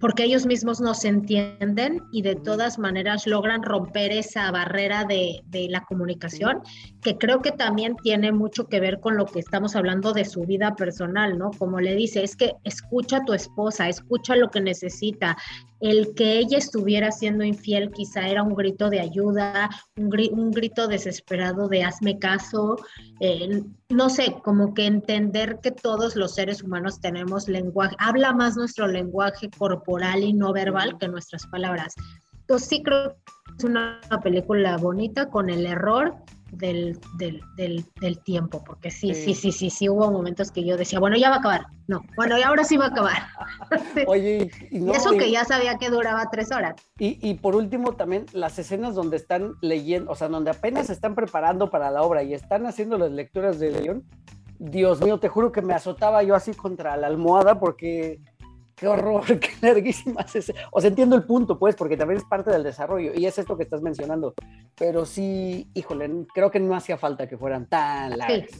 porque 0.00 0.24
ellos 0.24 0.44
mismos 0.44 0.82
no 0.82 0.92
se 0.92 1.08
entienden 1.08 2.02
y 2.12 2.20
de 2.20 2.34
todas 2.34 2.78
maneras 2.78 3.26
logran 3.26 3.62
romper 3.62 4.12
esa 4.12 4.50
barrera 4.50 5.04
de, 5.04 5.40
de, 5.46 5.66
la 5.70 5.82
comunicación, 5.84 6.60
que 7.04 7.18
creo 7.18 7.42
que 7.42 7.52
también 7.52 7.96
tiene 7.96 8.32
mucho 8.32 8.66
que 8.66 8.80
ver 8.80 8.98
con 8.98 9.18
lo 9.18 9.26
que 9.26 9.38
estamos 9.38 9.76
hablando 9.76 10.14
de 10.14 10.24
su 10.24 10.40
vida 10.44 10.74
personal, 10.74 11.38
¿no? 11.38 11.50
Como 11.50 11.78
le 11.78 11.94
dice, 11.94 12.24
es 12.24 12.34
que 12.34 12.54
escucha 12.64 13.18
a 13.18 13.24
tu 13.24 13.34
esposa, 13.34 13.90
escucha 13.90 14.34
lo 14.34 14.50
que 14.50 14.62
necesita. 14.62 15.36
El 15.80 16.14
que 16.14 16.38
ella 16.38 16.56
estuviera 16.56 17.12
siendo 17.12 17.44
infiel 17.44 17.90
quizá 17.90 18.26
era 18.26 18.42
un 18.42 18.54
grito 18.54 18.88
de 18.88 19.00
ayuda, 19.00 19.68
un, 19.96 20.10
un 20.32 20.50
grito 20.50 20.88
desesperado 20.88 21.68
de 21.68 21.84
hazme 21.84 22.18
caso, 22.18 22.76
eh, 23.20 23.62
no 23.90 24.08
sé, 24.08 24.36
como 24.42 24.72
que 24.72 24.86
entender 24.86 25.58
que 25.62 25.72
todos 25.72 26.16
los 26.16 26.34
seres 26.34 26.62
humanos 26.62 27.00
tenemos 27.00 27.48
lenguaje, 27.48 27.94
habla 27.98 28.32
más 28.32 28.56
nuestro 28.56 28.86
lenguaje 28.86 29.50
corporal 29.50 30.24
y 30.24 30.32
no 30.32 30.54
verbal 30.54 30.96
que 30.98 31.08
nuestras 31.08 31.46
palabras. 31.48 31.94
Entonces 32.40 32.66
sí 32.66 32.82
creo 32.82 33.10
que 33.10 33.56
es 33.58 33.64
una 33.64 34.00
película 34.22 34.78
bonita 34.78 35.28
con 35.28 35.50
el 35.50 35.66
error 35.66 36.14
del, 36.56 36.98
del, 37.16 37.42
del, 37.56 38.18
tiempo, 38.20 38.62
porque 38.64 38.90
sí, 38.90 39.14
sí, 39.14 39.34
sí, 39.34 39.52
sí, 39.52 39.70
sí, 39.70 39.88
hubo 39.88 40.10
momentos 40.10 40.50
que 40.50 40.64
yo 40.64 40.76
decía, 40.76 40.98
bueno, 40.98 41.16
ya 41.16 41.30
va 41.30 41.36
a 41.36 41.38
acabar. 41.38 41.66
No, 41.86 42.02
bueno, 42.16 42.38
y 42.38 42.42
ahora 42.42 42.64
sí 42.64 42.76
va 42.76 42.86
a 42.86 42.88
acabar. 42.88 43.28
Oye, 44.06 44.50
y, 44.70 44.90
eso 44.90 45.12
que 45.12 45.30
ya 45.30 45.44
sabía 45.44 45.76
que 45.78 45.90
duraba 45.90 46.30
tres 46.30 46.50
horas. 46.52 46.74
Y, 46.98 47.18
y, 47.28 47.34
por 47.34 47.56
último, 47.56 47.94
también 47.94 48.26
las 48.32 48.58
escenas 48.58 48.94
donde 48.94 49.16
están 49.16 49.54
leyendo, 49.60 50.10
o 50.10 50.14
sea, 50.14 50.28
donde 50.28 50.50
apenas 50.50 50.86
se 50.86 50.92
están 50.92 51.14
preparando 51.14 51.70
para 51.70 51.90
la 51.90 52.02
obra 52.02 52.22
y 52.22 52.34
están 52.34 52.66
haciendo 52.66 52.96
las 52.98 53.10
lecturas 53.10 53.58
de 53.58 53.70
León. 53.70 54.04
Dios 54.58 55.02
mío, 55.02 55.18
te 55.18 55.28
juro 55.28 55.52
que 55.52 55.62
me 55.62 55.74
azotaba 55.74 56.22
yo 56.22 56.34
así 56.34 56.54
contra 56.54 56.96
la 56.96 57.08
almohada 57.08 57.58
porque 57.58 58.20
qué 58.74 58.88
horror, 58.88 59.24
qué 59.40 59.50
larguísimas 59.60 60.34
es. 60.36 60.52
O 60.70 60.80
sea, 60.80 60.88
entiendo 60.88 61.16
el 61.16 61.24
punto, 61.24 61.58
pues, 61.58 61.76
porque 61.76 61.96
también 61.96 62.18
es 62.18 62.24
parte 62.24 62.50
del 62.50 62.62
desarrollo 62.62 63.12
y 63.14 63.26
es 63.26 63.38
esto 63.38 63.56
que 63.56 63.64
estás 63.64 63.82
mencionando. 63.82 64.34
Pero 64.76 65.06
sí, 65.06 65.68
híjole, 65.74 66.26
creo 66.34 66.50
que 66.50 66.60
no 66.60 66.74
hacía 66.74 66.98
falta 66.98 67.28
que 67.28 67.36
fueran 67.36 67.66
tan 67.66 68.18
largas. 68.18 68.50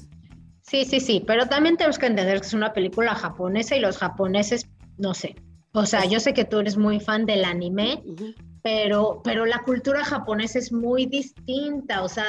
Sí. 0.63 0.85
sí, 0.85 1.01
sí, 1.01 1.23
pero 1.27 1.47
también 1.47 1.77
tenemos 1.77 1.99
que 1.99 2.07
entender 2.07 2.41
que 2.41 2.47
es 2.47 2.55
una 2.55 2.73
película 2.73 3.15
japonesa 3.15 3.77
y 3.77 3.81
los 3.81 3.99
japoneses, 3.99 4.67
no 4.97 5.15
sé. 5.15 5.37
O 5.77 5.87
sea, 5.87 6.05
yo 6.05 6.21
sé 6.21 6.33
que 6.33 6.45
tú 6.45 6.61
eres 6.61 6.77
muy 6.77 7.01
fan 7.01 7.27
del 7.27 7.45
anime, 7.45 8.01
pero, 8.63 9.21
pero 9.25 9.45
la 9.45 9.59
cultura 9.59 10.05
japonesa 10.05 10.61
es 10.61 10.73
muy 10.73 11.05
distinta, 11.07 12.05
o 12.05 12.09
sea, 12.09 12.27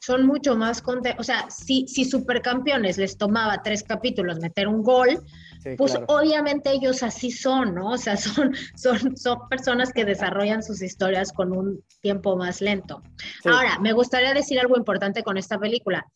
son 0.00 0.26
mucho 0.26 0.56
más, 0.56 0.82
o 1.18 1.22
sea, 1.22 1.48
si, 1.50 1.86
si 1.88 2.06
Supercampeones 2.06 2.96
les 2.96 3.18
tomaba 3.18 3.62
tres 3.62 3.82
capítulos 3.82 4.40
meter 4.40 4.66
un 4.66 4.82
gol, 4.82 5.22
pues 5.76 5.98
obviamente 6.06 6.70
ellos 6.70 7.02
así 7.02 7.30
son, 7.30 7.74
¿no? 7.74 7.90
O 7.92 7.98
sea, 7.98 8.16
son, 8.16 8.54
son, 8.76 9.16
son 9.16 9.48
personas 9.48 9.92
que 9.92 10.04
desarrollan 10.04 10.62
sus 10.62 10.82
historias 10.82 11.32
con 11.32 11.56
un 11.56 11.82
tiempo 12.00 12.36
más 12.36 12.60
lento. 12.60 13.02
Ahora, 13.44 13.78
me 13.80 13.92
gustaría 13.92 14.34
decir 14.34 14.60
algo 14.60 14.76
importante 14.76 15.22
con 15.22 15.38
esta 15.38 15.58
película. 15.58 16.06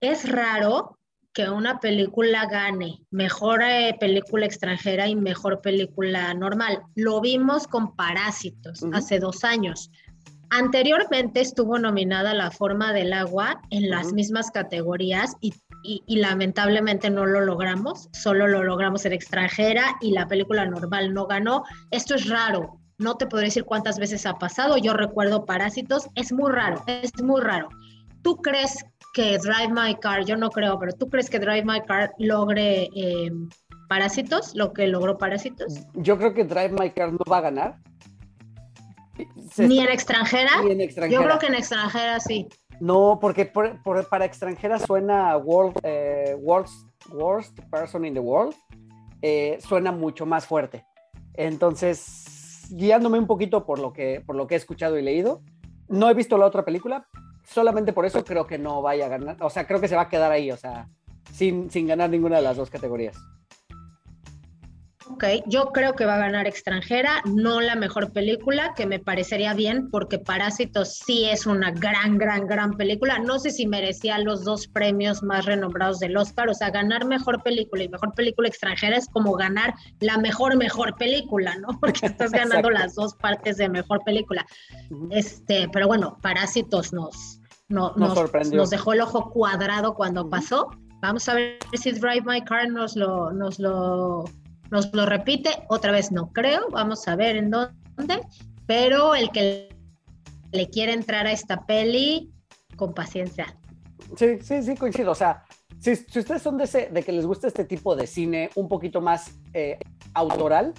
Es 0.00 0.28
raro 0.30 0.98
que 1.32 1.50
una 1.50 1.80
película 1.80 2.46
gane 2.46 3.02
mejor 3.10 3.62
eh, 3.62 3.94
película 4.00 4.46
extranjera 4.46 5.06
y 5.06 5.16
mejor 5.16 5.60
película 5.60 6.32
normal. 6.32 6.82
Lo 6.94 7.20
vimos 7.20 7.66
con 7.66 7.94
Parásitos 7.94 8.82
hace 8.92 9.18
dos 9.18 9.44
años. 9.44 9.90
Anteriormente 10.48 11.40
estuvo 11.40 11.78
nominada 11.78 12.32
La 12.32 12.50
forma 12.50 12.92
del 12.92 13.12
agua 13.12 13.60
en 13.70 13.90
las 13.90 14.12
mismas 14.12 14.50
categorías 14.50 15.36
y 15.40 15.52
y, 15.86 16.16
lamentablemente 16.16 17.10
no 17.10 17.26
lo 17.26 17.40
logramos, 17.40 18.08
solo 18.12 18.46
lo 18.46 18.62
logramos 18.64 19.04
en 19.04 19.12
extranjera 19.12 19.96
y 20.00 20.12
la 20.12 20.26
película 20.26 20.66
normal 20.66 21.14
no 21.14 21.26
ganó. 21.26 21.64
Esto 21.90 22.14
es 22.14 22.28
raro, 22.28 22.80
no 22.98 23.16
te 23.16 23.26
podré 23.26 23.46
decir 23.46 23.64
cuántas 23.64 23.98
veces 23.98 24.26
ha 24.26 24.34
pasado, 24.34 24.76
yo 24.78 24.94
recuerdo 24.94 25.44
Parásitos, 25.44 26.08
es 26.14 26.32
muy 26.32 26.50
raro, 26.50 26.82
es 26.86 27.10
muy 27.22 27.40
raro. 27.40 27.68
¿Tú 28.22 28.36
crees 28.36 28.84
que 29.14 29.38
Drive 29.38 29.72
My 29.72 29.94
Car, 29.96 30.24
yo 30.24 30.36
no 30.36 30.50
creo, 30.50 30.78
pero 30.78 30.92
tú 30.92 31.08
crees 31.08 31.30
que 31.30 31.38
Drive 31.38 31.64
My 31.64 31.80
Car 31.82 32.12
logre 32.18 32.88
eh, 32.94 33.30
Parásitos, 33.88 34.54
lo 34.54 34.72
que 34.72 34.86
logró 34.86 35.16
Parásitos? 35.16 35.86
Yo 35.94 36.18
creo 36.18 36.34
que 36.34 36.44
Drive 36.44 36.70
My 36.78 36.90
Car 36.90 37.12
no 37.12 37.20
va 37.30 37.38
a 37.38 37.42
ganar. 37.42 37.78
¿Ni 39.56 39.80
en 39.80 39.88
extranjera? 39.88 40.62
Ni 40.64 40.72
en 40.72 40.80
extranjera. 40.80 41.20
Yo 41.20 41.26
creo 41.26 41.38
que 41.38 41.46
en 41.46 41.54
extranjera 41.54 42.20
sí. 42.20 42.48
No, 42.80 43.18
porque 43.20 43.46
para 43.46 44.24
extranjeras 44.24 44.82
suena 44.82 45.36
world, 45.36 45.78
eh, 45.82 46.36
worst, 46.38 47.58
person 47.70 48.04
in 48.04 48.14
the 48.14 48.20
world, 48.20 48.54
eh, 49.22 49.58
suena 49.60 49.92
mucho 49.92 50.26
más 50.26 50.46
fuerte. 50.46 50.84
Entonces, 51.34 52.68
guiándome 52.70 53.18
un 53.18 53.26
poquito 53.26 53.64
por 53.64 53.78
lo, 53.78 53.92
que, 53.92 54.22
por 54.26 54.36
lo 54.36 54.46
que 54.46 54.54
he 54.54 54.58
escuchado 54.58 54.98
y 54.98 55.02
leído. 55.02 55.42
No 55.88 56.10
he 56.10 56.14
visto 56.14 56.36
la 56.36 56.46
otra 56.46 56.64
película, 56.64 57.06
solamente 57.44 57.92
por 57.92 58.04
eso 58.06 58.24
creo 58.24 58.46
que 58.46 58.58
no 58.58 58.82
vaya 58.82 59.06
a 59.06 59.08
ganar, 59.08 59.36
o 59.40 59.50
sea, 59.50 59.66
creo 59.66 59.80
que 59.80 59.88
se 59.88 59.94
va 59.94 60.02
a 60.02 60.08
quedar 60.08 60.32
ahí, 60.32 60.50
o 60.50 60.56
sea, 60.56 60.88
sin, 61.32 61.70
sin 61.70 61.86
ganar 61.86 62.10
ninguna 62.10 62.36
de 62.36 62.42
las 62.42 62.56
dos 62.56 62.70
categorías. 62.70 63.16
Ok, 65.08 65.24
yo 65.46 65.66
creo 65.66 65.94
que 65.94 66.04
va 66.04 66.16
a 66.16 66.18
ganar 66.18 66.48
extranjera, 66.48 67.22
no 67.24 67.60
la 67.60 67.76
mejor 67.76 68.12
película, 68.12 68.74
que 68.74 68.86
me 68.86 68.98
parecería 68.98 69.54
bien, 69.54 69.88
porque 69.90 70.18
Parásitos 70.18 71.00
sí 71.06 71.26
es 71.26 71.46
una 71.46 71.70
gran, 71.70 72.18
gran, 72.18 72.46
gran 72.46 72.72
película. 72.72 73.20
No 73.20 73.38
sé 73.38 73.50
si 73.50 73.66
merecía 73.68 74.18
los 74.18 74.44
dos 74.44 74.66
premios 74.66 75.22
más 75.22 75.44
renombrados 75.44 76.00
del 76.00 76.16
Oscar, 76.16 76.48
o 76.48 76.54
sea, 76.54 76.70
ganar 76.70 77.04
mejor 77.04 77.42
película 77.44 77.84
y 77.84 77.88
mejor 77.88 78.14
película 78.14 78.48
extranjera 78.48 78.96
es 78.96 79.06
como 79.06 79.34
ganar 79.34 79.74
la 80.00 80.18
mejor, 80.18 80.56
mejor 80.56 80.96
película, 80.96 81.56
¿no? 81.56 81.68
Porque 81.80 82.06
estás 82.06 82.32
ganando 82.32 82.70
las 82.70 82.96
dos 82.96 83.14
partes 83.14 83.58
de 83.58 83.68
mejor 83.68 84.02
película. 84.04 84.44
Este, 85.10 85.68
pero 85.72 85.86
bueno, 85.86 86.18
Parásitos 86.20 86.92
nos, 86.92 87.40
no, 87.68 87.90
Nos 87.90 87.96
nos, 87.96 88.14
sorprendió. 88.14 88.58
nos 88.58 88.70
dejó 88.70 88.92
el 88.92 89.02
ojo 89.02 89.30
cuadrado 89.30 89.94
cuando 89.94 90.28
pasó. 90.28 90.68
Vamos 91.00 91.28
a 91.28 91.34
ver 91.34 91.58
si 91.74 91.92
Drive 91.92 92.22
My 92.24 92.42
Car 92.42 92.68
nos 92.70 92.96
lo, 92.96 93.30
nos 93.32 93.58
lo, 93.60 94.24
nos 94.70 94.92
lo 94.92 95.06
repite. 95.06 95.50
Otra 95.68 95.92
vez 95.92 96.12
no 96.12 96.32
creo. 96.32 96.68
Vamos 96.70 97.06
a 97.08 97.16
ver 97.16 97.36
en 97.36 97.50
dónde. 97.50 98.20
Pero 98.66 99.14
el 99.14 99.30
que 99.30 99.68
le 100.52 100.68
quiere 100.70 100.92
entrar 100.92 101.26
a 101.26 101.32
esta 101.32 101.66
peli, 101.66 102.32
con 102.76 102.94
paciencia. 102.94 103.46
Sí, 104.16 104.38
sí, 104.40 104.62
sí, 104.62 104.76
coincido. 104.76 105.12
O 105.12 105.14
sea, 105.14 105.44
si, 105.78 105.92
ustedes 105.92 106.42
son 106.42 106.56
de, 106.56 106.64
ese, 106.64 106.88
de 106.90 107.02
que 107.02 107.12
les 107.12 107.26
gusta 107.26 107.48
este 107.48 107.64
tipo 107.64 107.96
de 107.96 108.06
cine 108.06 108.50
un 108.54 108.68
poquito 108.68 109.00
más 109.00 109.38
eh, 109.52 109.78
autoral, 110.14 110.74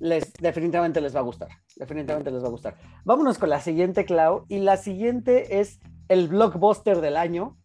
les, 0.00 0.32
definitivamente 0.34 1.00
les 1.00 1.14
va 1.14 1.20
a 1.20 1.24
gustar. 1.24 1.48
Definitivamente 1.76 2.30
les 2.30 2.42
va 2.42 2.48
a 2.48 2.50
gustar. 2.50 2.76
Vámonos 3.04 3.38
con 3.38 3.50
la 3.50 3.60
siguiente, 3.60 4.04
Clau. 4.04 4.44
Y 4.48 4.58
la 4.58 4.76
siguiente 4.76 5.60
es 5.60 5.80
el 6.08 6.28
blockbuster 6.28 7.00
del 7.00 7.16
año. 7.16 7.56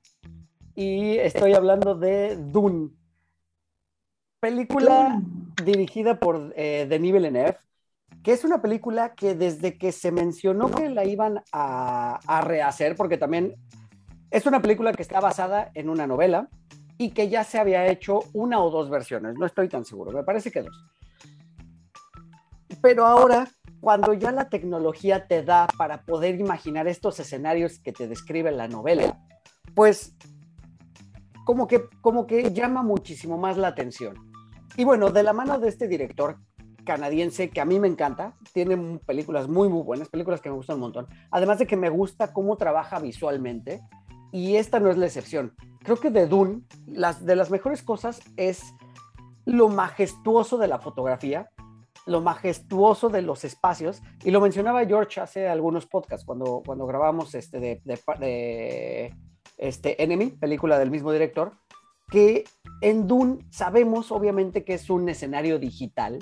Y 0.75 1.17
estoy 1.17 1.53
hablando 1.53 1.95
de 1.95 2.37
Dune. 2.37 2.91
Película 4.39 5.21
dirigida 5.65 6.19
por 6.19 6.53
eh, 6.55 6.87
Denis 6.89 7.13
Villeneuve, 7.13 7.57
que 8.23 8.31
es 8.31 8.43
una 8.43 8.61
película 8.61 9.13
que 9.13 9.35
desde 9.35 9.77
que 9.77 9.91
se 9.91 10.11
mencionó 10.11 10.71
que 10.71 10.89
la 10.89 11.05
iban 11.05 11.41
a, 11.51 12.19
a 12.25 12.41
rehacer, 12.41 12.95
porque 12.95 13.17
también 13.17 13.55
es 14.31 14.45
una 14.45 14.61
película 14.61 14.93
que 14.93 15.01
está 15.01 15.19
basada 15.19 15.71
en 15.73 15.89
una 15.89 16.07
novela 16.07 16.49
y 16.97 17.11
que 17.11 17.29
ya 17.29 17.43
se 17.43 17.59
había 17.59 17.87
hecho 17.87 18.19
una 18.33 18.61
o 18.61 18.69
dos 18.69 18.89
versiones, 18.89 19.35
no 19.35 19.45
estoy 19.45 19.69
tan 19.69 19.85
seguro, 19.85 20.11
me 20.11 20.23
parece 20.23 20.51
que 20.51 20.63
dos. 20.63 20.85
Pero 22.81 23.05
ahora, 23.05 23.47
cuando 23.81 24.13
ya 24.13 24.31
la 24.31 24.49
tecnología 24.49 25.27
te 25.27 25.43
da 25.43 25.67
para 25.77 26.03
poder 26.03 26.39
imaginar 26.39 26.87
estos 26.87 27.19
escenarios 27.19 27.79
que 27.79 27.91
te 27.91 28.07
describe 28.07 28.51
la 28.51 28.67
novela, 28.67 29.19
pues 29.75 30.15
como 31.45 31.67
que, 31.67 31.89
como 32.01 32.27
que 32.27 32.53
llama 32.53 32.83
muchísimo 32.83 33.37
más 33.37 33.57
la 33.57 33.69
atención. 33.69 34.28
Y 34.79 34.85
bueno, 34.85 35.09
de 35.09 35.23
la 35.23 35.33
mano 35.33 35.59
de 35.59 35.67
este 35.67 35.89
director 35.89 36.37
canadiense 36.85 37.49
que 37.49 37.59
a 37.59 37.65
mí 37.65 37.81
me 37.81 37.89
encanta, 37.89 38.37
tiene 38.53 38.97
películas 39.05 39.49
muy, 39.49 39.67
buenas, 39.67 40.07
películas 40.07 40.39
que 40.39 40.47
me 40.47 40.55
gustan 40.55 40.75
un 40.75 40.83
montón, 40.83 41.07
además 41.31 41.59
de 41.59 41.67
que 41.67 41.75
me 41.75 41.89
gusta 41.89 42.31
cómo 42.31 42.55
trabaja 42.55 42.97
visualmente, 42.97 43.81
y 44.31 44.55
esta 44.55 44.79
no 44.79 44.89
es 44.89 44.95
la 44.95 45.07
excepción. 45.07 45.53
Creo 45.83 45.97
que 45.97 46.11
de 46.11 46.27
Dune, 46.27 46.61
las, 46.87 47.25
de 47.25 47.35
las 47.35 47.51
mejores 47.51 47.83
cosas 47.83 48.21
es 48.37 48.73
lo 49.43 49.67
majestuoso 49.67 50.57
de 50.57 50.69
la 50.69 50.79
fotografía, 50.79 51.49
lo 52.05 52.21
majestuoso 52.21 53.09
de 53.09 53.21
los 53.21 53.43
espacios, 53.43 54.01
y 54.23 54.31
lo 54.31 54.39
mencionaba 54.39 54.85
George 54.85 55.19
hace 55.19 55.49
algunos 55.49 55.87
podcasts, 55.87 56.25
cuando, 56.25 56.63
cuando 56.65 56.87
grabamos 56.87 57.35
este 57.35 57.59
de, 57.59 57.81
de, 57.83 57.99
de 58.17 59.13
este 59.57 60.01
Enemy, 60.01 60.27
película 60.39 60.79
del 60.79 60.89
mismo 60.89 61.11
director, 61.11 61.51
que 62.09 62.45
en 62.81 63.07
Dune 63.07 63.45
sabemos 63.49 64.11
obviamente 64.11 64.63
que 64.63 64.73
es 64.73 64.89
un 64.89 65.09
escenario 65.09 65.59
digital, 65.59 66.19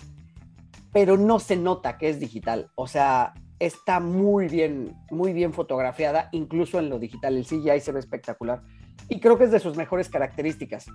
pero 0.91 1.17
no 1.17 1.39
se 1.39 1.55
nota 1.55 1.97
que 1.97 2.09
es 2.09 2.19
digital. 2.19 2.71
O 2.75 2.87
sea, 2.87 3.33
está 3.59 3.99
muy 3.99 4.47
bien, 4.47 4.95
muy 5.11 5.33
bien 5.33 5.53
fotografiada, 5.53 6.29
incluso 6.31 6.79
en 6.79 6.89
lo 6.89 6.99
digital. 6.99 7.37
El 7.37 7.45
CGI 7.45 7.79
se 7.79 7.91
ve 7.91 7.99
espectacular. 7.99 8.63
Y 9.09 9.19
creo 9.19 9.37
que 9.37 9.45
es 9.45 9.51
de 9.51 9.59
sus 9.59 9.77
mejores 9.77 10.09
características. 10.09 10.87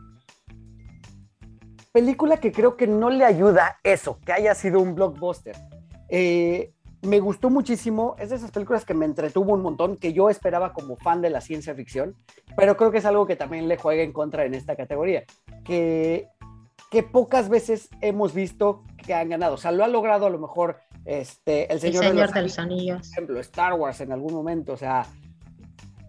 Película 1.92 2.38
que 2.38 2.52
creo 2.52 2.76
que 2.76 2.86
no 2.86 3.10
le 3.10 3.24
ayuda 3.24 3.78
eso, 3.84 4.18
que 4.24 4.32
haya 4.32 4.54
sido 4.54 4.80
un 4.80 4.94
blockbuster. 4.94 5.56
Eh, 6.08 6.72
me 7.02 7.20
gustó 7.20 7.50
muchísimo, 7.50 8.14
es 8.18 8.30
de 8.30 8.36
esas 8.36 8.50
películas 8.50 8.84
que 8.84 8.94
me 8.94 9.04
entretuvo 9.04 9.54
un 9.54 9.62
montón, 9.62 9.96
que 9.96 10.12
yo 10.12 10.30
esperaba 10.30 10.72
como 10.72 10.96
fan 10.96 11.20
de 11.20 11.30
la 11.30 11.40
ciencia 11.40 11.74
ficción, 11.74 12.16
pero 12.56 12.76
creo 12.76 12.90
que 12.90 12.98
es 12.98 13.04
algo 13.04 13.26
que 13.26 13.36
también 13.36 13.68
le 13.68 13.76
juega 13.76 14.02
en 14.02 14.12
contra 14.12 14.44
en 14.44 14.54
esta 14.54 14.76
categoría, 14.76 15.24
que, 15.64 16.28
que 16.90 17.02
pocas 17.02 17.48
veces 17.48 17.88
hemos 18.00 18.34
visto 18.34 18.84
que 18.96 19.14
han 19.14 19.30
ganado. 19.30 19.54
O 19.54 19.58
sea, 19.58 19.72
lo 19.72 19.84
ha 19.84 19.88
logrado 19.88 20.26
a 20.26 20.30
lo 20.30 20.38
mejor 20.38 20.78
este, 21.04 21.72
El 21.72 21.80
Señor, 21.80 22.04
El 22.04 22.10
Señor 22.10 22.32
de, 22.32 22.42
los 22.42 22.58
Anillos. 22.58 23.08
Por 23.08 23.12
ejemplo, 23.12 23.40
Star 23.40 23.74
Wars 23.74 24.00
en 24.00 24.12
algún 24.12 24.32
momento. 24.32 24.72
O 24.72 24.76
sea, 24.76 25.06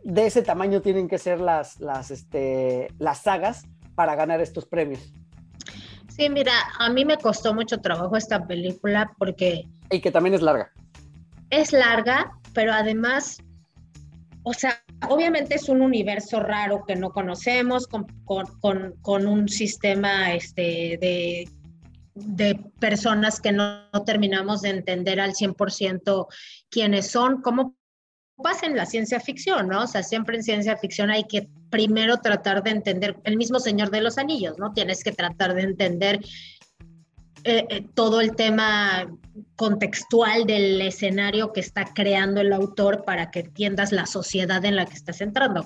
de 0.04 0.26
ese 0.28 0.44
tamaño 0.44 0.82
tienen 0.82 1.08
que 1.08 1.18
ser 1.18 1.40
las, 1.40 1.80
las, 1.80 2.12
este, 2.12 2.88
las 3.00 3.20
sagas 3.20 3.66
para 3.96 4.16
ganar 4.16 4.42
estos 4.42 4.66
premios. 4.66 5.12
Sí, 6.10 6.30
mira, 6.30 6.54
a 6.78 6.90
mí 6.92 7.06
me 7.06 7.18
costó 7.18 7.56
mucho 7.56 7.80
trabajo 7.80 8.16
esta 8.16 8.46
película 8.46 9.12
porque 9.18 9.68
Y 9.90 10.00
que 10.00 10.12
también 10.12 10.36
es 10.36 10.44
larga. 10.44 10.72
Es 11.62 11.74
larga, 11.74 12.32
pero 12.54 12.74
además, 12.74 13.38
o 14.44 14.54
sea, 14.54 14.84
obviamente 15.10 15.56
es 15.56 15.70
un 15.70 15.82
universo 15.82 16.40
raro 16.40 16.84
que 16.86 16.96
no 16.96 17.12
conocemos, 17.12 17.88
con, 17.88 18.06
con, 18.26 18.94
con, 19.02 19.28
un 19.28 19.48
sistema 19.50 20.34
este, 20.34 20.98
de, 21.00 21.50
de 22.16 22.60
personas 22.80 23.40
que 23.40 23.52
no, 23.52 23.90
no 23.94 24.04
terminamos 24.04 24.62
de 24.62 24.70
entender 24.70 25.20
al 25.20 25.34
100% 25.34 26.28
quiénes 26.70 27.12
son, 27.12 27.42
cómo 27.42 27.76
pasa 28.42 28.66
en 28.66 28.76
la 28.76 28.86
ciencia 28.86 29.20
ficción, 29.20 29.68
¿no? 29.68 29.84
O 29.84 29.88
sea, 29.88 30.04
siempre 30.04 30.36
en 30.36 30.44
ciencia 30.44 30.78
ficción 30.78 31.12
hay 31.12 31.26
que 31.26 31.48
primero 31.70 32.18
tratar 32.18 32.64
de 32.64 32.72
entender 32.72 33.16
el 33.24 33.38
mismo 33.38 33.60
Señor 33.60 33.92
de 33.92 34.02
los 34.02 34.18
Anillos, 34.18 34.58
¿no? 34.58 34.74
Tienes 34.74 35.04
que 35.04 35.12
tratar 35.12 35.54
de 35.54 35.64
entender 35.64 36.20
eh, 37.44 37.66
eh, 37.70 37.86
todo 37.94 38.22
el 38.22 38.36
tema 38.36 39.08
contextual 39.56 40.46
del 40.46 40.82
escenario 40.82 41.54
que 41.54 41.60
está 41.60 41.86
creando 41.94 42.42
el 42.42 42.54
autor 42.54 43.04
para 43.04 43.32
que 43.32 43.42
entiendas 43.42 43.92
la 43.92 44.06
sociedad 44.06 44.64
en 44.66 44.76
la 44.76 44.86
que 44.86 44.94
estás 44.94 45.22
entrando. 45.22 45.66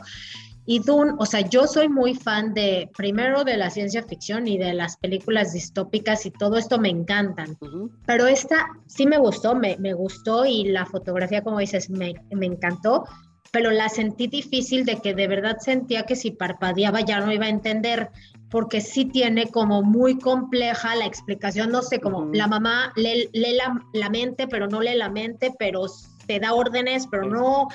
Y 0.70 0.80
Dune, 0.80 1.14
o 1.18 1.26
sea, 1.26 1.42
yo 1.42 1.66
soy 1.66 1.88
muy 1.88 2.14
fan 2.14 2.54
de, 2.54 2.90
primero 2.98 3.46
de 3.46 3.56
la 3.56 3.70
ciencia 3.70 4.04
ficción 4.04 4.50
y 4.50 4.58
de 4.58 4.74
las 4.74 4.98
películas 4.98 5.54
distópicas 5.54 6.26
y 6.26 6.32
todo 6.32 6.58
esto 6.58 6.78
me 6.78 6.90
encantan. 6.90 7.56
Uh 7.62 7.66
-huh. 7.66 7.92
Pero 8.06 8.28
esta 8.28 8.68
sí 8.86 9.06
me 9.06 9.18
gustó, 9.18 9.56
me, 9.56 9.78
me 9.78 9.94
gustó 9.94 10.46
y 10.46 10.66
la 10.66 10.86
fotografía, 10.86 11.42
como 11.42 11.60
dices, 11.60 11.90
me, 11.90 12.16
me, 12.32 12.48
encantó, 12.48 13.06
pero 13.54 13.72
la 13.72 13.88
sentí 13.88 14.28
difícil 14.28 14.84
de 14.84 14.98
que 15.00 15.14
de 15.14 15.28
verdad 15.28 15.58
sentía 15.62 16.04
que 16.04 16.18
si 16.18 16.32
parpadeaba 16.32 17.00
ya 17.00 17.22
no 17.22 17.32
iba 17.32 17.46
a 17.46 17.50
entender, 17.50 18.10
porque 18.50 18.82
sí 18.82 19.06
tiene 19.06 19.48
como 19.48 19.84
muy 19.84 20.18
compleja 20.18 20.96
la 20.96 21.06
explicación, 21.06 21.72
no 21.72 21.82
sé, 21.82 22.00
como 22.00 22.20
uh 22.20 22.26
-huh. 22.32 22.36
la 22.36 22.48
mamá 22.48 22.94
lee, 22.96 23.30
lee 23.34 23.56
la, 23.56 23.82
la, 23.94 24.10
mente, 24.10 24.48
pero 24.48 24.68
no 24.68 24.82
lee 24.82 24.96
la 24.96 25.10
mente, 25.10 25.54
pero 25.60 25.86
te 26.28 26.40
da 26.40 26.54
órdenes, 26.54 27.08
pero 27.08 27.26
no. 27.26 27.68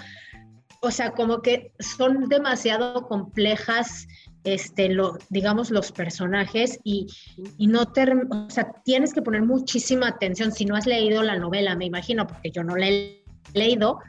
O 0.81 0.90
sea, 0.90 1.12
como 1.12 1.43
que 1.43 1.73
son 1.78 2.28
demasiado 2.28 3.07
complejas, 3.07 4.09
este, 4.44 4.89
lo, 4.89 5.19
digamos, 5.28 5.70
los 5.70 5.93
personajes 5.93 6.81
y, 6.82 7.07
y 7.59 7.66
no 7.69 7.93
te, 7.93 8.05
o 8.05 8.51
sea, 8.51 8.73
tienes 8.85 9.15
que 9.15 9.23
poner 9.23 9.43
muchísima 9.43 10.09
atención. 10.09 10.53
Si 10.53 10.65
no 10.65 10.74
has 10.74 10.86
leído 10.86 11.23
la 11.23 11.39
novela, 11.39 11.77
me 11.77 11.85
imagino, 11.85 12.27
porque 12.27 12.51
yo 12.51 12.65
no 12.65 12.77
la 12.77 12.89
he 12.89 13.23
leído, 13.55 14.01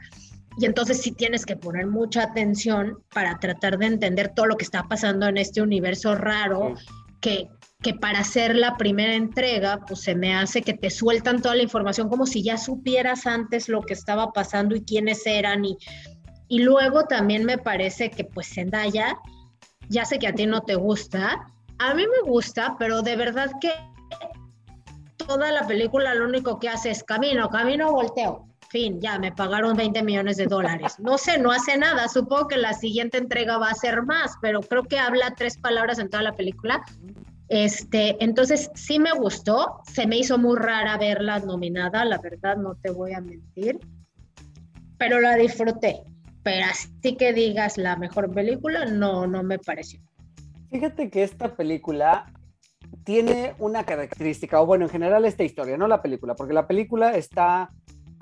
y 0.58 0.66
entonces 0.66 1.00
sí 1.02 1.12
tienes 1.12 1.44
que 1.44 1.56
poner 1.56 1.86
mucha 1.86 2.22
atención 2.22 3.02
para 3.12 3.38
tratar 3.38 3.78
de 3.78 3.86
entender 3.86 4.32
todo 4.34 4.46
lo 4.46 4.56
que 4.56 4.64
está 4.64 4.84
pasando 4.84 5.26
en 5.26 5.36
este 5.36 5.62
universo 5.62 6.14
raro 6.14 6.74
sí. 6.76 6.86
que, 7.20 7.48
que 7.82 7.94
para 7.94 8.20
hacer 8.20 8.54
la 8.54 8.76
primera 8.76 9.14
entrega, 9.14 9.80
pues 9.86 10.00
se 10.00 10.14
me 10.14 10.34
hace 10.34 10.62
que 10.62 10.74
te 10.74 10.90
sueltan 10.90 11.42
toda 11.42 11.56
la 11.56 11.62
información 11.62 12.08
como 12.08 12.26
si 12.26 12.42
ya 12.42 12.56
supieras 12.56 13.26
antes 13.26 13.68
lo 13.68 13.82
que 13.82 13.94
estaba 13.94 14.32
pasando 14.32 14.76
y 14.76 14.84
quiénes 14.84 15.26
eran 15.26 15.64
y 15.64 15.76
y 16.48 16.60
luego 16.60 17.04
también 17.04 17.44
me 17.44 17.58
parece 17.58 18.10
que 18.10 18.24
pues 18.24 18.48
Zendaya, 18.52 19.18
ya 19.88 20.04
sé 20.04 20.18
que 20.18 20.28
a 20.28 20.34
ti 20.34 20.46
no 20.46 20.60
te 20.60 20.74
gusta, 20.74 21.46
a 21.78 21.94
mí 21.94 22.04
me 22.06 22.30
gusta, 22.30 22.76
pero 22.78 23.02
de 23.02 23.16
verdad 23.16 23.50
que 23.60 23.72
toda 25.16 25.50
la 25.52 25.66
película 25.66 26.14
lo 26.14 26.26
único 26.26 26.58
que 26.58 26.68
hace 26.68 26.90
es 26.90 27.02
camino, 27.02 27.48
camino, 27.48 27.92
volteo. 27.92 28.46
Fin, 28.74 29.00
ya 29.00 29.20
me 29.20 29.30
pagaron 29.30 29.76
20 29.76 30.02
millones 30.02 30.36
de 30.36 30.46
dólares. 30.46 30.96
No 30.98 31.16
sé, 31.16 31.38
no 31.38 31.52
hace 31.52 31.78
nada. 31.78 32.08
Supongo 32.08 32.48
que 32.48 32.56
la 32.56 32.72
siguiente 32.72 33.18
entrega 33.18 33.56
va 33.56 33.68
a 33.70 33.74
ser 33.74 34.02
más, 34.02 34.32
pero 34.42 34.62
creo 34.62 34.82
que 34.82 34.98
habla 34.98 35.32
tres 35.36 35.56
palabras 35.56 36.00
en 36.00 36.10
toda 36.10 36.24
la 36.24 36.32
película. 36.32 36.82
Este, 37.46 38.16
entonces 38.18 38.72
sí 38.74 38.98
me 38.98 39.12
gustó, 39.12 39.80
se 39.84 40.08
me 40.08 40.16
hizo 40.16 40.38
muy 40.38 40.56
rara 40.56 40.98
verla 40.98 41.38
nominada, 41.38 42.04
la 42.04 42.18
verdad, 42.18 42.56
no 42.56 42.74
te 42.74 42.90
voy 42.90 43.12
a 43.12 43.20
mentir, 43.20 43.78
pero 44.98 45.20
la 45.20 45.36
disfruté. 45.36 46.02
Pero 46.42 46.66
así 46.66 47.14
que 47.14 47.32
digas 47.32 47.78
la 47.78 47.94
mejor 47.94 48.34
película, 48.34 48.86
no, 48.86 49.28
no 49.28 49.44
me 49.44 49.60
pareció. 49.60 50.00
Fíjate 50.72 51.10
que 51.10 51.22
esta 51.22 51.54
película 51.54 52.26
tiene 53.04 53.54
una 53.60 53.84
característica, 53.84 54.60
o 54.60 54.66
bueno, 54.66 54.86
en 54.86 54.90
general 54.90 55.24
esta 55.26 55.44
historia, 55.44 55.76
no 55.76 55.86
la 55.86 56.02
película, 56.02 56.34
porque 56.34 56.54
la 56.54 56.66
película 56.66 57.14
está 57.14 57.70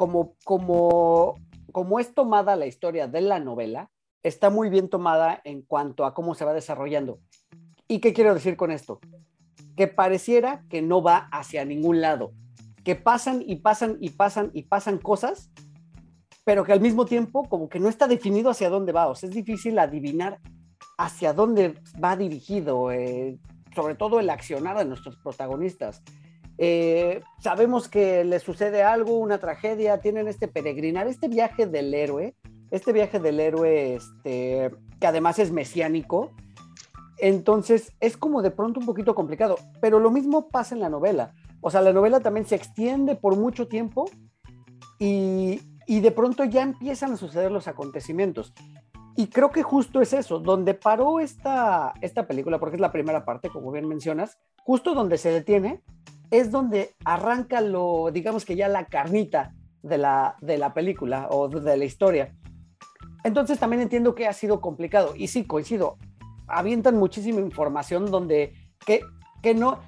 como, 0.03 0.35
como, 0.43 1.37
como 1.71 2.01
es 2.01 2.13
tomada 2.13 2.57
la 2.57 2.67
historia 2.67 3.07
de 3.07 3.21
la 3.21 3.39
novela, 3.39 3.89
está 4.25 4.51
muy 4.51 4.69
bien 4.69 4.89
tomada 4.89 5.41
en 5.45 5.63
cuanto 5.63 6.05
a 6.05 6.13
cómo 6.13 6.35
se 6.35 6.45
va 6.45 6.53
desarrollando. 6.53 7.21
¿Y 7.87 8.01
qué 8.01 8.13
quiero 8.13 8.35
decir 8.35 8.57
con 8.57 8.73
esto? 8.73 8.99
Que 9.77 9.87
pareciera 9.87 10.65
que 10.69 10.83
no 10.83 11.05
va 11.05 11.29
hacia 11.31 11.65
ningún 11.65 12.01
lado, 12.01 12.33
que 12.83 12.97
pasan 12.97 13.45
y 13.47 13.61
pasan 13.61 13.97
y 14.01 14.11
pasan 14.11 14.51
y 14.53 14.65
pasan 14.65 14.99
cosas, 14.99 15.53
pero 16.43 16.65
que 16.65 16.73
al 16.73 16.81
mismo 16.81 17.05
tiempo 17.05 17.49
como 17.49 17.69
que 17.69 17.79
no 17.79 17.89
está 17.89 18.09
definido 18.09 18.51
hacia 18.51 18.71
dónde 18.71 18.91
va, 18.91 19.07
o 19.07 19.15
sea, 19.15 19.29
es 19.29 19.37
difícil 19.37 19.79
adivinar 19.79 20.41
hacia 20.99 21.33
dónde 21.33 21.79
va 22.03 22.17
dirigido, 22.17 22.91
eh, 22.91 23.39
sobre 23.73 23.95
todo 23.95 24.19
el 24.19 24.31
accionar 24.31 24.77
de 24.79 24.85
nuestros 24.85 25.17
protagonistas. 25.19 26.03
Eh, 26.65 27.25
sabemos 27.41 27.89
que 27.89 28.23
le 28.23 28.39
sucede 28.39 28.85
algo, 28.85 29.19
una 29.19 29.39
tragedia, 29.39 29.99
tienen 29.99 30.29
este 30.29 30.47
peregrinar, 30.47 31.09
este 31.09 31.27
viaje 31.27 31.67
del 31.67 31.93
héroe, 31.93 32.37
este 32.71 32.93
viaje 32.93 33.19
del 33.19 33.41
héroe, 33.41 33.97
este, 33.97 34.71
que 35.01 35.07
además 35.09 35.41
es 35.41 35.51
mesiánico, 35.51 36.31
entonces 37.19 37.91
es 37.99 38.17
como 38.17 38.43
de 38.43 38.53
pronto 38.53 38.79
un 38.79 38.87
poquito 38.87 39.17
complicado, 39.17 39.57
pero 39.81 39.99
lo 39.99 40.13
mismo 40.13 40.51
pasa 40.51 40.77
en 40.77 40.83
la 40.83 40.89
novela. 40.89 41.35
O 41.63 41.69
sea, 41.69 41.81
la 41.81 41.93
novela 41.93 42.21
también 42.21 42.47
se 42.47 42.55
extiende 42.55 43.17
por 43.17 43.35
mucho 43.37 43.67
tiempo 43.67 44.09
y, 45.01 45.61
y 45.89 45.99
de 45.99 46.13
pronto 46.13 46.45
ya 46.45 46.63
empiezan 46.63 47.15
a 47.15 47.17
suceder 47.17 47.51
los 47.51 47.67
acontecimientos. 47.67 48.55
Y 49.17 49.27
creo 49.27 49.51
que 49.51 49.65
justo 49.65 50.01
es 50.01 50.13
eso, 50.13 50.39
donde 50.39 50.75
paró 50.75 51.19
esta, 51.19 51.93
esta 52.03 52.29
película, 52.29 52.61
porque 52.61 52.77
es 52.77 52.81
la 52.81 52.93
primera 52.93 53.25
parte, 53.25 53.49
como 53.49 53.73
bien 53.73 53.89
mencionas, 53.89 54.39
justo 54.59 54.95
donde 54.95 55.19
se 55.19 55.31
detiene, 55.31 55.83
es 56.33 56.51
donde 56.51 56.97
arranca 57.05 57.61
lo, 57.61 58.11
digamos 58.11 58.47
que 58.47 58.57
ya 58.57 58.67
la 58.67 58.87
carnita 58.87 59.55
de 59.83 59.99
la, 59.99 60.37
de 60.41 60.57
la 60.57 60.73
película 60.73 61.29
o 61.31 61.49
de 61.49 61.77
la 61.77 61.85
historia. 61.85 62.35
Entonces 63.23 63.59
también 63.59 63.83
entiendo 63.83 64.15
que 64.15 64.27
ha 64.27 64.33
sido 64.33 64.63
complicado. 64.63 65.13
Y 65.15 65.29
sí, 65.29 65.45
coincido, 65.45 65.99
avientan 66.49 66.97
muchísima 66.97 67.41
información 67.41 68.11
donde 68.11 68.55
que, 68.85 69.03
que 69.43 69.55
no... 69.55 69.81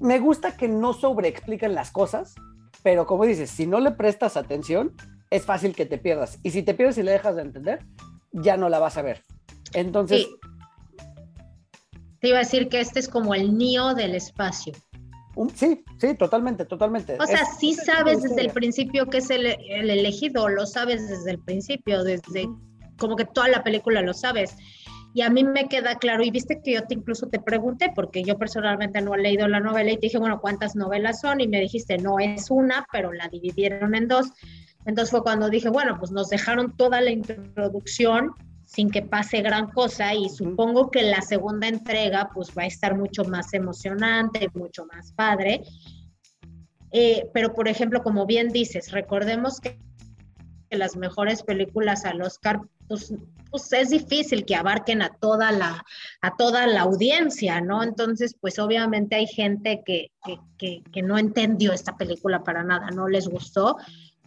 Me 0.00 0.20
gusta 0.20 0.56
que 0.56 0.68
no 0.68 0.92
sobreexplican 0.92 1.74
las 1.74 1.90
cosas, 1.90 2.36
pero 2.84 3.04
como 3.06 3.24
dices, 3.24 3.50
si 3.50 3.66
no 3.66 3.80
le 3.80 3.90
prestas 3.90 4.36
atención, 4.36 4.94
es 5.30 5.44
fácil 5.44 5.74
que 5.74 5.86
te 5.86 5.98
pierdas. 5.98 6.38
Y 6.44 6.52
si 6.52 6.62
te 6.62 6.74
pierdes 6.74 6.98
y 6.98 7.02
le 7.02 7.10
dejas 7.10 7.34
de 7.34 7.42
entender, 7.42 7.84
ya 8.30 8.56
no 8.56 8.68
la 8.68 8.78
vas 8.78 8.96
a 8.96 9.02
ver. 9.02 9.24
Entonces... 9.72 10.22
Sí. 10.22 10.36
Te 12.20 12.28
iba 12.28 12.38
a 12.38 12.42
decir 12.42 12.68
que 12.68 12.80
este 12.80 13.00
es 13.00 13.08
como 13.08 13.34
el 13.34 13.58
niño 13.58 13.94
del 13.94 14.14
espacio. 14.14 14.72
Un- 15.36 15.50
sí, 15.50 15.84
sí, 15.98 16.14
totalmente, 16.14 16.64
totalmente. 16.64 17.16
O 17.20 17.26
sea, 17.26 17.42
Es- 17.42 17.58
sí 17.58 17.74
sabes 17.74 18.22
desde 18.22 18.40
el 18.42 18.50
principio 18.50 19.06
que 19.06 19.18
es 19.18 19.30
el, 19.30 19.46
el 19.46 19.90
elegido, 19.90 20.48
lo 20.48 20.66
sabes 20.66 21.08
desde 21.08 21.32
el 21.32 21.38
principio, 21.38 22.04
desde 22.04 22.48
como 22.98 23.16
que 23.16 23.24
toda 23.24 23.48
la 23.48 23.62
película 23.62 24.00
lo 24.02 24.14
sabes. 24.14 24.56
Y 25.16 25.22
a 25.22 25.30
mí 25.30 25.44
me 25.44 25.68
queda 25.68 25.94
claro, 25.96 26.24
y 26.24 26.30
viste 26.32 26.60
que 26.64 26.72
yo 26.74 26.82
te 26.88 26.94
incluso 26.94 27.28
te 27.28 27.38
pregunté, 27.38 27.92
porque 27.94 28.24
yo 28.24 28.36
personalmente 28.36 29.00
no 29.00 29.14
he 29.14 29.18
leído 29.22 29.46
la 29.46 29.60
novela 29.60 29.92
y 29.92 29.94
te 29.94 30.06
dije, 30.06 30.18
bueno, 30.18 30.40
¿cuántas 30.40 30.74
novelas 30.74 31.20
son? 31.20 31.40
Y 31.40 31.46
me 31.46 31.60
dijiste, 31.60 31.98
no 31.98 32.18
es 32.18 32.50
una, 32.50 32.84
pero 32.90 33.12
la 33.12 33.28
dividieron 33.28 33.94
en 33.94 34.08
dos. 34.08 34.26
Entonces 34.86 35.10
fue 35.12 35.22
cuando 35.22 35.48
dije, 35.50 35.68
bueno, 35.68 35.96
pues 36.00 36.10
nos 36.10 36.28
dejaron 36.30 36.76
toda 36.76 37.00
la 37.00 37.10
introducción 37.12 38.32
sin 38.74 38.90
que 38.90 39.02
pase 39.02 39.40
gran 39.40 39.70
cosa 39.70 40.14
y 40.14 40.28
supongo 40.28 40.90
que 40.90 41.02
la 41.02 41.22
segunda 41.22 41.68
entrega 41.68 42.30
pues 42.34 42.50
va 42.58 42.62
a 42.62 42.66
estar 42.66 42.96
mucho 42.96 43.24
más 43.24 43.54
emocionante, 43.54 44.48
mucho 44.54 44.84
más 44.86 45.12
padre. 45.12 45.62
Eh, 46.90 47.28
pero 47.32 47.54
por 47.54 47.68
ejemplo, 47.68 48.02
como 48.02 48.26
bien 48.26 48.48
dices, 48.48 48.90
recordemos 48.90 49.60
que, 49.60 49.78
las 50.70 50.96
mejores 50.96 51.44
películas 51.44 52.04
al 52.04 52.20
Oscar, 52.20 52.60
pues, 52.88 53.14
pues 53.48 53.72
es 53.72 53.90
difícil 53.90 54.44
que 54.44 54.56
abarquen 54.56 55.02
a 55.02 55.10
toda 55.20 55.52
la, 55.52 55.84
a 56.20 56.36
toda 56.36 56.66
la 56.66 56.80
audiencia, 56.80 57.60
¿no? 57.60 57.84
Entonces, 57.84 58.34
pues 58.40 58.58
obviamente 58.58 59.14
hay 59.14 59.28
gente 59.28 59.82
que, 59.86 60.10
que, 60.24 60.40
que, 60.58 60.82
que 60.90 61.02
no 61.02 61.16
entendió 61.16 61.72
esta 61.72 61.96
película 61.96 62.42
para 62.42 62.64
nada, 62.64 62.90
no 62.90 63.06
les 63.06 63.28
gustó, 63.28 63.76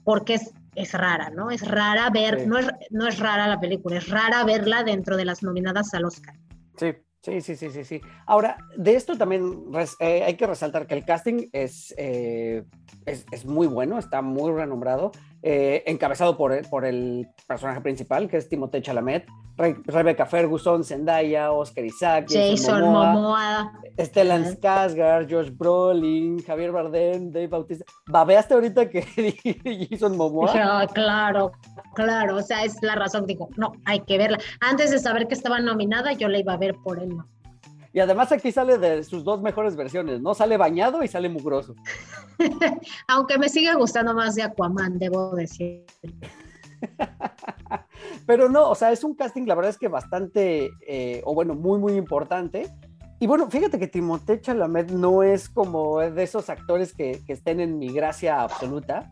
porque 0.06 0.36
es, 0.36 0.54
es 0.78 0.94
rara, 0.94 1.30
¿no? 1.30 1.50
Es 1.52 1.68
rara 1.68 2.10
ver, 2.10 2.42
Sí. 2.42 2.48
no, 2.48 2.58
es, 2.58 2.68
no 2.92 3.08
es 3.08 3.20
rara 3.20 3.48
la 3.48 3.60
película, 3.60 3.98
es 3.98 4.08
rara 4.10 4.44
verla 4.46 4.84
dentro 4.84 5.18
de 5.18 5.26
las 5.26 5.44
nominadas 5.44 5.94
al 5.94 6.06
Oscar. 6.06 6.36
Sí, 6.78 6.94
sí, 7.22 7.42
sí, 7.42 7.56
sí, 7.56 7.70
sí, 7.72 7.84
sí. 7.84 8.02
Ahora, 8.26 8.58
de 8.78 8.96
esto 8.96 9.18
también 9.18 9.74
res- 9.74 9.96
eh, 10.00 10.24
hay 10.24 10.36
que 10.36 10.46
resaltar 10.48 10.86
que 10.88 10.94
el 10.94 11.04
casting 11.04 11.50
es, 11.52 11.94
eh, 11.98 12.64
es, 13.06 13.26
es 13.32 13.46
muy 13.46 13.68
bueno, 13.68 13.98
está 13.98 14.22
muy 14.22 14.52
renombrado, 14.54 15.12
eh, 15.44 15.84
encabezado 15.86 16.36
por 16.38 16.52
el, 16.54 16.66
por 16.70 16.86
el 16.86 17.28
personaje 17.48 17.82
principal, 17.82 18.28
que 18.28 18.38
es 18.38 18.50
Timothée 18.50 18.82
Chalamet, 18.82 19.26
Re- 19.56 19.78
Rebecca 19.86 20.26
Ferguson, 20.26 20.84
Zendaya, 20.84 21.52
Oscar 21.52 21.86
Isaac, 21.86 22.26
Jason 22.30 22.82
Momoa, 22.82 23.72
Stellan 24.00 24.44
Ajá. 24.44 24.52
Skarsgård, 24.52 25.28
Josh 25.30 25.50
Brolin, 25.56 26.44
Javier 26.44 26.72
Bardem, 26.72 27.32
Dave 27.32 27.48
Bautista. 27.48 27.86
¿Babeaste 28.08 28.54
ahorita 28.54 28.90
que 28.90 29.02
Jason 29.90 30.16
Momoa? 30.18 30.52
"Ah, 30.56 30.88
claro, 30.94 31.52
claro, 31.96 32.38
o 32.38 32.42
sea, 32.42 32.64
es 32.64 32.76
la 32.82 32.96
razón. 32.96 33.26
Digo, 33.26 33.50
no, 33.58 33.72
hay 33.86 34.02
que 34.02 34.18
verla. 34.18 34.38
Antes 34.62 34.92
de 34.92 35.00
saber 35.00 35.28
que 35.28 35.34
estaba 35.34 35.60
nominada, 35.60 36.14
yo 36.14 36.28
la 36.28 36.40
iba 36.40 36.54
a 36.54 36.58
ver 36.58 36.76
por 36.84 37.00
él, 37.02 37.10
¿no? 37.10 37.28
Y 37.98 38.00
además 38.00 38.32
aquí 38.32 38.52
sale 38.52 38.78
de 38.78 39.04
sus 39.04 39.24
dos 39.24 39.42
mejores 39.42 39.76
versiones, 39.76 40.22
¿no? 40.22 40.36
Sale 40.36 40.56
bañado 40.56 41.02
y 41.02 41.08
sale 41.08 41.30
mugroso. 41.30 41.74
Aunque 43.08 43.40
me 43.40 43.50
sigue 43.50 43.74
gustando 43.74 44.14
más 44.14 44.36
de 44.36 44.44
Aquaman, 44.44 45.00
debo 45.00 45.34
decir. 45.36 45.84
Pero 48.28 48.50
no, 48.50 48.70
o 48.70 48.76
sea, 48.76 48.92
es 48.92 49.04
un 49.04 49.16
casting, 49.16 49.48
la 49.48 49.56
verdad 49.56 49.72
es 49.72 49.80
que 49.80 49.88
bastante, 49.88 50.70
eh, 50.88 51.24
o 51.26 51.34
bueno, 51.34 51.56
muy, 51.56 51.80
muy 51.80 51.94
importante. 51.94 52.72
Y 53.20 53.26
bueno, 53.26 53.50
fíjate 53.50 53.80
que 53.80 53.88
Timothée 53.88 54.42
Chalamet 54.42 54.92
no 54.92 55.24
es 55.24 55.50
como 55.50 56.00
de 56.00 56.22
esos 56.22 56.52
actores 56.52 56.94
que, 56.94 57.24
que 57.26 57.34
estén 57.34 57.60
en 57.60 57.80
mi 57.80 57.92
gracia 57.92 58.44
absoluta, 58.44 59.12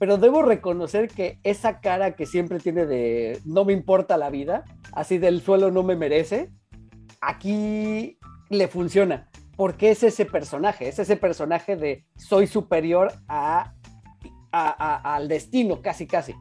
pero 0.00 0.16
debo 0.16 0.42
reconocer 0.42 1.06
que 1.06 1.38
esa 1.44 1.78
cara 1.78 2.16
que 2.16 2.26
siempre 2.26 2.58
tiene 2.58 2.84
de 2.84 3.40
no 3.44 3.64
me 3.64 3.74
importa 3.74 4.16
la 4.16 4.28
vida, 4.28 4.64
así 4.90 5.18
del 5.18 5.40
suelo 5.40 5.70
no 5.70 5.84
me 5.84 5.94
merece, 5.94 6.50
aquí 7.20 8.18
le 8.50 8.68
funciona, 8.68 9.28
porque 9.56 9.90
es 9.90 10.02
ese 10.02 10.24
personaje, 10.24 10.88
es 10.88 10.98
ese 10.98 11.16
personaje 11.16 11.76
de 11.76 12.04
soy 12.16 12.46
superior 12.46 13.12
a, 13.28 13.72
a- 14.52 15.00
a- 15.02 15.16
al 15.16 15.28
destino, 15.28 15.82
casi, 15.82 16.06
casi. 16.06 16.34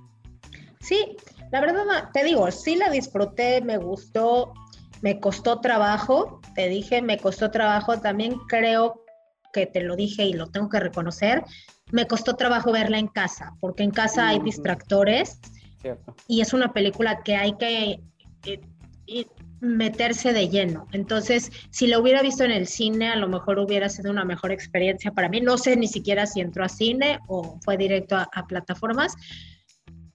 Sí, 0.79 1.17
la 1.51 1.59
verdad, 1.61 1.83
te 2.13 2.23
digo, 2.23 2.49
sí 2.51 2.75
la 2.75 2.89
disfruté, 2.89 3.61
me 3.61 3.77
gustó, 3.77 4.53
me 5.01 5.19
costó 5.19 5.59
trabajo, 5.59 6.39
te 6.55 6.69
dije, 6.69 7.01
me 7.01 7.17
costó 7.17 7.51
trabajo, 7.51 7.99
también 7.99 8.37
creo 8.47 9.03
que 9.53 9.65
te 9.65 9.81
lo 9.81 9.95
dije 9.95 10.23
y 10.25 10.33
lo 10.33 10.47
tengo 10.47 10.69
que 10.69 10.79
reconocer, 10.79 11.43
me 11.91 12.05
costó 12.05 12.35
trabajo 12.35 12.71
verla 12.71 12.99
en 12.99 13.07
casa, 13.07 13.53
porque 13.59 13.83
en 13.83 13.91
casa 13.91 14.27
hay 14.29 14.39
distractores 14.39 15.39
Cierto. 15.81 16.13
y 16.27 16.41
es 16.41 16.53
una 16.53 16.73
película 16.73 17.23
que 17.23 17.35
hay 17.35 17.53
que 17.57 18.01
eh, 18.45 18.61
meterse 19.59 20.33
de 20.33 20.49
lleno. 20.49 20.87
Entonces, 20.91 21.51
si 21.71 21.87
lo 21.87 21.99
hubiera 21.99 22.21
visto 22.21 22.43
en 22.43 22.51
el 22.51 22.67
cine, 22.67 23.09
a 23.09 23.15
lo 23.15 23.27
mejor 23.27 23.59
hubiera 23.59 23.89
sido 23.89 24.11
una 24.11 24.25
mejor 24.25 24.51
experiencia 24.51 25.11
para 25.11 25.29
mí. 25.29 25.41
No 25.41 25.57
sé 25.57 25.75
ni 25.75 25.87
siquiera 25.87 26.25
si 26.25 26.41
entró 26.41 26.63
a 26.63 26.69
cine 26.69 27.19
o 27.27 27.59
fue 27.63 27.77
directo 27.77 28.15
a, 28.15 28.29
a 28.33 28.45
plataformas, 28.45 29.15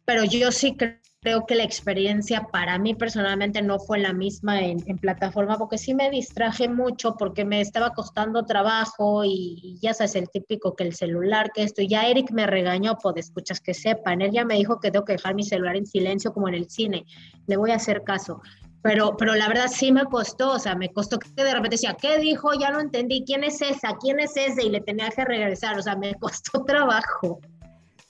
pero 0.04 0.24
yo 0.24 0.52
sí 0.52 0.74
cre- 0.76 1.00
creo 1.22 1.46
que 1.46 1.54
la 1.54 1.62
experiencia 1.62 2.48
para 2.50 2.78
mí 2.80 2.94
personalmente 2.94 3.62
no 3.62 3.78
fue 3.78 4.00
la 4.00 4.12
misma 4.12 4.60
en, 4.60 4.82
en 4.86 4.98
plataforma, 4.98 5.56
porque 5.56 5.78
sí 5.78 5.94
me 5.94 6.10
distraje 6.10 6.68
mucho, 6.68 7.14
porque 7.16 7.44
me 7.44 7.60
estaba 7.60 7.90
costando 7.90 8.44
trabajo 8.44 9.24
y, 9.24 9.60
y 9.62 9.78
ya 9.80 9.94
sabes, 9.94 10.16
el 10.16 10.28
típico 10.28 10.74
que 10.74 10.82
el 10.82 10.94
celular, 10.94 11.52
que 11.54 11.62
esto, 11.62 11.80
ya 11.82 12.08
Eric 12.08 12.32
me 12.32 12.48
regañó, 12.48 12.98
pues 13.00 13.14
escuchas 13.18 13.60
que 13.60 13.72
sepan, 13.72 14.20
él 14.20 14.32
ya 14.32 14.44
me 14.44 14.56
dijo 14.56 14.80
que 14.80 14.90
tengo 14.90 15.04
que 15.04 15.12
dejar 15.12 15.36
mi 15.36 15.44
celular 15.44 15.76
en 15.76 15.86
silencio 15.86 16.32
como 16.32 16.48
en 16.48 16.54
el 16.54 16.68
cine, 16.68 17.04
le 17.46 17.56
voy 17.56 17.70
a 17.70 17.76
hacer 17.76 18.02
caso. 18.02 18.40
Pero, 18.82 19.16
pero 19.16 19.34
la 19.34 19.46
verdad 19.48 19.68
sí 19.68 19.92
me 19.92 20.04
costó, 20.06 20.52
o 20.54 20.58
sea, 20.58 20.74
me 20.74 20.88
costó 20.92 21.18
que 21.18 21.28
de 21.42 21.52
repente 21.52 21.74
decía, 21.74 21.96
¿qué 22.00 22.18
dijo? 22.18 22.50
Ya 22.54 22.70
no 22.70 22.80
entendí, 22.80 23.22
¿quién 23.24 23.44
es 23.44 23.62
esa? 23.62 23.96
¿Quién 24.00 24.18
es 24.18 24.36
ese? 24.36 24.64
Y 24.64 24.70
le 24.70 24.80
tenía 24.80 25.08
que 25.10 25.24
regresar, 25.24 25.78
o 25.78 25.82
sea, 25.82 25.94
me 25.96 26.14
costó 26.20 26.64
trabajo. 26.64 27.40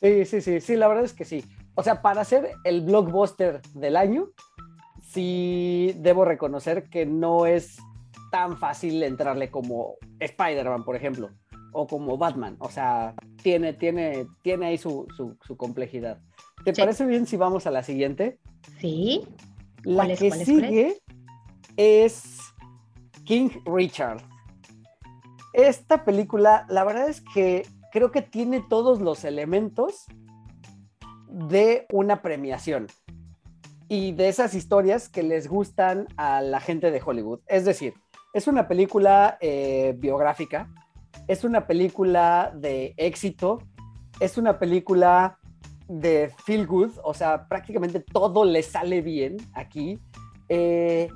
Sí, 0.00 0.24
sí, 0.24 0.40
sí, 0.40 0.60
sí, 0.60 0.76
la 0.76 0.88
verdad 0.88 1.04
es 1.04 1.12
que 1.12 1.24
sí. 1.24 1.44
O 1.74 1.82
sea, 1.82 2.00
para 2.02 2.24
ser 2.24 2.50
el 2.64 2.80
blockbuster 2.82 3.60
del 3.74 3.96
año, 3.96 4.28
sí 5.00 5.94
debo 5.98 6.24
reconocer 6.24 6.88
que 6.88 7.06
no 7.06 7.46
es 7.46 7.76
tan 8.30 8.56
fácil 8.58 9.02
entrarle 9.02 9.50
como 9.50 9.96
Spider-Man, 10.20 10.84
por 10.84 10.96
ejemplo, 10.96 11.30
o 11.72 11.86
como 11.86 12.16
Batman. 12.16 12.56
O 12.60 12.70
sea, 12.70 13.14
tiene, 13.42 13.74
tiene, 13.74 14.26
tiene 14.42 14.66
ahí 14.66 14.78
su, 14.78 15.06
su, 15.16 15.36
su 15.46 15.56
complejidad. 15.56 16.18
¿Te 16.64 16.74
Sí. 16.74 16.80
parece 16.80 17.04
bien 17.06 17.26
si 17.26 17.36
vamos 17.36 17.66
a 17.66 17.70
la 17.70 17.82
siguiente? 17.82 18.38
Sí. 18.80 19.22
La 19.84 20.04
¿Cuál 20.04 20.10
es, 20.12 20.18
que 20.18 20.28
es? 20.28 20.44
sigue 20.44 21.02
es 21.76 22.38
King 23.24 23.50
Richard. 23.64 24.22
Esta 25.52 26.04
película, 26.04 26.66
la 26.68 26.84
verdad 26.84 27.09
es 27.09 27.22
que 27.34 27.66
creo 27.92 28.10
que 28.10 28.22
tiene 28.22 28.60
todos 28.60 29.00
los 29.00 29.24
elementos 29.24 30.06
de 31.28 31.86
una 31.90 32.22
premiación 32.22 32.86
y 33.88 34.12
de 34.12 34.28
esas 34.28 34.54
historias 34.54 35.09
que 35.09 35.22
les 35.22 35.48
gustan 35.48 36.09
a 36.16 36.40
la 36.40 36.60
gente 36.60 36.90
de 36.90 37.02
Hollywood. 37.04 37.40
Es 37.46 37.64
decir, 37.64 37.94
es 38.32 38.46
una 38.46 38.66
película 38.66 39.36
eh, 39.40 39.94
biográfica, 39.98 40.70
es 41.28 41.44
una 41.44 41.66
película 41.66 42.52
de 42.54 42.94
éxito, 42.96 43.59
es 44.20 44.38
una 44.38 44.59
película 44.59 45.38
de 46.01 46.32
feel 46.44 46.66
good, 46.66 46.90
o 47.05 47.12
sea, 47.12 47.48
prácticamente 47.48 48.01
todo 48.01 48.44
le 48.44 48.62
sale 48.62 49.02
bien 49.02 49.36
aquí. 49.52 49.98
Eh, 50.48 51.09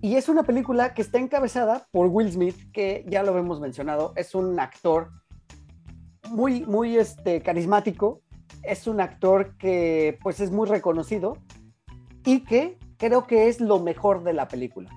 y 0.00 0.16
es 0.16 0.28
una 0.28 0.42
película 0.42 0.94
que 0.94 1.02
está 1.02 1.18
encabezada 1.18 1.88
por 1.90 2.06
Will 2.06 2.30
Smith, 2.30 2.56
que 2.72 3.04
ya 3.08 3.22
lo 3.22 3.36
hemos 3.36 3.60
mencionado, 3.60 4.12
es 4.16 4.34
un 4.34 4.58
actor 4.58 5.10
muy, 6.30 6.64
muy 6.66 6.96
este, 6.96 7.40
carismático, 7.42 8.22
es 8.62 8.86
un 8.86 9.00
actor 9.00 9.56
que 9.56 10.18
pues 10.22 10.40
es 10.40 10.50
muy 10.50 10.68
reconocido 10.68 11.38
y 12.24 12.44
que 12.44 12.78
creo 12.96 13.26
que 13.26 13.48
es 13.48 13.60
lo 13.60 13.78
mejor 13.80 14.24
de 14.24 14.32
la 14.32 14.48
película. 14.48 14.90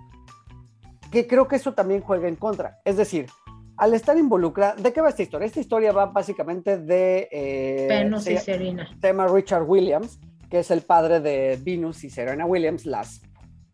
Que 1.11 1.27
creo 1.27 1.47
que 1.47 1.57
eso 1.57 1.73
también 1.73 2.01
juega 2.01 2.27
en 2.27 2.35
contra. 2.35 2.79
Es 2.85 2.97
decir, 2.97 3.27
al 3.81 3.95
estar 3.95 4.15
involucrada, 4.15 4.75
¿de 4.75 4.93
qué 4.93 5.01
va 5.01 5.09
esta 5.09 5.23
historia? 5.23 5.47
Esta 5.47 5.59
historia 5.59 5.91
va 5.91 6.05
básicamente 6.05 6.77
de... 6.77 7.27
eh, 7.31 7.87
Venus 7.89 8.27
y 8.27 8.37
se- 8.37 8.43
Serena. 8.43 8.87
se 9.01 9.07
llama 9.07 9.27
Richard 9.27 9.63
Williams, 9.67 10.19
que 10.51 10.59
es 10.59 10.69
el 10.69 10.81
padre 10.81 11.19
de 11.19 11.59
Venus 11.63 12.03
y 12.03 12.11
Serena 12.11 12.45
Williams, 12.45 12.85
las 12.85 13.23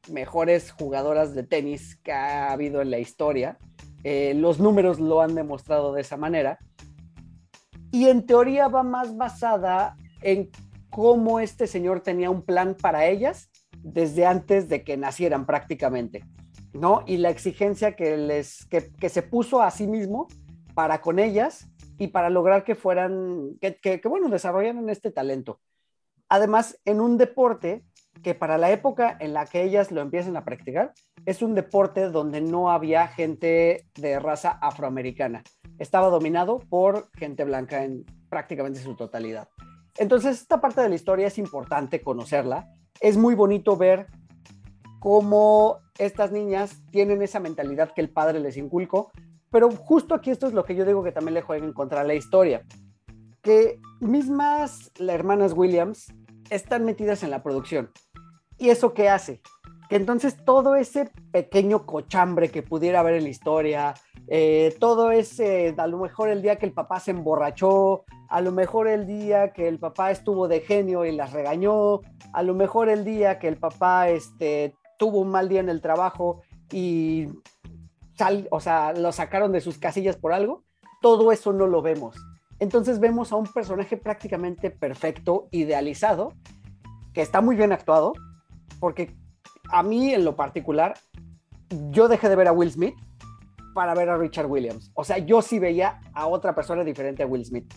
mejores 0.09 0.71
jugadoras 0.71 1.35
de 1.35 1.43
tenis 1.43 1.97
que 2.03 2.13
ha 2.13 2.53
habido 2.53 2.81
en 2.81 2.89
la 2.89 2.99
historia. 2.99 3.57
Eh, 4.05 4.33
los 4.33 4.61
números 4.61 4.97
lo 5.01 5.19
han 5.21 5.35
demostrado 5.35 5.93
de 5.93 5.99
esa 5.99 6.15
manera. 6.15 6.57
Y 7.91 8.07
en 8.07 8.25
teoría 8.25 8.69
va 8.69 8.83
más 8.83 9.17
basada 9.17 9.97
en 10.21 10.49
cómo 10.89 11.41
este 11.41 11.67
señor 11.67 11.99
tenía 11.99 12.29
un 12.29 12.43
plan 12.43 12.75
para 12.81 13.07
ellas 13.07 13.49
desde 13.83 14.25
antes 14.25 14.69
de 14.69 14.85
que 14.85 14.95
nacieran 14.95 15.45
prácticamente, 15.45 16.23
¿no? 16.73 17.03
Y 17.05 17.17
la 17.17 17.29
exigencia 17.29 17.95
que, 17.95 18.17
les, 18.17 18.65
que, 18.65 19.09
se 19.09 19.21
puso 19.21 19.61
a 19.61 19.71
sí 19.71 19.87
mismo 19.87 20.27
para 20.73 21.01
con 21.01 21.19
ellas 21.19 21.67
y 21.97 22.07
para 22.07 22.29
lograr 22.29 22.63
que 22.63 22.75
fueran, 22.75 23.57
que, 23.59 23.75
que, 23.75 23.99
que, 23.99 24.07
bueno, 24.07 24.29
desarrollaran 24.29 24.89
este 24.89 25.11
talento. 25.11 25.59
Además, 26.29 26.79
en 26.85 27.01
un 27.01 27.17
deporte 27.17 27.83
que 28.21 28.35
para 28.35 28.57
la 28.57 28.71
época 28.71 29.15
en 29.19 29.33
la 29.33 29.45
que 29.45 29.63
ellas 29.63 29.91
lo 29.91 30.01
empiezan 30.01 30.37
a 30.37 30.45
practicar, 30.45 30.93
es 31.25 31.41
un 31.41 31.55
deporte 31.55 32.09
donde 32.09 32.41
no 32.41 32.71
había 32.71 33.07
gente 33.07 33.85
de 33.95 34.19
raza 34.19 34.51
afroamericana. 34.61 35.43
Estaba 35.77 36.09
dominado 36.09 36.59
por 36.59 37.09
gente 37.13 37.43
blanca 37.43 37.83
en 37.83 38.05
prácticamente 38.29 38.79
su 38.79 38.95
totalidad. 38.95 39.49
Entonces, 39.97 40.41
esta 40.41 40.61
parte 40.61 40.81
de 40.81 40.89
la 40.89 40.95
historia 40.95 41.27
es 41.27 41.37
importante 41.37 42.01
conocerla. 42.01 42.69
Es 42.99 43.17
muy 43.17 43.35
bonito 43.35 43.77
ver 43.77 44.07
cómo 44.99 45.79
estas 45.97 46.31
niñas 46.31 46.81
tienen 46.91 47.21
esa 47.21 47.39
mentalidad 47.39 47.93
que 47.93 48.01
el 48.01 48.09
padre 48.09 48.39
les 48.39 48.57
inculcó, 48.57 49.11
pero 49.49 49.71
justo 49.71 50.13
aquí 50.13 50.31
esto 50.31 50.47
es 50.47 50.53
lo 50.53 50.65
que 50.65 50.75
yo 50.75 50.85
digo 50.85 51.03
que 51.03 51.11
también 51.11 51.35
le 51.35 51.41
juega 51.41 51.65
en 51.65 51.73
contra 51.73 52.03
la 52.03 52.13
historia. 52.13 52.63
Que 53.41 53.79
mismas 53.99 54.91
las 54.97 55.15
hermanas 55.15 55.53
Williams 55.53 56.13
están 56.49 56.85
metidas 56.85 57.23
en 57.23 57.31
la 57.31 57.43
producción. 57.43 57.91
¿Y 58.57 58.69
eso 58.69 58.93
qué 58.93 59.09
hace? 59.09 59.41
Que 59.89 59.95
entonces 59.95 60.43
todo 60.43 60.75
ese 60.75 61.09
pequeño 61.31 61.85
cochambre 61.85 62.49
que 62.49 62.61
pudiera 62.61 62.99
haber 62.99 63.15
en 63.15 63.23
la 63.23 63.29
historia, 63.29 63.93
eh, 64.27 64.75
todo 64.79 65.11
ese, 65.11 65.73
a 65.77 65.87
lo 65.87 65.99
mejor 65.99 66.29
el 66.29 66.41
día 66.41 66.57
que 66.57 66.65
el 66.65 66.73
papá 66.73 66.99
se 66.99 67.11
emborrachó, 67.11 68.03
a 68.29 68.41
lo 68.41 68.51
mejor 68.51 68.89
el 68.89 69.07
día 69.07 69.53
que 69.53 69.69
el 69.69 69.79
papá 69.79 70.11
estuvo 70.11 70.49
de 70.49 70.59
genio 70.59 71.05
y 71.05 71.15
las 71.15 71.31
regañó, 71.31 72.01
a 72.33 72.43
lo 72.43 72.53
mejor 72.53 72.89
el 72.89 73.05
día 73.05 73.39
que 73.39 73.47
el 73.47 73.57
papá 73.57 74.09
este, 74.09 74.75
tuvo 74.97 75.19
un 75.19 75.29
mal 75.29 75.49
día 75.49 75.59
en 75.59 75.69
el 75.69 75.81
trabajo 75.81 76.41
y 76.71 77.27
sal, 78.17 78.47
o 78.51 78.59
sea, 78.59 78.93
lo 78.93 79.11
sacaron 79.11 79.51
de 79.51 79.61
sus 79.61 79.77
casillas 79.77 80.17
por 80.17 80.33
algo, 80.33 80.63
todo 81.01 81.31
eso 81.31 81.53
no 81.53 81.67
lo 81.67 81.81
vemos. 81.81 82.15
Entonces 82.59 82.99
vemos 82.99 83.31
a 83.31 83.35
un 83.35 83.45
personaje 83.45 83.97
prácticamente 83.97 84.71
perfecto, 84.71 85.47
idealizado, 85.51 86.33
que 87.13 87.21
está 87.21 87.41
muy 87.41 87.55
bien 87.55 87.71
actuado, 87.71 88.13
porque 88.79 89.15
a 89.69 89.83
mí 89.83 90.13
en 90.13 90.25
lo 90.25 90.35
particular, 90.35 90.95
yo 91.91 92.07
dejé 92.07 92.29
de 92.29 92.35
ver 92.35 92.47
a 92.47 92.51
Will 92.51 92.71
Smith 92.71 92.95
para 93.73 93.93
ver 93.93 94.09
a 94.09 94.17
Richard 94.17 94.47
Williams. 94.47 94.91
O 94.95 95.03
sea, 95.03 95.19
yo 95.19 95.41
sí 95.41 95.59
veía 95.59 96.01
a 96.13 96.25
otra 96.27 96.55
persona 96.55 96.83
diferente 96.83 97.21
a 97.21 97.27
Will 97.27 97.45
Smith. 97.45 97.71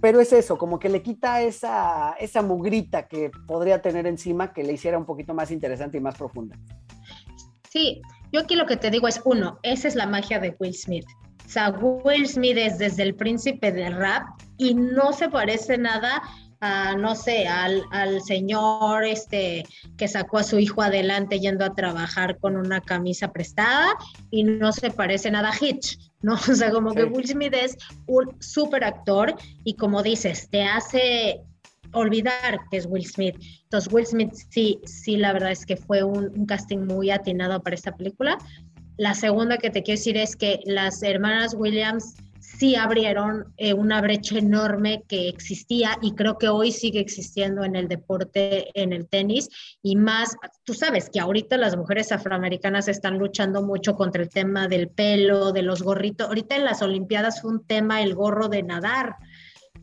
Pero 0.00 0.20
es 0.20 0.32
eso, 0.32 0.58
como 0.58 0.78
que 0.78 0.88
le 0.88 1.02
quita 1.02 1.42
esa, 1.42 2.14
esa 2.20 2.42
mugrita 2.42 3.08
que 3.08 3.30
podría 3.46 3.80
tener 3.80 4.06
encima 4.06 4.52
que 4.52 4.62
le 4.62 4.74
hiciera 4.74 4.98
un 4.98 5.06
poquito 5.06 5.32
más 5.34 5.50
interesante 5.50 5.98
y 5.98 6.00
más 6.00 6.16
profunda. 6.16 6.56
Sí, 7.70 8.02
yo 8.32 8.40
aquí 8.40 8.56
lo 8.56 8.66
que 8.66 8.76
te 8.76 8.90
digo 8.90 9.08
es, 9.08 9.20
uno, 9.24 9.58
esa 9.62 9.88
es 9.88 9.94
la 9.94 10.06
magia 10.06 10.38
de 10.38 10.54
Will 10.58 10.74
Smith. 10.74 11.06
O 11.44 11.48
sea, 11.48 11.70
Will 11.70 12.26
Smith 12.26 12.56
es 12.56 12.78
desde 12.78 13.04
el 13.04 13.14
príncipe 13.14 13.70
del 13.70 13.96
rap 13.96 14.24
y 14.56 14.74
no 14.74 15.12
se 15.12 15.28
parece 15.28 15.78
nada 15.78 16.20
a, 16.60 16.96
no 16.96 17.14
sé, 17.14 17.46
al, 17.46 17.84
al, 17.92 18.20
señor 18.22 19.04
este 19.04 19.64
que 19.96 20.08
sacó 20.08 20.38
a 20.38 20.42
su 20.42 20.58
hijo 20.58 20.82
adelante 20.82 21.38
yendo 21.38 21.64
a 21.64 21.74
trabajar 21.74 22.38
con 22.38 22.56
una 22.56 22.80
camisa 22.80 23.32
prestada 23.32 23.94
y 24.30 24.42
no 24.42 24.72
se 24.72 24.90
parece 24.90 25.30
nada 25.30 25.50
a 25.50 25.64
Hitch, 25.64 26.05
¿no? 26.26 26.34
O 26.50 26.54
sea, 26.54 26.70
como 26.70 26.90
sí. 26.90 26.96
que 26.96 27.04
Will 27.04 27.26
Smith 27.26 27.54
es 27.54 27.76
un 28.06 28.36
súper 28.40 28.84
actor 28.84 29.34
y 29.64 29.74
como 29.74 30.02
dices, 30.02 30.48
te 30.50 30.64
hace 30.64 31.40
olvidar 31.92 32.58
que 32.70 32.78
es 32.78 32.86
Will 32.86 33.06
Smith. 33.06 33.36
Entonces, 33.62 33.92
Will 33.92 34.06
Smith 34.06 34.32
sí, 34.50 34.80
sí, 34.84 35.16
la 35.16 35.32
verdad 35.32 35.52
es 35.52 35.64
que 35.64 35.76
fue 35.76 36.02
un, 36.02 36.32
un 36.36 36.46
casting 36.46 36.78
muy 36.78 37.10
atinado 37.10 37.62
para 37.62 37.76
esta 37.76 37.96
película. 37.96 38.36
La 38.98 39.14
segunda 39.14 39.56
que 39.58 39.70
te 39.70 39.82
quiero 39.82 39.98
decir 39.98 40.16
es 40.16 40.34
que 40.34 40.60
las 40.64 41.02
hermanas 41.02 41.54
Williams 41.54 42.16
sí 42.58 42.76
abrieron 42.76 43.52
eh, 43.56 43.74
una 43.74 44.00
brecha 44.00 44.38
enorme 44.38 45.02
que 45.08 45.28
existía 45.28 45.98
y 46.00 46.14
creo 46.14 46.38
que 46.38 46.48
hoy 46.48 46.72
sigue 46.72 47.00
existiendo 47.00 47.64
en 47.64 47.76
el 47.76 47.88
deporte, 47.88 48.70
en 48.80 48.92
el 48.92 49.08
tenis 49.08 49.48
y 49.82 49.96
más, 49.96 50.36
tú 50.64 50.72
sabes 50.72 51.10
que 51.10 51.20
ahorita 51.20 51.56
las 51.56 51.76
mujeres 51.76 52.12
afroamericanas 52.12 52.88
están 52.88 53.18
luchando 53.18 53.62
mucho 53.62 53.96
contra 53.96 54.22
el 54.22 54.28
tema 54.28 54.68
del 54.68 54.88
pelo, 54.88 55.52
de 55.52 55.62
los 55.62 55.82
gorritos. 55.82 56.28
Ahorita 56.28 56.56
en 56.56 56.64
las 56.64 56.82
Olimpiadas 56.82 57.42
fue 57.42 57.50
un 57.50 57.64
tema 57.64 58.02
el 58.02 58.14
gorro 58.14 58.48
de 58.48 58.62
nadar 58.62 59.16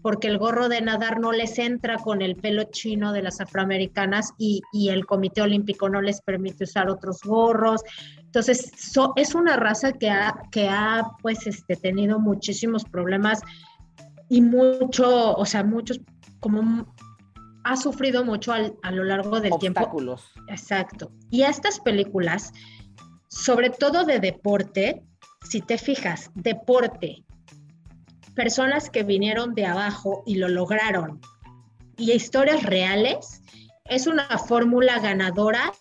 porque 0.02 0.28
el 0.28 0.38
gorro 0.38 0.70
de 0.70 0.82
nadar 0.82 1.20
no 1.20 1.32
les 1.32 1.58
entra 1.60 1.98
con 1.98 2.22
el 2.22 2.36
pelo 2.36 2.64
chino 2.64 3.14
de 3.14 3.22
las 3.22 3.40
afroamericanas 3.40 4.34
y, 4.38 4.62
y 4.74 4.90
el 4.90 5.06
Comité 5.06 5.42
Olímpico 5.42 5.88
no 5.88 6.02
les 6.02 6.22
permite 6.22 6.66
usar 6.66 6.90
otros 6.90 7.22
gorros. 7.24 7.82
Entonces, 8.34 8.72
so, 8.76 9.14
es 9.16 9.36
una 9.36 9.58
raza 9.58 9.92
que 9.92 10.10
ha, 10.10 10.34
que 10.52 10.68
ha 10.68 11.04
pues, 11.22 11.46
este, 11.46 11.76
tenido 11.76 12.20
muchísimos 12.20 12.84
problemas 12.84 13.42
y 14.28 14.42
mucho, 14.42 15.36
o 15.36 15.46
sea, 15.46 15.64
muchos, 15.64 16.02
como 16.40 16.92
ha 17.64 17.78
sufrido 17.78 18.26
mucho 18.26 18.52
al, 18.52 18.74
a 18.82 18.90
lo 18.90 19.04
largo 19.04 19.40
del 19.40 19.54
Obstáculos. 19.54 20.32
tiempo. 20.34 20.52
Exacto. 20.52 21.12
Y 21.30 21.44
estas 21.44 21.80
películas, 21.80 22.52
sobre 23.28 23.70
todo 23.70 24.04
de 24.04 24.20
deporte, 24.20 25.04
si 25.48 25.62
te 25.62 25.78
fijas, 25.78 26.32
deporte, 26.34 27.24
personas 28.34 28.90
que 28.90 29.04
vinieron 29.04 29.54
de 29.54 29.68
abajo 29.68 30.24
y 30.26 30.38
lo 30.38 30.50
lograron, 30.50 31.22
y 31.98 32.14
historias 32.14 32.64
reales, 32.64 33.44
es 33.86 34.08
una 34.08 34.28
fórmula 34.40 34.98
ganadora 34.98 35.72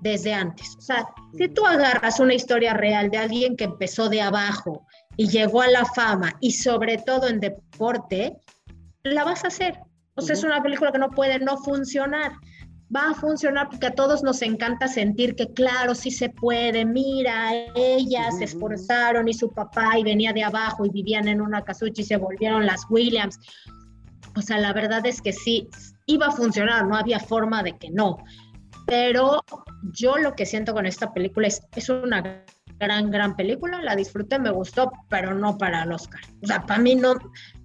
desde 0.00 0.32
antes. 0.32 0.76
O 0.76 0.80
sea, 0.80 1.08
si 1.36 1.48
tú 1.48 1.66
agarras 1.66 2.20
una 2.20 2.34
historia 2.34 2.74
real 2.74 3.10
de 3.10 3.18
alguien 3.18 3.56
que 3.56 3.64
empezó 3.64 4.08
de 4.08 4.22
abajo 4.22 4.86
y 5.16 5.28
llegó 5.28 5.62
a 5.62 5.68
la 5.68 5.84
fama, 5.84 6.32
y 6.40 6.52
sobre 6.52 6.98
todo 6.98 7.28
en 7.28 7.40
deporte, 7.40 8.36
la 9.02 9.24
vas 9.24 9.44
a 9.44 9.48
hacer. 9.48 9.78
O 10.14 10.20
sea, 10.20 10.34
uh 10.34 10.36
-huh. 10.36 10.38
es 10.38 10.44
una 10.44 10.62
película 10.62 10.92
que 10.92 10.98
no 10.98 11.10
puede 11.10 11.38
no 11.38 11.56
funcionar. 11.58 12.32
Va 12.94 13.10
a 13.10 13.14
funcionar 13.14 13.68
porque 13.68 13.88
a 13.88 13.94
todos 13.94 14.22
nos 14.22 14.40
encanta 14.42 14.88
sentir 14.88 15.34
que, 15.34 15.52
claro, 15.52 15.94
sí 15.94 16.10
se 16.10 16.30
puede. 16.30 16.84
Mira, 16.84 17.52
ellas 17.74 18.28
uh 18.32 18.36
-huh. 18.36 18.38
se 18.38 18.44
esforzaron 18.44 19.28
y 19.28 19.34
su 19.34 19.50
papá 19.50 19.98
y 19.98 20.04
venía 20.04 20.32
de 20.32 20.44
abajo 20.44 20.86
y 20.86 20.90
vivían 20.90 21.28
en 21.28 21.40
una 21.40 21.62
casucha 21.62 22.02
y 22.02 22.04
se 22.04 22.16
volvieron 22.16 22.64
las 22.64 22.86
Williams. 22.88 23.38
O 24.36 24.42
sea, 24.42 24.58
la 24.58 24.72
verdad 24.72 25.04
es 25.04 25.20
que 25.20 25.32
sí, 25.32 25.68
iba 26.06 26.26
a 26.26 26.32
funcionar, 26.32 26.86
no 26.86 26.96
había 26.96 27.18
forma 27.18 27.62
de 27.62 27.76
que 27.76 27.90
no. 27.90 28.18
Pero 28.88 29.44
yo 29.92 30.16
lo 30.16 30.34
que 30.34 30.46
siento 30.46 30.72
con 30.72 30.86
esta 30.86 31.12
película 31.12 31.46
es, 31.46 31.60
es 31.76 31.90
una 31.90 32.44
gran, 32.78 33.10
gran 33.10 33.36
película, 33.36 33.82
la 33.82 33.94
disfruté, 33.94 34.38
me 34.38 34.50
gustó, 34.50 34.90
pero 35.10 35.34
no 35.34 35.58
para 35.58 35.82
el 35.82 35.92
Oscar. 35.92 36.20
O 36.42 36.46
sea, 36.46 36.64
para 36.64 36.80
mí 36.80 36.94
no, 36.94 37.14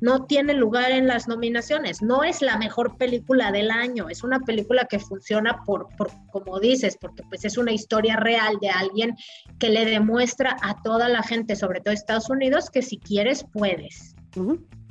no 0.02 0.26
tiene 0.26 0.54
lugar 0.54 0.91
en 0.91 1.08
las 1.08 1.28
nominaciones. 1.28 2.02
No 2.02 2.24
es 2.24 2.41
la 2.41 2.58
mejor 2.58 2.98
película 2.98 3.52
del 3.52 3.72
año, 3.72 4.10
es 4.10 4.24
una 4.24 4.40
película 4.41 4.86
que 4.86 5.00
funciona 5.00 5.64
por, 5.66 5.88
por 5.98 6.12
como 6.32 6.60
dices, 6.60 6.98
porque 7.00 7.24
pues 7.30 7.45
es 7.45 7.58
una 7.58 7.72
historia 7.72 8.18
real 8.18 8.58
de 8.62 8.70
alguien 8.70 9.16
que 9.60 9.70
le 9.70 9.86
demuestra 9.86 10.58
a 10.62 10.82
toda 10.82 11.08
la 11.08 11.24
gente, 11.24 11.56
sobre 11.56 11.80
todo 11.80 11.94
Estados 11.94 12.30
Unidos, 12.30 12.70
que 12.70 12.82
si 12.82 12.98
quieres, 12.98 13.45
puedes. 13.54 14.16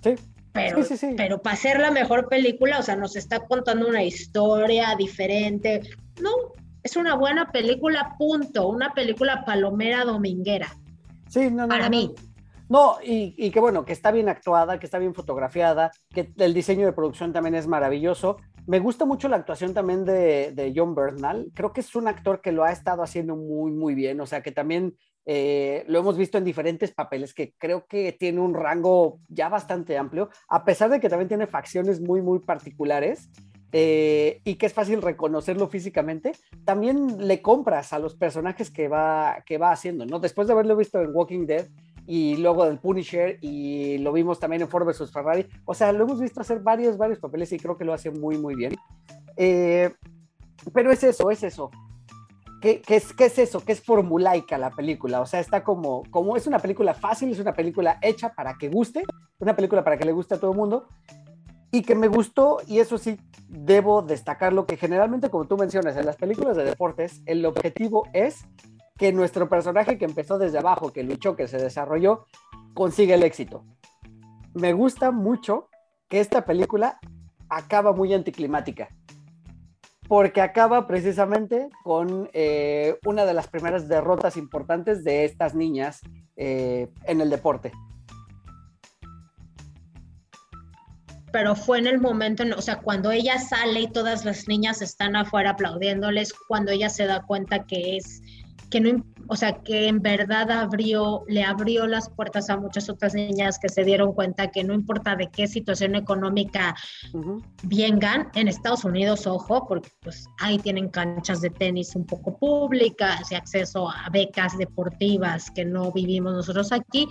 Sí. 0.02 0.14
Pero, 0.52 0.78
pero 1.16 1.40
para 1.40 1.56
ser 1.56 1.80
la 1.80 1.90
mejor 1.90 2.28
película, 2.28 2.78
o 2.78 2.82
sea, 2.82 2.94
nos 2.94 3.16
está 3.16 3.40
contando 3.40 3.88
una 3.88 4.02
historia 4.02 4.94
diferente. 4.98 5.80
No, 6.20 6.30
es 6.82 6.96
una 6.96 7.14
buena 7.14 7.50
película, 7.50 8.16
punto. 8.18 8.68
Una 8.68 8.92
película 8.92 9.44
palomera 9.46 10.04
dominguera. 10.04 10.68
Sí, 11.28 11.50
no, 11.50 11.62
no. 11.62 11.68
Para 11.68 11.88
mí. 11.88 12.14
No, 12.68 12.96
y, 13.02 13.34
y, 13.36 13.50
que 13.50 13.60
bueno, 13.60 13.84
que 13.84 13.92
está 13.92 14.10
bien 14.10 14.28
actuada, 14.28 14.78
que 14.78 14.86
está 14.86 14.98
bien 14.98 15.14
fotografiada, 15.14 15.90
que 16.10 16.32
el 16.38 16.54
diseño 16.54 16.86
de 16.86 16.92
producción 16.92 17.32
también 17.32 17.54
es 17.54 17.66
maravilloso. 17.66 18.36
Me 18.66 18.78
gusta 18.78 19.04
mucho 19.04 19.28
la 19.28 19.36
actuación 19.36 19.74
también 19.74 20.04
de, 20.04 20.52
de 20.52 20.72
John 20.74 20.94
Bernal. 20.94 21.50
Creo 21.54 21.72
que 21.72 21.80
es 21.80 21.94
un 21.96 22.08
actor 22.08 22.40
que 22.40 22.52
lo 22.52 22.64
ha 22.64 22.72
estado 22.72 23.02
haciendo 23.02 23.36
muy, 23.36 23.72
muy 23.72 23.94
bien. 23.94 24.20
O 24.20 24.26
sea, 24.26 24.42
que 24.42 24.52
también 24.52 24.96
eh, 25.24 25.84
lo 25.88 25.98
hemos 25.98 26.16
visto 26.16 26.38
en 26.38 26.44
diferentes 26.44 26.92
papeles, 26.92 27.34
que 27.34 27.54
creo 27.58 27.86
que 27.86 28.12
tiene 28.12 28.40
un 28.40 28.54
rango 28.54 29.18
ya 29.28 29.48
bastante 29.48 29.96
amplio, 29.96 30.30
a 30.48 30.64
pesar 30.64 30.90
de 30.90 31.00
que 31.00 31.08
también 31.08 31.28
tiene 31.28 31.46
facciones 31.46 32.00
muy, 32.00 32.22
muy 32.22 32.40
particulares. 32.40 33.30
Eh, 33.74 34.42
y 34.44 34.56
que 34.56 34.66
es 34.66 34.74
fácil 34.74 35.00
reconocerlo 35.00 35.66
físicamente, 35.66 36.32
también 36.66 37.26
le 37.26 37.40
compras 37.40 37.94
a 37.94 37.98
los 37.98 38.14
personajes 38.14 38.70
que 38.70 38.86
va, 38.86 39.42
que 39.46 39.56
va 39.56 39.72
haciendo, 39.72 40.04
¿no? 40.04 40.18
Después 40.18 40.46
de 40.46 40.52
haberlo 40.52 40.76
visto 40.76 41.00
en 41.00 41.08
Walking 41.10 41.46
Dead 41.46 41.68
y 42.06 42.36
luego 42.36 42.66
del 42.66 42.78
Punisher 42.78 43.38
y 43.40 43.96
lo 43.96 44.12
vimos 44.12 44.38
también 44.38 44.60
en 44.60 44.68
Ford 44.68 44.86
vs. 44.86 45.10
Ferrari, 45.10 45.46
o 45.64 45.72
sea, 45.72 45.90
lo 45.92 46.04
hemos 46.04 46.20
visto 46.20 46.42
hacer 46.42 46.60
varios, 46.60 46.98
varios 46.98 47.18
papeles 47.18 47.50
y 47.52 47.58
creo 47.58 47.78
que 47.78 47.86
lo 47.86 47.94
hace 47.94 48.10
muy, 48.10 48.36
muy 48.36 48.56
bien. 48.56 48.74
Eh, 49.38 49.90
pero 50.74 50.92
es 50.92 51.02
eso, 51.02 51.30
es 51.30 51.42
eso. 51.42 51.70
¿Qué, 52.62 52.80
es, 52.86 53.12
¿Qué, 53.12 53.24
es, 53.24 53.38
eso? 53.40 53.64
¿Qué 53.64 53.72
es 53.72 53.82
formulaica 53.82 54.56
la 54.56 54.70
película? 54.70 55.20
O 55.20 55.26
sea, 55.26 55.40
está 55.40 55.64
como, 55.64 56.04
como 56.10 56.36
es 56.36 56.46
una 56.46 56.60
película 56.60 56.94
fácil, 56.94 57.28
es 57.32 57.40
una 57.40 57.54
película 57.54 57.98
hecha 58.00 58.32
para 58.34 58.56
que 58.56 58.68
guste, 58.68 59.02
una 59.40 59.56
película 59.56 59.82
para 59.82 59.98
que 59.98 60.04
le 60.04 60.12
guste 60.12 60.36
a 60.36 60.38
todo 60.38 60.52
el 60.52 60.56
mundo, 60.56 60.86
y 61.72 61.82
que 61.82 61.96
me 61.96 62.06
gustó, 62.06 62.58
y 62.68 62.78
eso 62.78 62.98
sí, 62.98 63.18
debo 63.48 64.02
destacarlo, 64.02 64.64
que 64.64 64.76
generalmente, 64.76 65.28
como 65.28 65.46
tú 65.46 65.56
mencionas, 65.56 65.96
en 65.96 66.06
las 66.06 66.14
películas 66.14 66.56
de 66.56 66.62
deportes, 66.62 67.20
el 67.26 67.44
objetivo 67.44 68.06
es 68.12 68.44
que 68.96 69.12
nuestro 69.12 69.48
personaje 69.48 69.98
que 69.98 70.04
empezó 70.04 70.38
desde 70.38 70.58
abajo, 70.58 70.92
que 70.92 71.02
luchó, 71.02 71.34
que 71.34 71.48
se 71.48 71.58
desarrolló, 71.58 72.26
consiga 72.74 73.16
el 73.16 73.24
éxito. 73.24 73.64
Me 74.54 74.72
gusta 74.72 75.10
mucho 75.10 75.68
que 76.08 76.20
esta 76.20 76.44
película 76.44 77.00
acaba 77.48 77.92
muy 77.92 78.14
anticlimática, 78.14 78.88
porque 80.08 80.40
acaba 80.40 80.86
precisamente 80.86 81.68
con 81.84 82.28
eh, 82.32 82.98
una 83.04 83.24
de 83.24 83.34
las 83.34 83.48
primeras 83.48 83.88
derrotas 83.88 84.36
importantes 84.36 85.04
de 85.04 85.24
estas 85.24 85.54
niñas 85.54 86.00
eh, 86.36 86.88
en 87.06 87.20
el 87.20 87.30
deporte. 87.30 87.72
pero 91.32 91.56
fue 91.56 91.78
en 91.78 91.86
el 91.86 91.98
momento, 91.98 92.44
o 92.56 92.60
sea, 92.60 92.80
cuando 92.80 93.10
ella 93.10 93.38
sale 93.38 93.80
y 93.80 93.90
todas 93.90 94.24
las 94.24 94.46
niñas 94.46 94.82
están 94.82 95.16
afuera 95.16 95.50
aplaudiéndoles, 95.50 96.32
cuando 96.46 96.70
ella 96.70 96.90
se 96.90 97.06
da 97.06 97.22
cuenta 97.22 97.64
que 97.64 97.96
es, 97.96 98.20
que 98.72 98.80
no, 98.80 99.04
o 99.28 99.36
sea, 99.36 99.52
que 99.62 99.86
en 99.86 100.00
verdad 100.00 100.50
abrió, 100.50 101.24
le 101.28 101.44
abrió 101.44 101.86
las 101.86 102.08
puertas 102.08 102.48
a 102.48 102.56
muchas 102.56 102.88
otras 102.88 103.12
niñas 103.12 103.58
que 103.58 103.68
se 103.68 103.84
dieron 103.84 104.14
cuenta 104.14 104.50
que 104.50 104.64
no 104.64 104.72
importa 104.72 105.14
de 105.14 105.28
qué 105.30 105.46
situación 105.46 105.94
económica 105.94 106.74
uh 107.12 107.20
-huh. 107.20 107.44
vengan, 107.64 108.30
en 108.34 108.48
Estados 108.48 108.84
Unidos, 108.84 109.26
ojo, 109.26 109.66
porque 109.68 109.90
pues 110.00 110.26
ahí 110.40 110.58
tienen 110.58 110.88
canchas 110.88 111.42
de 111.42 111.50
tenis 111.50 111.94
un 111.94 112.06
poco 112.06 112.38
públicas 112.38 113.30
y 113.30 113.34
acceso 113.34 113.90
a 113.90 114.08
becas 114.10 114.56
deportivas 114.56 115.50
que 115.50 115.66
no 115.66 115.92
vivimos 115.92 116.32
nosotros 116.32 116.72
aquí, 116.72 117.06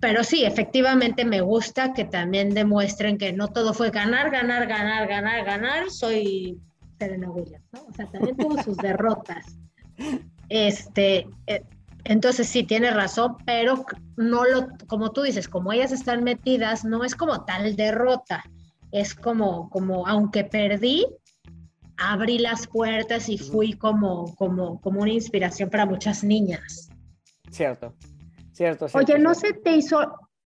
pero 0.00 0.22
sí, 0.22 0.44
efectivamente 0.44 1.24
me 1.24 1.40
gusta 1.40 1.92
que 1.92 2.04
también 2.04 2.54
demuestren 2.54 3.18
que 3.18 3.32
no 3.32 3.48
todo 3.48 3.74
fue 3.74 3.90
ganar, 3.90 4.30
ganar, 4.30 4.68
ganar, 4.68 5.08
ganar, 5.08 5.44
ganar. 5.44 5.90
Soy 5.90 6.60
Serena 7.00 7.30
Williams, 7.30 7.64
¿no? 7.72 7.80
O 7.88 7.92
sea, 7.92 8.06
también 8.06 8.36
tuvo 8.36 8.62
sus 8.62 8.76
derrotas. 8.88 9.63
Este, 10.48 11.26
eh, 11.46 11.64
entonces 12.04 12.48
sí, 12.48 12.64
tiene 12.64 12.90
razón, 12.90 13.36
pero 13.46 13.84
no 14.16 14.44
lo, 14.44 14.68
como 14.86 15.10
tú 15.12 15.22
dices, 15.22 15.48
como 15.48 15.72
ellas 15.72 15.92
están 15.92 16.22
metidas, 16.22 16.84
no 16.84 17.04
es 17.04 17.14
como 17.14 17.44
tal 17.44 17.76
derrota. 17.76 18.44
Es 18.92 19.14
como, 19.14 19.70
como, 19.70 20.06
aunque 20.06 20.44
perdí, 20.44 21.06
abrí 21.96 22.38
las 22.38 22.66
puertas 22.66 23.28
y 23.28 23.38
fui 23.38 23.72
como, 23.72 24.34
como, 24.36 24.80
como 24.80 25.00
una 25.00 25.12
inspiración 25.12 25.70
para 25.70 25.86
muchas 25.86 26.22
niñas. 26.22 26.90
Cierto. 27.50 27.94
Cierto, 28.52 28.86
cierto, 28.88 28.98
Oye, 28.98 29.06
cierto. 29.06 29.22
¿no 29.22 29.34
se 29.34 29.52
te 29.52 29.76
hizo 29.76 29.98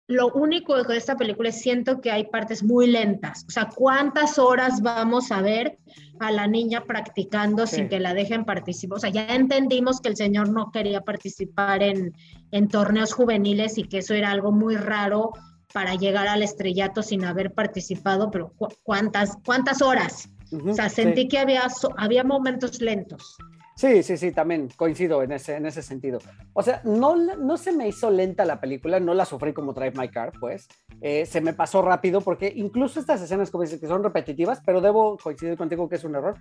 lo 0.07 0.29
único 0.29 0.81
de 0.83 0.95
esta 0.95 1.17
película 1.17 1.49
es 1.49 1.59
siento 1.59 1.99
que 1.99 2.11
hay 2.11 2.25
partes 2.27 2.63
muy 2.63 2.87
lentas. 2.87 3.43
O 3.47 3.51
sea, 3.51 3.69
¿cuántas 3.73 4.39
horas 4.39 4.81
vamos 4.81 5.31
a 5.31 5.41
ver 5.41 5.77
a 6.19 6.31
la 6.31 6.47
niña 6.47 6.85
practicando 6.85 7.67
sí. 7.67 7.75
sin 7.75 7.89
que 7.89 7.99
la 7.99 8.13
dejen 8.13 8.45
participar? 8.45 8.97
O 8.97 8.99
sea, 9.01 9.09
ya 9.09 9.35
entendimos 9.35 9.99
que 9.99 10.07
el 10.09 10.15
señor 10.15 10.49
no 10.49 10.71
quería 10.71 11.01
participar 11.01 11.83
en, 11.83 12.13
en 12.51 12.67
torneos 12.69 13.11
juveniles 13.11 13.77
y 13.77 13.83
que 13.83 13.97
eso 13.97 14.13
era 14.13 14.31
algo 14.31 14.53
muy 14.53 14.77
raro 14.77 15.33
para 15.73 15.95
llegar 15.95 16.29
al 16.29 16.41
estrellato 16.41 17.03
sin 17.03 17.25
haber 17.25 17.53
participado, 17.53 18.31
pero 18.31 18.53
¿cu 18.57 18.69
¿cuántas, 18.83 19.37
cuántas 19.45 19.81
horas? 19.81 20.29
Uh 20.51 20.59
-huh, 20.59 20.71
o 20.71 20.73
sea, 20.73 20.87
sentí 20.87 21.23
sí. 21.23 21.27
que 21.27 21.39
había, 21.39 21.67
había 21.97 22.23
momentos 22.23 22.81
lentos. 22.81 23.35
Sí, 23.77 24.01
sí, 24.01 24.17
sí, 24.17 24.31
también 24.31 24.69
coincido 24.75 25.21
en 25.21 25.33
ese, 25.33 25.55
en 25.55 25.67
ese 25.67 25.83
sentido. 25.83 26.17
O 26.53 26.63
sea, 26.63 26.81
no, 26.83 27.15
no 27.15 27.57
se 27.57 27.71
me 27.71 27.87
hizo 27.87 28.09
lenta 28.09 28.43
la 28.43 28.59
película, 28.59 28.99
no 28.99 29.13
la 29.13 29.23
sufrí 29.23 29.53
como 29.53 29.71
Drive 29.71 29.93
My 29.95 30.09
Car, 30.09 30.31
pues. 30.39 30.67
Eh, 30.99 31.27
se 31.27 31.41
me 31.41 31.53
pasó 31.53 31.83
rápido 31.83 32.21
porque 32.21 32.51
incluso 32.55 32.99
estas 32.99 33.21
escenas, 33.21 33.51
que 33.51 33.87
son 33.87 34.03
repetitivas, 34.03 34.63
pero 34.65 34.81
debo 34.81 35.15
coincidir 35.17 35.55
contigo 35.57 35.87
que 35.87 35.97
es 35.97 36.03
un 36.03 36.15
error. 36.15 36.39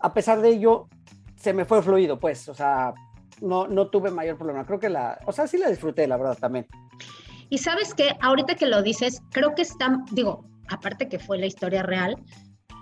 A 0.00 0.14
pesar 0.14 0.40
de 0.40 0.48
ello, 0.48 0.88
se 1.36 1.52
me 1.52 1.66
fue 1.66 1.82
fluido, 1.82 2.18
pues. 2.18 2.48
O 2.48 2.54
sea, 2.54 2.94
no, 3.42 3.68
no 3.68 3.88
tuve 3.88 4.10
mayor 4.10 4.38
problema. 4.38 4.64
Creo 4.64 4.78
que 4.78 4.88
la, 4.88 5.18
o 5.26 5.32
sea, 5.32 5.46
sí 5.46 5.58
la 5.58 5.68
disfruté, 5.68 6.06
la 6.06 6.16
verdad, 6.16 6.38
también. 6.40 6.66
Y 7.50 7.58
sabes 7.58 7.92
que 7.92 8.16
ahorita 8.22 8.54
que 8.54 8.64
lo 8.64 8.82
dices, 8.82 9.20
creo 9.32 9.54
que 9.54 9.60
está, 9.60 10.02
digo, 10.12 10.46
aparte 10.68 11.10
que 11.10 11.18
fue 11.18 11.36
la 11.36 11.44
historia 11.44 11.82
real, 11.82 12.16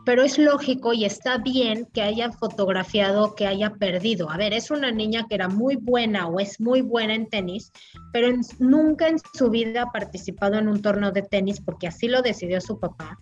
pero 0.05 0.23
es 0.23 0.39
lógico 0.39 0.93
y 0.93 1.05
está 1.05 1.39
bien 1.39 1.87
que 1.93 2.03
haya 2.03 2.33
fotografiado 2.33 3.35
que 3.35 3.47
haya 3.47 3.71
perdido. 3.71 4.31
A 4.31 4.37
ver, 4.37 4.53
es 4.53 4.71
una 4.71 4.91
niña 4.91 5.27
que 5.29 5.35
era 5.35 5.49
muy 5.49 5.77
buena 5.77 6.27
o 6.27 6.41
es 6.41 6.61
muy 6.61 6.81
buena 6.81 7.15
en 7.15 7.29
tenis, 7.29 7.73
pero 8.13 8.29
en, 8.29 8.41
nunca 8.59 9.09
en 9.09 9.19
su 9.35 9.51
vida 9.51 9.83
ha 9.83 9.93
participado 9.93 10.59
en 10.59 10.69
un 10.69 10.83
torneo 10.83 11.13
de 11.13 11.23
tenis 11.23 11.61
porque 11.61 11.87
así 11.87 12.09
lo 12.09 12.23
decidió 12.23 12.61
su 12.61 12.79
papá. 12.79 13.19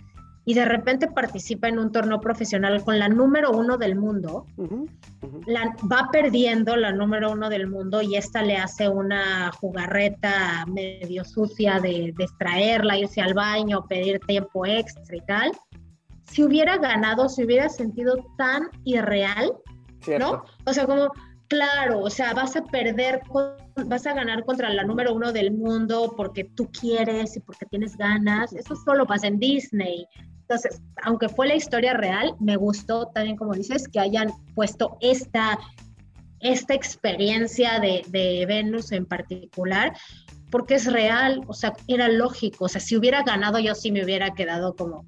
Y 0.47 0.55
de 0.55 0.65
repente 0.65 1.07
participa 1.07 1.69
en 1.69 1.79
un 1.79 1.93
torneo 1.93 2.19
profesional 2.19 2.83
con 2.83 2.99
la 2.99 3.09
número 3.09 3.51
uno 3.51 3.77
del 3.77 3.95
mundo, 3.95 4.47
uh 4.57 4.65
-huh, 4.65 4.81
uh 4.81 4.89
-huh. 5.21 5.47
La, 5.47 5.77
va 5.87 6.09
perdiendo 6.11 6.77
la 6.77 6.93
número 6.93 7.31
uno 7.31 7.51
del 7.51 7.67
mundo 7.69 8.01
y 8.01 8.17
esta 8.17 8.43
le 8.43 8.57
hace 8.57 8.89
una 8.89 9.53
jugarreta 9.53 10.65
medio 10.67 11.25
sucia 11.25 11.79
de, 11.79 12.15
de 12.17 12.25
extraerla, 12.25 12.97
irse 12.97 13.21
al 13.21 13.35
baño, 13.35 13.87
pedir 13.87 14.19
tiempo 14.21 14.65
extra 14.65 15.15
y 15.15 15.21
tal 15.21 15.53
si 16.31 16.45
hubiera 16.45 16.79
ganado, 16.79 17.29
se 17.29 17.45
hubiera 17.45 17.69
sentido 17.69 18.17
tan 18.39 18.69
irreal, 18.85 19.53
Cierto. 20.01 20.33
¿no? 20.33 20.45
O 20.65 20.73
sea, 20.73 20.87
como, 20.87 21.11
claro, 21.49 22.01
o 22.01 22.11
sea, 22.11 22.33
vas 22.33 22.55
a 22.57 22.63
perder, 22.63 23.21
vas 23.87 24.07
a 24.07 24.15
ganar 24.15 24.45
contra 24.45 24.71
la 24.71 24.85
número 24.85 25.13
uno 25.13 25.33
del 25.33 25.53
mundo 25.53 26.15
porque 26.17 26.45
tú 26.45 26.71
quieres 26.71 27.37
y 27.37 27.41
porque 27.41 27.67
tienes 27.67 27.97
ganas. 27.97 28.53
Eso 28.53 28.77
solo 28.77 29.07
pasa 29.07 29.27
en 29.27 29.39
Disney. 29.39 30.07
Entonces, 30.43 30.81
aunque 31.03 31.29
fue 31.29 31.49
la 31.49 31.57
historia 31.57 31.95
real, 31.95 32.35
me 32.41 32.57
gustó 32.57 33.07
también, 33.09 33.37
como 33.37 33.55
dices, 33.55 33.89
que 33.89 33.99
hayan 33.99 34.31
puesto 34.55 34.97
esta, 35.01 35.59
esta 36.39 36.75
experiencia 36.75 37.81
de, 37.81 38.05
de 38.09 38.47
Venus 38.47 38.93
en 38.93 39.05
particular, 39.05 39.93
porque 40.51 40.75
es 40.75 40.91
real, 40.93 41.43
o 41.49 41.55
sea, 41.55 41.73
era 41.89 42.09
lógico. 42.09 42.67
O 42.67 42.69
sea, 42.69 42.81
si 42.81 42.97
hubiera 42.97 43.23
ganado, 43.23 43.59
yo 43.59 43.75
sí 43.75 43.91
me 43.91 44.05
hubiera 44.05 44.35
quedado 44.35 44.75
como 44.75 45.05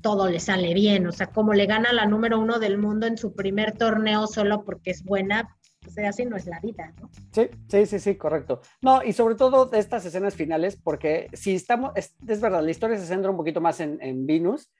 todo 0.00 0.28
le 0.28 0.40
sale 0.40 0.74
bien, 0.74 1.06
o 1.06 1.12
sea, 1.12 1.26
como 1.26 1.52
le 1.52 1.66
gana 1.66 1.92
la 1.92 2.06
número 2.06 2.38
uno 2.38 2.58
del 2.58 2.78
mundo 2.78 3.06
en 3.06 3.18
su 3.18 3.34
primer 3.34 3.72
torneo 3.72 4.26
solo 4.26 4.64
porque 4.64 4.90
es 4.90 5.04
buena, 5.04 5.56
pues 5.82 5.98
así 5.98 6.24
no 6.24 6.36
es 6.36 6.46
la 6.46 6.60
vida, 6.60 6.92
¿no? 7.00 7.10
Sí, 7.32 7.48
sí, 7.68 7.86
sí, 7.86 7.98
sí, 7.98 8.16
correcto. 8.16 8.60
No, 8.82 9.02
y 9.02 9.12
sobre 9.12 9.34
todo 9.34 9.66
de 9.66 9.78
estas 9.78 10.04
escenas 10.04 10.34
finales, 10.34 10.76
porque 10.76 11.28
si 11.32 11.54
estamos, 11.54 11.92
es, 11.94 12.14
es 12.26 12.40
verdad, 12.40 12.62
la 12.62 12.70
historia 12.70 12.98
se 12.98 13.06
centra 13.06 13.30
un 13.30 13.36
poquito 13.36 13.60
más 13.60 13.80
en, 13.80 13.98
en 14.00 14.26
Venus, 14.26 14.70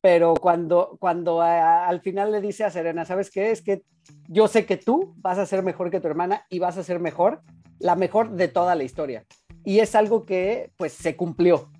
pero 0.00 0.34
cuando, 0.34 0.96
cuando 1.00 1.42
al 1.42 2.00
final 2.00 2.30
le 2.30 2.40
dice 2.40 2.64
a 2.64 2.70
Serena, 2.70 3.04
¿sabes 3.04 3.30
qué? 3.30 3.50
Es 3.50 3.62
que 3.62 3.82
yo 4.28 4.46
sé 4.46 4.64
que 4.64 4.76
tú 4.76 5.14
vas 5.16 5.38
a 5.38 5.46
ser 5.46 5.62
mejor 5.62 5.90
que 5.90 6.00
tu 6.00 6.06
hermana 6.06 6.46
y 6.48 6.58
vas 6.58 6.78
a 6.78 6.84
ser 6.84 7.00
mejor, 7.00 7.42
la 7.78 7.96
mejor 7.96 8.30
de 8.30 8.48
toda 8.48 8.74
la 8.74 8.84
historia. 8.84 9.24
Y 9.64 9.80
es 9.80 9.94
algo 9.94 10.24
que 10.24 10.70
pues 10.76 10.92
se 10.92 11.16
cumplió, 11.16 11.70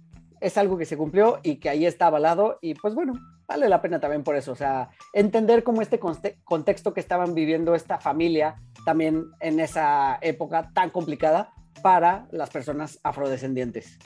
es 0.47 0.57
algo 0.57 0.79
que 0.79 0.85
se 0.85 0.97
cumplió 0.97 1.41
y 1.43 1.57
que 1.57 1.69
ahí 1.69 1.87
está 1.87 2.07
avalado 2.07 2.59
y 2.63 2.75
pues 2.75 2.95
bueno, 2.95 3.15
vale 3.49 3.69
la 3.69 3.83
pena 3.83 3.99
también 3.99 4.23
por 4.23 4.37
eso, 4.37 4.53
o 4.53 4.57
sea, 4.57 4.91
entender 5.13 5.65
cómo 5.65 5.83
este 5.83 5.99
contexto 5.99 6.95
que 6.95 7.01
estaban 7.01 7.35
viviendo 7.35 7.75
esta 7.75 7.99
familia 7.99 8.57
también 8.85 9.27
en 9.41 9.59
esa 9.59 10.19
época 10.21 10.71
tan 10.73 10.91
complicada 10.91 11.53
para 11.83 12.29
las 12.31 12.51
personas 12.51 13.01
afrodescendientes. 13.03 13.99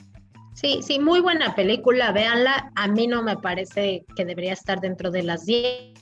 Sí, 0.53 0.81
sí, 0.81 0.99
muy 0.99 1.21
buena 1.21 1.55
película, 1.55 2.11
véanla. 2.11 2.71
A 2.75 2.87
mí 2.87 3.07
no 3.07 3.23
me 3.23 3.37
parece 3.37 4.03
que 4.15 4.25
debería 4.25 4.53
estar 4.53 4.81
dentro 4.81 5.09
de 5.09 5.23
las 5.23 5.45
10, 5.45 5.93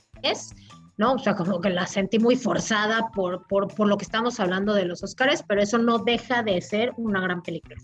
¿no? 0.96 1.12
O 1.12 1.18
sea, 1.18 1.34
como 1.34 1.60
que 1.60 1.70
la 1.70 1.86
sentí 1.86 2.18
muy 2.18 2.36
forzada 2.36 3.10
por, 3.14 3.46
por, 3.46 3.68
por 3.74 3.86
lo 3.86 3.96
que 3.96 4.04
estamos 4.04 4.40
hablando 4.40 4.74
de 4.74 4.86
los 4.86 5.02
Oscars, 5.02 5.44
pero 5.46 5.62
eso 5.62 5.78
no 5.78 5.98
deja 5.98 6.42
de 6.42 6.60
ser 6.60 6.92
una 6.96 7.20
gran 7.20 7.42
película. 7.42 7.76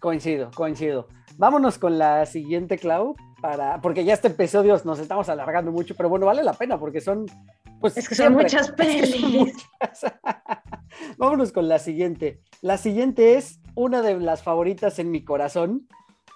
Coincido, 0.00 0.50
coincido. 0.54 1.08
Vámonos 1.38 1.78
con 1.78 1.98
la 1.98 2.26
siguiente, 2.26 2.78
Clau, 2.78 3.14
para, 3.40 3.80
porque 3.80 4.04
ya 4.04 4.12
este 4.12 4.26
episodio 4.26 4.76
nos 4.84 4.98
estamos 4.98 5.28
alargando 5.28 5.70
mucho, 5.70 5.94
pero 5.94 6.08
bueno, 6.08 6.26
vale 6.26 6.42
la 6.42 6.52
pena 6.52 6.80
porque 6.80 7.00
son, 7.00 7.26
pues, 7.80 7.96
es 7.96 8.08
que 8.08 8.16
son 8.16 8.32
muchas 8.32 8.72
pelis. 8.76 9.54
Vámonos 11.16 11.52
con 11.52 11.68
la 11.68 11.78
siguiente. 11.78 12.40
La 12.60 12.76
siguiente 12.76 13.36
es 13.36 13.60
una 13.76 14.02
de 14.02 14.18
las 14.18 14.42
favoritas 14.42 14.98
en 14.98 15.12
mi 15.12 15.22
corazón. 15.22 15.86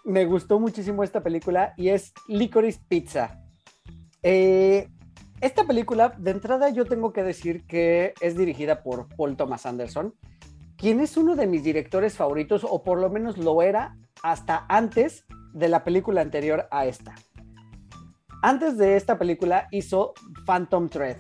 Me 0.05 0.25
gustó 0.25 0.61
muchísimo 0.61 1.03
esta 1.03 1.21
película 1.21 1.75
y 1.77 1.89
es 1.89 2.13
Licorice 2.29 2.81
Pizza. 2.87 3.41
Eh, 4.23 4.89
esta 5.41 5.65
película, 5.65 6.15
de 6.17 6.31
entrada, 6.31 6.71
yo 6.71 6.85
tengo 6.85 7.13
que 7.13 7.25
decir 7.25 7.67
que 7.67 8.15
es 8.21 8.37
dirigida 8.37 8.85
por 8.85 9.09
Paul 9.17 9.37
Thomas 9.37 9.67
Anderson, 9.67 10.15
quien 10.83 10.99
es 10.99 11.17
uno 11.17 11.37
de 11.37 11.47
mis 11.47 11.63
directores 11.63 12.17
favoritos, 12.17 12.67
o 12.69 12.83
por 12.83 12.99
lo 12.99 13.09
menos 13.09 13.39
lo 13.39 13.63
era 13.63 13.97
hasta 14.25 14.67
antes 14.69 15.25
de 15.55 15.69
la 15.69 15.85
película 15.85 16.23
anterior 16.23 16.67
a 16.73 16.87
esta. 16.87 17.15
Antes 18.43 18.77
de 18.79 18.97
esta 18.97 19.17
película 19.17 19.69
hizo 19.71 20.13
Phantom 20.45 20.89
Thread, 20.89 21.19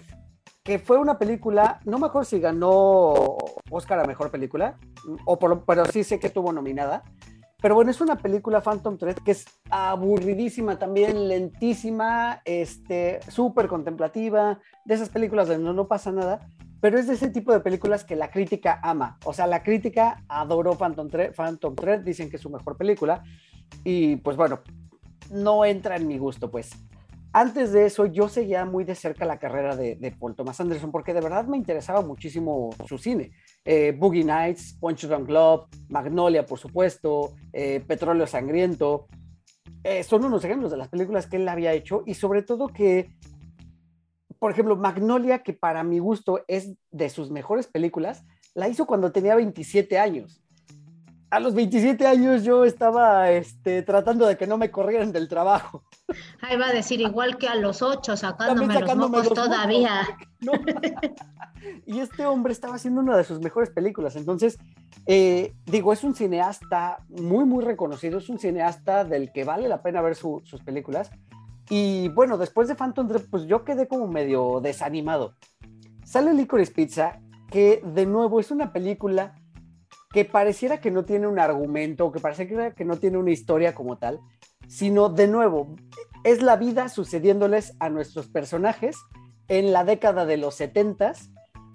que 0.64 0.80
fue 0.80 0.98
una 0.98 1.16
película, 1.16 1.78
no 1.84 2.00
me 2.00 2.06
acuerdo 2.08 2.28
si 2.28 2.40
ganó 2.40 3.14
Oscar 3.70 4.00
a 4.00 4.04
Mejor 4.04 4.32
Película, 4.32 4.80
o 5.26 5.38
por, 5.38 5.64
pero 5.64 5.84
sí 5.84 6.02
sé 6.02 6.18
que 6.18 6.28
tuvo 6.28 6.52
nominada. 6.52 7.04
Pero 7.60 7.76
bueno, 7.76 7.92
es 7.92 8.00
una 8.00 8.16
película 8.16 8.62
Phantom 8.62 8.98
Thread 8.98 9.18
que 9.24 9.30
es 9.30 9.44
aburridísima 9.70 10.80
también, 10.80 11.28
lentísima, 11.28 12.42
este, 12.44 13.20
súper 13.28 13.68
contemplativa, 13.68 14.58
de 14.84 14.94
esas 14.96 15.08
películas 15.08 15.46
donde 15.46 15.62
no, 15.62 15.72
no 15.72 15.86
pasa 15.86 16.10
nada, 16.10 16.48
pero 16.82 16.98
es 16.98 17.06
de 17.06 17.14
ese 17.14 17.30
tipo 17.30 17.52
de 17.52 17.60
películas 17.60 18.02
que 18.02 18.16
la 18.16 18.28
crítica 18.28 18.80
ama. 18.82 19.16
O 19.24 19.32
sea, 19.32 19.46
la 19.46 19.62
crítica 19.62 20.24
adoró 20.26 20.76
Phantom 20.76 21.08
Thread, 21.08 21.32
Phantom 21.32 21.76
Thread 21.76 22.00
dicen 22.00 22.28
que 22.28 22.36
es 22.36 22.42
su 22.42 22.50
mejor 22.50 22.76
película, 22.76 23.22
y 23.84 24.16
pues 24.16 24.36
bueno, 24.36 24.58
no 25.30 25.64
entra 25.64 25.94
en 25.94 26.08
mi 26.08 26.18
gusto, 26.18 26.50
pues. 26.50 26.72
Antes 27.32 27.70
de 27.70 27.86
eso, 27.86 28.06
yo 28.06 28.28
seguía 28.28 28.64
muy 28.64 28.82
de 28.82 28.96
cerca 28.96 29.24
la 29.24 29.38
carrera 29.38 29.76
de, 29.76 30.16
Paul 30.18 30.34
Thomas 30.34 30.60
Anderson 30.60 30.90
porque 30.90 31.14
de 31.14 31.20
verdad 31.20 31.46
me 31.46 31.56
interesaba 31.56 32.02
muchísimo 32.02 32.70
su 32.88 32.98
cine. 32.98 33.30
Eh, 33.64 33.94
Boogie 33.96 34.24
Nights, 34.24 34.76
Punch 34.80 35.06
Drunk 35.06 35.30
Love, 35.30 35.68
Magnolia, 35.88 36.44
por 36.44 36.58
supuesto, 36.58 37.32
eh, 37.52 37.80
Petróleo 37.86 38.26
Sangriento. 38.26 39.06
Eh, 39.84 40.02
son 40.02 40.24
unos 40.24 40.44
ejemplos 40.44 40.72
de 40.72 40.78
las 40.78 40.88
películas 40.88 41.28
que 41.28 41.36
él 41.36 41.48
había 41.48 41.72
hecho 41.72 42.02
y 42.06 42.14
sobre 42.14 42.42
todo 42.42 42.66
que, 42.66 43.12
por 44.42 44.50
ejemplo, 44.50 44.74
Magnolia, 44.74 45.44
que 45.44 45.52
para 45.52 45.84
mi 45.84 46.00
gusto 46.00 46.42
es 46.48 46.72
de 46.90 47.08
sus 47.10 47.30
mejores 47.30 47.68
películas, 47.68 48.24
la 48.54 48.66
hizo 48.68 48.86
cuando 48.86 49.12
tenía 49.12 49.36
27 49.36 50.00
años 50.00 50.42
a 51.32 51.40
los 51.40 51.54
27 51.54 52.06
años 52.06 52.44
yo 52.44 52.62
estaba 52.66 53.30
este, 53.30 53.82
tratando 53.82 54.26
de 54.26 54.36
que 54.36 54.46
no 54.46 54.58
me 54.58 54.70
corrieran 54.70 55.12
del 55.12 55.28
trabajo. 55.28 55.82
Ahí 56.42 56.58
va 56.58 56.68
a 56.68 56.72
decir, 56.74 57.00
igual 57.00 57.38
que 57.38 57.48
a 57.48 57.54
los 57.54 57.80
8, 57.80 58.18
sacándome, 58.18 58.78
los 58.78 58.96
mocos 58.96 59.32
todavía. 59.32 60.02
y 61.86 62.00
este 62.00 62.26
hombre 62.26 62.52
estaba 62.52 62.74
haciendo 62.74 63.00
una 63.00 63.16
de 63.16 63.24
sus 63.24 63.40
mejores 63.40 63.70
películas. 63.70 64.14
Entonces, 64.16 64.58
eh, 65.06 65.54
digo, 65.64 65.94
es 65.94 66.04
un 66.04 66.14
cineasta 66.14 66.98
muy, 67.08 67.46
muy 67.46 67.64
reconocido, 67.64 68.18
es 68.18 68.28
un 68.28 68.38
cineasta 68.38 69.04
del 69.06 69.32
que 69.32 69.44
vale 69.44 69.68
la 69.68 69.80
pena 69.80 70.02
ver 70.02 70.16
sus 70.16 70.62
películas. 70.66 71.10
Y 71.74 72.10
bueno, 72.10 72.36
después 72.36 72.68
de 72.68 72.74
Phantom 72.74 73.08
Thread, 73.08 73.30
pues 73.30 73.46
yo 73.46 73.64
quedé 73.64 73.88
como 73.88 74.06
medio 74.06 74.60
desanimado. 74.60 75.36
Sale 76.04 76.34
Licorice 76.34 76.70
Pizza, 76.70 77.22
que 77.50 77.80
de 77.82 78.04
nuevo 78.04 78.40
es 78.40 78.50
una 78.50 78.74
película 78.74 79.36
que 80.12 80.26
pareciera 80.26 80.82
que 80.82 80.90
no 80.90 81.06
tiene 81.06 81.28
un 81.28 81.38
argumento, 81.38 82.12
que 82.12 82.20
pareciera 82.20 82.74
que 82.74 82.84
no 82.84 82.98
tiene 82.98 83.16
una 83.16 83.30
historia 83.30 83.74
como 83.74 83.96
tal, 83.96 84.20
sino 84.68 85.08
de 85.08 85.28
nuevo, 85.28 85.74
es 86.24 86.42
la 86.42 86.56
vida 86.56 86.90
sucediéndoles 86.90 87.72
a 87.80 87.88
nuestros 87.88 88.28
personajes 88.28 88.94
en 89.48 89.72
la 89.72 89.82
década 89.84 90.26
de 90.26 90.36
los 90.36 90.56
70 90.56 91.14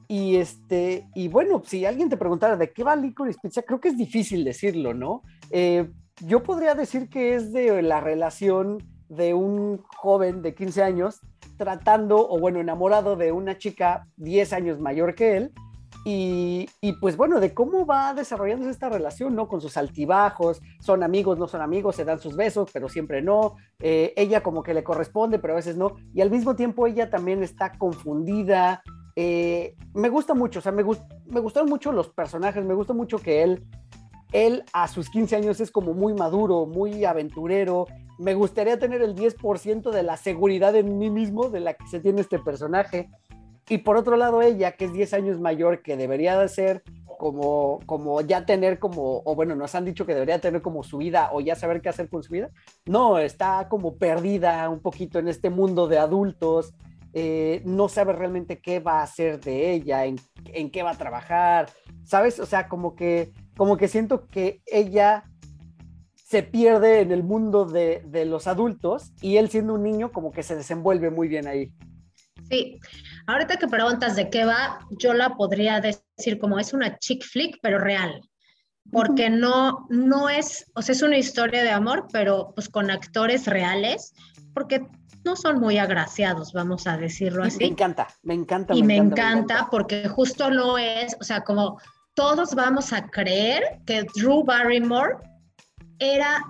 y 0.08 0.36
este 0.36 1.08
y 1.16 1.28
bueno, 1.28 1.64
si 1.66 1.86
alguien 1.88 2.10
te 2.10 2.18
preguntara 2.18 2.56
de 2.56 2.72
qué 2.72 2.84
va 2.84 2.96
Licorice 2.96 3.40
Pizza, 3.42 3.64
creo 3.64 3.82
que 3.82 3.88
es 3.88 3.98
difícil 3.98 4.44
decirlo, 4.44 4.94
¿no? 4.94 5.24
Eh, 5.50 5.90
yo 6.24 6.44
podría 6.44 6.76
decir 6.76 7.10
que 7.10 7.34
es 7.34 7.52
de 7.52 7.82
la 7.82 8.00
relación 8.00 8.96
de 9.10 9.34
un 9.34 9.84
joven 9.96 10.42
de 10.42 10.54
15 10.56 10.84
años 10.84 11.22
tratando, 11.58 12.30
o 12.30 12.40
bueno, 12.40 12.60
enamorado 12.60 13.16
de 13.16 13.32
una 13.32 13.58
chica 13.58 14.08
10 14.18 14.54
años 14.54 14.80
mayor 14.80 15.16
que 15.16 15.38
él, 15.38 15.54
y, 16.10 16.68
pues 17.02 17.18
bueno, 17.18 17.42
de 17.42 17.54
cómo 17.54 17.86
va 17.86 18.14
desarrollándose 18.14 18.72
esta 18.72 18.88
relación, 18.88 19.36
¿no? 19.36 19.50
Con 19.50 19.60
sus 19.60 19.76
altibajos, 19.76 20.62
son 20.80 21.04
amigos, 21.04 21.38
no 21.38 21.50
son 21.50 21.62
amigos, 21.62 21.98
se 21.98 22.06
dan 22.06 22.20
sus 22.20 22.38
besos, 22.38 22.70
pero 22.72 22.88
siempre 22.88 23.22
no. 23.22 23.58
Eh, 23.80 24.14
ella 24.16 24.42
como 24.42 24.64
que 24.64 24.74
le 24.74 24.86
corresponde, 24.86 25.38
pero 25.38 25.52
a 25.52 25.58
veces 25.58 25.76
no. 25.76 25.98
Y 26.14 26.22
al 26.22 26.32
mismo 26.32 26.56
tiempo 26.56 26.88
ella 26.88 27.10
también 27.10 27.44
está 27.44 27.78
confundida. 27.78 28.82
Eh, 29.18 29.76
me 29.94 30.08
gusta 30.08 30.34
mucho, 30.34 30.60
o 30.60 30.62
sea, 30.62 30.72
me, 30.72 30.84
me 30.84 31.40
gustaron 31.42 31.68
mucho 31.68 31.92
los 31.92 32.08
personajes, 32.08 32.64
me 32.64 32.74
gusta 32.74 32.94
mucho 32.94 33.18
que 33.20 33.44
él, 33.44 33.66
él 34.32 34.64
a 34.74 34.88
sus 34.88 35.10
15 35.10 35.36
años 35.36 35.60
es 35.60 35.72
como 35.72 35.94
muy 35.94 36.14
maduro, 36.14 36.66
muy 36.66 37.06
aventurero. 37.06 37.88
Me 38.18 38.34
gustaría 38.34 38.78
tener 38.80 39.02
el 39.02 39.16
10% 39.16 39.92
de 39.92 40.04
la 40.04 40.18
seguridad 40.18 40.76
en 40.76 40.98
mí 40.98 41.10
mismo 41.10 41.50
de 41.50 41.62
la 41.62 41.74
que 41.74 41.88
se 41.88 42.00
tiene 42.00 42.22
este 42.22 42.40
personaje. 42.40 43.10
Y 43.70 43.80
por 43.80 43.98
otro 43.98 44.16
lado, 44.16 44.42
ella, 44.42 44.74
que 44.74 44.86
es 44.86 44.94
10 44.94 45.14
años 45.14 45.40
mayor, 45.40 45.82
que 45.82 45.98
debería 45.98 46.40
de 46.40 46.48
ser 46.48 46.84
como, 47.18 47.80
como 47.86 48.22
ya 48.22 48.46
tener 48.46 48.80
como, 48.80 49.22
o 49.26 49.36
bueno, 49.36 49.56
nos 49.56 49.76
han 49.76 49.86
dicho 49.86 50.06
que 50.06 50.14
debería 50.14 50.40
tener 50.40 50.62
como 50.62 50.84
su 50.84 50.98
vida 50.98 51.30
o 51.34 51.42
ya 51.42 51.56
saber 51.56 51.82
qué 51.82 51.90
hacer 51.90 52.10
con 52.10 52.24
su 52.24 52.32
vida. 52.32 52.50
No, 52.86 53.18
está 53.18 53.68
como 53.70 53.98
perdida 53.98 54.70
un 54.70 54.80
poquito 54.80 55.20
en 55.20 55.28
este 55.28 55.50
mundo 55.50 55.88
de 55.88 55.98
adultos, 55.98 56.74
eh, 57.14 57.62
no 57.66 57.90
sabe 57.90 58.14
realmente 58.14 58.60
qué 58.60 58.80
va 58.80 59.00
a 59.00 59.04
hacer 59.04 59.40
de 59.40 59.72
ella, 59.74 60.06
en, 60.06 60.18
en, 60.46 60.70
qué 60.70 60.84
va 60.84 60.92
a 60.92 60.98
trabajar, 60.98 61.70
¿sabes? 62.04 62.40
O 62.40 62.46
sea, 62.46 62.68
como 62.68 62.96
que, 62.96 63.32
como 63.56 63.78
que 63.78 63.88
siento 63.88 64.28
que 64.28 64.62
ella 64.66 65.24
se 66.16 66.44
pierde 66.44 67.00
en 67.00 67.12
el 67.12 67.24
mundo 67.24 67.66
de, 67.66 68.04
de 68.06 68.26
los 68.26 68.48
adultos 68.48 69.14
y 69.22 69.38
él 69.38 69.50
siendo 69.50 69.74
un 69.74 69.84
niño 69.84 70.12
como 70.12 70.32
que 70.32 70.44
se 70.44 70.56
desenvuelve 70.56 71.10
muy 71.10 71.28
bien 71.28 71.48
ahí. 71.48 71.72
Sí, 72.50 72.80
ahorita 73.26 73.58
que 73.58 73.68
preguntas 73.68 74.16
de 74.16 74.30
qué 74.30 74.46
va, 74.46 74.80
yo 75.00 75.14
la 75.14 75.36
podría 75.36 75.82
decir 75.82 76.38
como 76.40 76.60
es 76.60 76.74
una 76.74 76.98
chick 77.00 77.24
flick, 77.24 77.58
pero 77.62 77.80
real, 77.80 78.22
porque 78.92 79.30
no, 79.30 79.86
no 79.90 80.30
es, 80.30 80.70
o 80.76 80.82
sea, 80.82 80.94
es 80.94 81.02
una 81.02 81.18
historia 81.18 81.64
de 81.64 81.72
amor, 81.72 82.08
pero 82.12 82.52
pues 82.56 82.70
con 82.70 82.90
actores 82.90 83.46
reales, 83.48 84.14
porque 84.54 84.88
no 85.28 85.36
son 85.36 85.60
muy 85.60 85.78
agraciados, 85.78 86.54
vamos 86.54 86.88
a 86.88 86.96
decirlo 86.98 87.44
así. 87.44 87.60
Me 87.60 87.66
encanta, 87.66 88.08
me 88.24 88.34
encanta. 88.34 88.74
Y 88.74 88.82
me, 88.82 88.96
encanta, 88.96 89.68
porque 89.70 90.08
justo 90.08 90.50
no 90.50 90.78
es, 90.78 91.18
o 91.20 91.24
sea, 91.26 91.44
como 91.44 91.80
todos 92.16 92.56
vamos 92.56 92.94
a 92.94 93.06
creer 93.08 93.80
que 93.86 94.06
Drew 94.16 94.46
Barrymore 94.46 95.18
era 96.00 96.42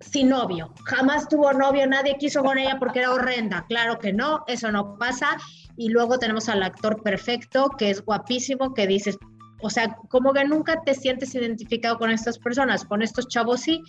sin 0.00 0.28
novio. 0.28 0.74
Jamás 0.84 1.28
tuvo 1.28 1.52
novio, 1.54 1.86
nadie 1.86 2.18
quiso 2.18 2.42
con 2.42 2.58
ella 2.58 2.78
porque 2.78 2.98
era 2.98 3.12
horrenda. 3.12 3.64
Claro 3.68 3.98
que 3.98 4.12
no, 4.12 4.44
eso 4.46 4.70
no 4.70 4.98
pasa. 4.98 5.38
Y 5.76 5.88
luego 5.88 6.18
tenemos 6.18 6.50
al 6.50 6.62
actor 6.62 7.02
perfecto, 7.02 7.70
que 7.78 7.88
es 7.88 8.04
guapísimo, 8.04 8.74
que 8.74 8.86
dices, 8.86 9.16
o 9.62 9.70
sea, 9.70 9.96
como 10.10 10.34
que 10.34 10.44
nunca 10.44 10.82
te 10.84 10.94
sientes 10.94 11.34
identificado 11.34 11.98
con 11.98 12.10
estas 12.10 12.38
personas, 12.38 12.84
con 12.84 13.00
estos 13.00 13.28
chavos 13.28 13.60
sí. 13.60 13.82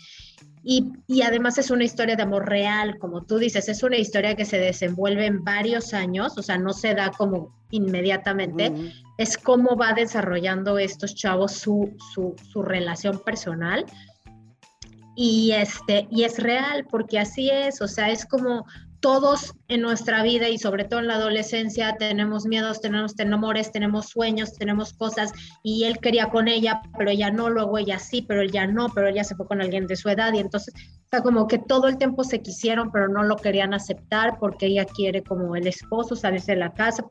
Y, 0.64 0.94
y, 1.08 1.24
además 1.24 1.58
es 1.58 1.72
una 1.72 1.84
historia 1.84 2.16
de 2.16 2.24
amor 2.24 2.48
real, 2.48 3.00
como 3.00 3.24
tú 3.24 3.40
dices, 3.40 3.68
es 3.68 3.82
una 3.82 3.98
historia 3.98 4.36
que 4.36 4.46
se 4.46 4.60
desenvuelve 4.60 5.26
en 5.26 5.44
varios 5.44 5.94
años, 5.94 6.38
o 6.38 6.44
sea, 6.44 6.58
no 6.60 6.72
se 6.74 6.94
da 6.94 7.12
como 7.12 7.52
inmediatamente, 7.72 8.72
es 9.18 9.38
cómo 9.38 9.76
va 9.76 9.94
desarrollando 9.94 10.78
estos 10.78 11.16
chavos 11.16 11.54
su, 11.54 11.96
su, 12.14 12.36
su 12.52 12.62
relación 12.62 13.20
personal. 13.20 13.86
Y 15.16 15.52
este 15.52 16.08
y 16.10 16.24
es 16.24 16.40
real 16.40 16.88
porque 16.90 17.20
así 17.20 17.50
es 17.50 17.82
o 17.82 17.88
sea 17.88 18.10
es 18.10 18.26
como 18.26 18.66
todos 19.02 19.56
en 19.68 19.82
nuestra 19.82 20.24
vida 20.24 20.48
y 20.48 20.58
sobre 20.58 20.86
todo 20.86 21.00
en 21.00 21.08
la 21.08 21.16
adolescencia 21.16 21.96
tenemos 21.98 22.46
miedos, 22.46 22.82
tenemos 22.82 23.16
temores, 23.16 23.72
tenemos 23.72 24.10
sueños, 24.10 24.54
tenemos 24.54 24.94
cosas 24.94 25.32
y 25.64 25.86
él 25.86 25.98
quería 25.98 26.30
con 26.30 26.48
ella, 26.48 26.82
pero 26.98 27.10
ella 27.10 27.32
no, 27.32 27.50
luego 27.50 27.80
ella 27.80 28.00
sí, 28.00 28.22
pero 28.22 28.42
él 28.42 28.52
ya 28.52 28.68
no, 28.68 28.90
pero 28.90 29.08
ella 29.08 29.24
se 29.24 29.36
fue 29.36 29.48
con 29.48 29.60
alguien 29.60 29.88
de 29.88 29.96
su 29.96 30.08
edad 30.08 30.34
y 30.34 30.40
entonces, 30.40 30.74
sea, 31.10 31.22
como 31.22 31.48
que 31.48 31.58
todo 31.58 31.88
el 31.88 31.98
tiempo 31.98 32.24
se 32.24 32.42
quisieron, 32.42 32.92
pero 32.92 33.08
no 33.08 33.24
lo 33.24 33.36
querían 33.36 33.74
aceptar 33.74 34.38
porque 34.40 34.68
ella 34.68 34.86
quiere 34.86 35.24
como 35.24 35.56
el 35.56 35.68
esposo 35.68 36.16
salirse 36.16 36.54
de 36.54 36.60
la 36.60 36.74
casa. 36.74 37.04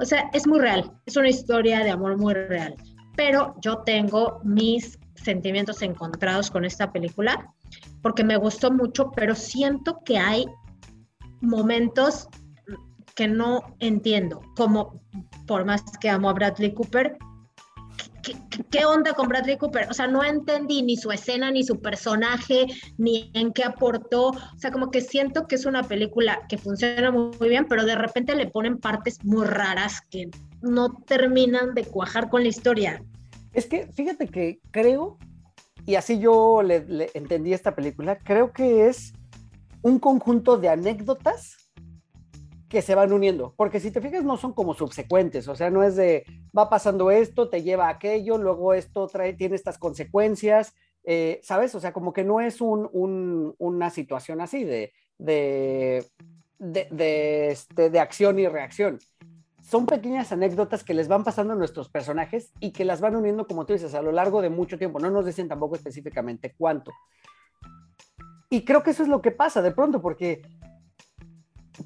O 0.00 0.04
sea, 0.04 0.28
es 0.32 0.46
muy 0.46 0.58
real, 0.58 0.92
es 1.06 1.16
una 1.16 1.28
historia 1.28 1.84
de 1.84 1.90
amor 1.90 2.18
muy 2.18 2.34
real, 2.34 2.74
pero 3.16 3.54
yo 3.62 3.78
tengo 3.78 4.40
mis 4.42 4.98
sentimientos 5.14 5.80
encontrados 5.82 6.50
con 6.50 6.64
esta 6.64 6.92
película 6.92 7.52
porque 8.02 8.24
me 8.24 8.36
gustó 8.36 8.70
mucho, 8.70 9.10
pero 9.12 9.34
siento 9.34 10.00
que 10.04 10.18
hay 10.18 10.44
momentos 11.40 12.28
que 13.14 13.28
no 13.28 13.62
entiendo, 13.80 14.42
como 14.56 15.00
por 15.46 15.64
más 15.64 15.82
que 16.00 16.10
amo 16.10 16.28
a 16.28 16.34
Bradley 16.34 16.74
Cooper, 16.74 17.16
¿qué, 18.70 18.84
onda 18.84 19.14
con 19.14 19.28
Bradley 19.28 19.56
Cooper? 19.56 19.88
O 19.90 19.94
sea, 19.94 20.06
no 20.06 20.24
entendí 20.24 20.82
ni 20.82 20.96
su 20.96 21.10
escena, 21.10 21.50
ni 21.50 21.64
su 21.64 21.80
personaje, 21.80 22.66
ni 22.98 23.30
en 23.34 23.52
qué 23.52 23.64
aportó. 23.64 24.28
O 24.28 24.58
sea, 24.58 24.70
como 24.70 24.90
que 24.90 25.00
siento 25.00 25.46
que 25.46 25.54
es 25.54 25.66
una 25.66 25.82
película 25.82 26.46
que 26.48 26.58
funciona 26.58 27.10
muy, 27.10 27.48
bien, 27.48 27.66
pero 27.66 27.84
de 27.84 27.94
repente 27.94 28.34
le 28.34 28.46
ponen 28.46 28.78
partes 28.78 29.24
muy 29.24 29.46
raras 29.46 30.00
que 30.10 30.30
no 30.62 30.94
terminan 31.06 31.74
de 31.74 31.84
cuajar 31.84 32.28
con 32.28 32.42
la 32.42 32.48
historia. 32.48 33.02
Es 33.52 33.66
que 33.66 33.86
fíjate 33.92 34.28
que 34.28 34.60
creo, 34.70 35.18
y 35.86 35.94
así 35.94 36.18
yo 36.18 36.62
le, 36.62 36.84
le 36.86 37.10
entendí 37.14 37.52
esta 37.52 37.74
película, 37.74 38.18
creo 38.18 38.52
que 38.52 38.88
es 38.88 39.14
un 39.82 39.98
conjunto 39.98 40.56
de 40.56 40.68
anécdotas 40.68 41.56
que 42.68 42.82
se 42.82 42.94
van 42.94 43.12
uniendo, 43.12 43.54
porque 43.56 43.78
si 43.78 43.90
te 43.90 44.00
fijas 44.00 44.24
no 44.24 44.36
son 44.36 44.52
como 44.52 44.74
subsecuentes, 44.74 45.46
o 45.46 45.54
sea, 45.54 45.70
no 45.70 45.84
es 45.84 45.94
de 45.94 46.24
va 46.56 46.68
pasando 46.68 47.10
esto, 47.10 47.48
te 47.48 47.62
lleva 47.62 47.86
a 47.86 47.90
aquello, 47.90 48.38
luego 48.38 48.74
esto 48.74 49.06
trae, 49.06 49.34
tiene 49.34 49.54
estas 49.54 49.78
consecuencias, 49.78 50.74
eh, 51.04 51.40
¿sabes? 51.44 51.74
O 51.76 51.80
sea, 51.80 51.92
como 51.92 52.12
que 52.12 52.24
no 52.24 52.40
es 52.40 52.60
un, 52.60 53.54
una 53.58 53.90
situación 53.90 54.40
así 54.40 54.64
de, 54.64 54.92
de, 55.18 56.04
de, 56.58 57.50
este, 57.50 57.90
de 57.90 58.00
acción 58.00 58.38
y 58.40 58.48
reacción. 58.48 58.98
Son 59.62 59.86
pequeñas 59.86 60.32
anécdotas 60.32 60.84
que 60.84 60.94
les 60.94 61.08
van 61.08 61.24
pasando 61.24 61.52
a 61.52 61.56
nuestros 61.56 61.88
personajes 61.88 62.52
y 62.60 62.72
que 62.72 62.84
las 62.84 63.00
van 63.00 63.16
uniendo, 63.16 63.46
como 63.46 63.66
tú 63.66 63.72
dices, 63.72 63.94
a 63.94 64.02
lo 64.02 64.12
largo 64.12 64.40
de 64.42 64.50
mucho 64.50 64.78
tiempo. 64.78 65.00
No 65.00 65.10
nos 65.10 65.26
dicen 65.26 65.48
tampoco 65.48 65.76
específicamente 65.76 66.54
cuánto. 66.56 66.92
Y 68.50 68.64
creo 68.64 68.82
que 68.82 68.90
eso 68.90 69.02
es 69.02 69.08
lo 69.08 69.22
que 69.22 69.30
pasa 69.30 69.62
de 69.62 69.72
pronto, 69.72 70.00
porque 70.00 70.42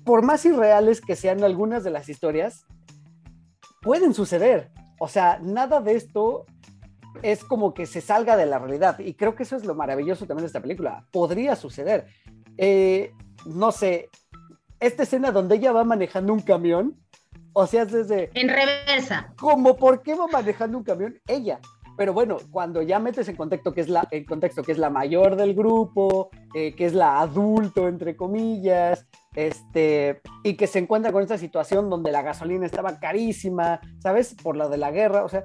por 0.04 0.22
más 0.22 0.44
irreales 0.44 1.00
que 1.00 1.16
sean 1.16 1.42
algunas 1.42 1.84
de 1.84 1.90
las 1.90 2.08
historias, 2.08 2.64
pueden 3.82 4.14
suceder. 4.14 4.70
O 4.98 5.08
sea, 5.08 5.38
nada 5.42 5.80
de 5.80 5.96
esto 5.96 6.46
es 7.22 7.44
como 7.44 7.74
que 7.74 7.86
se 7.86 8.00
salga 8.00 8.36
de 8.36 8.46
la 8.46 8.58
realidad. 8.58 8.98
Y 8.98 9.14
creo 9.14 9.34
que 9.34 9.42
eso 9.42 9.56
es 9.56 9.64
lo 9.64 9.74
maravilloso 9.74 10.26
también 10.26 10.44
de 10.44 10.48
esta 10.48 10.60
película. 10.60 11.06
Podría 11.10 11.56
suceder. 11.56 12.06
Eh, 12.56 13.12
no 13.46 13.72
sé, 13.72 14.10
esta 14.78 15.02
escena 15.02 15.32
donde 15.32 15.56
ella 15.56 15.72
va 15.72 15.84
manejando 15.84 16.32
un 16.32 16.40
camión, 16.40 16.96
o 17.52 17.66
sea, 17.66 17.82
es 17.82 17.92
desde... 17.92 18.30
En 18.34 18.48
reversa. 18.48 19.32
¿Cómo? 19.38 19.76
¿Por 19.76 20.02
qué 20.02 20.14
va 20.14 20.26
manejando 20.28 20.78
un 20.78 20.84
camión? 20.84 21.18
Ella. 21.26 21.60
Pero 22.00 22.14
bueno, 22.14 22.38
cuando 22.50 22.80
ya 22.80 22.98
metes 22.98 23.28
en 23.28 23.36
contexto 23.36 23.74
que 23.74 23.82
es 23.82 23.90
la, 23.90 24.08
en 24.10 24.24
contexto 24.24 24.62
que 24.62 24.72
es 24.72 24.78
la 24.78 24.88
mayor 24.88 25.36
del 25.36 25.54
grupo, 25.54 26.30
eh, 26.54 26.74
que 26.74 26.86
es 26.86 26.94
la 26.94 27.20
adulto, 27.20 27.88
entre 27.88 28.16
comillas, 28.16 29.06
este, 29.34 30.22
y 30.42 30.54
que 30.54 30.66
se 30.66 30.78
encuentra 30.78 31.12
con 31.12 31.22
esta 31.22 31.36
situación 31.36 31.90
donde 31.90 32.10
la 32.10 32.22
gasolina 32.22 32.64
estaba 32.64 32.98
carísima, 32.98 33.82
¿sabes? 33.98 34.34
Por 34.42 34.56
la 34.56 34.70
de 34.70 34.78
la 34.78 34.90
guerra, 34.90 35.24
o 35.24 35.28
sea, 35.28 35.44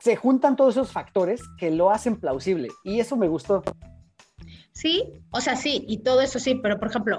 se 0.00 0.16
juntan 0.16 0.56
todos 0.56 0.74
esos 0.74 0.90
factores 0.90 1.40
que 1.56 1.70
lo 1.70 1.92
hacen 1.92 2.18
plausible 2.18 2.70
y 2.82 2.98
eso 2.98 3.16
me 3.16 3.28
gustó. 3.28 3.62
Sí, 4.72 5.04
o 5.30 5.40
sea, 5.40 5.54
sí, 5.54 5.84
y 5.86 5.98
todo 5.98 6.20
eso 6.20 6.40
sí, 6.40 6.56
pero 6.56 6.80
por 6.80 6.88
ejemplo, 6.88 7.18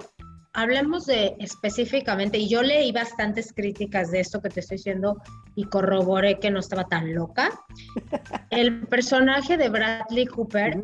hablemos 0.53 1.05
de 1.05 1.35
específicamente, 1.39 2.37
y 2.37 2.49
yo 2.49 2.63
leí 2.63 2.91
bastantes 2.91 3.53
críticas 3.53 4.11
de 4.11 4.19
esto 4.19 4.41
que 4.41 4.49
te 4.49 4.59
estoy 4.59 4.77
diciendo 4.77 5.21
y 5.55 5.65
corroboré 5.65 6.39
que 6.39 6.51
no 6.51 6.59
estaba 6.59 6.85
tan 6.85 7.13
loca. 7.13 7.49
El 8.49 8.87
personaje 8.87 9.57
de 9.57 9.69
Bradley 9.69 10.25
Cooper 10.25 10.81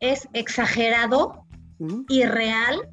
es 0.00 0.28
exagerado, 0.32 1.46
irreal, 2.08 2.88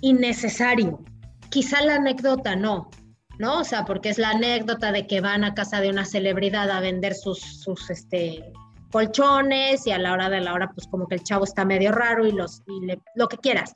innecesario. 0.00 1.02
Quizá 1.50 1.82
la 1.82 1.96
anécdota 1.96 2.56
no, 2.56 2.90
¿no? 3.38 3.60
O 3.60 3.64
sea, 3.64 3.84
porque 3.84 4.08
es 4.08 4.18
la 4.18 4.30
anécdota 4.30 4.92
de 4.92 5.06
que 5.06 5.20
van 5.20 5.44
a 5.44 5.54
casa 5.54 5.80
de 5.80 5.90
una 5.90 6.04
celebridad 6.04 6.70
a 6.70 6.80
vender 6.80 7.14
sus, 7.14 7.38
sus 7.40 7.90
este, 7.90 8.52
colchones 8.90 9.86
y 9.86 9.92
a 9.92 9.98
la 9.98 10.12
hora 10.12 10.28
de 10.30 10.40
la 10.40 10.52
hora, 10.52 10.70
pues 10.74 10.86
como 10.88 11.06
que 11.06 11.16
el 11.16 11.22
chavo 11.22 11.44
está 11.44 11.64
medio 11.64 11.92
raro 11.92 12.26
y, 12.26 12.32
los, 12.32 12.62
y 12.66 12.86
lo 13.14 13.28
que 13.28 13.38
quieras 13.38 13.74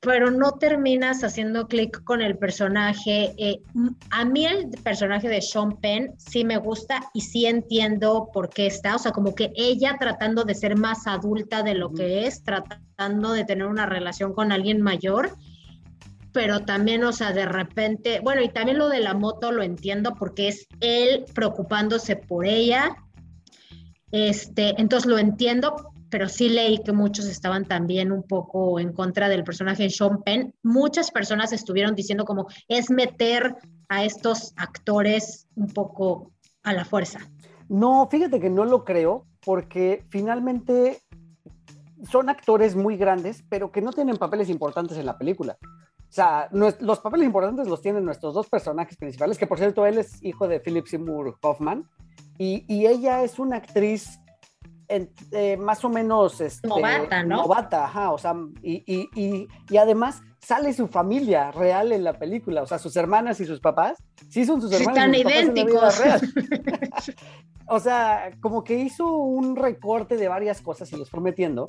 pero 0.00 0.30
no 0.30 0.52
terminas 0.52 1.24
haciendo 1.24 1.66
clic 1.66 2.02
con 2.04 2.22
el 2.22 2.38
personaje. 2.38 3.34
Eh, 3.36 3.60
a 4.10 4.24
mí 4.24 4.46
el 4.46 4.70
personaje 4.82 5.28
de 5.28 5.42
Sean 5.42 5.76
Penn 5.76 6.14
sí 6.18 6.44
me 6.44 6.56
gusta 6.56 7.10
y 7.14 7.22
sí 7.22 7.46
entiendo 7.46 8.30
por 8.32 8.48
qué 8.48 8.66
está, 8.66 8.96
o 8.96 8.98
sea, 8.98 9.12
como 9.12 9.34
que 9.34 9.50
ella 9.56 9.96
tratando 9.98 10.44
de 10.44 10.54
ser 10.54 10.76
más 10.76 11.06
adulta 11.06 11.62
de 11.62 11.74
lo 11.74 11.92
que 11.92 12.26
es, 12.26 12.44
tratando 12.44 13.32
de 13.32 13.44
tener 13.44 13.66
una 13.66 13.86
relación 13.86 14.32
con 14.34 14.52
alguien 14.52 14.80
mayor, 14.80 15.32
pero 16.32 16.60
también, 16.60 17.02
o 17.02 17.12
sea, 17.12 17.32
de 17.32 17.46
repente, 17.46 18.20
bueno, 18.20 18.42
y 18.42 18.48
también 18.48 18.78
lo 18.78 18.88
de 18.88 19.00
la 19.00 19.14
moto 19.14 19.50
lo 19.50 19.62
entiendo 19.62 20.14
porque 20.14 20.48
es 20.48 20.68
él 20.80 21.24
preocupándose 21.34 22.14
por 22.14 22.46
ella. 22.46 22.96
Este, 24.12 24.80
entonces 24.80 25.10
lo 25.10 25.18
entiendo, 25.18 25.92
pero 26.10 26.28
sí 26.28 26.48
leí 26.48 26.78
que 26.78 26.92
muchos 26.92 27.26
estaban 27.26 27.66
también 27.66 28.12
un 28.12 28.22
poco 28.22 28.80
en 28.80 28.92
contra 28.92 29.28
del 29.28 29.44
personaje 29.44 29.84
de 29.84 29.90
Sean 29.90 30.22
Penn. 30.22 30.54
Muchas 30.62 31.10
personas 31.10 31.52
estuvieron 31.52 31.94
diciendo 31.94 32.24
como 32.24 32.46
es 32.68 32.90
meter 32.90 33.56
a 33.88 34.04
estos 34.04 34.52
actores 34.56 35.46
un 35.54 35.68
poco 35.68 36.32
a 36.62 36.72
la 36.72 36.84
fuerza. 36.84 37.20
No, 37.68 38.08
fíjate 38.10 38.40
que 38.40 38.50
no 38.50 38.64
lo 38.64 38.84
creo, 38.84 39.26
porque 39.44 40.04
finalmente 40.08 41.00
son 42.10 42.28
actores 42.28 42.76
muy 42.76 42.96
grandes, 42.96 43.44
pero 43.48 43.70
que 43.70 43.82
no 43.82 43.92
tienen 43.92 44.16
papeles 44.16 44.48
importantes 44.48 44.96
en 44.96 45.06
la 45.06 45.18
película. 45.18 45.58
O 45.62 46.12
sea, 46.12 46.48
los 46.52 47.00
papeles 47.00 47.26
importantes 47.26 47.68
los 47.68 47.82
tienen 47.82 48.04
nuestros 48.04 48.32
dos 48.32 48.48
personajes 48.48 48.96
principales, 48.96 49.36
que 49.36 49.46
por 49.46 49.58
cierto, 49.58 49.84
él 49.84 49.98
es 49.98 50.22
hijo 50.22 50.48
de 50.48 50.60
Philip 50.60 50.86
Seymour 50.86 51.36
Hoffman, 51.42 51.86
y, 52.38 52.64
y 52.72 52.86
ella 52.86 53.22
es 53.24 53.38
una 53.38 53.56
actriz 53.56 54.18
eh, 54.88 55.56
más 55.58 55.84
o 55.84 55.90
menos 55.90 56.40
este, 56.40 56.66
novata, 56.66 57.22
¿no? 57.22 57.42
Novata, 57.42 57.84
ajá, 57.84 58.10
o 58.10 58.18
sea, 58.18 58.34
y, 58.62 58.82
y, 58.86 59.10
y, 59.14 59.48
y, 59.68 59.76
además 59.76 60.22
sale 60.40 60.72
su 60.72 60.88
familia 60.88 61.50
real 61.50 61.92
en 61.92 62.04
la 62.04 62.18
película, 62.18 62.62
o 62.62 62.66
sea, 62.66 62.78
sus 62.78 62.96
hermanas 62.96 63.38
y 63.40 63.44
sus 63.44 63.60
papás, 63.60 64.02
sí 64.30 64.46
son 64.46 64.62
sus 64.62 64.72
hermanos. 64.72 64.96
Están 64.96 65.14
idénticos. 65.14 66.00
o 67.68 67.78
sea, 67.80 68.30
como 68.40 68.64
que 68.64 68.78
hizo 68.78 69.12
un 69.12 69.56
recorte 69.56 70.16
de 70.16 70.28
varias 70.28 70.62
cosas 70.62 70.90
y 70.92 70.96
los 70.96 71.10
fue 71.10 71.20
metiendo. 71.20 71.66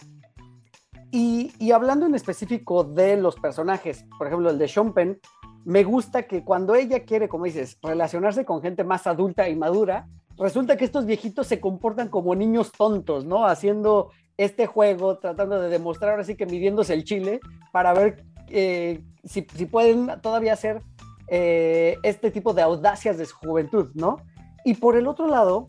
Y, 1.11 1.51
y 1.59 1.71
hablando 1.71 2.05
en 2.05 2.15
específico 2.15 2.83
de 2.85 3.17
los 3.17 3.35
personajes, 3.35 4.05
por 4.17 4.27
ejemplo, 4.27 4.49
el 4.49 4.57
de 4.57 4.67
Sean 4.67 4.93
Penn, 4.93 5.19
me 5.65 5.83
gusta 5.83 6.23
que 6.23 6.43
cuando 6.45 6.75
ella 6.75 7.03
quiere, 7.03 7.27
como 7.27 7.45
dices, 7.45 7.77
relacionarse 7.81 8.45
con 8.45 8.61
gente 8.61 8.83
más 8.83 9.07
adulta 9.07 9.49
y 9.49 9.55
madura, 9.55 10.07
resulta 10.39 10.77
que 10.77 10.85
estos 10.85 11.05
viejitos 11.05 11.47
se 11.47 11.59
comportan 11.59 12.09
como 12.09 12.33
niños 12.35 12.71
tontos, 12.71 13.25
¿no? 13.25 13.45
Haciendo 13.45 14.11
este 14.37 14.67
juego, 14.67 15.17
tratando 15.17 15.59
de 15.59 15.69
demostrar 15.69 16.11
ahora 16.11 16.23
sí 16.23 16.35
que 16.35 16.45
midiéndose 16.45 16.93
el 16.93 17.03
chile 17.03 17.41
para 17.71 17.93
ver 17.93 18.23
eh, 18.47 19.03
si, 19.23 19.41
pueden 19.41 20.09
todavía 20.21 20.53
hacer 20.53 20.81
eh, 21.27 21.97
este 22.03 22.31
tipo 22.31 22.53
de 22.53 22.61
audacias 22.61 23.17
de 23.17 23.25
su 23.25 23.35
juventud, 23.35 23.89
¿no? 23.93 24.17
Y 24.63 24.75
por 24.75 24.95
el 24.95 25.07
otro 25.07 25.27
lado, 25.27 25.67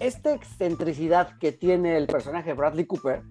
esta 0.00 0.34
excentricidad 0.34 1.38
que 1.38 1.52
tiene 1.52 1.96
el 1.96 2.06
personaje 2.06 2.50
de 2.50 2.54
Bradley 2.54 2.86
Cooper, 2.86 3.22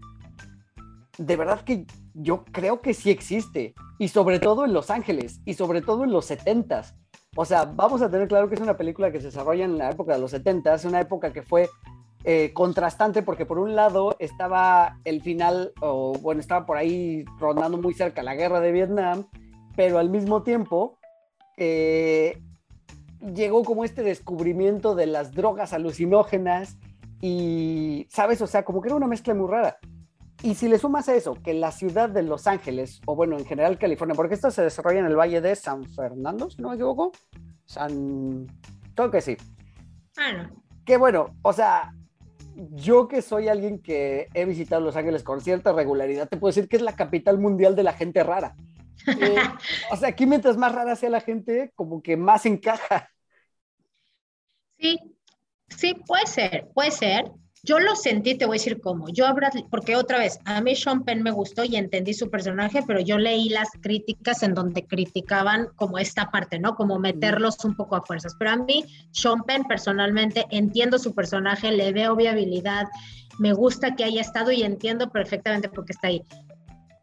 de 1.17 1.35
verdad 1.35 1.61
que 1.61 1.85
yo 2.13 2.45
creo 2.45 2.81
que 2.81 2.93
sí 2.93 3.09
existe, 3.09 3.73
y 3.97 4.07
sobre 4.07 4.39
todo 4.39 4.65
en 4.65 4.73
Los 4.73 4.89
Ángeles, 4.89 5.41
y 5.45 5.55
sobre 5.55 5.81
todo 5.81 6.05
en 6.05 6.11
los 6.11 6.25
setentas. 6.25 6.95
O 7.35 7.45
sea, 7.45 7.65
vamos 7.65 8.01
a 8.01 8.09
tener 8.09 8.27
claro 8.27 8.49
que 8.49 8.55
es 8.55 8.61
una 8.61 8.77
película 8.77 9.11
que 9.11 9.19
se 9.19 9.27
desarrolla 9.27 9.65
en 9.65 9.77
la 9.77 9.91
época 9.91 10.13
de 10.13 10.19
los 10.19 10.31
70, 10.31 10.73
es 10.73 10.85
una 10.85 10.99
época 10.99 11.31
que 11.31 11.43
fue 11.43 11.69
eh, 12.23 12.51
contrastante 12.53 13.21
porque 13.21 13.45
por 13.45 13.59
un 13.59 13.75
lado 13.75 14.15
estaba 14.19 14.99
el 15.05 15.21
final, 15.21 15.71
o 15.79 16.13
bueno, 16.19 16.41
estaba 16.41 16.65
por 16.65 16.77
ahí 16.77 17.23
rondando 17.39 17.77
muy 17.77 17.93
cerca 17.93 18.23
la 18.23 18.35
guerra 18.35 18.59
de 18.59 18.71
Vietnam, 18.71 19.27
pero 19.75 19.99
al 19.99 20.09
mismo 20.09 20.43
tiempo 20.43 20.97
eh, 21.55 22.41
llegó 23.33 23.63
como 23.63 23.85
este 23.85 24.03
descubrimiento 24.03 24.95
de 24.95 25.05
las 25.05 25.33
drogas 25.33 25.71
alucinógenas 25.71 26.77
y, 27.21 28.07
¿sabes? 28.09 28.41
O 28.41 28.47
sea, 28.47 28.63
como 28.63 28.81
que 28.81 28.89
era 28.89 28.95
una 28.95 29.07
mezcla 29.07 29.33
muy 29.33 29.49
rara. 29.49 29.77
Y 30.41 30.55
si 30.55 30.69
le 30.69 30.79
sumas 30.79 31.09
a 31.09 31.15
eso, 31.15 31.35
que 31.43 31.53
la 31.53 31.71
ciudad 31.71 32.09
de 32.09 32.23
Los 32.23 32.47
Ángeles, 32.47 33.01
o 33.05 33.15
bueno, 33.15 33.37
en 33.37 33.45
general 33.45 33.77
California, 33.77 34.15
porque 34.15 34.35
esto 34.35 34.49
se 34.51 34.61
desarrolla 34.61 34.99
en 34.99 35.05
el 35.05 35.17
Valle 35.17 35.41
de 35.41 35.55
San 35.55 35.83
Fernando, 35.83 36.49
si 36.49 36.61
no 36.61 36.69
me 36.69 36.75
equivoco. 36.75 37.11
San... 37.65 38.47
Creo 38.95 39.11
que 39.11 39.21
sí. 39.21 39.35
Bueno, 40.15 40.49
Que 40.85 40.97
bueno, 40.97 41.35
o 41.41 41.51
sea, 41.51 41.93
yo 42.55 43.07
que 43.07 43.21
soy 43.21 43.49
alguien 43.49 43.81
que 43.81 44.27
he 44.33 44.45
visitado 44.45 44.81
Los 44.81 44.95
Ángeles 44.95 45.23
con 45.23 45.41
cierta 45.41 45.73
regularidad, 45.73 46.29
te 46.29 46.37
puedo 46.37 46.49
decir 46.49 46.69
que 46.69 46.77
es 46.77 46.81
la 46.81 46.95
capital 46.95 47.37
mundial 47.37 47.75
de 47.75 47.83
la 47.83 47.93
gente 47.93 48.23
rara. 48.23 48.55
Eh, 49.07 49.37
o 49.91 49.95
sea, 49.95 50.09
aquí 50.09 50.25
mientras 50.25 50.57
más 50.57 50.75
rara 50.75 50.93
sea 50.95 51.09
la 51.09 51.21
gente, 51.21 51.71
como 51.73 52.03
que 52.03 52.17
más 52.17 52.45
encaja. 52.45 53.09
sí, 54.77 54.99
sí, 55.69 55.95
puede 56.05 56.27
ser, 56.27 56.67
puede 56.73 56.91
ser. 56.91 57.31
Yo 57.63 57.79
lo 57.79 57.95
sentí, 57.95 58.35
te 58.35 58.45
voy 58.45 58.55
a 58.55 58.59
decir 58.59 58.79
cómo. 58.79 59.09
Yo 59.09 59.27
a 59.27 59.33
Bradley, 59.33 59.65
porque 59.69 59.95
otra 59.95 60.17
vez, 60.17 60.39
a 60.45 60.61
mí 60.61 60.75
Sean 60.75 61.03
Penn 61.03 61.21
me 61.23 61.31
gustó 61.31 61.65
y 61.65 61.75
entendí 61.75 62.13
su 62.13 62.29
personaje, 62.29 62.81
pero 62.87 63.01
yo 63.01 63.17
leí 63.17 63.49
las 63.49 63.69
críticas 63.81 64.43
en 64.43 64.53
donde 64.53 64.85
criticaban 64.85 65.67
como 65.75 65.97
esta 65.97 66.31
parte, 66.31 66.57
¿no? 66.57 66.75
Como 66.75 66.99
meterlos 66.99 67.63
un 67.65 67.75
poco 67.75 67.97
a 67.97 68.01
fuerzas. 68.01 68.35
Pero 68.39 68.51
a 68.51 68.55
mí, 68.55 68.85
Sean 69.11 69.43
Penn 69.43 69.65
personalmente, 69.65 70.45
entiendo 70.51 70.97
su 70.97 71.13
personaje, 71.13 71.71
le 71.71 71.91
veo 71.91 72.15
viabilidad, 72.15 72.87
me 73.39 73.51
gusta 73.53 73.95
que 73.95 74.05
haya 74.05 74.21
estado 74.21 74.51
y 74.51 74.63
entiendo 74.63 75.09
perfectamente 75.09 75.67
por 75.67 75.85
qué 75.85 75.93
está 75.93 76.07
ahí. 76.07 76.23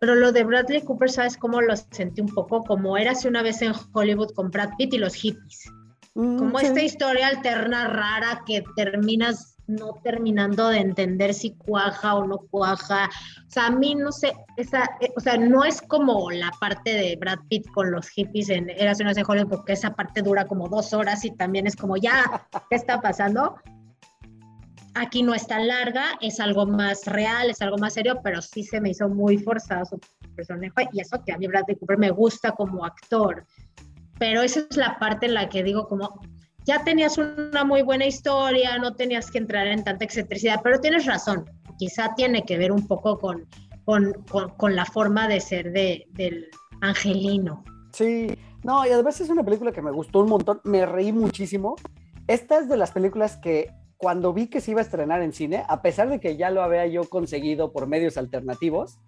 Pero 0.01 0.15
lo 0.15 0.33
de 0.33 0.45
Bradley 0.45 0.83
Cooper, 0.83 1.11
¿sabes 1.11 1.37
cómo 1.37 1.61
lo 1.61 1.74
sentí 1.77 2.20
un 2.20 2.28
poco? 2.28 2.62
Como 2.62 2.97
era 2.97 3.12
hace 3.12 3.28
una 3.28 3.43
vez 3.43 3.62
en 3.62 3.73
Hollywood 3.93 4.33
con 4.35 4.51
Brad 4.51 4.70
Pitt 4.77 4.95
y 4.95 4.99
los 4.99 5.15
hippies. 5.15 5.70
Mm, 6.15 6.39
Como 6.39 6.59
sí. 6.59 6.66
esta 6.66 6.83
historia 6.83 7.28
alterna 7.28 7.89
rara 7.89 8.43
que 8.47 8.62
terminas 8.74 9.56
no 9.66 9.94
terminando 10.02 10.68
de 10.68 10.78
entender 10.78 11.34
si 11.34 11.52
cuaja 11.52 12.14
o 12.14 12.26
no 12.26 12.38
cuaja. 12.51 13.09
O 13.47 13.51
sea, 13.51 13.66
a 13.66 13.70
mí 13.70 13.94
no 13.94 14.12
sé, 14.12 14.32
esa, 14.56 14.84
eh, 15.01 15.12
o 15.16 15.20
sea, 15.20 15.36
no 15.36 15.64
es 15.64 15.80
como 15.82 16.30
la 16.30 16.51
parte 16.60 16.90
de 16.90 17.16
Brad 17.16 17.38
Pitt 17.48 17.66
con 17.72 17.90
los 17.90 18.09
hippies 18.09 18.51
en 18.51 18.70
Eras 18.70 19.01
una 19.01 19.12
en 19.12 19.24
Hollywood, 19.26 19.51
porque 19.51 19.72
esa 19.72 19.94
parte 19.94 20.22
dura 20.22 20.47
como 20.47 20.68
dos 20.68 20.93
horas 20.93 21.24
y 21.24 21.30
también 21.30 21.66
es 21.66 21.76
como, 21.76 21.97
ya, 21.97 22.47
¿qué 22.70 22.76
está 22.76 23.01
pasando? 23.01 23.56
Aquí 24.94 25.22
no 25.22 25.34
es 25.34 25.47
tan 25.47 25.66
larga, 25.66 26.05
es 26.22 26.40
algo 26.40 26.66
más 26.66 27.05
real, 27.05 27.51
es 27.51 27.60
algo 27.60 27.76
más 27.76 27.94
serio, 27.94 28.20
pero 28.22 28.40
sí 28.40 28.62
se 28.62 28.80
me 28.80 28.90
hizo 28.90 29.09
muy 29.09 29.36
forzado 29.36 29.84
su 29.84 30.01
personaje 30.34 30.88
y 30.93 31.01
eso 31.01 31.22
que 31.24 31.32
a 31.32 31.38
mí 31.38 31.47
Bradley 31.47 31.76
Cooper 31.76 31.98
me 31.98 32.10
gusta 32.10 32.52
como 32.52 32.84
actor. 32.84 33.44
Pero 34.18 34.40
esa 34.40 34.60
es 34.60 34.76
la 34.78 34.98
parte 34.98 35.26
en 35.26 35.34
la 35.34 35.51
que 35.51 35.62
digo 35.62 35.86
como, 35.86 36.18
ya 36.66 36.82
tenías 36.82 37.16
una 37.16 37.64
muy 37.64 37.82
buena 37.82 38.06
historia, 38.06 38.76
no 38.78 38.94
tenías 38.94 39.30
que 39.30 39.38
entrar 39.38 39.68
en 39.68 39.84
tanta 39.84 40.05
excentricidad, 40.05 40.60
pero 40.62 40.80
tienes 40.80 41.06
razón, 41.06 41.48
quizá 41.78 42.12
tiene 42.16 42.43
que 42.44 42.59
ver 42.59 42.72
un 42.72 42.86
poco 42.86 43.18
con, 43.18 43.47
con, 43.84 44.12
con, 44.28 44.51
con 44.51 44.74
la 44.74 44.84
forma 44.84 45.28
de 45.28 45.40
ser 45.40 45.70
de, 45.72 46.06
del 46.10 46.48
angelino. 46.80 47.64
Sí, 47.93 48.36
no, 48.64 48.84
y 48.84 48.90
además 48.90 49.20
es 49.20 49.30
una 49.30 49.44
película 49.44 49.70
que 49.70 49.80
me 49.80 49.93
gustó 49.93 50.20
un 50.20 50.28
montón, 50.28 50.60
me 50.64 50.84
reí 50.84 51.12
muchísimo. 51.12 51.76
Esta 52.26 52.59
es 52.59 52.68
de 52.68 52.76
las 52.76 52.90
películas 52.90 53.36
que 53.36 53.70
cuando 53.97 54.32
vi 54.32 54.48
que 54.48 54.60
se 54.60 54.72
iba 54.72 54.80
a 54.80 54.84
estrenar 54.84 55.22
en 55.22 55.32
cine, 55.32 55.64
a 55.68 55.80
pesar 55.80 56.10
de 56.10 56.18
que 56.18 56.36
ya 56.36 56.51
lo 56.51 56.62
había 56.62 56.86
yo 56.86 57.09
conseguido 57.09 57.72
por 57.72 57.86
medios 57.86 58.18
alternativos, 58.18 58.98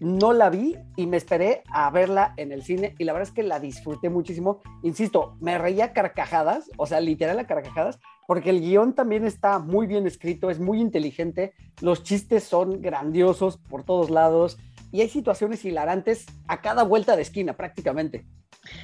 no 0.00 0.32
la 0.32 0.50
vi 0.50 0.76
y 0.96 1.06
me 1.06 1.16
esperé 1.16 1.62
a 1.70 1.90
verla 1.90 2.34
en 2.36 2.52
el 2.52 2.62
cine 2.62 2.94
y 2.98 3.04
la 3.04 3.12
verdad 3.12 3.28
es 3.28 3.34
que 3.34 3.42
la 3.42 3.60
disfruté 3.60 4.10
muchísimo. 4.10 4.62
Insisto, 4.82 5.36
me 5.40 5.58
reía 5.58 5.92
carcajadas, 5.92 6.70
o 6.76 6.86
sea, 6.86 7.00
literal 7.00 7.38
a 7.38 7.46
carcajadas, 7.46 7.98
porque 8.26 8.50
el 8.50 8.60
guion 8.60 8.94
también 8.94 9.24
está 9.24 9.58
muy 9.58 9.86
bien 9.86 10.06
escrito, 10.06 10.50
es 10.50 10.58
muy 10.58 10.80
inteligente, 10.80 11.54
los 11.80 12.02
chistes 12.02 12.44
son 12.44 12.82
grandiosos 12.82 13.58
por 13.58 13.84
todos 13.84 14.10
lados 14.10 14.58
y 14.92 15.00
hay 15.00 15.08
situaciones 15.08 15.64
hilarantes 15.64 16.26
a 16.48 16.60
cada 16.60 16.82
vuelta 16.82 17.16
de 17.16 17.22
esquina 17.22 17.56
prácticamente. 17.56 18.26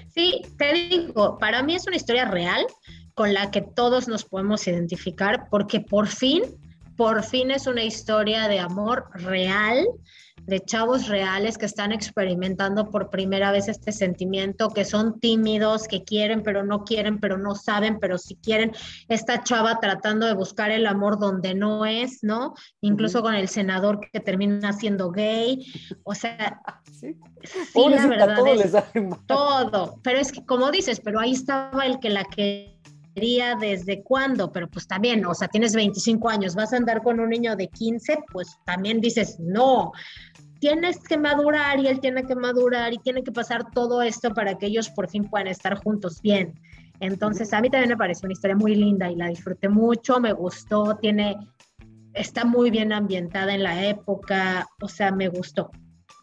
Sí, 0.08 0.42
te 0.58 0.72
digo, 0.74 1.38
para 1.38 1.62
mí 1.62 1.74
es 1.74 1.86
una 1.86 1.96
historia 1.96 2.24
real 2.24 2.64
con 3.14 3.34
la 3.34 3.50
que 3.50 3.62
todos 3.62 4.08
nos 4.08 4.24
podemos 4.24 4.66
identificar 4.66 5.48
porque 5.50 5.80
por 5.80 6.06
fin, 6.06 6.42
por 6.96 7.22
fin 7.24 7.50
es 7.50 7.66
una 7.66 7.82
historia 7.82 8.48
de 8.48 8.60
amor 8.60 9.06
real, 9.14 9.86
de 10.42 10.60
chavos 10.60 11.08
reales 11.08 11.58
que 11.58 11.66
están 11.66 11.92
experimentando 11.92 12.90
por 12.90 13.10
primera 13.10 13.52
vez 13.52 13.68
este 13.68 13.92
sentimiento, 13.92 14.70
que 14.70 14.84
son 14.84 15.20
tímidos, 15.20 15.86
que 15.86 16.04
quieren 16.04 16.42
pero 16.42 16.64
no 16.64 16.84
quieren, 16.84 17.20
pero 17.20 17.38
no 17.38 17.54
saben, 17.54 17.98
pero 18.00 18.18
si 18.18 18.36
quieren. 18.36 18.72
Esta 19.08 19.42
chava 19.42 19.78
tratando 19.80 20.26
de 20.26 20.34
buscar 20.34 20.70
el 20.70 20.86
amor 20.86 21.18
donde 21.18 21.54
no 21.54 21.86
es, 21.86 22.22
¿no? 22.22 22.54
Incluso 22.80 23.22
con 23.22 23.34
el 23.34 23.48
senador 23.48 24.00
que 24.00 24.20
termina 24.20 24.72
siendo 24.72 25.10
gay. 25.10 25.66
O 26.04 26.14
sea, 26.14 26.60
Sí, 27.02 27.16
sí, 27.72 27.88
la 27.88 28.06
verdad 28.06 28.36
todo 29.26 29.84
es. 29.84 29.90
Pero 30.02 30.18
es 30.18 30.32
que, 30.32 30.44
como 30.44 30.70
dices, 30.70 31.00
pero 31.00 31.20
ahí 31.20 31.32
estaba 31.32 31.84
el 31.86 31.98
que 31.98 32.10
la 32.10 32.24
quería 33.14 33.56
desde 33.56 34.02
cuándo, 34.02 34.52
pero 34.52 34.68
pues 34.68 34.86
también, 34.86 35.24
o 35.26 35.34
sea, 35.34 35.48
tienes 35.48 35.74
25 35.74 36.28
años, 36.28 36.54
vas 36.54 36.72
a 36.72 36.76
andar 36.76 37.02
con 37.02 37.20
un 37.20 37.28
niño 37.30 37.56
de 37.56 37.68
15, 37.68 38.18
pues 38.32 38.56
también 38.64 39.00
dices, 39.00 39.38
no, 39.40 39.92
tienes 40.60 40.98
que 41.00 41.18
madurar 41.18 41.80
y 41.80 41.88
él 41.88 42.00
tiene 42.00 42.24
que 42.24 42.34
madurar 42.36 42.92
y 42.92 42.98
tiene 42.98 43.22
que 43.22 43.32
pasar 43.32 43.70
todo 43.72 44.02
esto 44.02 44.32
para 44.32 44.56
que 44.56 44.66
ellos 44.66 44.90
por 44.90 45.08
fin 45.10 45.24
puedan 45.24 45.48
estar 45.48 45.76
juntos 45.82 46.20
bien. 46.22 46.54
Entonces, 47.00 47.52
a 47.52 47.60
mí 47.60 47.68
también 47.68 47.90
me 47.90 47.96
pareció 47.96 48.26
una 48.26 48.34
historia 48.34 48.54
muy 48.56 48.76
linda 48.76 49.10
y 49.10 49.16
la 49.16 49.26
disfruté 49.26 49.68
mucho, 49.68 50.20
me 50.20 50.32
gustó, 50.32 50.96
tiene, 51.00 51.36
está 52.14 52.44
muy 52.44 52.70
bien 52.70 52.92
ambientada 52.92 53.54
en 53.54 53.64
la 53.64 53.84
época, 53.86 54.68
o 54.80 54.88
sea, 54.88 55.10
me 55.10 55.28
gustó. 55.28 55.70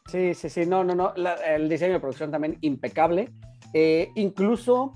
Sí, 0.08 0.34
sí, 0.34 0.50
sí, 0.50 0.66
no, 0.66 0.84
no, 0.84 0.96
no. 0.96 1.14
la- 1.18 1.36
el 1.36 1.68
diseño 1.68 1.94
de 1.94 2.00
producción 2.00 2.32
también 2.32 2.58
impecable. 2.62 3.30
Eh, 3.74 4.10
incluso 4.16 4.96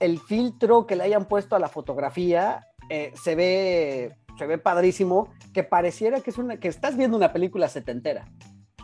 el 0.00 0.18
filtro 0.20 0.86
que 0.86 0.96
le 0.96 1.04
hayan 1.04 1.26
puesto 1.26 1.56
a 1.56 1.58
la 1.58 1.68
fotografía 1.68 2.66
eh, 2.90 3.12
se 3.14 3.34
ve, 3.34 4.16
se 4.38 4.46
ve 4.46 4.58
padrísimo, 4.58 5.32
que 5.52 5.64
pareciera 5.64 6.20
que 6.20 6.30
es 6.30 6.38
una, 6.38 6.58
que 6.58 6.68
estás 6.68 6.96
viendo 6.96 7.16
una 7.16 7.32
película 7.32 7.68
setentera. 7.68 8.26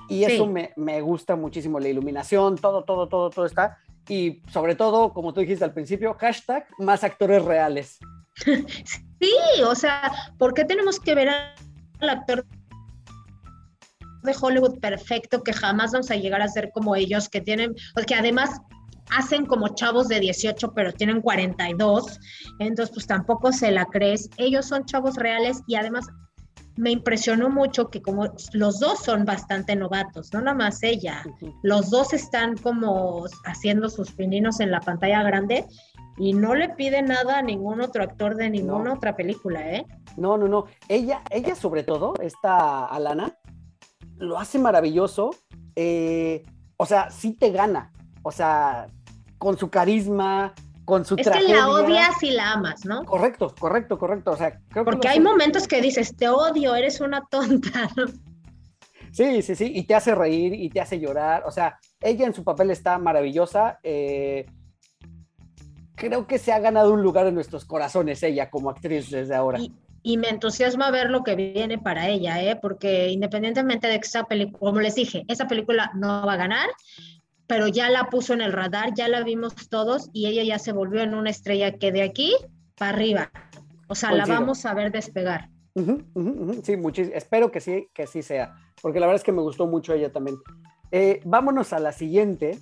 Y 0.09 0.25
eso 0.25 0.45
Sí. 0.45 0.51
me, 0.51 0.73
me 0.77 1.01
gusta 1.01 1.35
muchísimo, 1.37 1.81
la 1.81 1.89
iluminación, 1.89 2.57
todo, 2.57 2.85
todo, 2.85 3.09
todo, 3.09 3.31
todo 3.31 3.47
está. 3.47 3.79
Y 4.09 4.43
sobre 4.53 4.75
todo, 4.75 5.15
como 5.15 5.33
tú 5.33 5.41
dijiste 5.41 5.65
al 5.65 5.73
principio, 5.73 6.15
hashtag 6.21 6.67
más 6.79 7.05
actores 7.05 7.43
reales. 7.45 7.99
Sí, 9.21 9.63
o 9.67 9.75
sea, 9.75 10.13
¿por 10.39 10.53
qué 10.53 10.67
tenemos 10.67 11.01
que 11.01 11.15
ver 11.15 11.31
al 11.31 12.09
actor 12.11 12.45
de 14.23 14.35
Hollywood 14.39 14.81
perfecto 14.81 15.43
que 15.43 15.53
jamás 15.55 15.93
vamos 15.93 16.11
a 16.11 16.17
llegar 16.17 16.43
a 16.43 16.49
ser 16.49 16.71
como 16.73 16.95
ellos, 16.97 17.31
que 17.31 17.41
tienen, 17.41 17.75
porque 17.95 18.15
además 18.15 18.51
hacen 19.11 19.47
como 19.47 19.69
chavos 19.75 20.09
de 20.09 20.21
18, 20.21 20.73
pero 20.75 20.93
tienen 20.93 21.21
42, 21.21 22.19
entonces 22.59 22.95
pues 22.95 23.07
tampoco 23.07 23.53
se 23.53 23.71
la 23.71 23.85
crees. 23.87 24.29
Ellos 24.39 24.67
son 24.67 24.85
chavos 24.85 25.17
reales 25.17 25.63
y 25.67 25.77
además 25.77 26.07
me 26.77 26.91
impresionó 26.91 27.49
mucho 27.51 27.89
que 27.89 28.03
como 28.03 28.27
los 28.53 28.81
dos 28.81 28.99
son 28.99 29.25
bastante 29.25 29.77
novatos, 29.77 30.33
no 30.33 30.41
nada 30.41 30.57
más 30.57 30.83
ella, 30.83 31.23
los 31.63 31.89
dos 31.91 32.13
están 32.13 32.57
como 32.57 33.27
haciendo 33.45 33.89
sus 33.89 34.11
pininos 34.11 34.59
en 34.59 34.73
la 34.73 34.81
pantalla 34.81 35.23
grande 35.23 35.65
y 36.17 36.33
no 36.33 36.55
le 36.57 36.71
pide 36.71 37.01
nada 37.03 37.39
a 37.39 37.43
ningún 37.43 37.81
otro 37.81 38.03
actor 38.03 38.35
de 38.37 38.51
ninguna 38.51 38.85
No. 38.91 38.95
otra 38.95 39.15
película, 39.15 39.61
¿eh? 39.73 39.87
No, 40.17 40.37
no, 40.37 40.49
no. 40.49 40.65
Ella, 40.89 41.23
ella 41.31 41.55
sobre 41.55 41.83
todo, 41.85 42.15
esta 42.21 42.87
Alana, 42.87 43.37
lo 44.17 44.39
hace 44.39 44.59
maravilloso. 44.59 45.31
eh, 45.77 46.43
o 46.77 46.87
sea, 46.87 47.11
sí 47.11 47.33
te 47.37 47.51
gana. 47.51 47.93
O 48.23 48.31
sea, 48.33 48.89
con 49.45 49.59
su 49.59 49.69
carisma, 49.69 50.55
con 50.87 51.05
su 51.05 51.17
Es 51.19 51.25
tragedia. 51.27 51.49
que 51.49 51.55
la 51.55 51.69
odias 51.69 52.23
y 52.23 52.31
la 52.31 52.53
amas, 52.53 52.87
¿no? 52.87 53.05
Correcto, 53.05 53.55
correcto, 53.61 53.99
correcto. 53.99 54.31
O 54.31 54.37
sea, 54.39 54.59
creo 54.71 54.85
que 54.87 54.91
Porque 54.91 55.09
lo 55.09 55.13
hay 55.13 55.21
momentos 55.21 55.69
que 55.69 55.83
dices, 55.83 56.17
te 56.17 56.31
odio, 56.31 56.75
eres 56.75 57.03
una 57.03 57.27
tonta. 57.31 57.91
¿no? 57.97 58.07
Sí, 59.13 59.43
sí, 59.43 59.55
sí. 59.55 59.71
Y 59.75 59.83
te 59.85 59.95
hace 59.95 60.15
reír 60.15 60.55
y 60.55 60.71
te 60.71 60.81
hace 60.81 60.99
llorar. 60.99 61.43
O 61.47 61.51
sea, 61.51 61.79
ella 62.01 62.27
en 62.27 62.33
su 62.33 62.43
papel 62.43 62.71
está 62.71 62.97
maravillosa. 62.99 63.81
eh, 63.83 64.47
creo 65.95 66.27
que 66.27 66.39
se 66.39 66.51
ha 66.51 66.59
ganado 66.59 66.91
un 66.95 67.03
lugar 67.03 67.27
en 67.27 67.35
nuestros 67.35 67.67
corazones 67.67 68.23
ella 68.23 68.49
como 68.49 68.71
actriz 68.71 69.11
desde 69.11 69.35
ahora. 69.35 69.59
Y, 69.61 69.75
y 70.03 70.17
me 70.17 70.29
entusiasma 70.31 70.91
ver 70.91 71.11
lo 71.11 71.23
que 71.23 71.37
viene 71.37 71.79
para 71.79 72.09
ella, 72.09 72.43
¿eh? 72.43 72.57
Porque 72.61 73.09
independientemente 73.11 73.89
de 73.89 74.01
que 74.01 74.07
esa 74.07 74.25
película, 74.25 74.59
como 74.59 74.81
les 74.81 74.95
dije, 74.95 75.25
esa 75.29 75.47
película 75.47 75.91
no 75.95 76.27
va 76.27 76.33
a 76.33 76.37
ganar, 76.37 76.69
pero 77.47 77.69
ya 77.69 77.91
la 77.91 78.09
puso 78.11 78.33
en 78.33 78.41
el 78.41 78.53
radar, 78.53 78.95
ya 78.95 79.09
la 79.09 79.23
vimos 79.23 79.55
todos 79.69 80.09
y 80.13 80.27
ella 80.27 80.43
ya 80.43 80.59
se 80.59 80.73
volvió 80.73 81.03
en 81.03 81.15
una 81.15 81.31
estrella 81.31 81.73
que 81.73 81.93
de 81.93 82.03
aquí 82.03 82.35
para 82.77 82.97
arriba. 82.97 83.31
O 83.89 83.95
sea, 83.95 84.13
la 84.13 84.25
vamos 84.25 84.65
a 84.65 84.75
ver 84.75 84.91
despegar. 84.93 85.51
Sí, 85.75 86.77
muchísimo. 86.77 87.17
Espero 87.17 87.51
que 87.51 87.61
sí, 87.61 87.89
que 87.93 88.07
sí 88.07 88.23
sea, 88.23 88.55
porque 88.81 89.01
la 89.01 89.07
verdad 89.07 89.21
es 89.21 89.25
que 89.25 89.33
me 89.33 89.43
gustó 89.43 89.67
mucho 89.67 89.93
ella 89.93 90.13
también. 90.13 90.37
Eh, 90.91 91.21
vámonos 91.25 91.73
a 91.73 91.81
la 91.81 91.93
siguiente. 91.93 92.59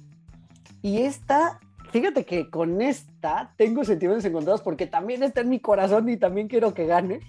Y 0.81 1.03
esta, 1.03 1.61
fíjate 1.91 2.25
que 2.25 2.51
con 2.51 2.81
esta 2.81 3.55
tengo 3.57 3.85
sentimientos 3.85 4.25
encontrados 4.25 4.63
porque 4.63 4.87
también 4.87 5.23
está 5.23 5.43
en 5.43 5.51
mi 5.51 5.61
corazón 5.61 6.09
y 6.09 6.17
también 6.17 6.49
quiero 6.49 6.75
que 6.75 6.87
gane. 6.87 7.21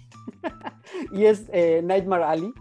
y 1.12 1.26
es 1.26 1.46
eh, 1.52 1.82
Nightmare 1.84 2.24
Alley 2.24 2.54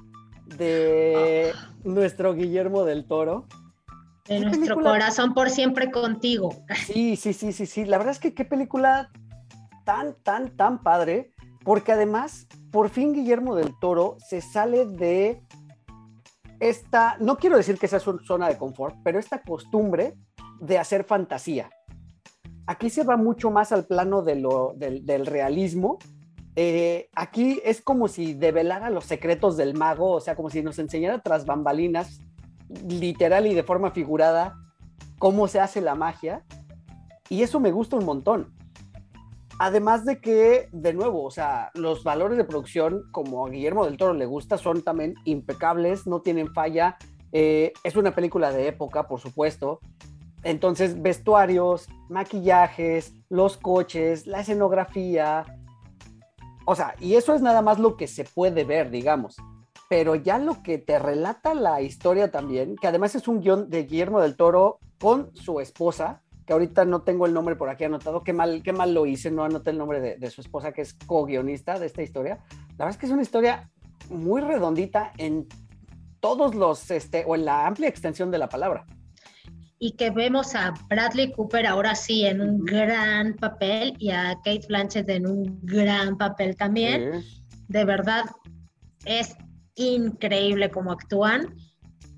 de 0.56 1.52
nuestro 1.84 2.34
Guillermo 2.34 2.84
del 2.84 3.06
Toro. 3.06 3.46
De 4.28 4.36
¿Qué 4.36 4.40
nuestro 4.40 4.76
película? 4.76 4.90
corazón 4.90 5.34
por 5.34 5.50
siempre 5.50 5.90
contigo. 5.90 6.54
Sí, 6.86 7.16
sí, 7.16 7.32
sí, 7.32 7.52
sí, 7.52 7.66
sí. 7.66 7.84
La 7.84 7.98
verdad 7.98 8.12
es 8.12 8.20
que 8.20 8.34
qué 8.34 8.44
película 8.44 9.10
tan, 9.84 10.14
tan, 10.22 10.56
tan 10.56 10.82
padre, 10.82 11.32
porque 11.64 11.92
además, 11.92 12.46
por 12.70 12.88
fin 12.88 13.12
Guillermo 13.12 13.56
del 13.56 13.72
Toro 13.80 14.16
se 14.18 14.40
sale 14.40 14.86
de 14.86 15.42
esta, 16.60 17.16
no 17.18 17.36
quiero 17.36 17.56
decir 17.56 17.78
que 17.78 17.88
sea 17.88 17.98
su 17.98 18.18
zona 18.20 18.48
de 18.48 18.56
confort, 18.56 18.96
pero 19.02 19.18
esta 19.18 19.42
costumbre 19.42 20.14
de 20.60 20.78
hacer 20.78 21.02
fantasía. 21.04 21.68
Aquí 22.66 22.90
se 22.90 23.02
va 23.02 23.16
mucho 23.16 23.50
más 23.50 23.72
al 23.72 23.86
plano 23.86 24.22
de 24.22 24.36
lo, 24.36 24.72
del, 24.76 25.04
del 25.04 25.26
realismo. 25.26 25.98
Eh, 26.54 27.08
aquí 27.16 27.60
es 27.64 27.80
como 27.82 28.06
si 28.06 28.34
develara 28.34 28.90
los 28.90 29.04
secretos 29.04 29.56
del 29.56 29.74
mago, 29.74 30.12
o 30.12 30.20
sea, 30.20 30.36
como 30.36 30.50
si 30.50 30.62
nos 30.62 30.78
enseñara 30.78 31.20
tras 31.20 31.44
bambalinas, 31.44 32.20
literal 32.88 33.46
y 33.46 33.54
de 33.54 33.62
forma 33.62 33.90
figurada, 33.90 34.56
cómo 35.18 35.48
se 35.48 35.60
hace 35.60 35.80
la 35.80 35.94
magia. 35.94 36.44
Y 37.28 37.42
eso 37.42 37.60
me 37.60 37.72
gusta 37.72 37.96
un 37.96 38.04
montón. 38.04 38.52
Además 39.58 40.04
de 40.04 40.20
que, 40.20 40.68
de 40.72 40.92
nuevo, 40.92 41.22
o 41.22 41.30
sea, 41.30 41.70
los 41.74 42.02
valores 42.02 42.36
de 42.36 42.44
producción, 42.44 43.04
como 43.12 43.46
a 43.46 43.50
Guillermo 43.50 43.84
del 43.84 43.96
Toro 43.96 44.14
le 44.14 44.26
gusta, 44.26 44.58
son 44.58 44.82
también 44.82 45.14
impecables, 45.24 46.06
no 46.06 46.20
tienen 46.20 46.52
falla. 46.52 46.96
Eh, 47.30 47.72
es 47.84 47.96
una 47.96 48.14
película 48.14 48.50
de 48.50 48.66
época, 48.66 49.06
por 49.06 49.20
supuesto. 49.20 49.78
Entonces, 50.42 51.00
vestuarios, 51.00 51.88
maquillajes, 52.08 53.14
los 53.28 53.56
coches, 53.56 54.26
la 54.26 54.40
escenografía. 54.40 55.44
O 56.66 56.74
sea, 56.74 56.94
y 56.98 57.14
eso 57.14 57.34
es 57.34 57.42
nada 57.42 57.62
más 57.62 57.78
lo 57.78 57.96
que 57.96 58.08
se 58.08 58.24
puede 58.24 58.64
ver, 58.64 58.90
digamos. 58.90 59.36
Pero 59.92 60.14
ya 60.14 60.38
lo 60.38 60.62
que 60.62 60.78
te 60.78 60.98
relata 60.98 61.52
la 61.52 61.82
historia 61.82 62.30
también, 62.30 62.76
que 62.76 62.86
además 62.86 63.14
es 63.14 63.28
un 63.28 63.42
guion 63.42 63.68
de 63.68 63.82
Guillermo 63.82 64.22
del 64.22 64.36
Toro 64.36 64.78
con 64.98 65.36
su 65.36 65.60
esposa, 65.60 66.22
que 66.46 66.54
ahorita 66.54 66.86
no 66.86 67.02
tengo 67.02 67.26
el 67.26 67.34
nombre 67.34 67.56
por 67.56 67.68
aquí 67.68 67.84
anotado, 67.84 68.24
qué 68.24 68.32
mal, 68.32 68.62
qué 68.62 68.72
mal 68.72 68.94
lo 68.94 69.04
hice, 69.04 69.30
no 69.30 69.44
anoté 69.44 69.68
el 69.68 69.76
nombre 69.76 70.00
de, 70.00 70.16
de 70.16 70.30
su 70.30 70.40
esposa, 70.40 70.72
que 70.72 70.80
es 70.80 70.94
co-guionista 70.94 71.78
de 71.78 71.84
esta 71.84 72.02
historia. 72.02 72.38
La 72.78 72.86
verdad 72.86 72.92
es 72.92 72.96
que 72.96 73.04
es 73.04 73.12
una 73.12 73.20
historia 73.20 73.70
muy 74.08 74.40
redondita 74.40 75.12
en 75.18 75.46
todos 76.20 76.54
los, 76.54 76.90
este, 76.90 77.24
o 77.26 77.34
en 77.34 77.44
la 77.44 77.66
amplia 77.66 77.90
extensión 77.90 78.30
de 78.30 78.38
la 78.38 78.48
palabra. 78.48 78.86
Y 79.78 79.92
que 79.96 80.08
vemos 80.08 80.54
a 80.54 80.72
Bradley 80.88 81.32
Cooper 81.32 81.66
ahora 81.66 81.94
sí 81.96 82.24
en 82.24 82.40
un 82.40 82.64
gran 82.64 83.34
papel 83.34 83.94
y 83.98 84.08
a 84.08 84.36
Kate 84.36 84.64
Blanchett 84.68 85.10
en 85.10 85.26
un 85.26 85.60
gran 85.64 86.16
papel 86.16 86.56
también. 86.56 87.22
Sí. 87.22 87.52
De 87.68 87.84
verdad, 87.84 88.24
es 89.04 89.36
increíble 89.74 90.70
cómo 90.70 90.92
actúan. 90.92 91.54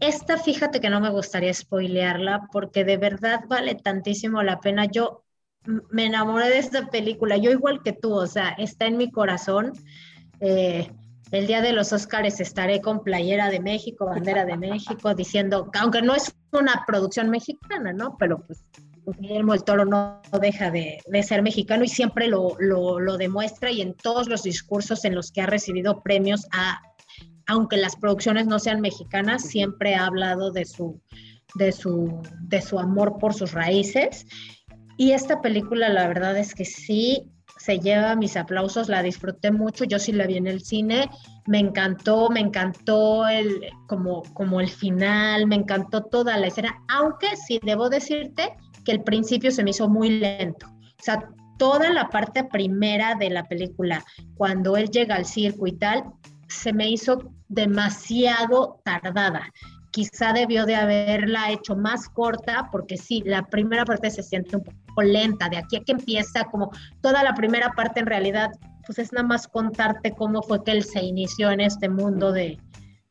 Esta, 0.00 0.36
fíjate 0.36 0.80
que 0.80 0.90
no 0.90 1.00
me 1.00 1.10
gustaría 1.10 1.54
spoilearla 1.54 2.48
porque 2.52 2.84
de 2.84 2.96
verdad 2.96 3.40
vale 3.48 3.74
tantísimo 3.74 4.42
la 4.42 4.60
pena. 4.60 4.86
Yo 4.86 5.24
me 5.90 6.06
enamoré 6.06 6.48
de 6.48 6.58
esta 6.58 6.88
película, 6.88 7.36
yo 7.36 7.50
igual 7.50 7.82
que 7.82 7.92
tú, 7.92 8.12
o 8.12 8.26
sea, 8.26 8.50
está 8.50 8.86
en 8.86 8.96
mi 8.96 9.10
corazón. 9.10 9.72
Eh, 10.40 10.90
el 11.30 11.46
día 11.46 11.62
de 11.62 11.72
los 11.72 11.92
Óscares 11.92 12.38
estaré 12.40 12.80
con 12.80 13.02
playera 13.02 13.50
de 13.50 13.60
México, 13.60 14.06
bandera 14.06 14.44
de 14.44 14.56
México, 14.56 15.14
diciendo, 15.14 15.70
aunque 15.80 16.02
no 16.02 16.14
es 16.14 16.34
una 16.52 16.84
producción 16.86 17.30
mexicana, 17.30 17.92
¿no? 17.92 18.16
Pero 18.18 18.44
pues 18.46 18.62
Guillermo 19.18 19.52
del 19.52 19.64
Toro 19.64 19.84
no 19.84 20.20
deja 20.40 20.70
de, 20.70 20.98
de 21.06 21.22
ser 21.22 21.42
mexicano 21.42 21.84
y 21.84 21.88
siempre 21.88 22.28
lo, 22.28 22.56
lo, 22.58 23.00
lo 23.00 23.16
demuestra 23.16 23.70
y 23.70 23.80
en 23.80 23.94
todos 23.94 24.28
los 24.28 24.42
discursos 24.42 25.04
en 25.04 25.14
los 25.14 25.30
que 25.30 25.42
ha 25.42 25.46
recibido 25.46 26.02
premios 26.02 26.46
a 26.52 26.80
aunque 27.46 27.76
las 27.76 27.96
producciones 27.96 28.46
no 28.46 28.58
sean 28.58 28.80
mexicanas, 28.80 29.42
siempre 29.42 29.94
ha 29.94 30.06
hablado 30.06 30.50
de 30.50 30.64
su, 30.64 31.00
de 31.54 31.72
su, 31.72 32.22
de 32.40 32.62
su 32.62 32.78
amor 32.78 33.18
por 33.18 33.34
sus 33.34 33.52
raíces. 33.52 34.26
Y 34.96 35.12
esta 35.12 35.40
película, 35.40 35.88
la 35.88 36.06
verdad 36.08 36.36
es 36.38 36.54
que 36.54 36.64
sí 36.64 37.30
se 37.58 37.78
lleva 37.78 38.16
mis 38.16 38.36
aplausos, 38.36 38.88
la 38.88 39.02
disfruté 39.02 39.50
mucho, 39.50 39.84
yo 39.84 39.98
sí 39.98 40.12
la 40.12 40.26
vi 40.26 40.36
en 40.36 40.46
el 40.46 40.60
cine, 40.60 41.08
me 41.46 41.58
encantó, 41.58 42.28
me 42.28 42.40
encantó 42.40 43.26
el, 43.28 43.70
como, 43.86 44.22
como 44.34 44.60
el 44.60 44.68
final, 44.68 45.46
me 45.46 45.56
encantó 45.56 46.02
toda 46.02 46.36
la 46.36 46.48
escena, 46.48 46.82
aunque 46.88 47.36
sí 47.36 47.60
debo 47.62 47.88
decirte 47.88 48.54
que 48.84 48.92
el 48.92 49.02
principio 49.02 49.50
se 49.50 49.64
me 49.64 49.70
hizo 49.70 49.88
muy 49.88 50.10
lento. 50.10 50.66
O 50.66 51.02
sea, 51.02 51.28
toda 51.58 51.90
la 51.90 52.08
parte 52.08 52.44
primera 52.44 53.14
de 53.14 53.30
la 53.30 53.44
película, 53.44 54.04
cuando 54.36 54.76
él 54.76 54.90
llega 54.90 55.14
al 55.14 55.24
circo 55.24 55.66
y 55.66 55.72
tal, 55.72 56.04
se 56.48 56.72
me 56.72 56.88
hizo 56.88 57.33
demasiado 57.54 58.80
tardada. 58.84 59.52
Quizá 59.90 60.32
debió 60.32 60.66
de 60.66 60.74
haberla 60.74 61.52
hecho 61.52 61.76
más 61.76 62.08
corta, 62.08 62.68
porque 62.72 62.96
sí, 62.96 63.22
la 63.24 63.42
primera 63.42 63.84
parte 63.84 64.10
se 64.10 64.22
siente 64.22 64.56
un 64.56 64.64
poco 64.64 65.02
lenta, 65.02 65.48
de 65.48 65.58
aquí 65.58 65.76
a 65.76 65.84
que 65.84 65.92
empieza, 65.92 66.44
como 66.44 66.70
toda 67.00 67.22
la 67.22 67.34
primera 67.34 67.70
parte 67.70 68.00
en 68.00 68.06
realidad, 68.06 68.50
pues 68.86 68.98
es 68.98 69.12
nada 69.12 69.26
más 69.26 69.46
contarte 69.46 70.12
cómo 70.12 70.42
fue 70.42 70.62
que 70.64 70.72
él 70.72 70.82
se 70.82 71.02
inició 71.02 71.50
en 71.50 71.60
este 71.60 71.88
mundo 71.88 72.32
de, 72.32 72.58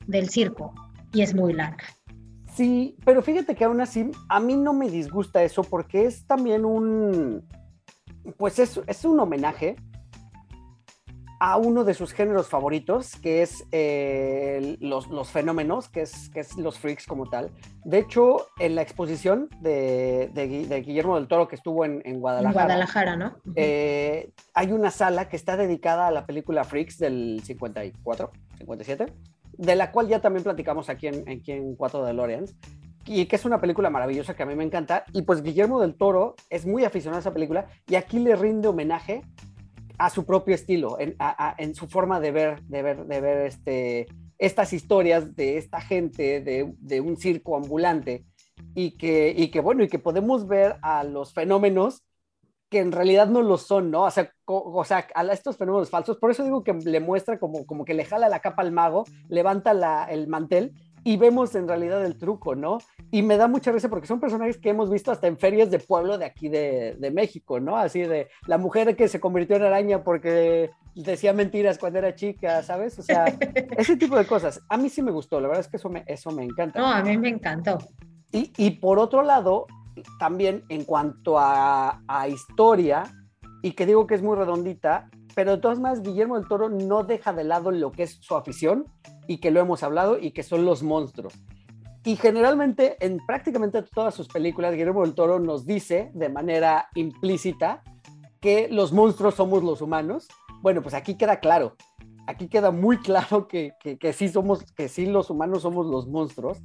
del 0.07 0.29
circo, 0.29 0.73
y 1.13 1.21
es 1.21 1.33
muy 1.33 1.53
larga. 1.53 1.85
Sí, 2.53 2.95
pero 3.03 3.21
fíjate 3.21 3.55
que 3.55 3.63
aún 3.63 3.81
así 3.81 4.11
a 4.29 4.39
mí 4.39 4.55
no 4.55 4.73
me 4.73 4.89
disgusta 4.89 5.41
eso 5.43 5.63
porque 5.63 6.05
es 6.05 6.27
también 6.27 6.65
un, 6.65 7.47
pues 8.37 8.59
es, 8.59 8.79
es 8.85 9.05
un 9.05 9.19
homenaje 9.19 9.75
a 11.45 11.57
uno 11.57 11.83
de 11.83 11.93
sus 11.93 12.13
géneros 12.13 12.47
favoritos, 12.47 13.17
que 13.17 13.41
es 13.41 13.65
eh, 13.73 14.77
los, 14.79 15.09
los, 15.09 15.29
fenómenos, 15.29 15.89
que 15.89 16.03
es, 16.03 16.29
que 16.29 16.39
es 16.39 16.55
los 16.55 16.79
freaks 16.79 17.05
como 17.05 17.29
tal. 17.29 17.51
De 17.83 17.99
hecho, 17.99 18.47
en 18.59 18.75
la 18.75 18.81
exposición 18.81 19.49
de, 19.59 20.31
de, 20.33 20.65
de 20.65 20.81
Guillermo 20.81 21.17
del 21.17 21.27
Toro 21.27 21.49
que 21.49 21.57
estuvo 21.57 21.83
en, 21.83 22.01
en 22.05 22.21
Guadalajara, 22.21 22.61
en 22.61 22.67
Guadalajara 22.67 23.15
¿no? 23.17 23.35
Eh, 23.57 24.31
hay 24.53 24.71
una 24.71 24.89
sala 24.89 25.27
que 25.27 25.35
está 25.35 25.57
dedicada 25.57 26.07
a 26.07 26.11
la 26.11 26.25
película 26.25 26.63
Freaks 26.63 26.97
del 26.97 27.41
54, 27.43 28.31
57, 28.59 29.05
de 29.57 29.75
la 29.75 29.91
cual 29.91 30.07
ya 30.07 30.21
también 30.21 30.45
platicamos 30.45 30.87
aquí 30.87 31.07
en, 31.07 31.27
aquí 31.27 31.51
en 31.51 31.75
Cuatro 31.75 32.05
de 32.05 32.13
Loreans, 32.13 32.55
y 33.05 33.25
que 33.25 33.35
es 33.35 33.43
una 33.43 33.59
película 33.59 33.89
maravillosa 33.89 34.33
que 34.33 34.43
a 34.43 34.45
mí 34.45 34.55
me 34.55 34.63
encanta. 34.63 35.03
Y 35.11 35.23
pues 35.23 35.43
Guillermo 35.43 35.81
del 35.81 35.95
Toro 35.95 36.35
es 36.49 36.65
muy 36.65 36.85
aficionado 36.85 37.17
a 37.17 37.19
esa 37.19 37.33
película 37.33 37.65
y 37.85 37.95
aquí 37.95 38.19
le 38.19 38.37
rinde 38.37 38.69
homenaje 38.69 39.23
a 39.97 40.09
su 40.09 40.25
propio 40.25 40.55
estilo, 40.55 40.97
en, 40.99 41.75
su 41.75 41.87
forma 41.87 42.19
de 42.19 42.31
ver, 42.31 42.63
de 42.63 42.81
ver, 42.81 43.05
de 43.05 43.21
ver 43.21 43.45
este, 43.47 44.07
estas 44.37 44.73
historias 44.73 45.35
de 45.35 45.57
esta 45.57 45.81
gente, 45.81 46.41
de, 46.41 46.73
de 46.79 47.01
un 47.01 47.17
circo 47.17 47.55
ambulante, 47.55 48.25
y 48.75 48.91
que, 48.97 49.33
y 49.35 49.49
que, 49.49 49.59
bueno, 49.59 49.83
y 49.83 49.87
que 49.87 49.99
podemos 49.99 50.47
ver 50.47 50.77
a 50.81 51.03
los 51.03 51.33
fenómenos 51.33 52.03
que 52.69 52.79
en 52.79 52.91
realidad 52.91 53.27
no 53.27 53.43
lo 53.43 53.57
son, 53.57 53.91
¿no? 53.91 54.03
O 54.03 54.11
sea, 54.11 54.31
o 54.45 54.83
sea 54.83 55.07
a 55.13 55.23
estos 55.31 55.57
fenómenos 55.57 55.91
falsos, 55.91 56.17
por 56.17 56.31
eso 56.31 56.43
digo 56.43 56.63
que 56.63 56.73
le 56.73 56.99
muestra 56.99 57.37
como, 57.37 57.67
como 57.67 57.85
que 57.85 57.93
le 57.93 58.03
jala 58.03 58.29
la 58.29 58.39
capa 58.39 58.63
al 58.63 58.71
mago, 58.71 59.05
levanta 59.29 59.75
la, 59.75 60.05
el 60.05 60.27
mantel 60.27 60.73
y 61.03 61.17
vemos 61.17 61.53
en 61.55 61.67
realidad 61.67 62.05
el 62.05 62.17
truco, 62.17 62.55
¿no? 62.55 62.77
Y 63.11 63.21
me 63.21 63.37
da 63.37 63.47
mucha 63.47 63.71
risa 63.71 63.89
porque 63.89 64.07
son 64.07 64.19
personajes 64.19 64.57
que 64.57 64.69
hemos 64.69 64.89
visto 64.89 65.11
hasta 65.11 65.27
en 65.27 65.37
ferias 65.37 65.69
de 65.69 65.79
pueblo 65.79 66.17
de 66.17 66.25
aquí 66.25 66.49
de, 66.49 66.95
de, 66.97 67.11
México, 67.11 67.59
¿no? 67.59 67.77
Así 67.77 68.01
de 68.01 68.29
la 68.47 68.57
mujer 68.57 68.95
que 68.95 69.07
se 69.07 69.19
convirtió 69.19 69.55
en 69.55 69.63
araña 69.63 70.03
porque 70.03 70.71
decía 70.95 71.33
mentiras 71.33 71.77
cuando 71.77 71.99
era 71.99 72.15
chica, 72.15 72.63
¿sabes? 72.63 72.97
O 72.99 73.03
sea, 73.03 73.25
ese 73.77 73.97
tipo 73.97 74.17
de 74.17 74.25
cosas. 74.25 74.61
A 74.69 74.77
mí 74.77 74.89
sí 74.89 75.01
me 75.01 75.11
gustó, 75.11 75.39
la 75.39 75.47
verdad 75.47 75.61
es 75.61 75.67
que 75.67 75.77
eso 75.77 75.89
me, 75.89 76.03
eso 76.07 76.31
me 76.31 76.43
encanta. 76.43 76.79
No, 76.79 76.87
a 76.87 77.01
mí 77.03 77.17
me 77.17 77.29
encantó. 77.29 77.77
Y, 78.31 78.51
y 78.57 78.71
por 78.71 78.99
otro 78.99 79.23
lado, 79.23 79.67
también 80.19 80.63
en 80.69 80.85
cuanto 80.85 81.37
a, 81.37 82.01
a 82.07 82.27
historia, 82.27 83.03
y 83.61 83.71
que 83.71 83.85
digo 83.85 84.07
que 84.07 84.15
es 84.15 84.21
muy 84.21 84.35
redondita, 84.35 85.09
pero 85.35 85.51
de 85.51 85.57
todas 85.57 85.79
maneras 85.79 86.03
Guillermo 86.03 86.37
del 86.37 86.47
Toro 86.47 86.69
no 86.69 87.03
deja 87.03 87.33
de 87.33 87.43
lado 87.43 87.71
lo 87.71 87.91
que 87.91 88.03
es 88.03 88.17
su 88.21 88.35
afición 88.35 88.85
y 89.27 89.37
que 89.37 89.51
lo 89.51 89.59
hemos 89.59 89.83
hablado 89.83 90.17
y 90.19 90.31
que 90.31 90.43
son 90.43 90.65
los 90.65 90.83
monstruos. 90.83 91.33
Y 92.05 92.17
generalmente 92.17 92.97
en 92.99 93.17
prácticamente 93.25 93.81
todas 93.81 94.13
sus 94.13 94.27
películas 94.27 94.73
Guillermo 94.73 95.03
del 95.03 95.15
Toro 95.15 95.39
nos 95.39 95.65
dice 95.65 96.11
de 96.13 96.29
manera 96.29 96.89
implícita 96.95 97.81
que 98.41 98.67
los 98.69 98.91
monstruos 98.91 99.35
somos 99.35 99.63
los 99.63 99.81
humanos. 99.81 100.27
Bueno, 100.61 100.81
pues 100.81 100.93
aquí 100.93 101.15
queda 101.15 101.39
claro. 101.39 101.75
Aquí 102.27 102.49
queda 102.49 102.71
muy 102.71 102.97
claro 102.97 103.47
que, 103.47 103.73
que, 103.79 103.97
que 103.97 104.11
sí 104.11 104.27
somos, 104.27 104.63
que 104.73 104.89
sí 104.89 105.05
los 105.05 105.29
humanos 105.29 105.61
somos 105.61 105.85
los 105.87 106.07
monstruos, 106.07 106.61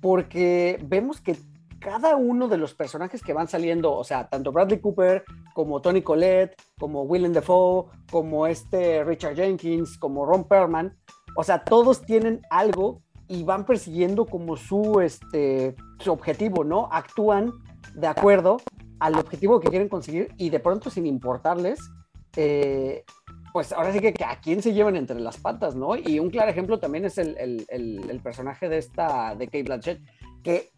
porque 0.00 0.84
vemos 0.84 1.20
que 1.20 1.36
cada 1.82 2.16
uno 2.16 2.48
de 2.48 2.58
los 2.58 2.74
personajes 2.74 3.22
que 3.22 3.32
van 3.32 3.48
saliendo, 3.48 3.92
o 3.92 4.04
sea, 4.04 4.28
tanto 4.28 4.52
Bradley 4.52 4.80
Cooper 4.80 5.24
como 5.52 5.82
Tony 5.82 6.02
Collette, 6.02 6.54
como 6.78 7.02
Willem 7.02 7.32
Dafoe, 7.32 7.86
como 8.10 8.46
este 8.46 9.04
Richard 9.04 9.34
Jenkins, 9.34 9.98
como 9.98 10.24
Ron 10.24 10.44
Perlman, 10.44 10.96
o 11.36 11.42
sea, 11.42 11.64
todos 11.64 12.02
tienen 12.02 12.40
algo 12.50 13.02
y 13.28 13.42
van 13.44 13.66
persiguiendo 13.66 14.26
como 14.26 14.56
su, 14.56 15.00
este, 15.00 15.74
su 15.98 16.12
objetivo, 16.12 16.64
¿no? 16.64 16.88
Actúan 16.92 17.52
de 17.94 18.06
acuerdo 18.06 18.58
al 19.00 19.18
objetivo 19.18 19.58
que 19.58 19.68
quieren 19.68 19.88
conseguir 19.88 20.28
y 20.36 20.50
de 20.50 20.60
pronto 20.60 20.90
sin 20.90 21.06
importarles, 21.06 21.80
eh, 22.36 23.04
pues 23.52 23.72
ahora 23.72 23.92
sí 23.92 24.00
que, 24.00 24.14
a 24.24 24.40
quién 24.40 24.62
se 24.62 24.72
llevan 24.72 24.96
entre 24.96 25.18
las 25.20 25.38
patas, 25.38 25.74
¿no? 25.74 25.96
Y 25.96 26.18
un 26.18 26.30
claro 26.30 26.50
ejemplo 26.50 26.78
también 26.78 27.04
es 27.04 27.18
el, 27.18 27.36
el, 27.68 28.20
personaje 28.22 28.68
de 28.68 28.78
esta, 28.78 29.34
de 29.34 29.46
Kate 29.46 29.64
Blanchett, 29.64 30.00
que 30.42 30.70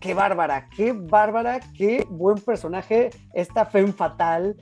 qué 0.00 0.14
bárbara, 0.14 0.68
qué 0.74 0.92
bárbara, 0.92 1.60
qué 1.76 2.06
buen 2.08 2.38
personaje, 2.38 3.10
esta 3.34 3.66
femme 3.66 3.92
fatal, 3.92 4.56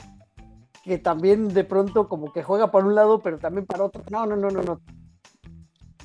que 0.85 0.99
también 0.99 1.49
de 1.49 1.65
pronto 1.65 2.09
como 2.09 2.33
que 2.33 2.43
juega 2.43 2.71
por 2.71 2.85
un 2.85 2.95
lado, 2.95 3.21
pero 3.21 3.39
también 3.39 3.67
para 3.67 3.85
otro. 3.85 4.03
No, 4.11 4.27
no, 4.27 4.37
no, 4.37 4.51
no, 4.51 4.63
no. 4.63 4.81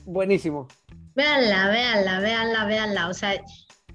Buenísimo. 0.06 0.68
Véanla, 1.16 1.68
véanla, 1.70 2.20
véanla, 2.20 2.66
véanla. 2.66 3.10
O 3.10 3.14
sea, 3.14 3.42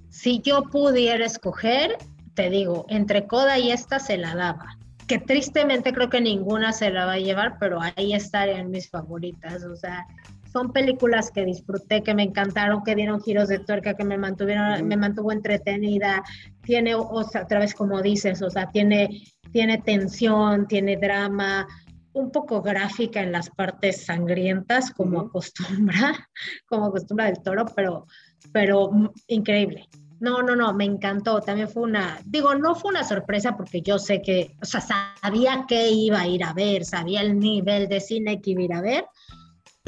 si 0.08 0.40
yo 0.40 0.62
pudiera 0.62 1.24
escoger, 1.24 1.96
te 2.34 2.50
digo, 2.50 2.86
entre 2.88 3.26
Coda 3.26 3.58
y 3.58 3.70
esta 3.70 3.98
se 3.98 4.16
la 4.16 4.34
daba 4.34 4.78
que 5.08 5.18
tristemente 5.18 5.92
creo 5.92 6.10
que 6.10 6.20
ninguna 6.20 6.72
se 6.72 6.90
la 6.90 7.06
va 7.06 7.12
a 7.12 7.18
llevar, 7.18 7.56
pero 7.58 7.80
ahí 7.80 8.12
estarían 8.12 8.70
mis 8.70 8.90
favoritas. 8.90 9.64
O 9.64 9.74
sea, 9.74 10.06
son 10.52 10.72
películas 10.72 11.30
que 11.30 11.44
disfruté, 11.44 12.02
que 12.02 12.14
me 12.14 12.22
encantaron, 12.22 12.82
que 12.82 12.94
dieron 12.94 13.20
giros 13.20 13.48
de 13.48 13.58
tuerca, 13.58 13.94
que 13.94 14.04
me 14.04 14.18
mantuvieron, 14.18 14.86
me 14.86 14.96
mantuvo 14.96 15.32
entretenida. 15.32 16.22
Tiene, 16.62 16.94
o 16.94 17.22
sea, 17.24 17.42
otra 17.42 17.60
vez 17.60 17.74
como 17.74 18.00
dices, 18.02 18.40
o 18.42 18.50
sea, 18.50 18.70
tiene, 18.70 19.22
tiene 19.52 19.78
tensión, 19.78 20.66
tiene 20.66 20.96
drama, 20.96 21.66
un 22.12 22.30
poco 22.30 22.62
gráfica 22.62 23.20
en 23.22 23.32
las 23.32 23.50
partes 23.50 24.04
sangrientas, 24.04 24.90
como 24.90 25.20
acostumbra, 25.20 26.28
como 26.66 26.86
acostumbra 26.86 27.26
del 27.26 27.42
toro, 27.42 27.66
pero, 27.74 28.06
pero 28.52 28.90
increíble. 29.26 29.88
No, 30.20 30.42
no, 30.42 30.56
no, 30.56 30.74
me 30.74 30.84
encantó. 30.84 31.40
También 31.40 31.68
fue 31.68 31.84
una, 31.84 32.18
digo, 32.24 32.54
no 32.54 32.74
fue 32.74 32.90
una 32.90 33.04
sorpresa 33.04 33.56
porque 33.56 33.82
yo 33.82 33.98
sé 34.00 34.20
que, 34.20 34.56
o 34.60 34.64
sea, 34.64 34.80
sabía 34.80 35.64
que 35.68 35.90
iba 35.90 36.20
a 36.20 36.26
ir 36.26 36.42
a 36.42 36.52
ver, 36.52 36.84
sabía 36.84 37.20
el 37.20 37.38
nivel 37.38 37.88
de 37.88 38.00
cine 38.00 38.40
que 38.40 38.50
iba 38.50 38.62
a 38.62 38.64
ir 38.64 38.74
a 38.74 38.80
ver, 38.80 39.04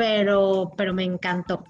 pero, 0.00 0.72
pero 0.78 0.94
me 0.94 1.04
encantó. 1.04 1.62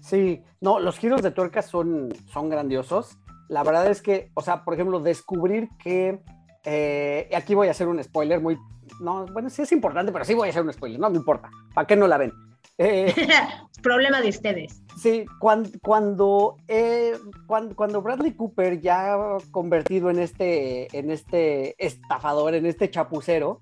Sí, 0.00 0.42
no, 0.60 0.80
los 0.80 0.98
giros 0.98 1.22
de 1.22 1.30
tuerca 1.30 1.62
son, 1.62 2.12
son 2.32 2.48
grandiosos. 2.48 3.16
La 3.48 3.62
verdad 3.62 3.86
es 3.86 4.02
que, 4.02 4.32
o 4.34 4.40
sea, 4.40 4.64
por 4.64 4.74
ejemplo, 4.74 4.98
descubrir 4.98 5.68
que, 5.78 6.20
eh, 6.64 7.30
aquí 7.32 7.54
voy 7.54 7.68
a 7.68 7.70
hacer 7.70 7.86
un 7.86 8.02
spoiler 8.02 8.40
muy, 8.40 8.58
no, 9.00 9.26
bueno, 9.26 9.50
sí 9.50 9.62
es 9.62 9.70
importante, 9.70 10.10
pero 10.10 10.24
sí 10.24 10.34
voy 10.34 10.48
a 10.48 10.50
hacer 10.50 10.64
un 10.64 10.72
spoiler, 10.72 10.98
no 10.98 11.10
me 11.10 11.16
importa, 11.16 11.48
¿para 11.74 11.86
qué 11.86 11.94
no 11.94 12.08
la 12.08 12.18
ven? 12.18 12.32
Eh, 12.76 13.14
Problema 13.84 14.20
de 14.20 14.30
ustedes. 14.30 14.82
Sí, 15.00 15.24
cuando, 15.38 15.70
cuando, 15.80 16.56
eh, 16.66 17.16
cuando, 17.46 17.76
cuando, 17.76 18.02
Bradley 18.02 18.32
Cooper 18.32 18.80
ya 18.80 19.16
convertido 19.52 20.10
en 20.10 20.18
este, 20.18 20.88
en 20.98 21.12
este 21.12 21.76
estafador, 21.78 22.56
en 22.56 22.66
este 22.66 22.90
chapucero, 22.90 23.60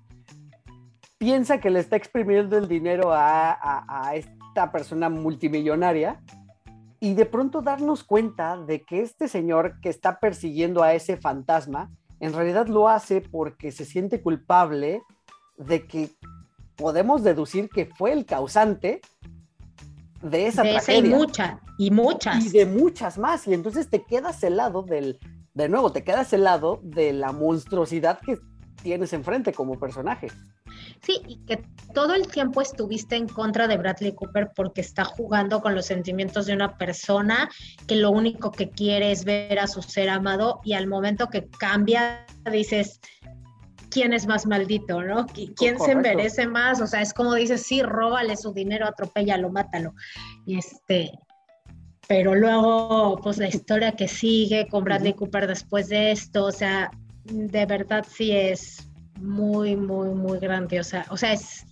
piensa 1.17 1.59
que 1.59 1.69
le 1.69 1.79
está 1.79 1.95
exprimiendo 1.95 2.57
el 2.57 2.67
dinero 2.67 3.13
a, 3.13 3.57
a 3.87 4.15
esta 4.15 4.71
persona 4.71 5.09
multimillonaria 5.09 6.21
y 6.99 7.13
de 7.13 7.25
pronto 7.25 7.61
darnos 7.61 8.03
cuenta 8.03 8.57
de 8.57 8.83
que 8.83 9.01
este 9.01 9.27
señor 9.27 9.79
que 9.81 9.89
está 9.89 10.19
persiguiendo 10.19 10.81
a 10.81 10.93
ese 10.93 11.17
fantasma, 11.17 11.91
en 12.19 12.33
realidad 12.33 12.67
lo 12.67 12.89
hace 12.89 13.21
porque 13.21 13.71
se 13.71 13.85
siente 13.85 14.21
culpable 14.21 15.01
de 15.57 15.85
que 15.85 16.09
podemos 16.75 17.23
deducir 17.23 17.69
que 17.69 17.85
fue 17.85 18.11
el 18.11 18.25
causante 18.25 19.01
de 20.21 20.47
esa 20.47 20.63
de 20.63 20.71
tragedia. 20.71 20.99
y 20.99 21.13
muchas, 21.13 21.59
y 21.77 21.91
muchas. 21.91 22.45
Y 22.45 22.49
de 22.49 22.65
muchas 22.65 23.17
más. 23.17 23.47
Y 23.47 23.53
entonces 23.53 23.89
te 23.89 24.03
quedas 24.03 24.41
helado 24.43 24.81
del, 24.81 25.19
de 25.53 25.69
nuevo, 25.69 25.91
te 25.91 26.03
quedas 26.03 26.33
helado 26.33 26.79
de 26.83 27.13
la 27.13 27.31
monstruosidad 27.31 28.19
que 28.19 28.39
tienes 28.85 29.13
enfrente 29.13 29.51
como 29.51 29.79
personaje. 29.79 30.27
Sí, 31.01 31.19
y 31.27 31.37
que 31.47 31.65
todo 31.95 32.13
el 32.13 32.27
tiempo 32.27 32.61
estuviste 32.61 33.15
en 33.15 33.27
contra 33.27 33.67
de 33.67 33.77
Bradley 33.77 34.13
Cooper 34.13 34.51
porque 34.55 34.81
está 34.81 35.03
jugando 35.03 35.59
con 35.59 35.73
los 35.73 35.87
sentimientos 35.87 36.45
de 36.45 36.53
una 36.53 36.77
persona 36.77 37.49
que 37.87 37.95
lo 37.95 38.11
único 38.11 38.51
que 38.51 38.69
quiere 38.69 39.11
es 39.11 39.25
ver 39.25 39.57
a 39.57 39.65
su 39.65 39.81
ser 39.81 40.07
amado 40.07 40.61
y 40.63 40.73
al 40.73 40.85
momento 40.85 41.29
que 41.31 41.49
cambia 41.49 42.27
dices, 42.51 42.99
quién 43.89 44.13
es 44.13 44.27
más 44.27 44.45
maldito, 44.45 45.01
¿no? 45.01 45.25
¿Quién 45.55 45.79
se 45.79 45.95
merece 45.95 46.45
más? 46.45 46.79
O 46.79 46.85
sea, 46.85 47.01
es 47.01 47.11
como 47.11 47.33
dices, 47.33 47.63
sí, 47.63 47.81
róbale 47.81 48.37
su 48.37 48.53
dinero, 48.53 48.85
atropéllalo, 48.85 49.49
mátalo. 49.49 49.95
Y 50.45 50.59
este, 50.59 51.11
pero 52.07 52.35
luego, 52.35 53.17
pues 53.23 53.39
la 53.39 53.47
historia 53.47 53.93
que 53.93 54.07
sigue 54.07 54.67
con 54.67 54.83
Bradley 54.83 55.13
Cooper 55.13 55.47
después 55.47 55.89
de 55.89 56.11
esto, 56.11 56.45
o 56.45 56.51
sea, 56.51 56.91
de 57.25 57.65
verdad 57.65 58.05
sí 58.09 58.31
es 58.31 58.87
muy, 59.19 59.75
muy, 59.75 60.09
muy 60.09 60.39
grandiosa. 60.39 61.05
O 61.09 61.17
sea, 61.17 61.33
es, 61.33 61.65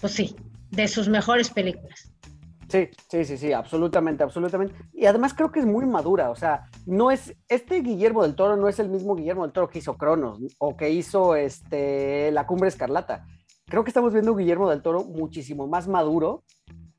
pues 0.00 0.12
sí, 0.12 0.34
de 0.70 0.88
sus 0.88 1.08
mejores 1.08 1.50
películas. 1.50 2.12
Sí, 2.68 2.88
sí, 3.08 3.24
sí, 3.24 3.36
sí, 3.36 3.52
absolutamente, 3.52 4.22
absolutamente. 4.22 4.74
Y 4.92 5.06
además 5.06 5.34
creo 5.34 5.50
que 5.50 5.58
es 5.58 5.66
muy 5.66 5.86
madura, 5.86 6.30
o 6.30 6.36
sea, 6.36 6.68
no 6.86 7.10
es, 7.10 7.34
este 7.48 7.80
Guillermo 7.80 8.22
del 8.22 8.36
Toro 8.36 8.56
no 8.56 8.68
es 8.68 8.78
el 8.78 8.88
mismo 8.88 9.16
Guillermo 9.16 9.42
del 9.42 9.52
Toro 9.52 9.68
que 9.68 9.80
hizo 9.80 9.96
Cronos 9.96 10.38
o 10.58 10.76
que 10.76 10.90
hizo 10.90 11.34
este, 11.34 12.30
La 12.30 12.46
Cumbre 12.46 12.68
Escarlata. 12.68 13.26
Creo 13.66 13.82
que 13.82 13.90
estamos 13.90 14.12
viendo 14.12 14.32
un 14.32 14.38
Guillermo 14.38 14.70
del 14.70 14.82
Toro 14.82 15.02
muchísimo 15.02 15.66
más 15.66 15.88
maduro 15.88 16.44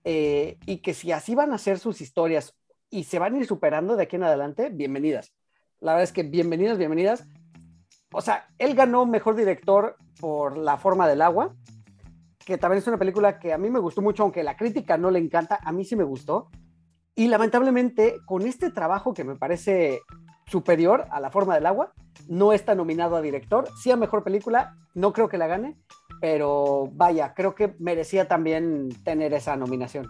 eh, 0.04 0.58
y 0.66 0.80
que 0.80 0.94
si 0.94 1.14
así 1.14 1.36
van 1.36 1.54
a 1.54 1.58
ser 1.58 1.80
sus 1.80 2.02
historias 2.02 2.54
y 2.90 3.06
se 3.06 3.20
van 3.20 3.36
a 3.36 3.38
ir 3.38 3.46
superando 3.46 3.96
de 3.96 4.04
aquí 4.04 4.18
en 4.18 4.24
adelante, 4.24 4.70
bienvenidas. 4.74 5.34
La 5.80 5.94
verdad 5.94 6.04
es 6.04 6.12
que 6.12 6.24
bienvenidas, 6.24 6.78
bienvenidas. 6.78 7.26
O 8.14 8.22
sea, 8.22 8.48
él 8.58 8.76
ganó 8.76 9.06
mejor 9.06 9.36
director 9.36 9.96
por 10.20 10.58
La 10.58 10.78
Forma 10.78 11.08
del 11.08 11.22
Agua, 11.22 11.56
que 12.46 12.58
también 12.58 12.80
es 12.80 12.88
una 12.88 12.98
película 12.98 13.40
que 13.40 13.54
a 13.54 13.58
mí 13.58 13.70
me 13.70 13.80
gustó 13.80 14.02
mucho, 14.02 14.24
aunque 14.24 14.44
la 14.44 14.58
crítica 14.58 14.98
no 14.98 15.12
le 15.12 15.20
encanta, 15.20 15.60
a 15.64 15.72
mí 15.72 15.86
sí 15.86 15.96
me 15.96 16.04
gustó. 16.04 16.50
Y 17.16 17.28
lamentablemente, 17.28 18.18
con 18.26 18.44
este 18.44 18.72
trabajo 18.72 19.14
que 19.14 19.24
me 19.24 19.36
parece 19.36 20.02
superior 20.48 21.06
a 21.12 21.20
La 21.20 21.32
forma 21.32 21.56
del 21.56 21.66
agua, 21.66 21.94
no 22.28 22.52
está 22.52 22.76
nominado 22.76 23.16
a 23.16 23.22
director, 23.22 23.70
sí 23.82 23.92
a 23.92 23.96
mejor 23.96 24.24
película, 24.24 24.76
no 24.94 25.14
creo 25.14 25.30
que 25.30 25.38
la 25.38 25.48
gane, 25.48 25.78
pero 26.20 26.90
vaya, 26.92 27.34
creo 27.34 27.56
que 27.56 27.76
merecía 27.80 28.28
también 28.28 28.90
tener 29.04 29.34
esa 29.34 29.56
nominación. 29.56 30.08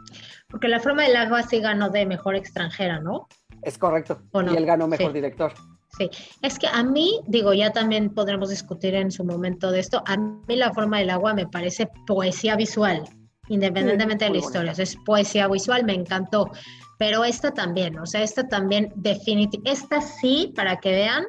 Porque 0.49 0.68
La 0.68 0.80
forma 0.80 1.03
del 1.03 1.15
agua 1.15 1.44
sí 1.44 1.60
ganó 1.60 1.90
de 1.90 2.06
mejor 2.06 2.36
extranjera, 2.36 2.99
¿no? 2.99 3.28
Es 3.61 3.78
correcto. 3.78 4.22
Y 4.34 4.56
él 4.56 4.65
ganó 4.65 4.88
mejor 4.88 5.14
director. 5.14 5.53
Sí, 5.97 6.09
es 6.41 6.57
que 6.57 6.68
a 6.68 6.84
mí, 6.84 7.19
digo, 7.27 7.53
ya 7.53 7.72
también 7.72 8.13
podremos 8.13 8.49
discutir 8.49 8.95
en 8.95 9.11
su 9.11 9.26
momento 9.26 9.72
de 9.72 9.81
esto, 9.81 10.01
a 10.05 10.18
mí 10.18 10.55
la 10.55 10.73
forma 10.73 10.99
del 10.99 11.09
agua 11.09 11.34
me 11.34 11.47
parece 11.47 11.89
poesía 12.07 12.55
visual, 12.55 13.03
independientemente 13.49 14.26
de 14.26 14.31
la 14.31 14.38
historia, 14.38 14.72
es 14.72 14.95
poesía 15.05 15.47
visual, 15.47 15.84
me 15.84 15.93
encantó, 15.93 16.49
pero 16.97 17.26
esta 17.26 17.51
también, 17.51 17.99
o 17.99 18.05
sea, 18.05 18.23
esta 18.23 18.47
también 18.47 18.93
definitivamente, 18.95 19.72
esta 19.72 20.01
sí, 20.01 20.53
para 20.55 20.77
que 20.77 20.91
vean, 20.91 21.26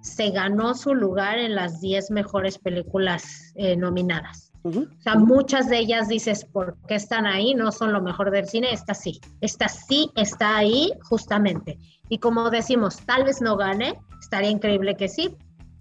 se 0.00 0.30
ganó 0.30 0.74
su 0.74 0.94
lugar 0.94 1.38
en 1.38 1.54
las 1.54 1.80
10 1.80 2.10
mejores 2.10 2.58
películas 2.58 3.52
eh, 3.56 3.76
nominadas. 3.76 4.52
O 4.64 5.00
sea, 5.00 5.14
muchas 5.14 5.68
de 5.68 5.78
ellas 5.78 6.08
dices, 6.08 6.44
¿por 6.44 6.76
qué 6.86 6.96
están 6.96 7.26
ahí? 7.26 7.54
No 7.54 7.72
son 7.72 7.92
lo 7.92 8.02
mejor 8.02 8.30
del 8.30 8.46
cine, 8.46 8.72
esta 8.72 8.92
sí, 8.92 9.20
esta 9.40 9.68
sí 9.68 10.10
está 10.14 10.56
ahí 10.56 10.92
justamente. 11.02 11.78
Y 12.08 12.18
como 12.18 12.50
decimos, 12.50 12.98
tal 13.06 13.24
vez 13.24 13.40
no 13.40 13.56
gane, 13.56 13.98
estaría 14.20 14.50
increíble 14.50 14.96
que 14.96 15.08
sí, 15.08 15.36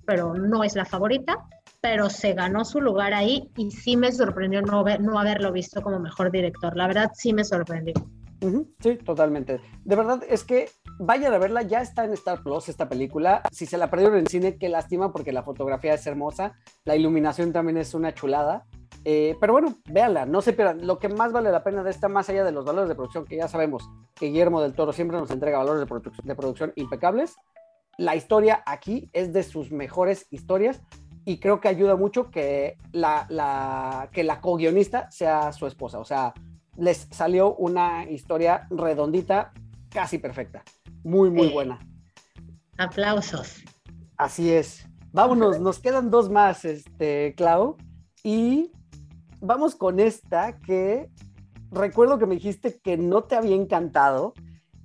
pero 0.06 0.34
no 0.34 0.64
es 0.64 0.76
la 0.76 0.86
favorita, 0.86 1.48
pero 1.82 2.10
se 2.10 2.34
ganó 2.34 2.66
su 2.66 2.82
lugar 2.82 3.14
ahí 3.14 3.50
y 3.56 3.72
sí 3.72 3.98
me 3.98 4.12
sorprendió 4.12 4.62
no, 4.62 4.84
no 5.00 5.20
haberlo 5.20 5.52
visto 5.52 5.82
como 5.82 6.00
mejor 6.00 6.32
director. 6.32 6.76
La 6.76 6.88
verdad 6.88 7.12
sí 7.14 7.34
me 7.34 7.44
sorprendió. 7.44 7.94
Sí, 8.80 8.98
totalmente. 8.98 9.60
De 9.84 9.96
verdad 9.96 10.22
es 10.30 10.44
que 10.44 10.70
vayan 11.00 11.34
a 11.34 11.40
verla, 11.40 11.64
ya 11.64 11.82
está 11.82 12.06
en 12.06 12.14
Star 12.14 12.44
Plus 12.44 12.70
esta 12.70 12.88
película. 12.88 13.42
Si 13.52 13.66
se 13.66 13.78
la 13.78 13.90
perdieron 13.90 14.20
en 14.20 14.28
cine, 14.28 14.58
qué 14.58 14.70
lástima 14.70 15.12
porque 15.12 15.32
la 15.32 15.44
fotografía 15.44 15.96
es 15.96 16.06
hermosa, 16.06 16.54
la 16.86 16.96
iluminación 16.96 17.52
también 17.52 17.78
es 17.78 17.94
una 17.94 18.14
chulada. 18.14 18.66
Eh, 19.06 19.38
pero 19.40 19.54
bueno, 19.54 19.78
véanla, 19.90 20.26
no 20.26 20.42
se 20.42 20.54
pierdan. 20.54 20.86
Lo 20.86 21.00
que 21.00 21.10
más 21.10 21.32
vale 21.32 21.52
la 21.52 21.64
pena 21.64 21.84
de 21.84 21.92
esta, 21.92 22.10
más 22.10 22.30
allá 22.30 22.44
de 22.44 22.52
los 22.52 22.66
valores 22.66 22.90
de 22.90 22.96
producción, 22.96 23.26
que 23.26 23.38
ya 23.38 23.48
sabemos 23.48 23.90
que 24.16 24.28
Guillermo 24.28 24.62
del 24.62 24.74
Toro 24.74 24.92
siempre 24.92 25.18
nos 25.18 25.32
entrega 25.32 25.60
valores 25.60 25.88
de, 26.24 26.36
producción 26.36 26.74
impecables, 26.76 27.36
la 27.98 28.16
historia 28.16 28.64
aquí 28.66 29.10
es 29.14 29.34
de 29.34 29.44
sus 29.44 29.72
mejores 29.72 30.28
historias 30.30 30.82
y 31.26 31.40
creo 31.40 31.60
que 31.60 31.68
ayuda 31.68 31.96
mucho 31.96 32.30
que 32.30 32.78
la, 32.92 34.10
que 34.12 34.24
la 34.24 34.42
co-guionista 34.42 35.10
sea 35.10 35.52
su 35.54 35.68
esposa. 35.68 36.00
O 36.00 36.06
sea, 36.06 36.34
les 36.78 37.08
salió 37.12 37.56
una 37.56 38.10
historia 38.10 38.68
redondita, 38.70 39.54
casi 39.90 40.18
perfecta. 40.20 40.64
Muy, 41.04 41.30
muy 41.30 41.50
buena. 41.50 41.80
Aplausos. 42.78 43.64
Así 44.18 44.52
es. 44.52 44.86
Vámonos, 45.12 45.60
nos 45.60 45.80
quedan 45.80 46.12
dos 46.12 46.30
más, 46.30 46.66
este, 46.66 47.34
Clau. 47.36 47.78
Y 48.24 48.72
vamos 49.40 49.76
con 49.76 50.00
esta 50.00 50.60
que 50.60 51.10
recuerdo 51.72 52.18
que 52.18 52.26
me 52.26 52.36
dijiste 52.36 52.80
que 52.80 52.98
no 52.98 53.24
te 53.24 53.36
había 53.36 53.56
encantado 53.56 54.34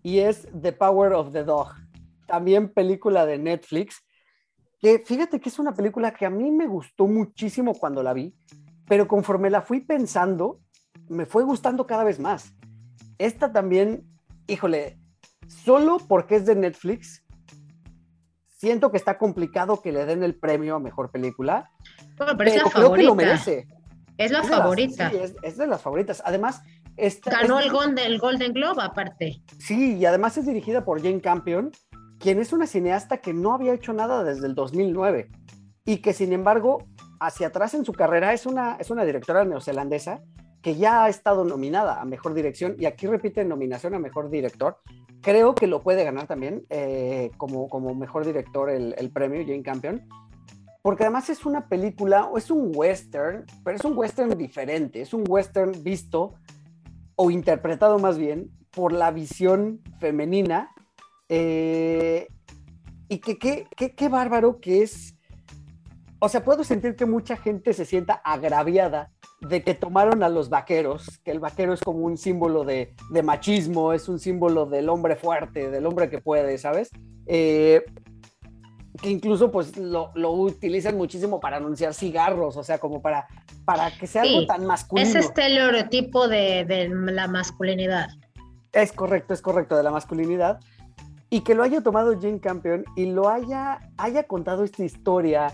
y 0.02 0.18
es 0.18 0.48
The 0.60 0.72
Power 0.72 1.12
of 1.12 1.32
the 1.32 1.44
Dog, 1.44 1.68
también 2.26 2.72
película 2.72 3.24
de 3.24 3.38
Netflix, 3.38 4.02
que 4.80 4.98
fíjate 4.98 5.40
que 5.40 5.48
es 5.48 5.58
una 5.58 5.74
película 5.74 6.12
que 6.12 6.26
a 6.26 6.30
mí 6.30 6.50
me 6.50 6.66
gustó 6.66 7.06
muchísimo 7.06 7.74
cuando 7.74 8.02
la 8.02 8.12
vi, 8.12 8.34
pero 8.86 9.06
conforme 9.06 9.48
la 9.48 9.62
fui 9.62 9.80
pensando, 9.80 10.60
me 11.08 11.24
fue 11.24 11.44
gustando 11.44 11.86
cada 11.86 12.04
vez 12.04 12.18
más. 12.18 12.52
Esta 13.18 13.52
también, 13.52 14.04
híjole, 14.48 14.98
solo 15.46 15.98
porque 16.08 16.36
es 16.36 16.46
de 16.46 16.56
Netflix, 16.56 17.24
siento 18.46 18.90
que 18.90 18.96
está 18.96 19.18
complicado 19.18 19.80
que 19.80 19.92
le 19.92 20.04
den 20.04 20.24
el 20.24 20.34
premio 20.34 20.76
a 20.76 20.80
mejor 20.80 21.10
película. 21.10 21.70
Bueno, 22.16 22.36
pero, 22.36 22.50
creo 22.50 22.70
favorita. 22.70 22.96
que 22.96 23.02
lo 23.02 23.14
merece. 23.14 23.66
Es 24.24 24.30
la 24.30 24.38
Es 24.40 24.44
de 24.44 24.50
las- 24.50 24.58
favorita. 24.60 25.10
sí, 25.10 25.16
es, 25.16 25.34
es 25.42 25.56
de 25.56 25.66
las 25.66 25.82
favoritas. 25.82 26.22
Además, 26.24 26.62
esta, 26.96 27.30
Ganó 27.30 27.58
el, 27.60 27.70
Golden, 27.70 27.98
el 28.06 28.18
Golden 28.18 28.52
Globe 28.52 28.82
aparte. 28.82 29.42
Sí, 29.58 29.96
y 29.96 30.04
además 30.04 30.36
es 30.38 30.46
dirigida 30.46 30.84
por 30.84 31.00
Jane 31.02 31.20
Campion, 31.20 31.70
quien 32.18 32.38
es 32.38 32.52
una 32.52 32.66
cineasta 32.66 33.16
que 33.18 33.32
no 33.32 33.54
había 33.54 33.72
hecho 33.74 33.92
nada 33.92 34.22
desde 34.24 34.46
el 34.46 34.54
2009 34.54 35.30
y 35.84 35.96
que 35.98 36.12
sin 36.12 36.32
embargo, 36.32 36.84
hacia 37.18 37.48
atrás 37.48 37.74
en 37.74 37.84
su 37.84 37.92
carrera 37.92 38.32
es 38.32 38.46
una, 38.46 38.76
es 38.76 38.90
una 38.90 39.04
directora 39.04 39.44
neozelandesa 39.44 40.20
que 40.60 40.76
ya 40.76 41.04
ha 41.04 41.08
estado 41.08 41.44
nominada 41.44 42.00
a 42.00 42.04
Mejor 42.04 42.34
Dirección 42.34 42.76
y 42.78 42.84
aquí 42.86 43.08
repite 43.08 43.44
nominación 43.44 43.94
a 43.94 43.98
Mejor 43.98 44.30
Director. 44.30 44.76
Creo 45.20 45.54
que 45.56 45.66
lo 45.66 45.80
puede 45.82 46.04
ganar 46.04 46.28
también 46.28 46.64
eh, 46.70 47.30
como, 47.36 47.68
como 47.68 47.94
Mejor 47.96 48.24
Director 48.24 48.70
el, 48.70 48.94
el 48.96 49.10
premio 49.10 49.40
Jane 49.44 49.62
Campion. 49.62 50.06
Porque 50.82 51.04
además 51.04 51.30
es 51.30 51.46
una 51.46 51.68
película, 51.68 52.26
o 52.26 52.36
es 52.36 52.50
un 52.50 52.72
western, 52.74 53.46
pero 53.64 53.76
es 53.76 53.84
un 53.84 53.96
western 53.96 54.36
diferente, 54.36 55.00
es 55.00 55.14
un 55.14 55.24
western 55.28 55.82
visto 55.82 56.34
o 57.14 57.30
interpretado 57.30 57.98
más 57.98 58.18
bien 58.18 58.50
por 58.70 58.92
la 58.92 59.10
visión 59.10 59.80
femenina. 59.98 60.70
eh, 61.28 62.28
y 63.08 63.18
que 63.18 63.38
qué 63.38 64.08
bárbaro 64.08 64.58
que 64.60 64.82
es. 64.82 65.14
O 66.18 66.28
sea, 66.28 66.44
puedo 66.44 66.64
sentir 66.64 66.96
que 66.96 67.04
mucha 67.04 67.36
gente 67.36 67.74
se 67.74 67.84
sienta 67.84 68.14
agraviada 68.24 69.10
de 69.42 69.62
que 69.62 69.74
tomaron 69.74 70.22
a 70.22 70.28
los 70.28 70.48
vaqueros, 70.48 71.18
que 71.24 71.32
el 71.32 71.40
vaquero 71.40 71.72
es 71.72 71.80
como 71.80 72.06
un 72.06 72.16
símbolo 72.16 72.64
de, 72.64 72.94
de 73.10 73.22
machismo, 73.22 73.92
es 73.92 74.08
un 74.08 74.18
símbolo 74.18 74.66
del 74.66 74.88
hombre 74.88 75.16
fuerte, 75.16 75.68
del 75.68 75.84
hombre 75.84 76.08
que 76.08 76.20
puede, 76.20 76.58
¿sabes? 76.58 76.90
Eh, 77.26 77.82
que 79.02 79.10
incluso 79.10 79.50
pues 79.50 79.76
lo, 79.76 80.12
lo 80.14 80.30
utilizan 80.30 80.96
muchísimo 80.96 81.40
para 81.40 81.56
anunciar 81.56 81.92
cigarros, 81.92 82.56
o 82.56 82.62
sea, 82.62 82.78
como 82.78 83.02
para, 83.02 83.26
para 83.64 83.90
que 83.90 84.06
sea 84.06 84.22
algo 84.22 84.40
Sí, 84.40 84.46
tan 84.46 84.64
masculino. 84.64 85.08
Ese 85.08 85.18
estereotipo 85.18 86.28
de, 86.28 86.64
de 86.64 86.88
la 86.88 87.26
masculinidad. 87.26 88.08
Es 88.72 88.92
correcto, 88.92 89.34
es 89.34 89.42
correcto, 89.42 89.76
de 89.76 89.82
la 89.82 89.90
masculinidad. 89.90 90.60
Y 91.28 91.40
que 91.40 91.54
lo 91.54 91.64
haya 91.64 91.80
tomado 91.82 92.14
Jane 92.18 92.40
Campion 92.40 92.84
y 92.94 93.06
lo 93.06 93.28
haya, 93.28 93.80
haya 93.96 94.22
contado 94.24 94.62
esta 94.64 94.84
historia 94.84 95.48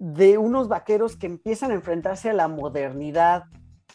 de 0.00 0.38
unos 0.38 0.68
vaqueros 0.68 1.16
que 1.16 1.26
empiezan 1.26 1.70
a 1.70 1.74
enfrentarse 1.74 2.30
a 2.30 2.32
la 2.32 2.48
modernidad 2.48 3.44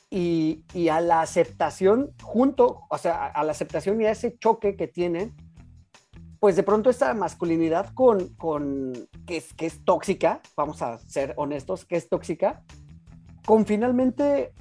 y, 0.10 0.64
y 0.74 0.88
a 0.90 1.02
la 1.02 1.22
aceptación 1.22 2.12
junto, 2.22 2.86
o 2.90 2.98
sea, 2.98 3.26
a 3.26 3.44
la 3.44 3.52
aceptación 3.52 4.00
y 4.02 4.06
a 4.06 4.12
ese 4.12 4.38
choque 4.38 4.76
que 4.76 4.88
tienen, 4.88 5.34
pues 6.44 6.58
de 6.58 6.64
pronto 6.64 6.90
esta 6.90 7.14
masculinidad 7.14 7.94
con, 7.94 8.36
con 8.36 9.08
que, 9.26 9.38
es, 9.38 9.54
que 9.54 9.66
es 9.66 9.86
tóxica, 9.86 10.42
vamos 10.58 10.82
a 10.82 10.98
ser 10.98 11.34
honestos, 11.38 11.86
que 11.86 11.96
es 11.96 12.10
tóxica, 12.10 12.62
con 13.46 13.66
finalmente 13.66 14.52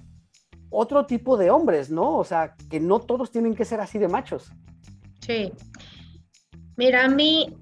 otro 0.70 1.06
tipo 1.06 1.36
de 1.36 1.50
hombres, 1.50 1.90
¿no? 1.90 2.18
O 2.18 2.22
sea, 2.22 2.54
que 2.70 2.78
no 2.78 3.00
todos 3.00 3.32
tienen 3.32 3.56
que 3.56 3.64
ser 3.64 3.80
así 3.80 3.98
de 3.98 4.06
machos. 4.06 4.52
Sí. 5.26 5.52
Mira, 6.76 7.06
a 7.06 7.09
mí, 7.09 7.52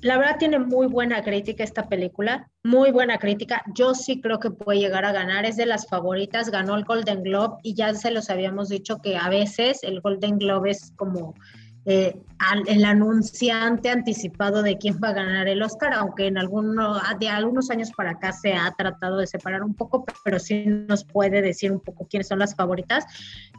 la 0.00 0.16
verdad 0.16 0.36
tiene 0.38 0.60
muy 0.60 0.86
buena 0.86 1.20
crítica 1.24 1.64
esta 1.64 1.88
película, 1.88 2.48
muy 2.62 2.92
buena 2.92 3.18
crítica. 3.18 3.64
Yo 3.74 3.94
sí 3.94 4.20
creo 4.20 4.38
que 4.38 4.52
puede 4.52 4.78
llegar 4.78 5.04
a 5.04 5.10
ganar, 5.10 5.44
es 5.44 5.56
de 5.56 5.66
las 5.66 5.88
favoritas, 5.88 6.52
ganó 6.52 6.76
el 6.76 6.84
Golden 6.84 7.24
Globe 7.24 7.56
y 7.64 7.74
ya 7.74 7.92
se 7.94 8.12
los 8.12 8.30
habíamos 8.30 8.68
dicho 8.68 8.98
que 8.98 9.16
a 9.16 9.28
veces 9.28 9.82
el 9.82 10.00
Golden 10.02 10.38
Globe 10.38 10.70
es 10.70 10.92
como 10.94 11.34
eh, 11.90 12.14
el 12.66 12.84
anunciante 12.84 13.88
anticipado 13.88 14.62
de 14.62 14.76
quién 14.76 15.00
va 15.02 15.08
a 15.08 15.14
ganar 15.14 15.48
el 15.48 15.62
Oscar, 15.62 15.94
aunque 15.94 16.26
en 16.26 16.36
alguno, 16.36 17.00
de 17.18 17.30
algunos 17.30 17.70
años 17.70 17.90
para 17.96 18.10
acá 18.10 18.30
se 18.32 18.52
ha 18.52 18.70
tratado 18.72 19.16
de 19.16 19.26
separar 19.26 19.62
un 19.62 19.72
poco, 19.72 20.04
pero 20.22 20.38
sí 20.38 20.66
nos 20.66 21.02
puede 21.04 21.40
decir 21.40 21.72
un 21.72 21.80
poco 21.80 22.06
quiénes 22.06 22.28
son 22.28 22.40
las 22.40 22.54
favoritas. 22.54 23.06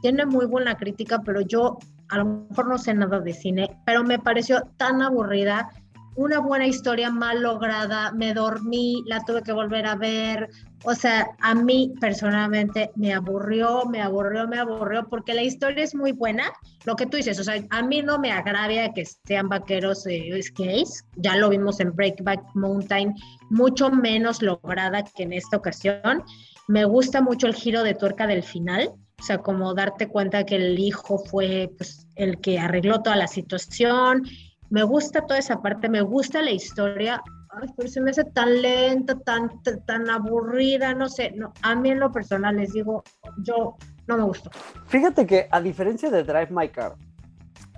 Tiene 0.03 0.27
muy 0.27 0.45
buena 0.45 0.75
crítica, 0.75 1.23
pero 1.25 1.41
yo 1.41 1.79
a 2.09 2.19
lo 2.19 2.45
mejor 2.47 2.67
no 2.67 2.77
sé 2.77 2.93
nada 2.93 3.19
de 3.19 3.33
cine, 3.33 3.75
pero 3.83 4.03
me 4.03 4.19
pareció 4.19 4.61
tan 4.77 5.01
aburrida, 5.01 5.71
una 6.19 6.39
buena 6.39 6.67
historia 6.67 7.09
mal 7.09 7.41
lograda, 7.41 8.11
me 8.11 8.33
dormí, 8.33 9.03
la 9.05 9.23
tuve 9.23 9.41
que 9.41 9.53
volver 9.53 9.85
a 9.85 9.95
ver, 9.95 10.49
o 10.83 10.93
sea, 10.93 11.29
a 11.39 11.55
mí 11.55 11.93
personalmente 12.01 12.91
me 12.95 13.13
aburrió, 13.13 13.85
me 13.85 14.01
aburrió, 14.01 14.45
me 14.45 14.59
aburrió, 14.59 15.07
porque 15.07 15.33
la 15.33 15.43
historia 15.43 15.81
es 15.81 15.95
muy 15.95 16.11
buena, 16.11 16.51
lo 16.83 16.97
que 16.97 17.05
tú 17.05 17.15
dices, 17.15 17.39
o 17.39 17.43
sea, 17.45 17.63
a 17.69 17.81
mí 17.83 18.01
no 18.01 18.19
me 18.19 18.33
agravia 18.33 18.91
que 18.93 19.05
sean 19.05 19.47
vaqueros 19.47 20.05
eh, 20.07 20.29
gays, 20.57 21.05
ya 21.15 21.37
lo 21.37 21.47
vimos 21.47 21.79
en 21.79 21.95
Breakback 21.95 22.43
Mountain, 22.53 23.15
mucho 23.49 23.89
menos 23.89 24.41
lograda 24.41 25.05
que 25.05 25.23
en 25.23 25.31
esta 25.31 25.55
ocasión, 25.55 26.23
me 26.67 26.83
gusta 26.83 27.21
mucho 27.21 27.47
el 27.47 27.55
giro 27.55 27.81
de 27.83 27.93
tuerca 27.95 28.27
del 28.27 28.43
final, 28.43 28.91
o 29.19 29.23
sea, 29.23 29.37
como 29.37 29.73
darte 29.73 30.09
cuenta 30.09 30.45
que 30.45 30.57
el 30.57 30.79
hijo 30.79 31.17
fue 31.17 31.71
pues, 31.77 32.07
el 32.15 32.39
que 32.39 32.59
arregló 32.59 33.01
toda 33.01 33.15
la 33.15 33.27
situación. 33.27 34.25
Me 34.69 34.83
gusta 34.83 35.21
toda 35.21 35.39
esa 35.39 35.61
parte, 35.61 35.89
me 35.89 36.01
gusta 36.01 36.41
la 36.41 36.51
historia, 36.51 37.21
Ay, 37.51 37.67
pero 37.75 37.89
se 37.89 37.99
me 37.99 38.11
hace 38.11 38.23
tan 38.25 38.61
lenta, 38.61 39.17
tan, 39.19 39.49
tan, 39.85 40.09
aburrida, 40.09 40.93
no 40.93 41.09
sé. 41.09 41.31
No, 41.31 41.51
a 41.63 41.75
mí 41.75 41.89
en 41.89 41.99
lo 41.99 42.11
personal 42.11 42.57
les 42.57 42.73
digo, 42.73 43.03
yo 43.41 43.75
no 44.07 44.17
me 44.17 44.23
gustó. 44.23 44.51
Fíjate 44.85 45.25
que 45.25 45.47
a 45.49 45.59
diferencia 45.59 46.11
de 46.11 46.23
Drive 46.23 46.49
My 46.51 46.69
Car, 46.69 46.95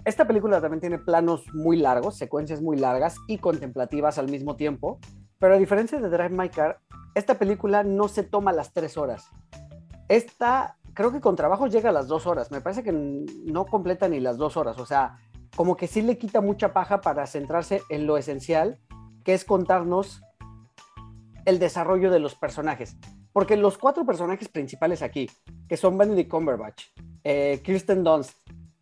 esta 0.03 0.27
película 0.27 0.59
también 0.59 0.81
tiene 0.81 0.97
planos 0.97 1.45
muy 1.53 1.77
largos, 1.77 2.17
secuencias 2.17 2.61
muy 2.61 2.77
largas 2.77 3.15
y 3.27 3.37
contemplativas 3.37 4.17
al 4.17 4.29
mismo 4.29 4.57
tiempo, 4.57 4.99
pero 5.39 5.53
a 5.53 5.57
diferencia 5.57 5.99
de 5.99 6.09
Drive 6.09 6.29
My 6.31 6.49
Car, 6.49 6.79
esta 7.15 7.35
película 7.35 7.83
no 7.83 8.09
se 8.09 8.23
toma 8.23 8.51
las 8.51 8.73
tres 8.73 8.97
horas. 8.97 9.29
Esta, 10.09 10.77
creo 10.93 11.13
que 11.13 11.21
con 11.21 11.37
trabajo 11.37 11.67
llega 11.67 11.91
a 11.91 11.93
las 11.93 12.07
dos 12.07 12.27
horas, 12.27 12.51
me 12.51 12.59
parece 12.59 12.83
que 12.83 12.91
no 12.91 13.65
completa 13.65 14.09
ni 14.09 14.19
las 14.19 14.37
dos 14.37 14.57
horas, 14.57 14.77
o 14.79 14.85
sea, 14.85 15.17
como 15.55 15.75
que 15.75 15.87
sí 15.87 16.01
le 16.01 16.17
quita 16.17 16.41
mucha 16.41 16.73
paja 16.73 17.01
para 17.01 17.27
centrarse 17.27 17.81
en 17.89 18.07
lo 18.07 18.17
esencial, 18.17 18.79
que 19.23 19.33
es 19.33 19.45
contarnos 19.45 20.21
el 21.45 21.59
desarrollo 21.59 22.11
de 22.11 22.19
los 22.19 22.35
personajes. 22.35 22.97
Porque 23.33 23.57
los 23.57 23.77
cuatro 23.77 24.05
personajes 24.05 24.49
principales 24.49 25.01
aquí, 25.01 25.29
que 25.67 25.77
son 25.77 25.97
Benedict 25.97 26.29
Cumberbatch, 26.29 26.85
eh, 27.23 27.61
Kirsten 27.63 28.03
Dunst, 28.03 28.33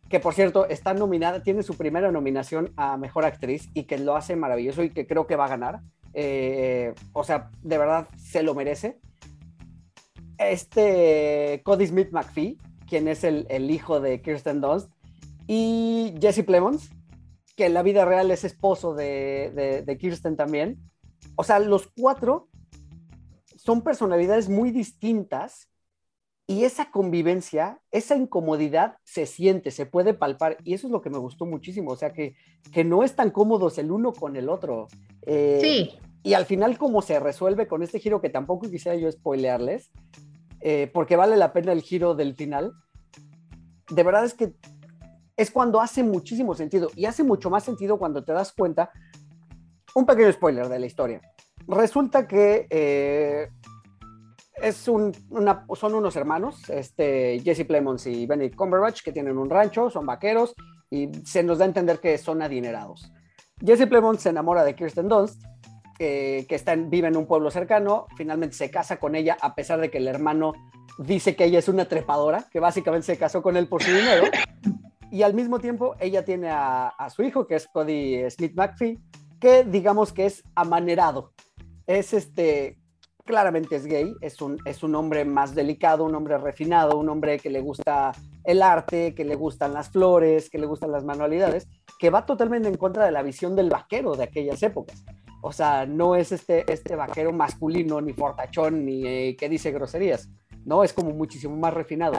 que 0.08 0.18
por 0.18 0.34
cierto 0.34 0.68
está 0.68 0.92
nominada, 0.92 1.42
tiene 1.42 1.62
su 1.62 1.76
primera 1.76 2.10
nominación 2.10 2.72
a 2.76 2.96
Mejor 2.96 3.24
Actriz 3.24 3.70
y 3.74 3.84
que 3.84 3.98
lo 3.98 4.16
hace 4.16 4.34
maravilloso 4.34 4.82
y 4.82 4.90
que 4.90 5.06
creo 5.06 5.26
que 5.26 5.36
va 5.36 5.44
a 5.44 5.48
ganar. 5.48 5.80
Eh, 6.14 6.94
o 7.12 7.22
sea, 7.22 7.50
de 7.62 7.78
verdad 7.78 8.08
se 8.16 8.42
lo 8.42 8.54
merece. 8.54 8.98
Este 10.36 11.60
Cody 11.64 11.86
Smith 11.86 12.10
McPhee, 12.10 12.58
quien 12.88 13.06
es 13.06 13.22
el, 13.22 13.46
el 13.50 13.70
hijo 13.70 14.00
de 14.00 14.20
Kirsten 14.20 14.60
Dunst, 14.60 14.90
y 15.52 16.14
Jesse 16.20 16.44
Plemons, 16.44 16.90
que 17.56 17.66
en 17.66 17.74
la 17.74 17.82
vida 17.82 18.04
real 18.04 18.30
es 18.30 18.44
esposo 18.44 18.94
de, 18.94 19.50
de, 19.52 19.82
de 19.82 19.98
Kirsten 19.98 20.36
también. 20.36 20.78
O 21.34 21.42
sea, 21.42 21.58
los 21.58 21.88
cuatro 21.88 22.48
son 23.56 23.82
personalidades 23.82 24.48
muy 24.48 24.70
distintas 24.70 25.68
y 26.46 26.62
esa 26.62 26.92
convivencia, 26.92 27.80
esa 27.90 28.14
incomodidad 28.14 28.98
se 29.02 29.26
siente, 29.26 29.72
se 29.72 29.86
puede 29.86 30.14
palpar 30.14 30.58
y 30.62 30.74
eso 30.74 30.86
es 30.86 30.92
lo 30.92 31.00
que 31.00 31.10
me 31.10 31.18
gustó 31.18 31.46
muchísimo, 31.46 31.90
o 31.90 31.96
sea 31.96 32.12
que, 32.12 32.36
que 32.72 32.84
no 32.84 33.02
están 33.02 33.32
cómodos 33.32 33.76
el 33.78 33.90
uno 33.90 34.12
con 34.12 34.36
el 34.36 34.48
otro. 34.48 34.86
Eh, 35.22 35.58
Sí, 35.60 35.90
y 36.22 36.34
al 36.34 36.46
final 36.46 36.78
cómo 36.78 37.02
se 37.02 37.18
resuelve 37.18 37.66
con 37.66 37.82
este 37.82 37.98
giro 37.98 38.20
que 38.20 38.30
tampoco 38.30 38.70
quisiera 38.70 38.96
yo 38.96 39.10
spoilearles, 39.10 39.90
eh, 40.60 40.88
porque 40.94 41.16
vale 41.16 41.36
la 41.36 41.52
pena 41.52 41.72
el 41.72 41.82
giro 41.82 42.14
del 42.14 42.36
final, 42.36 42.72
de 43.90 44.02
verdad 44.04 44.24
es 44.24 44.34
que 44.34 44.54
es 45.40 45.50
cuando 45.50 45.80
hace 45.80 46.02
muchísimo 46.02 46.54
sentido 46.54 46.90
y 46.94 47.06
hace 47.06 47.24
mucho 47.24 47.48
más 47.48 47.64
sentido 47.64 47.98
cuando 47.98 48.22
te 48.22 48.30
das 48.34 48.52
cuenta, 48.52 48.90
un 49.94 50.04
pequeño 50.04 50.30
spoiler 50.32 50.68
de 50.68 50.78
la 50.78 50.84
historia. 50.84 51.22
Resulta 51.66 52.28
que 52.28 52.66
eh, 52.68 53.48
es 54.56 54.86
un, 54.86 55.12
son 55.74 55.94
unos 55.94 56.14
hermanos, 56.16 56.68
este, 56.68 57.40
Jesse 57.42 57.64
Plemons 57.64 58.06
y 58.06 58.26
Benedict 58.26 58.54
Cumberbatch, 58.54 59.02
que 59.02 59.12
tienen 59.12 59.38
un 59.38 59.48
rancho, 59.48 59.88
son 59.88 60.04
vaqueros 60.04 60.54
y 60.90 61.10
se 61.24 61.42
nos 61.42 61.56
da 61.56 61.64
a 61.64 61.68
entender 61.68 62.00
que 62.00 62.18
son 62.18 62.42
adinerados. 62.42 63.10
Jesse 63.64 63.86
Plemons 63.86 64.20
se 64.20 64.28
enamora 64.28 64.62
de 64.62 64.74
Kirsten 64.74 65.08
Dunst, 65.08 65.42
eh, 65.98 66.44
que 66.50 66.54
está 66.54 66.74
en, 66.74 66.90
vive 66.90 67.08
en 67.08 67.16
un 67.16 67.26
pueblo 67.26 67.50
cercano, 67.50 68.08
finalmente 68.14 68.56
se 68.56 68.70
casa 68.70 68.98
con 68.98 69.14
ella 69.14 69.38
a 69.40 69.54
pesar 69.54 69.80
de 69.80 69.90
que 69.90 69.98
el 69.98 70.08
hermano 70.08 70.52
dice 70.98 71.34
que 71.34 71.46
ella 71.46 71.60
es 71.60 71.68
una 71.68 71.86
trepadora, 71.86 72.44
que 72.50 72.60
básicamente 72.60 73.06
se 73.06 73.16
casó 73.16 73.40
con 73.40 73.56
él 73.56 73.68
por 73.68 73.82
su 73.82 73.90
dinero. 73.90 74.24
Y 75.10 75.22
al 75.22 75.34
mismo 75.34 75.58
tiempo 75.58 75.96
ella 75.98 76.24
tiene 76.24 76.48
a, 76.50 77.08
su 77.14 77.22
hijo, 77.22 77.46
que 77.46 77.56
es 77.56 77.66
Cody 77.68 78.30
Smith 78.30 78.52
McPhee, 78.54 78.98
que 79.40 79.64
digamos 79.64 80.12
que 80.12 80.26
es 80.26 80.42
amanerado. 80.54 81.32
Es 81.86 82.12
este, 82.12 82.78
claramente 83.24 83.76
es 83.76 83.86
gay, 83.86 84.14
es 84.20 84.40
un, 84.40 84.58
es 84.64 84.82
un 84.84 84.94
hombre 84.94 85.24
más 85.24 85.54
delicado, 85.54 86.04
un 86.04 86.14
hombre 86.14 86.38
refinado, 86.38 86.96
un 86.96 87.08
hombre 87.08 87.38
que 87.38 87.50
le 87.50 87.60
gusta 87.60 88.12
el 88.44 88.62
arte, 88.62 89.14
que 89.14 89.24
le 89.24 89.34
gustan 89.34 89.74
las 89.74 89.90
flores, 89.90 90.48
que 90.48 90.58
le 90.58 90.66
gustan 90.66 90.92
las 90.92 91.04
manualidades, 91.04 91.68
que 91.98 92.10
va 92.10 92.24
totalmente 92.24 92.68
en 92.68 92.76
contra 92.76 93.04
de 93.04 93.12
la 93.12 93.22
visión 93.22 93.56
del 93.56 93.68
vaquero 93.68 94.14
de 94.14 94.24
aquellas 94.24 94.62
épocas. 94.62 95.04
O 95.42 95.52
sea, 95.52 95.86
no 95.86 96.14
es 96.14 96.32
este, 96.32 96.70
este 96.70 96.96
vaquero 96.96 97.32
masculino, 97.32 98.00
ni 98.00 98.12
fortachón, 98.12 98.84
ni 98.84 99.06
eh, 99.06 99.36
que 99.36 99.48
dice 99.48 99.72
groserías, 99.72 100.28
¿no? 100.64 100.84
Es 100.84 100.92
como 100.92 101.10
muchísimo 101.10 101.56
más 101.56 101.74
refinado. 101.74 102.18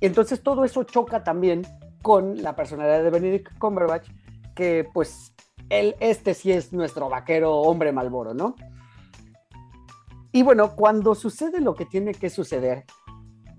Entonces 0.00 0.42
todo 0.42 0.64
eso 0.64 0.82
choca 0.84 1.22
también 1.22 1.62
con 2.02 2.42
la 2.42 2.56
personalidad 2.56 3.02
de 3.02 3.10
Benedict 3.10 3.58
Cumberbatch, 3.58 4.08
que 4.54 4.88
pues 4.92 5.34
él, 5.68 5.96
este 6.00 6.34
sí 6.34 6.52
es 6.52 6.72
nuestro 6.72 7.08
vaquero 7.08 7.56
hombre 7.56 7.92
malboro, 7.92 8.34
¿no? 8.34 8.54
Y 10.32 10.42
bueno, 10.42 10.76
cuando 10.76 11.14
sucede 11.14 11.60
lo 11.60 11.74
que 11.74 11.86
tiene 11.86 12.14
que 12.14 12.30
suceder, 12.30 12.84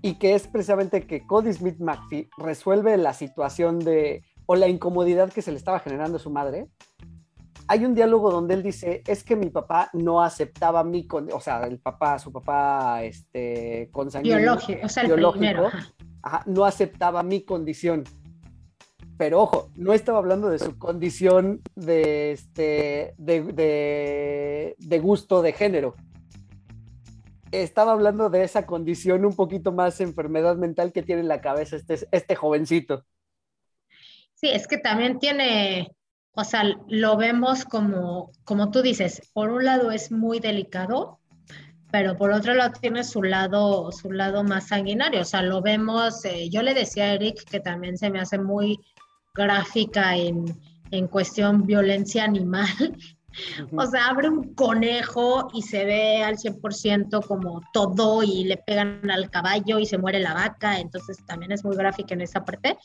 y 0.02 0.14
que 0.14 0.34
es 0.34 0.48
precisamente 0.48 1.06
que 1.06 1.24
Cody 1.24 1.52
Smith 1.52 1.78
McPhee 1.78 2.28
resuelve 2.36 2.96
la 2.96 3.14
situación 3.14 3.78
de, 3.78 4.24
o 4.46 4.56
la 4.56 4.66
incomodidad 4.66 5.32
que 5.32 5.42
se 5.42 5.52
le 5.52 5.56
estaba 5.56 5.78
generando 5.78 6.16
a 6.16 6.20
su 6.20 6.28
madre, 6.28 6.68
hay 7.68 7.84
un 7.84 7.94
diálogo 7.94 8.32
donde 8.32 8.54
él 8.54 8.62
dice, 8.64 9.04
es 9.06 9.22
que 9.22 9.36
mi 9.36 9.48
papá 9.48 9.88
no 9.92 10.20
aceptaba 10.20 10.82
mi, 10.82 11.06
o 11.32 11.40
sea, 11.40 11.62
el 11.64 11.78
papá, 11.78 12.18
su 12.18 12.32
papá, 12.32 13.04
este, 13.04 13.88
consanguíneo, 13.92 14.38
biológico, 14.38 14.80
o 14.84 14.88
sea, 14.88 15.04
el 15.04 15.30
primero, 15.30 15.70
ajá, 16.22 16.42
no 16.46 16.64
aceptaba 16.64 17.22
mi 17.22 17.44
condición. 17.44 18.02
Pero 19.22 19.40
ojo, 19.40 19.70
no 19.76 19.92
estaba 19.92 20.18
hablando 20.18 20.50
de 20.50 20.58
su 20.58 20.76
condición 20.76 21.62
de, 21.76 22.32
este, 22.32 23.14
de, 23.18 24.74
de, 24.76 24.98
gusto 24.98 25.42
de 25.42 25.52
género. 25.52 25.94
Estaba 27.52 27.92
hablando 27.92 28.30
de 28.30 28.42
esa 28.42 28.66
condición 28.66 29.24
un 29.24 29.36
poquito 29.36 29.70
más 29.70 30.00
enfermedad 30.00 30.56
mental 30.56 30.92
que 30.92 31.04
tiene 31.04 31.20
en 31.20 31.28
la 31.28 31.40
cabeza 31.40 31.76
este, 31.76 32.00
este 32.10 32.34
jovencito. 32.34 33.04
Sí, 34.34 34.48
es 34.48 34.66
que 34.66 34.78
también 34.78 35.20
tiene, 35.20 35.94
o 36.32 36.42
sea, 36.42 36.64
lo 36.88 37.16
vemos 37.16 37.64
como, 37.64 38.32
como 38.42 38.72
tú 38.72 38.82
dices, 38.82 39.30
por 39.32 39.50
un 39.50 39.64
lado 39.64 39.92
es 39.92 40.10
muy 40.10 40.40
delicado, 40.40 41.20
pero 41.92 42.16
por 42.16 42.32
otro 42.32 42.54
lado 42.54 42.72
tiene 42.80 43.04
su 43.04 43.22
lado, 43.22 43.92
su 43.92 44.10
lado 44.10 44.42
más 44.42 44.66
sanguinario. 44.66 45.20
O 45.20 45.24
sea, 45.24 45.42
lo 45.42 45.62
vemos, 45.62 46.24
eh, 46.24 46.50
yo 46.50 46.62
le 46.62 46.74
decía 46.74 47.04
a 47.04 47.12
Eric 47.12 47.44
que 47.48 47.60
también 47.60 47.96
se 47.96 48.10
me 48.10 48.18
hace 48.18 48.38
muy 48.38 48.80
gráfica 49.34 50.16
en, 50.16 50.44
en 50.90 51.08
cuestión 51.08 51.66
violencia 51.66 52.24
animal. 52.24 52.96
O 53.74 53.86
sea, 53.86 54.08
abre 54.08 54.28
un 54.28 54.54
conejo 54.54 55.48
y 55.54 55.62
se 55.62 55.84
ve 55.84 56.22
al 56.22 56.36
100% 56.36 57.26
como 57.26 57.62
todo 57.72 58.22
y 58.22 58.44
le 58.44 58.58
pegan 58.58 59.10
al 59.10 59.30
caballo 59.30 59.78
y 59.78 59.86
se 59.86 59.98
muere 59.98 60.20
la 60.20 60.34
vaca, 60.34 60.78
entonces 60.78 61.16
también 61.26 61.52
es 61.52 61.64
muy 61.64 61.76
gráfica 61.76 62.14
en 62.14 62.20
esa 62.20 62.44
parte. 62.44 62.76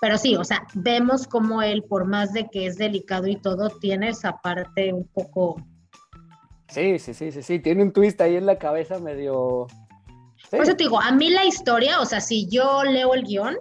Pero 0.00 0.18
sí, 0.18 0.36
o 0.36 0.44
sea, 0.44 0.66
vemos 0.74 1.26
como 1.26 1.62
él, 1.62 1.84
por 1.84 2.04
más 2.04 2.32
de 2.32 2.48
que 2.50 2.66
es 2.66 2.76
delicado 2.76 3.26
y 3.26 3.36
todo, 3.36 3.70
tiene 3.70 4.10
esa 4.10 4.40
parte 4.42 4.92
un 4.92 5.08
poco... 5.08 5.56
Sí, 6.68 6.98
sí, 6.98 7.14
sí, 7.14 7.32
sí, 7.32 7.42
sí, 7.42 7.58
tiene 7.60 7.82
un 7.82 7.92
twist 7.92 8.20
ahí 8.20 8.36
en 8.36 8.46
la 8.46 8.58
cabeza 8.58 8.98
medio... 8.98 9.66
Por 10.50 10.60
eso 10.60 10.76
te 10.76 10.84
digo, 10.84 11.00
a 11.00 11.10
mí 11.12 11.30
la 11.30 11.44
historia, 11.46 12.00
o 12.00 12.04
sea, 12.04 12.20
si 12.20 12.46
yo 12.48 12.84
leo 12.84 13.14
el 13.14 13.24
guion, 13.24 13.56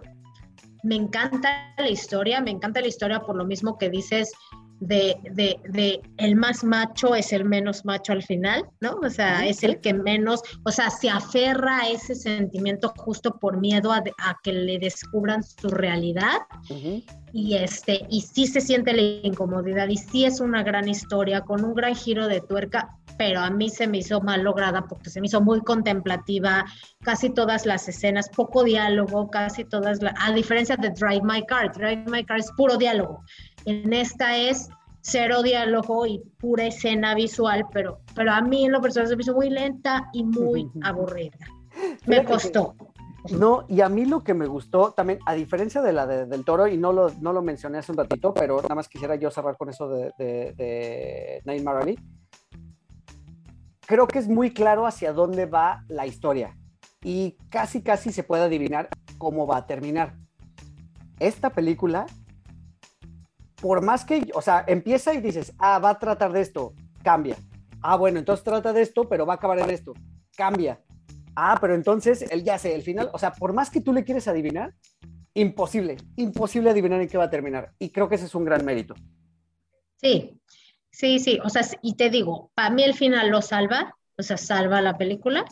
me 0.83 0.95
encanta 0.95 1.73
la 1.77 1.89
historia, 1.89 2.41
me 2.41 2.51
encanta 2.51 2.81
la 2.81 2.87
historia 2.87 3.21
por 3.21 3.35
lo 3.35 3.45
mismo 3.45 3.77
que 3.77 3.89
dices 3.89 4.33
de, 4.85 5.15
de, 5.31 5.59
de, 5.69 6.01
el 6.17 6.35
más 6.35 6.63
macho 6.63 7.15
es 7.15 7.31
el 7.31 7.45
menos 7.45 7.85
macho 7.85 8.11
al 8.11 8.23
final, 8.23 8.65
¿no? 8.81 8.99
O 9.01 9.09
sea, 9.09 9.45
es 9.45 9.63
el 9.63 9.79
que 9.79 9.93
menos, 9.93 10.41
o 10.65 10.71
sea, 10.71 10.89
se 10.89 11.09
aferra 11.09 11.79
a 11.81 11.89
ese 11.89 12.15
sentimiento 12.15 12.93
justo 12.97 13.39
por 13.39 13.57
miedo 13.57 13.91
a, 13.93 14.03
a 14.19 14.37
que 14.43 14.51
le 14.51 14.79
descubran 14.79 15.41
su 15.43 15.69
realidad. 15.69 16.37
Uh 16.69 16.73
-huh. 16.73 17.03
Y 17.31 17.55
este, 17.55 18.05
y 18.09 18.21
sí 18.21 18.45
se 18.45 18.61
siente 18.61 18.93
la 18.93 19.01
incomodidad, 19.01 19.87
y 19.87 19.97
sí 19.97 20.25
es 20.25 20.39
una 20.39 20.61
gran 20.61 20.87
historia, 20.87 21.41
con 21.41 21.63
un 21.63 21.73
gran 21.73 21.95
giro 21.95 22.27
de 22.27 22.41
tuerca, 22.41 22.95
pero 23.17 23.39
a 23.39 23.49
mí 23.49 23.69
se 23.69 23.87
me 23.87 23.99
hizo 23.99 24.21
mal 24.21 24.43
lograda 24.43 24.85
porque 24.87 25.09
se 25.09 25.19
me 25.19 25.27
hizo 25.27 25.41
muy 25.41 25.61
contemplativa, 25.61 26.65
casi 27.01 27.31
todas 27.31 27.65
las 27.65 27.87
escenas, 27.87 28.29
poco 28.29 28.63
diálogo, 28.63 29.31
casi 29.31 29.65
todas, 29.65 30.01
la, 30.01 30.13
a 30.19 30.31
diferencia 30.31 30.75
de 30.77 30.91
Drive 30.91 31.21
My 31.23 31.43
Car, 31.47 31.71
Drive 31.71 32.05
My 32.07 32.23
Car 32.23 32.39
es 32.39 32.51
puro 32.55 32.77
diálogo, 32.77 33.23
en 33.65 33.93
esta 33.93 34.37
es 34.37 34.69
cero 35.01 35.43
diálogo 35.43 36.05
y 36.05 36.19
pura 36.39 36.65
escena 36.65 37.15
visual, 37.15 37.65
pero, 37.73 37.99
pero 38.15 38.31
a 38.31 38.41
mí 38.41 38.65
en 38.65 38.71
lo 38.71 38.81
personal 38.81 39.09
se 39.09 39.15
me 39.15 39.23
hizo 39.23 39.33
muy 39.33 39.49
lenta 39.49 40.09
y 40.13 40.23
muy 40.23 40.69
aburrida. 40.81 41.37
Me 42.05 42.23
costó. 42.23 42.75
No, 43.31 43.65
y 43.69 43.79
a 43.81 43.87
mí 43.87 44.05
lo 44.05 44.21
que 44.21 44.33
me 44.33 44.47
gustó 44.47 44.91
también, 44.91 45.19
a 45.25 45.33
diferencia 45.33 45.81
de 45.81 45.93
la 45.93 46.05
de, 46.05 46.25
del 46.25 46.43
toro, 46.43 46.67
y 46.67 46.77
no 46.77 46.91
lo, 46.91 47.09
no 47.21 47.31
lo 47.31 47.41
mencioné 47.41 47.77
hace 47.77 47.91
un 47.93 47.97
ratito, 47.97 48.33
pero 48.33 48.61
nada 48.61 48.75
más 48.75 48.89
quisiera 48.89 49.15
yo 49.15 49.31
cerrar 49.31 49.55
con 49.57 49.69
eso 49.69 49.87
de, 49.87 50.11
de, 50.17 50.53
de 50.57 51.41
Nate 51.45 51.63
Marley 51.63 51.97
creo 53.85 54.07
que 54.07 54.19
es 54.19 54.27
muy 54.27 54.51
claro 54.51 54.85
hacia 54.85 55.13
dónde 55.13 55.45
va 55.45 55.83
la 55.87 56.07
historia 56.07 56.57
y 57.03 57.37
casi 57.49 57.81
casi 57.81 58.11
se 58.11 58.23
puede 58.23 58.43
adivinar 58.43 58.89
cómo 59.17 59.45
va 59.45 59.57
a 59.57 59.67
terminar. 59.67 60.15
Esta 61.19 61.51
película, 61.51 62.05
por 63.63 63.81
más 63.81 64.03
que, 64.03 64.29
o 64.33 64.41
sea, 64.41 64.65
empieza 64.67 65.13
y 65.13 65.21
dices, 65.21 65.53
ah, 65.57 65.79
va 65.79 65.91
a 65.91 65.99
tratar 65.99 66.33
de 66.33 66.41
esto, 66.41 66.73
cambia. 67.01 67.37
Ah, 67.81 67.95
bueno, 67.95 68.19
entonces 68.19 68.43
trata 68.43 68.73
de 68.73 68.81
esto, 68.81 69.07
pero 69.07 69.25
va 69.25 69.33
a 69.33 69.35
acabar 69.37 69.57
en 69.57 69.69
esto, 69.69 69.93
cambia. 70.35 70.81
Ah, 71.33 71.57
pero 71.61 71.73
entonces 71.73 72.23
él 72.29 72.43
ya 72.43 72.57
sé, 72.57 72.75
el 72.75 72.81
final, 72.81 73.09
o 73.13 73.17
sea, 73.17 73.31
por 73.31 73.53
más 73.53 73.69
que 73.69 73.79
tú 73.79 73.93
le 73.93 74.03
quieres 74.03 74.27
adivinar, 74.27 74.73
imposible, 75.33 75.95
imposible 76.17 76.71
adivinar 76.71 76.99
en 76.99 77.07
qué 77.07 77.17
va 77.17 77.23
a 77.23 77.29
terminar. 77.29 77.71
Y 77.79 77.89
creo 77.91 78.09
que 78.09 78.15
ese 78.15 78.25
es 78.25 78.35
un 78.35 78.43
gran 78.43 78.65
mérito. 78.65 78.95
Sí, 79.95 80.41
Sí, 80.93 81.17
sí, 81.17 81.39
o 81.43 81.49
sea, 81.49 81.63
y 81.81 81.95
te 81.95 82.11
digo, 82.11 82.51
para 82.53 82.69
mí 82.69 82.83
el 82.83 82.93
final 82.93 83.29
lo 83.29 83.41
salva, 83.41 83.97
o 84.15 84.21
sea, 84.21 84.37
salva 84.37 84.79
la 84.79 84.95
película, 84.95 85.43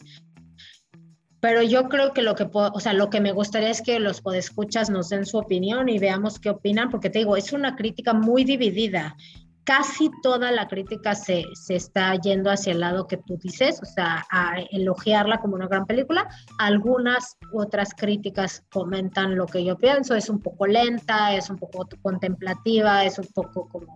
pero 1.42 1.64
yo 1.64 1.90
creo 1.90 2.14
que 2.14 2.22
lo 2.22 2.36
que, 2.36 2.48
o 2.54 2.80
sea, 2.80 2.94
lo 2.94 3.10
que 3.10 3.20
me 3.20 3.32
gustaría 3.32 3.72
es 3.72 3.82
que 3.82 4.00
los 4.00 4.22
podescuchas 4.22 4.92
nos 4.92 5.10
den 5.10 5.26
su 5.26 5.40
opinión 5.40 5.90
y 5.90 5.98
veamos 5.98 6.40
qué 6.40 6.52
opinan, 6.52 6.92
porque 6.92 7.10
te 7.10 7.20
digo, 7.20 7.36
es 7.36 7.52
una 7.52 7.76
crítica 7.76 8.14
muy 8.14 8.44
dividida. 8.44 9.18
Casi 9.64 10.12
toda 10.22 10.52
la 10.52 10.68
crítica 10.68 11.16
se, 11.16 11.44
se 11.54 11.76
está 11.76 12.14
yendo 12.16 12.52
hacia 12.52 12.74
el 12.74 12.80
lado 12.80 13.08
que 13.08 13.18
tú 13.18 13.38
dices, 13.38 13.80
o 13.82 13.86
sea, 13.86 14.24
a 14.32 14.60
elogiarla 14.72 15.40
como 15.40 15.56
una 15.56 15.68
gran 15.68 15.88
película. 15.88 16.30
Algunas 16.60 17.38
otras 17.54 17.96
críticas 17.96 18.64
comentan 18.72 19.36
lo 19.36 19.48
que 19.48 19.66
yo 19.66 19.78
pienso, 19.78 20.14
es 20.14 20.30
un 20.30 20.42
poco 20.42 20.68
lenta, 20.68 21.34
es 21.34 21.50
un 21.50 21.58
poco 21.58 21.88
contemplativa, 22.04 23.04
es 23.04 23.18
un 23.18 23.28
poco 23.34 23.68
como 23.68 23.96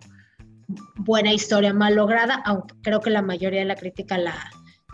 buena 0.95 1.31
historia 1.31 1.75
mal 1.75 1.93
lograda, 1.93 2.41
aunque 2.43 2.73
creo 2.81 3.01
que 3.01 3.11
la 3.11 3.21
mayoría 3.21 3.59
de 3.59 3.65
la 3.65 3.75
crítica 3.75 4.17
la, 4.17 4.35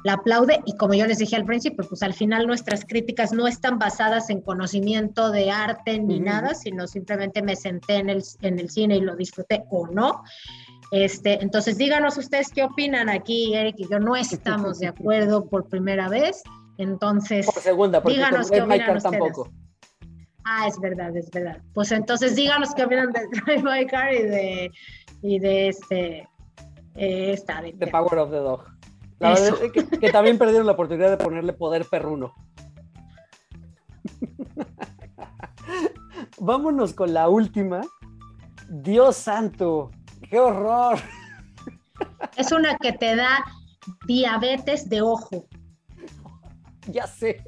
la 0.04 0.14
aplaude 0.14 0.62
y 0.66 0.76
como 0.78 0.94
yo 0.94 1.06
les 1.06 1.20
dije 1.20 1.36
al 1.36 1.46
principio, 1.46 1.86
pues 1.88 2.02
al 2.04 2.14
final 2.14 2.48
nuestras 2.48 2.86
críticas 2.86 3.34
no 3.34 3.48
están 3.48 3.78
basadas 3.78 4.30
en 4.30 4.42
conocimiento 4.42 5.32
de 5.32 5.52
arte 5.52 6.00
ni 6.00 6.16
uh 6.16 6.20
-huh. 6.20 6.24
nada, 6.24 6.56
sino 6.56 6.88
simplemente 6.88 7.42
me 7.42 7.56
senté 7.56 7.98
en 7.98 8.10
el, 8.10 8.24
en 8.42 8.60
el 8.60 8.70
cine 8.70 8.98
y 8.98 9.02
lo 9.02 9.16
disfruté 9.16 9.64
o 9.70 9.88
no. 9.88 10.24
Este, 10.92 11.42
entonces 11.42 11.78
díganos 11.78 12.18
ustedes 12.18 12.50
qué 12.50 12.64
opinan 12.64 13.10
aquí, 13.10 13.54
Eric 13.54 13.76
y 13.78 13.88
yo 13.90 14.00
no 14.00 14.16
estamos 14.16 14.80
de 14.80 14.88
acuerdo 14.88 15.46
por 15.46 15.70
primera 15.70 16.10
vez, 16.10 16.44
entonces 16.78 17.46
por 17.46 17.62
segunda, 17.62 18.02
porque 18.02 18.18
díganos 18.18 18.50
qué 18.50 18.62
opinan 18.62 18.98
ustedes. 18.98 19.04
tampoco. 19.04 19.50
Ah, 20.44 20.68
es 20.68 20.80
verdad, 20.80 21.16
es 21.16 21.30
verdad. 21.30 21.62
Pues 21.74 21.92
entonces 21.92 22.36
díganos 22.36 22.74
qué 22.74 22.84
opinan 22.84 23.12
de 23.12 23.22
Drive 23.28 23.64
My 23.64 23.86
Car 23.86 24.14
y 24.14 24.24
de, 24.24 24.72
y 25.22 25.40
de 25.40 25.68
este, 25.68 26.28
eh, 26.96 27.34
esta. 27.34 27.62
De, 27.62 27.74
The 27.74 27.88
Power 27.88 28.18
of 28.18 28.32
the 28.32 28.38
Dog. 28.38 28.66
La 29.22 29.34
Eso. 29.34 29.44
verdad 29.44 29.64
es 29.64 29.72
que, 29.72 30.00
que, 30.00 30.12
también 30.12 30.40
perdieron 30.40 30.66
la 30.66 30.72
oportunidad 30.72 31.12
de 31.12 31.18
ponerle 31.18 31.54
poder 31.54 31.86
perruno. 31.86 32.34
Vámonos 36.40 36.94
con 36.94 37.14
la 37.14 37.30
última. 37.30 37.82
Dios 38.68 39.18
santo, 39.18 39.92
qué 40.28 40.40
horror. 40.40 40.98
Es 42.36 42.52
una 42.52 42.76
que 42.78 42.94
te 42.94 43.16
da 43.16 43.46
diabetes 44.08 44.90
de 44.90 45.02
ojo. 45.02 45.46
Ya 46.88 47.06
sé. 47.06 47.44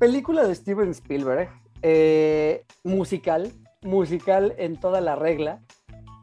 Película 0.00 0.44
de 0.44 0.52
Steven 0.52 0.90
Spielberg, 0.90 1.48
eh, 1.82 2.64
musical, 2.82 3.52
musical 3.82 4.56
en 4.58 4.80
toda 4.80 5.00
la 5.00 5.14
regla. 5.14 5.62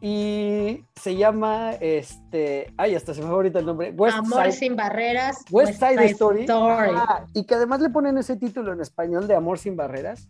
Y 0.02 0.86
se 0.96 1.16
llama, 1.16 1.72
este, 1.80 2.74
ay, 2.78 2.96
hasta 2.96 3.14
se 3.14 3.22
me 3.22 3.28
fue 3.28 3.36
ahorita 3.36 3.60
el 3.60 3.66
nombre. 3.66 3.92
West 3.92 4.18
Amor 4.18 4.44
Side, 4.44 4.52
sin 4.52 4.76
barreras. 4.76 5.38
West, 5.50 5.70
West 5.70 5.80
Side, 5.80 5.98
Side, 5.98 6.12
Story. 6.12 6.42
Story. 6.42 6.92
Ah, 6.96 7.26
y 7.34 7.46
que 7.46 7.56
además 7.56 7.82
le 7.82 7.90
ponen 7.90 8.18
ese 8.18 8.38
título 8.38 8.74
en 8.74 8.82
español 8.82 9.28
de 9.28 9.36
Amor 9.36 9.58
sin 9.58 9.76
barreras, 9.76 10.30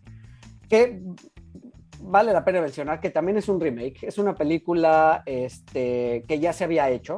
que 0.68 1.02
vale 2.00 2.32
la 2.32 2.44
pena 2.44 2.60
mencionar 2.60 3.00
que 3.00 3.10
también 3.10 3.36
es 3.36 3.48
un 3.48 3.60
remake, 3.60 4.04
es 4.04 4.18
una 4.18 4.34
película 4.34 5.22
este, 5.26 6.24
que 6.26 6.38
ya 6.38 6.52
se 6.52 6.64
había 6.64 6.88
hecho. 6.90 7.16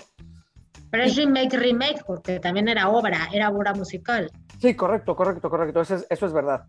Pero 0.90 1.04
es 1.04 1.16
remake, 1.16 1.56
remake, 1.56 2.02
porque 2.06 2.40
también 2.40 2.68
era 2.68 2.88
obra, 2.88 3.28
era 3.32 3.50
obra 3.50 3.74
musical. 3.74 4.30
Sí, 4.58 4.74
correcto, 4.74 5.14
correcto, 5.14 5.50
correcto. 5.50 5.82
Eso 5.82 5.96
es, 5.96 6.06
eso 6.08 6.26
es 6.26 6.32
verdad. 6.32 6.64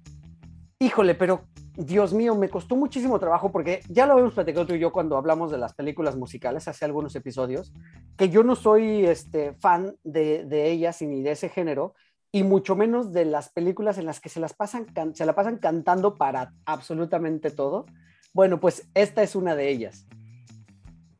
Híjole, 0.79 1.15
pero 1.15 1.45
Dios 1.79 2.13
mío, 2.13 2.35
me 2.35 2.49
costó 2.49 2.75
muchísimo 2.75 3.19
trabajo 3.19 3.53
porque 3.53 3.79
ya 3.87 4.05
lo 4.05 4.11
habíamos 4.13 4.33
platicado 4.33 4.67
tú 4.67 4.73
y 4.73 4.79
yo 4.79 4.91
cuando 4.91 5.15
hablamos 5.15 5.49
de 5.49 5.57
las 5.57 5.73
películas 5.73 6.17
musicales 6.17 6.67
hace 6.67 6.83
algunos 6.83 7.15
episodios, 7.15 7.71
que 8.17 8.27
yo 8.27 8.43
no 8.43 8.57
soy 8.57 9.05
este, 9.05 9.53
fan 9.53 9.95
de, 10.03 10.43
de 10.43 10.69
ellas 10.69 11.01
ni 11.01 11.21
de 11.21 11.31
ese 11.31 11.47
género, 11.47 11.93
y 12.33 12.43
mucho 12.43 12.75
menos 12.75 13.13
de 13.13 13.23
las 13.23 13.49
películas 13.49 13.97
en 13.97 14.05
las 14.05 14.19
que 14.19 14.27
se 14.27 14.41
las 14.41 14.53
pasan, 14.53 14.87
se 15.13 15.25
la 15.25 15.33
pasan 15.33 15.57
cantando 15.57 16.15
para 16.15 16.53
absolutamente 16.65 17.49
todo. 17.49 17.85
Bueno, 18.33 18.59
pues 18.59 18.89
esta 18.93 19.23
es 19.23 19.35
una 19.35 19.55
de 19.55 19.69
ellas. 19.69 20.05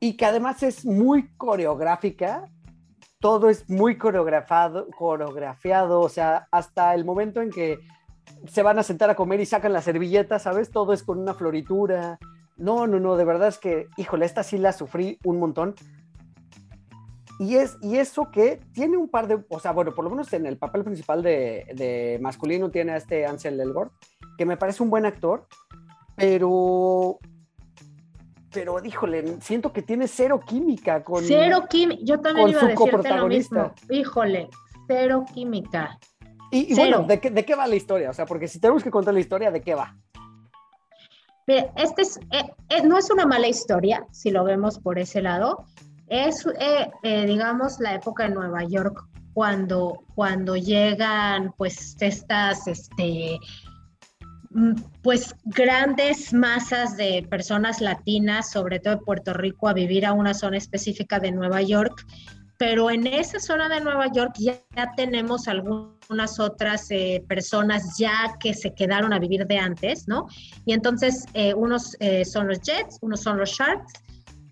Y 0.01 0.17
que 0.17 0.25
además 0.25 0.61
es 0.61 0.85
muy 0.85 1.29
coreográfica, 1.37 2.51
todo 3.19 3.49
es 3.49 3.69
muy 3.69 3.97
coreografado, 3.97 4.89
coreografiado, 4.91 6.01
o 6.01 6.09
sea, 6.09 6.47
hasta 6.51 6.93
el 6.93 7.05
momento 7.05 7.41
en 7.41 7.49
que 7.49 7.79
se 8.47 8.63
van 8.63 8.79
a 8.79 8.83
sentar 8.83 9.09
a 9.09 9.15
comer 9.15 9.39
y 9.39 9.45
sacan 9.45 9.73
la 9.73 9.81
servilleta, 9.81 10.39
¿sabes? 10.39 10.71
Todo 10.71 10.93
es 10.93 11.03
con 11.03 11.19
una 11.19 11.33
floritura. 11.33 12.19
No, 12.57 12.87
no, 12.87 12.99
no, 12.99 13.15
de 13.15 13.25
verdad 13.25 13.47
es 13.47 13.57
que, 13.57 13.87
híjole, 13.97 14.25
esta 14.25 14.43
sí 14.43 14.57
la 14.57 14.73
sufrí 14.73 15.17
un 15.23 15.39
montón. 15.39 15.75
Y, 17.39 17.55
es, 17.55 17.77
y 17.81 17.97
eso 17.97 18.31
que 18.31 18.59
tiene 18.73 18.97
un 18.97 19.09
par 19.09 19.27
de, 19.27 19.39
o 19.49 19.59
sea, 19.59 19.71
bueno, 19.71 19.95
por 19.95 20.03
lo 20.03 20.09
menos 20.09 20.31
en 20.33 20.45
el 20.45 20.57
papel 20.57 20.83
principal 20.83 21.23
de, 21.23 21.65
de 21.73 22.19
masculino 22.21 22.69
tiene 22.69 22.91
a 22.91 22.97
este 22.97 23.25
Ansel 23.25 23.59
Elgort, 23.59 23.93
que 24.37 24.45
me 24.45 24.57
parece 24.57 24.83
un 24.83 24.89
buen 24.89 25.05
actor, 25.05 25.47
pero 26.17 27.17
pero 28.51 28.83
híjole, 28.83 29.39
siento 29.41 29.71
que 29.71 29.81
tiene 29.81 30.07
cero 30.07 30.39
química 30.45 31.03
con 31.03 31.23
cero 31.23 31.65
química, 31.69 32.01
yo 32.03 32.19
también 32.19 32.49
iba 32.49 32.61
a 32.61 32.67
decirte 32.67 33.15
lo 33.15 33.27
mismo. 33.27 33.73
Híjole, 33.89 34.49
cero 34.87 35.25
química. 35.33 35.97
Y, 36.51 36.73
bueno, 36.75 37.03
¿de 37.03 37.19
qué, 37.19 37.29
¿de 37.29 37.45
qué 37.45 37.55
va 37.55 37.67
la 37.67 37.75
historia? 37.75 38.09
O 38.09 38.13
sea, 38.13 38.25
porque 38.25 38.47
si 38.47 38.59
tenemos 38.59 38.83
que 38.83 38.89
contar 38.89 39.13
la 39.13 39.19
historia, 39.19 39.51
¿de 39.51 39.61
qué 39.61 39.75
va? 39.75 39.95
Mire, 41.49 41.71
este 41.75 42.03
es, 42.03 42.19
eh, 42.31 42.43
eh, 42.69 42.83
no 42.83 42.97
es 42.97 43.09
una 43.09 43.25
mala 43.25 43.47
historia, 43.47 44.05
si 44.11 44.29
lo 44.29 44.43
vemos 44.43 44.79
por 44.79 44.99
ese 44.99 45.21
lado. 45.21 45.65
Es, 46.07 46.45
eh, 46.59 47.25
digamos, 47.25 47.79
la 47.79 47.95
época 47.95 48.23
de 48.23 48.35
Nueva 48.35 48.63
York, 48.63 49.03
cuando, 49.33 50.03
cuando 50.15 50.55
llegan, 50.55 51.53
pues, 51.57 51.95
estas, 51.99 52.67
este, 52.67 53.39
mm, 54.51 54.73
pues, 55.01 55.35
grandes 55.45 56.33
masas 56.33 56.97
de 56.97 57.25
personas 57.29 57.81
latinas, 57.81 58.51
sobre 58.51 58.79
todo 58.79 58.95
de 58.95 59.01
Puerto 59.01 59.33
Rico, 59.33 59.67
a 59.67 59.73
vivir 59.73 60.05
a 60.05 60.13
una 60.13 60.33
zona 60.33 60.57
específica 60.57 61.19
de 61.19 61.31
Nueva 61.31 61.61
York 61.61 62.05
pero 62.59 62.91
en 62.91 63.07
esa 63.07 63.39
zona 63.39 63.69
de 63.69 63.79
Nueva 63.79 64.11
York 64.11 64.33
ya, 64.37 64.59
tenemos 64.97 65.47
algunas 65.47 66.39
otras 66.41 66.91
eh, 66.91 67.23
personas 67.25 67.97
ya 67.97 68.35
que 68.37 68.53
se 68.53 68.73
quedaron 68.73 69.13
a 69.13 69.19
vivir 69.19 69.47
de 69.47 69.57
antes, 69.57 70.09
¿no? 70.09 70.27
Y 70.65 70.73
entonces 70.73 71.25
eh, 71.33 71.53
unos 71.53 71.95
eh, 72.01 72.25
son 72.25 72.49
los 72.49 72.59
Jets, 72.59 72.99
unos 73.01 73.21
son 73.21 73.37
los 73.37 73.51
Sharks, 73.51 73.93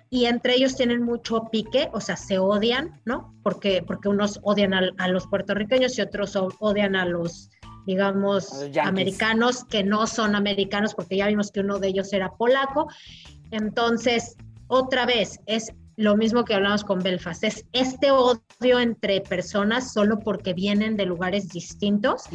y 0.10 0.24
entre 0.24 0.56
ellos 0.56 0.78
tienen 0.78 1.04
mucho 1.04 1.50
pique, 1.52 1.90
o 1.92 2.00
sea, 2.00 2.16
se 2.16 2.40
odian, 2.40 2.98
¿no? 3.04 3.36
Porque, 3.44 3.84
porque 3.86 4.08
unos 4.08 4.40
odian 4.42 4.74
a, 4.74 5.08
los 5.10 5.28
puertorriqueños 5.28 5.98
y 5.98 6.02
otros 6.02 6.38
odian 6.60 6.96
a 6.96 7.06
los, 7.06 7.50
digamos, 7.86 8.70
americanos 8.82 9.66
que 9.66 9.84
no 9.84 10.08
son 10.08 10.34
americanos, 10.34 10.96
porque 10.96 11.18
ya 11.18 11.28
vimos 11.28 11.52
que 11.52 11.60
uno 11.60 11.78
de 11.78 11.90
ellos 11.90 12.14
era 12.14 12.32
polaco. 12.38 12.88
Entonces, 13.52 14.38
otra 14.68 15.06
vez, 15.06 15.42
es 15.46 15.74
lo 15.98 16.16
mismo 16.16 16.46
que 16.46 16.54
hablamos 16.54 16.84
con 16.84 17.00
Belfast, 17.00 17.44
es 17.44 17.66
este 17.74 18.12
odio 18.12 18.80
entre 18.80 19.20
personas 19.22 19.92
solo 19.92 20.20
porque 20.20 20.54
vienen 20.54 20.96
de 20.96 21.08
lugares 21.08 21.50
distintos, 21.50 22.26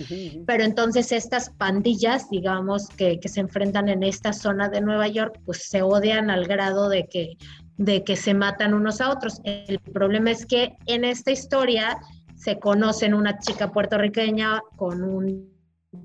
pero 0.47 0.65
entonces 0.65 1.13
estas 1.13 1.51
pandillas, 1.51 2.29
digamos, 2.29 2.89
que, 2.89 3.21
se 3.25 3.41
enfrentan 3.41 3.89
en 3.89 4.03
esta 4.03 4.33
zona 4.33 4.69
de 4.69 4.81
Nueva 4.81 5.07
York, 5.07 5.39
pues 5.47 5.69
se 5.69 5.81
odian 5.81 6.29
al 6.29 6.47
grado 6.47 6.89
de 6.89 7.07
que, 7.07 7.37
de 7.77 8.03
que 8.03 8.17
se 8.17 8.35
matan 8.35 8.75
unos 8.75 9.01
a 9.01 9.11
otros. 9.11 9.41
El 9.45 9.79
problema 9.79 10.33
es 10.33 10.45
que 10.45 10.77
en 10.87 11.05
esta 11.05 11.31
historia 11.31 12.01
se 12.35 12.59
conocen 12.59 13.15
una 13.15 13.39
chica 13.39 13.71
puertorriqueña 13.71 14.61
con 14.75 15.05
un 15.05 15.53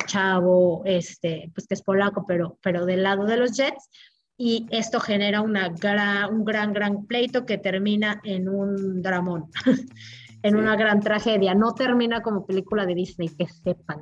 chavo, 0.05 0.83
este, 0.85 1.49
pues 1.55 1.65
que 1.65 1.73
es 1.73 1.81
polaco, 1.81 2.23
pero, 2.27 2.59
pero 2.61 2.85
del 2.85 3.01
lado 3.01 3.25
de 3.25 3.37
los 3.37 3.57
Jets, 3.57 3.89
y 4.37 4.67
esto 4.69 4.99
genera 4.99 5.41
una 5.41 5.69
un 6.29 6.45
gran, 6.45 6.73
gran 6.73 7.05
pleito 7.05 7.45
que 7.45 7.57
termina 7.57 8.21
en 8.23 8.47
un 8.47 9.01
dramón, 9.01 9.49
en 10.43 10.55
una 10.55 10.75
gran 10.75 10.99
tragedia. 11.01 11.55
No 11.55 11.73
termina 11.73 12.21
como 12.21 12.45
película 12.45 12.85
de 12.85 12.93
Disney, 12.93 13.29
que 13.29 13.47
sepan. 13.47 13.99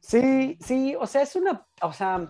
Sí, 0.00 0.58
sí, 0.60 0.94
o 0.98 1.06
sea, 1.06 1.22
es 1.22 1.34
una, 1.36 1.66
o 1.80 1.92
sea, 1.92 2.28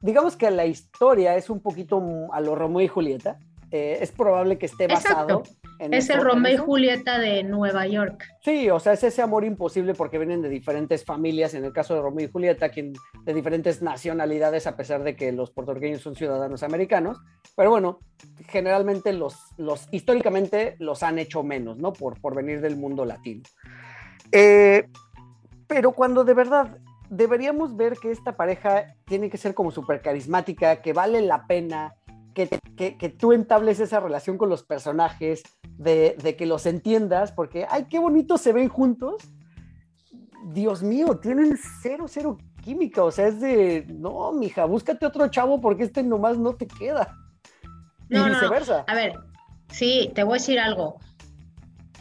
digamos 0.00 0.36
que 0.36 0.50
la 0.50 0.64
historia 0.64 1.36
es 1.36 1.50
un 1.50 1.60
poquito 1.60 2.02
a 2.32 2.40
lo 2.40 2.54
Romeo 2.54 2.80
y 2.80 2.88
Julieta. 2.88 3.38
Eh, 3.70 3.98
es 4.00 4.12
probable 4.12 4.58
que 4.58 4.66
esté 4.66 4.86
basado 4.86 5.42
es 5.80 6.10
el 6.10 6.22
Romeo 6.22 6.52
y 6.52 6.56
Julieta 6.58 7.18
de 7.18 7.42
Nueva 7.42 7.86
York. 7.86 8.24
Sí, 8.42 8.68
o 8.68 8.78
sea, 8.78 8.92
es 8.92 9.02
ese 9.02 9.22
amor 9.22 9.44
imposible 9.44 9.94
porque 9.94 10.18
vienen 10.18 10.42
de 10.42 10.48
diferentes 10.48 11.04
familias, 11.04 11.54
en 11.54 11.64
el 11.64 11.72
caso 11.72 11.94
de 11.94 12.02
Romeo 12.02 12.26
y 12.26 12.30
Julieta, 12.30 12.68
quien, 12.68 12.92
de 13.24 13.34
diferentes 13.34 13.80
nacionalidades, 13.80 14.66
a 14.66 14.76
pesar 14.76 15.02
de 15.02 15.16
que 15.16 15.32
los 15.32 15.50
puertorriqueños 15.50 16.02
son 16.02 16.14
ciudadanos 16.14 16.62
americanos, 16.62 17.18
pero 17.56 17.70
bueno, 17.70 18.00
generalmente 18.48 19.12
los, 19.12 19.36
los 19.56 19.88
históricamente 19.90 20.76
los 20.78 21.02
han 21.02 21.18
hecho 21.18 21.42
menos, 21.42 21.78
¿no? 21.78 21.92
Por, 21.92 22.20
por 22.20 22.34
venir 22.34 22.60
del 22.60 22.76
mundo 22.76 23.06
latino. 23.06 23.42
Eh, 24.32 24.86
pero 25.66 25.92
cuando 25.92 26.24
de 26.24 26.34
verdad 26.34 26.78
deberíamos 27.10 27.76
ver 27.76 27.94
que 27.94 28.10
esta 28.10 28.36
pareja 28.36 28.94
tiene 29.04 29.30
que 29.30 29.36
ser 29.36 29.54
como 29.54 29.70
súper 29.70 30.00
carismática, 30.00 30.80
que 30.80 30.92
vale 30.92 31.20
la 31.20 31.46
pena, 31.46 31.94
que, 32.34 32.48
que, 32.76 32.96
que, 32.96 33.08
tú 33.08 33.32
entables 33.32 33.80
esa 33.80 34.00
relación 34.00 34.38
con 34.38 34.48
los 34.48 34.62
personajes, 34.62 35.42
de, 35.76 36.16
de, 36.22 36.36
que 36.36 36.46
los 36.46 36.66
entiendas, 36.66 37.32
porque, 37.32 37.66
ay, 37.68 37.86
qué 37.88 37.98
bonito 37.98 38.38
se 38.38 38.52
ven 38.52 38.68
juntos. 38.68 39.22
Dios 40.52 40.82
mío, 40.82 41.18
tienen 41.18 41.58
cero, 41.82 42.06
cero 42.08 42.38
química, 42.62 43.04
o 43.04 43.10
sea, 43.10 43.28
es 43.28 43.40
de, 43.40 43.86
no, 43.88 44.32
mija, 44.32 44.64
búscate 44.64 45.06
otro 45.06 45.28
chavo 45.28 45.60
porque 45.60 45.84
este 45.84 46.02
nomás 46.02 46.38
no 46.38 46.54
te 46.54 46.66
queda. 46.66 47.16
y 48.08 48.18
viceversa. 48.18 48.84
A 48.86 48.94
ver, 48.94 49.14
sí, 49.68 50.10
te 50.14 50.24
voy 50.24 50.32
a 50.32 50.40
decir 50.40 50.58
algo 50.58 50.98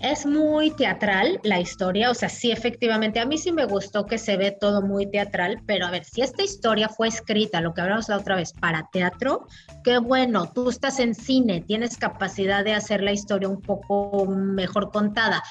es 0.02 0.26
muy 0.26 0.72
teatral 0.72 1.40
la 1.44 1.60
historia, 1.60 2.10
o 2.10 2.14
sea, 2.14 2.30
sí, 2.30 2.52
efectivamente, 2.52 3.20
a 3.20 3.26
mí 3.26 3.38
sí 3.38 3.52
me 3.52 3.66
gustó 3.66 4.06
que 4.06 4.18
se 4.18 4.38
ve 4.38 4.52
todo 4.52 4.82
muy 4.82 5.10
teatral, 5.10 5.62
pero 5.66 5.86
a 5.86 5.92
ver, 5.92 6.06
si 6.06 6.22
esta 6.22 6.44
historia 6.44 6.88
fue 6.88 7.10
escrita, 7.10 7.60
lo 7.60 7.74
que 7.74 7.82
hablamos 7.82 8.08
la 8.08 8.18
otra 8.18 8.36
vez, 8.36 8.54
para 8.54 8.90
teatro, 8.92 9.48
qué 9.84 9.98
bueno, 9.98 10.52
tú 10.54 10.70
estás 10.70 11.00
en 11.00 11.14
cine, 11.14 11.62
tienes 11.62 11.98
capacidad 11.98 12.64
de 12.64 12.74
hacer 12.74 13.02
la 13.04 13.12
historia 13.12 13.50
un 13.50 13.62
poco 13.62 14.26
mejor 14.26 14.92
contada. 14.92 15.44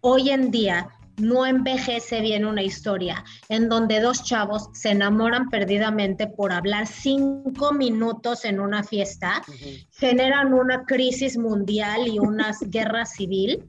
Hoy 0.00 0.30
en 0.30 0.52
día 0.52 0.88
no 1.16 1.44
envejece 1.44 2.20
bien 2.20 2.44
una 2.44 2.62
historia 2.62 3.24
en 3.48 3.68
donde 3.68 4.00
dos 4.00 4.22
chavos 4.22 4.70
se 4.72 4.90
enamoran 4.90 5.48
perdidamente 5.48 6.28
por 6.28 6.52
hablar 6.52 6.86
cinco 6.86 7.72
minutos 7.72 8.44
en 8.44 8.60
una 8.60 8.84
fiesta, 8.84 9.42
generan 9.90 10.54
una 10.54 10.84
crisis 10.84 11.36
mundial 11.36 12.06
y 12.06 12.20
una 12.20 12.52
guerra 12.60 13.04
civil 13.04 13.68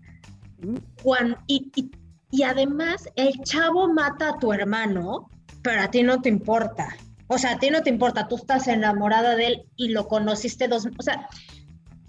y, 1.48 1.92
y, 2.32 2.44
además, 2.44 3.10
el 3.16 3.34
chavo 3.44 3.92
mata 3.92 4.30
a 4.30 4.40
tu 4.40 4.54
hermano, 4.54 5.30
pero 5.62 5.82
a 5.82 5.92
ti 5.92 6.04
no 6.04 6.22
te 6.22 6.30
importa. 6.30 6.96
O 7.28 7.38
sea, 7.38 7.52
a 7.52 7.60
ti 7.60 7.70
no 7.70 7.82
te 7.82 7.90
importa, 7.90 8.28
tú 8.28 8.38
estás 8.38 8.68
enamorada 8.68 9.36
de 9.36 9.48
él 9.48 9.66
y 9.76 9.90
lo 9.90 10.08
conociste 10.08 10.68
dos, 10.68 10.88
o 10.98 11.04
sea, 11.04 11.28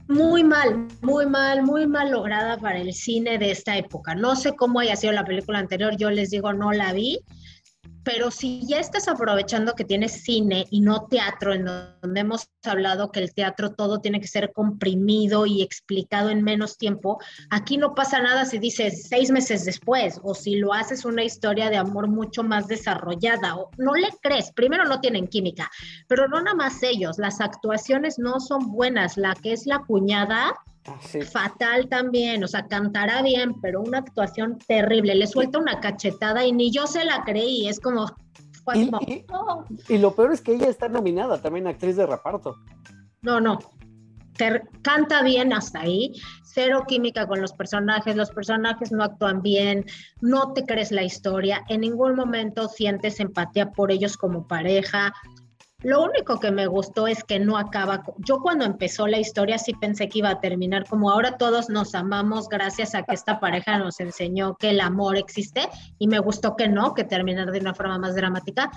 muy 0.08 0.42
mal, 0.42 0.88
muy 1.02 1.26
mal, 1.26 1.62
muy 1.62 1.86
mal 1.86 2.10
lograda 2.10 2.56
para 2.56 2.78
el 2.78 2.92
cine 2.94 3.38
de 3.38 3.52
esta 3.52 3.76
época. 3.76 4.14
No 4.14 4.34
sé 4.34 4.56
cómo 4.56 4.80
haya 4.80 4.96
sido 4.96 5.12
la 5.12 5.24
película 5.24 5.58
anterior, 5.58 5.96
yo 5.96 6.10
les 6.10 6.30
digo, 6.30 6.52
no 6.52 6.72
la 6.72 6.92
vi, 6.92 7.20
pero 8.02 8.30
si 8.30 8.66
ya 8.66 8.78
estás 8.78 9.08
aprovechando 9.08 9.74
que 9.74 9.84
tienes 9.84 10.22
cine 10.22 10.66
y 10.70 10.80
no 10.80 11.06
teatro, 11.06 11.52
en 11.52 11.64
donde 11.64 12.20
hemos 12.20 12.48
hablado 12.64 13.10
que 13.10 13.20
el 13.20 13.34
teatro 13.34 13.72
todo 13.72 14.00
tiene 14.00 14.20
que 14.20 14.26
ser 14.26 14.52
comprimido 14.52 15.46
y 15.46 15.62
explicado 15.62 16.30
en 16.30 16.42
menos 16.42 16.78
tiempo, 16.78 17.18
aquí 17.50 17.76
no 17.76 17.94
pasa 17.94 18.20
nada 18.20 18.44
si 18.44 18.58
dices 18.58 19.08
seis 19.08 19.30
meses 19.30 19.64
después 19.64 20.20
o 20.22 20.34
si 20.34 20.56
lo 20.56 20.72
haces 20.72 21.04
una 21.04 21.24
historia 21.24 21.70
de 21.70 21.76
amor 21.76 22.08
mucho 22.08 22.42
más 22.42 22.66
desarrollada 22.68 23.56
o 23.56 23.70
no 23.78 23.94
le 23.94 24.08
crees. 24.22 24.52
Primero 24.52 24.84
no 24.84 25.00
tienen 25.00 25.26
química, 25.26 25.70
pero 26.08 26.28
no 26.28 26.40
nada 26.40 26.56
más 26.56 26.82
ellos, 26.82 27.18
las 27.18 27.40
actuaciones 27.40 28.18
no 28.18 28.40
son 28.40 28.72
buenas. 28.72 29.16
La 29.16 29.34
que 29.34 29.52
es 29.52 29.66
la 29.66 29.80
cuñada 29.80 30.54
Fatal 31.32 31.88
también, 31.88 32.42
o 32.44 32.48
sea, 32.48 32.66
cantará 32.66 33.22
bien, 33.22 33.60
pero 33.60 33.80
una 33.80 33.98
actuación 33.98 34.58
terrible. 34.66 35.14
Le 35.14 35.26
suelta 35.26 35.58
una 35.58 35.80
cachetada 35.80 36.44
y 36.44 36.52
ni 36.52 36.70
yo 36.70 36.86
se 36.86 37.04
la 37.04 37.22
creí, 37.24 37.68
es 37.68 37.80
como... 37.80 38.06
Y, 39.88 39.98
lo 39.98 40.14
peor 40.14 40.32
es 40.32 40.40
que 40.40 40.54
ella 40.54 40.68
está 40.68 40.88
nominada 40.88 41.40
también 41.40 41.66
actriz 41.66 41.96
de 41.96 42.06
reparto. 42.06 42.56
No, 43.22 43.40
no. 43.40 43.58
canta 44.82 45.22
bien 45.22 45.52
hasta 45.52 45.80
ahí, 45.80 46.12
cero 46.44 46.84
química 46.86 47.26
con 47.26 47.40
los 47.40 47.52
personajes, 47.52 48.16
los 48.16 48.30
personajes 48.30 48.92
no 48.92 49.02
actúan 49.02 49.42
bien, 49.42 49.84
no 50.20 50.52
te 50.52 50.64
crees 50.64 50.92
la 50.92 51.02
historia, 51.02 51.64
en 51.68 51.80
ningún 51.80 52.14
momento 52.14 52.68
sientes 52.68 53.18
empatía 53.20 53.72
por 53.72 53.90
ellos 53.90 54.16
como 54.16 54.46
pareja. 54.46 55.12
Lo 55.82 56.02
único 56.04 56.38
que 56.38 56.50
me 56.50 56.66
gustó 56.66 57.06
es 57.06 57.24
que 57.24 57.38
no 57.38 57.56
acaba. 57.56 58.02
Yo 58.18 58.40
cuando 58.40 58.64
empezó 58.66 59.06
la 59.06 59.18
historia 59.18 59.56
sí 59.56 59.72
pensé 59.72 60.08
que 60.08 60.18
iba 60.18 60.28
a 60.28 60.40
terminar 60.40 60.86
como 60.86 61.10
ahora 61.10 61.38
todos 61.38 61.70
nos 61.70 61.94
amamos 61.94 62.48
gracias 62.48 62.94
a 62.94 63.02
que 63.02 63.14
esta 63.14 63.40
pareja 63.40 63.78
nos 63.78 63.98
enseñó 64.00 64.56
que 64.56 64.70
el 64.70 64.80
amor 64.80 65.16
existe 65.16 65.68
y 65.98 66.06
me 66.06 66.18
gustó 66.18 66.54
que 66.54 66.68
no, 66.68 66.92
que 66.92 67.04
terminar 67.04 67.50
de 67.50 67.60
una 67.60 67.74
forma 67.74 67.98
más 67.98 68.14
dramática, 68.14 68.70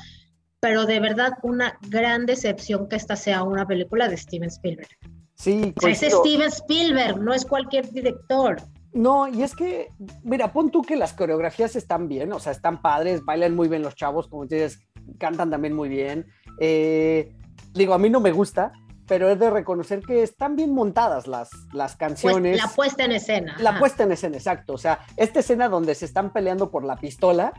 pero 0.62 0.86
de 0.86 1.02
verdad 1.02 1.34
una 1.44 1.78
gran 1.90 2.26
decepción 2.26 2.88
que 2.88 2.96
esta 2.96 3.18
sea 3.18 3.44
una 3.44 3.68
película 3.68 4.08
de 4.08 4.16
Steven 4.16 4.48
Spielberg. 4.48 4.88
Sí, 5.36 5.74
es 5.82 5.98
Steven 6.00 6.48
Spielberg, 6.48 7.22
no 7.22 7.34
es 7.34 7.44
cualquier 7.44 7.92
director. 7.92 8.62
No, 8.94 9.28
y 9.28 9.42
es 9.42 9.56
que, 9.56 9.90
mira, 10.24 10.54
pon 10.54 10.70
tú 10.70 10.84
que 10.84 10.96
las 10.96 11.14
coreografías 11.14 11.76
están 11.76 12.08
bien, 12.08 12.32
o 12.32 12.40
sea, 12.40 12.52
están 12.52 12.82
padres, 12.82 13.26
bailan 13.26 13.56
muy 13.56 13.68
bien 13.68 13.82
los 13.82 13.96
chavos, 13.96 14.28
como 14.28 14.46
dices, 14.46 14.80
cantan 15.18 15.50
también 15.50 15.74
muy 15.74 15.90
bien. 15.90 16.28
Eh, 16.60 17.34
digo, 17.74 17.94
a 17.94 17.98
mí 17.98 18.10
no 18.10 18.20
me 18.20 18.32
gusta, 18.32 18.74
pero 19.08 19.30
es 19.30 19.40
de 19.40 19.50
reconocer 19.50 20.02
que 20.02 20.24
están 20.24 20.56
bien 20.56 20.74
montadas 20.74 21.28
las, 21.28 21.50
las 21.74 21.96
pues, 21.96 21.98
canciones. 21.98 22.58
la 22.58 22.68
puesta 22.70 23.06
en 23.06 23.12
escena. 23.12 23.56
La 23.60 23.78
puesta 23.78 24.04
en 24.04 24.12
escena, 24.12 24.38
exacto. 24.38 24.74
O 24.74 24.78
sea, 24.78 25.00
esta 25.18 25.42
escena 25.42 25.70
donde 25.70 25.96
se 25.96 26.06
están 26.06 26.32
peleando 26.32 26.72
por 26.72 26.84
la 26.84 26.96
pistola, 26.96 27.54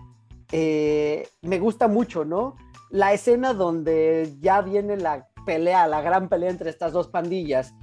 eh, 0.53 1.29
me 1.43 1.59
gusta 1.59 1.89
mucho, 1.89 2.25
¿no? 2.25 2.57
La 2.91 3.13
escena 3.13 3.55
donde 3.55 4.35
ya 4.41 4.63
viene 4.63 4.97
la 4.97 5.29
pelea, 5.45 5.87
la 5.87 6.01
gran 6.01 6.29
pelea 6.29 6.51
entre 6.51 6.71
estas 6.71 6.93
dos 6.93 7.09
pandillas, 7.09 7.75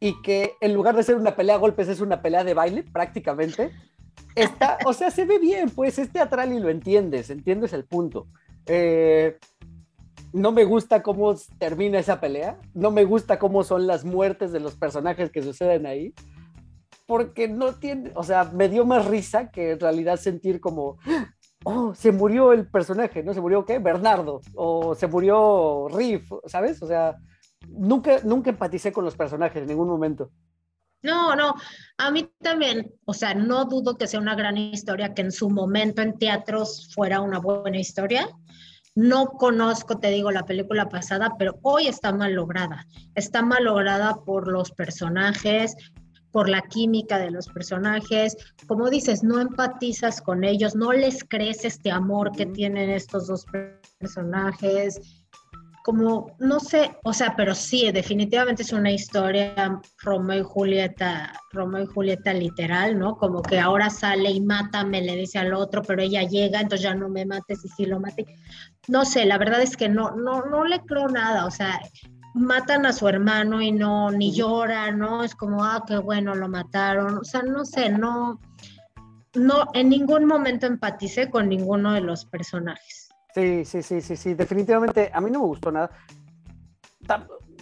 y 0.00 0.20
que 0.22 0.54
en 0.60 0.74
lugar 0.74 0.96
de 0.96 1.02
ser 1.02 1.16
una 1.16 1.36
pelea 1.36 1.56
a 1.56 1.58
golpes 1.58 1.88
es 1.88 2.00
una 2.00 2.22
pelea 2.22 2.44
de 2.44 2.54
baile, 2.54 2.82
prácticamente. 2.82 3.70
Está, 4.34 4.78
o 4.84 4.92
sea, 4.92 5.10
se 5.10 5.24
ve 5.24 5.38
bien, 5.38 5.70
pues 5.70 5.98
es 5.98 6.10
teatral 6.10 6.52
y 6.52 6.58
lo 6.58 6.70
entiendes, 6.70 7.30
entiendes 7.30 7.72
el 7.72 7.84
punto. 7.84 8.26
Eh, 8.66 9.38
no 10.32 10.52
me 10.52 10.64
gusta 10.64 11.02
cómo 11.02 11.34
termina 11.58 11.98
esa 11.98 12.20
pelea, 12.20 12.58
no 12.74 12.90
me 12.90 13.04
gusta 13.04 13.38
cómo 13.38 13.64
son 13.64 13.86
las 13.86 14.04
muertes 14.04 14.52
de 14.52 14.60
los 14.60 14.74
personajes 14.76 15.30
que 15.30 15.42
suceden 15.42 15.86
ahí, 15.86 16.14
porque 17.06 17.48
no 17.48 17.74
tiene, 17.74 18.12
o 18.14 18.22
sea, 18.22 18.44
me 18.44 18.68
dio 18.68 18.84
más 18.86 19.06
risa 19.06 19.50
que 19.50 19.72
en 19.72 19.80
realidad 19.80 20.16
sentir 20.16 20.60
como, 20.60 20.98
oh, 21.64 21.94
se 21.94 22.12
murió 22.12 22.52
el 22.52 22.66
personaje, 22.66 23.22
¿no? 23.22 23.34
Se 23.34 23.40
murió, 23.40 23.64
¿qué? 23.64 23.78
Bernardo, 23.78 24.40
o 24.54 24.94
se 24.94 25.06
murió 25.06 25.88
Riff, 25.88 26.30
¿sabes? 26.46 26.82
O 26.82 26.86
sea, 26.86 27.16
nunca, 27.68 28.20
nunca 28.24 28.50
empaticé 28.50 28.92
con 28.92 29.04
los 29.04 29.16
personajes 29.16 29.62
en 29.62 29.68
ningún 29.68 29.88
momento. 29.88 30.30
No, 31.02 31.34
no, 31.34 31.56
a 31.98 32.10
mí 32.12 32.30
también, 32.40 32.92
o 33.04 33.12
sea, 33.12 33.34
no 33.34 33.64
dudo 33.64 33.96
que 33.96 34.06
sea 34.06 34.20
una 34.20 34.36
gran 34.36 34.56
historia, 34.56 35.14
que 35.14 35.22
en 35.22 35.32
su 35.32 35.50
momento 35.50 36.00
en 36.00 36.16
teatros 36.16 36.90
fuera 36.94 37.20
una 37.20 37.40
buena 37.40 37.78
historia. 37.78 38.28
No 38.94 39.26
conozco, 39.26 39.98
te 39.98 40.08
digo, 40.08 40.30
la 40.30 40.44
película 40.44 40.88
pasada, 40.88 41.34
pero 41.38 41.58
hoy 41.62 41.86
está 41.86 42.12
mal 42.12 42.34
lograda. 42.34 42.86
Está 43.14 43.42
mal 43.42 43.64
lograda 43.64 44.16
por 44.24 44.48
los 44.48 44.70
personajes, 44.72 45.74
por 46.30 46.48
la 46.48 46.62
química 46.62 47.18
de 47.18 47.30
los 47.30 47.48
personajes. 47.48 48.36
Como 48.66 48.90
dices, 48.90 49.22
no 49.22 49.40
empatizas 49.40 50.20
con 50.20 50.44
ellos, 50.44 50.74
no 50.74 50.92
les 50.92 51.24
crees 51.24 51.64
este 51.64 51.90
amor 51.90 52.32
que 52.32 52.46
tienen 52.46 52.90
estos 52.90 53.28
dos 53.28 53.46
personajes. 53.98 55.21
Como, 55.84 56.36
no 56.38 56.60
sé, 56.60 56.96
o 57.02 57.12
sea, 57.12 57.34
pero 57.36 57.54
sí, 57.54 57.90
definitivamente 57.90 58.62
es 58.62 58.72
una 58.72 58.92
historia 58.92 59.80
Romeo 59.98 60.40
y 60.40 60.44
Julieta, 60.44 61.32
Romeo 61.50 61.82
y 61.82 61.86
Julieta 61.86 62.32
literal, 62.32 62.98
¿no? 62.98 63.16
Como 63.16 63.42
que 63.42 63.58
ahora 63.58 63.90
sale 63.90 64.30
y 64.30 64.40
mata, 64.40 64.84
me 64.84 65.02
le 65.02 65.16
dice 65.16 65.38
al 65.38 65.54
otro, 65.54 65.82
pero 65.82 66.02
ella 66.02 66.22
llega, 66.22 66.60
entonces 66.60 66.84
ya 66.84 66.94
no 66.94 67.08
me 67.08 67.26
mates 67.26 67.64
y 67.64 67.68
sí 67.68 67.86
lo 67.86 67.98
mate. 67.98 68.26
No 68.86 69.04
sé, 69.04 69.24
la 69.26 69.38
verdad 69.38 69.60
es 69.60 69.76
que 69.76 69.88
no, 69.88 70.12
no, 70.12 70.44
no 70.44 70.64
le 70.64 70.80
creo 70.80 71.08
nada, 71.08 71.46
o 71.46 71.50
sea, 71.50 71.80
matan 72.34 72.86
a 72.86 72.92
su 72.92 73.08
hermano 73.08 73.60
y 73.60 73.72
no, 73.72 74.10
ni 74.10 74.32
llora, 74.32 74.90
¿no? 74.90 75.22
Es 75.24 75.34
como, 75.34 75.64
ah, 75.64 75.84
qué 75.86 75.98
bueno, 75.98 76.34
lo 76.34 76.48
mataron. 76.48 77.18
O 77.18 77.24
sea, 77.24 77.42
no 77.42 77.64
sé, 77.64 77.90
no, 77.90 78.40
no, 79.34 79.68
en 79.74 79.88
ningún 79.88 80.26
momento 80.26 80.66
empaticé 80.66 81.30
con 81.30 81.48
ninguno 81.48 81.92
de 81.92 82.00
los 82.00 82.24
personajes. 82.26 83.01
Sí, 83.34 83.64
sí, 83.64 83.82
sí, 83.82 84.00
sí, 84.00 84.16
sí, 84.16 84.34
definitivamente 84.34 85.10
a 85.12 85.20
mí 85.20 85.30
no 85.30 85.40
me 85.40 85.46
gustó 85.46 85.72
nada. 85.72 85.90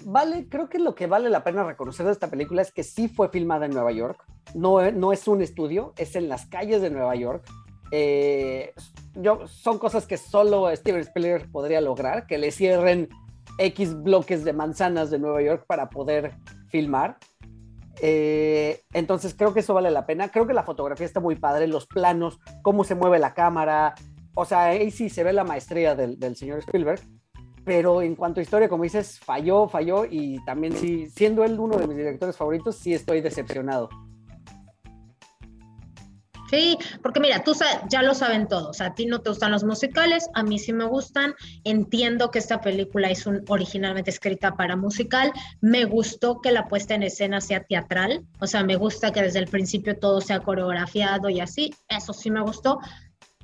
Vale, 0.04 0.48
creo 0.48 0.68
que 0.68 0.78
lo 0.78 0.94
que 0.94 1.06
vale 1.06 1.28
la 1.28 1.44
pena 1.44 1.62
reconocer 1.64 2.06
de 2.06 2.12
esta 2.12 2.28
película 2.28 2.62
es 2.62 2.72
que 2.72 2.82
sí 2.82 3.08
fue 3.08 3.28
filmada 3.28 3.66
en 3.66 3.72
Nueva 3.72 3.92
York. 3.92 4.24
No, 4.54 4.90
no 4.90 5.12
es 5.12 5.28
un 5.28 5.42
estudio, 5.42 5.92
es 5.96 6.16
en 6.16 6.28
las 6.28 6.46
calles 6.46 6.82
de 6.82 6.90
Nueva 6.90 7.14
York. 7.14 7.44
Eh, 7.92 8.72
yo, 9.14 9.46
son 9.46 9.78
cosas 9.78 10.06
que 10.06 10.16
solo 10.16 10.74
Steven 10.74 11.00
Spielberg 11.00 11.50
podría 11.50 11.80
lograr, 11.80 12.26
que 12.26 12.38
le 12.38 12.50
cierren 12.50 13.08
X 13.58 14.00
bloques 14.02 14.44
de 14.44 14.52
manzanas 14.52 15.10
de 15.10 15.18
Nueva 15.18 15.42
York 15.42 15.64
para 15.66 15.90
poder 15.90 16.32
filmar. 16.68 17.18
Eh, 18.02 18.80
entonces 18.94 19.34
creo 19.34 19.52
que 19.52 19.60
eso 19.60 19.74
vale 19.74 19.90
la 19.90 20.06
pena. 20.06 20.30
Creo 20.30 20.46
que 20.46 20.54
la 20.54 20.62
fotografía 20.62 21.06
está 21.06 21.20
muy 21.20 21.36
padre, 21.36 21.66
los 21.66 21.86
planos, 21.86 22.40
cómo 22.62 22.84
se 22.84 22.94
mueve 22.94 23.18
la 23.18 23.34
cámara. 23.34 23.94
O 24.34 24.44
sea, 24.44 24.66
ahí 24.66 24.90
sí 24.90 25.08
se 25.08 25.24
ve 25.24 25.32
la 25.32 25.44
maestría 25.44 25.94
del, 25.94 26.18
del 26.18 26.36
señor 26.36 26.60
Spielberg. 26.60 27.00
Pero 27.64 28.00
en 28.02 28.16
cuanto 28.16 28.40
a 28.40 28.42
historia, 28.42 28.68
como 28.68 28.84
dices, 28.84 29.18
falló, 29.20 29.68
falló. 29.68 30.04
Y 30.08 30.42
también 30.44 30.74
sí, 30.76 31.08
siendo 31.08 31.44
él 31.44 31.58
uno 31.58 31.76
de 31.76 31.86
mis 31.86 31.96
directores 31.96 32.36
favoritos, 32.36 32.76
sí 32.76 32.94
estoy 32.94 33.20
decepcionado. 33.20 33.88
Sí, 36.50 36.76
porque 37.00 37.20
mira, 37.20 37.44
tú 37.44 37.52
ya 37.88 38.02
lo 38.02 38.12
saben 38.12 38.48
todos, 38.48 38.80
a 38.80 38.92
ti 38.92 39.06
no 39.06 39.20
te 39.20 39.30
gustan 39.30 39.52
los 39.52 39.62
musicales, 39.62 40.28
a 40.34 40.42
mí 40.42 40.58
sí 40.58 40.72
me 40.72 40.84
gustan, 40.84 41.32
entiendo 41.62 42.32
que 42.32 42.40
esta 42.40 42.60
película 42.60 43.08
es 43.08 43.24
un, 43.24 43.44
originalmente 43.48 44.10
escrita 44.10 44.56
para 44.56 44.74
musical, 44.74 45.32
me 45.60 45.84
gustó 45.84 46.40
que 46.40 46.50
la 46.50 46.66
puesta 46.66 46.96
en 46.96 47.04
escena 47.04 47.40
sea 47.40 47.62
teatral, 47.62 48.26
o 48.40 48.48
sea, 48.48 48.64
me 48.64 48.74
gusta 48.74 49.12
que 49.12 49.22
desde 49.22 49.38
el 49.38 49.46
principio 49.46 49.96
todo 49.96 50.20
sea 50.20 50.40
coreografiado 50.40 51.28
y 51.28 51.38
así, 51.38 51.72
eso 51.88 52.12
sí 52.12 52.32
me 52.32 52.40
gustó, 52.40 52.80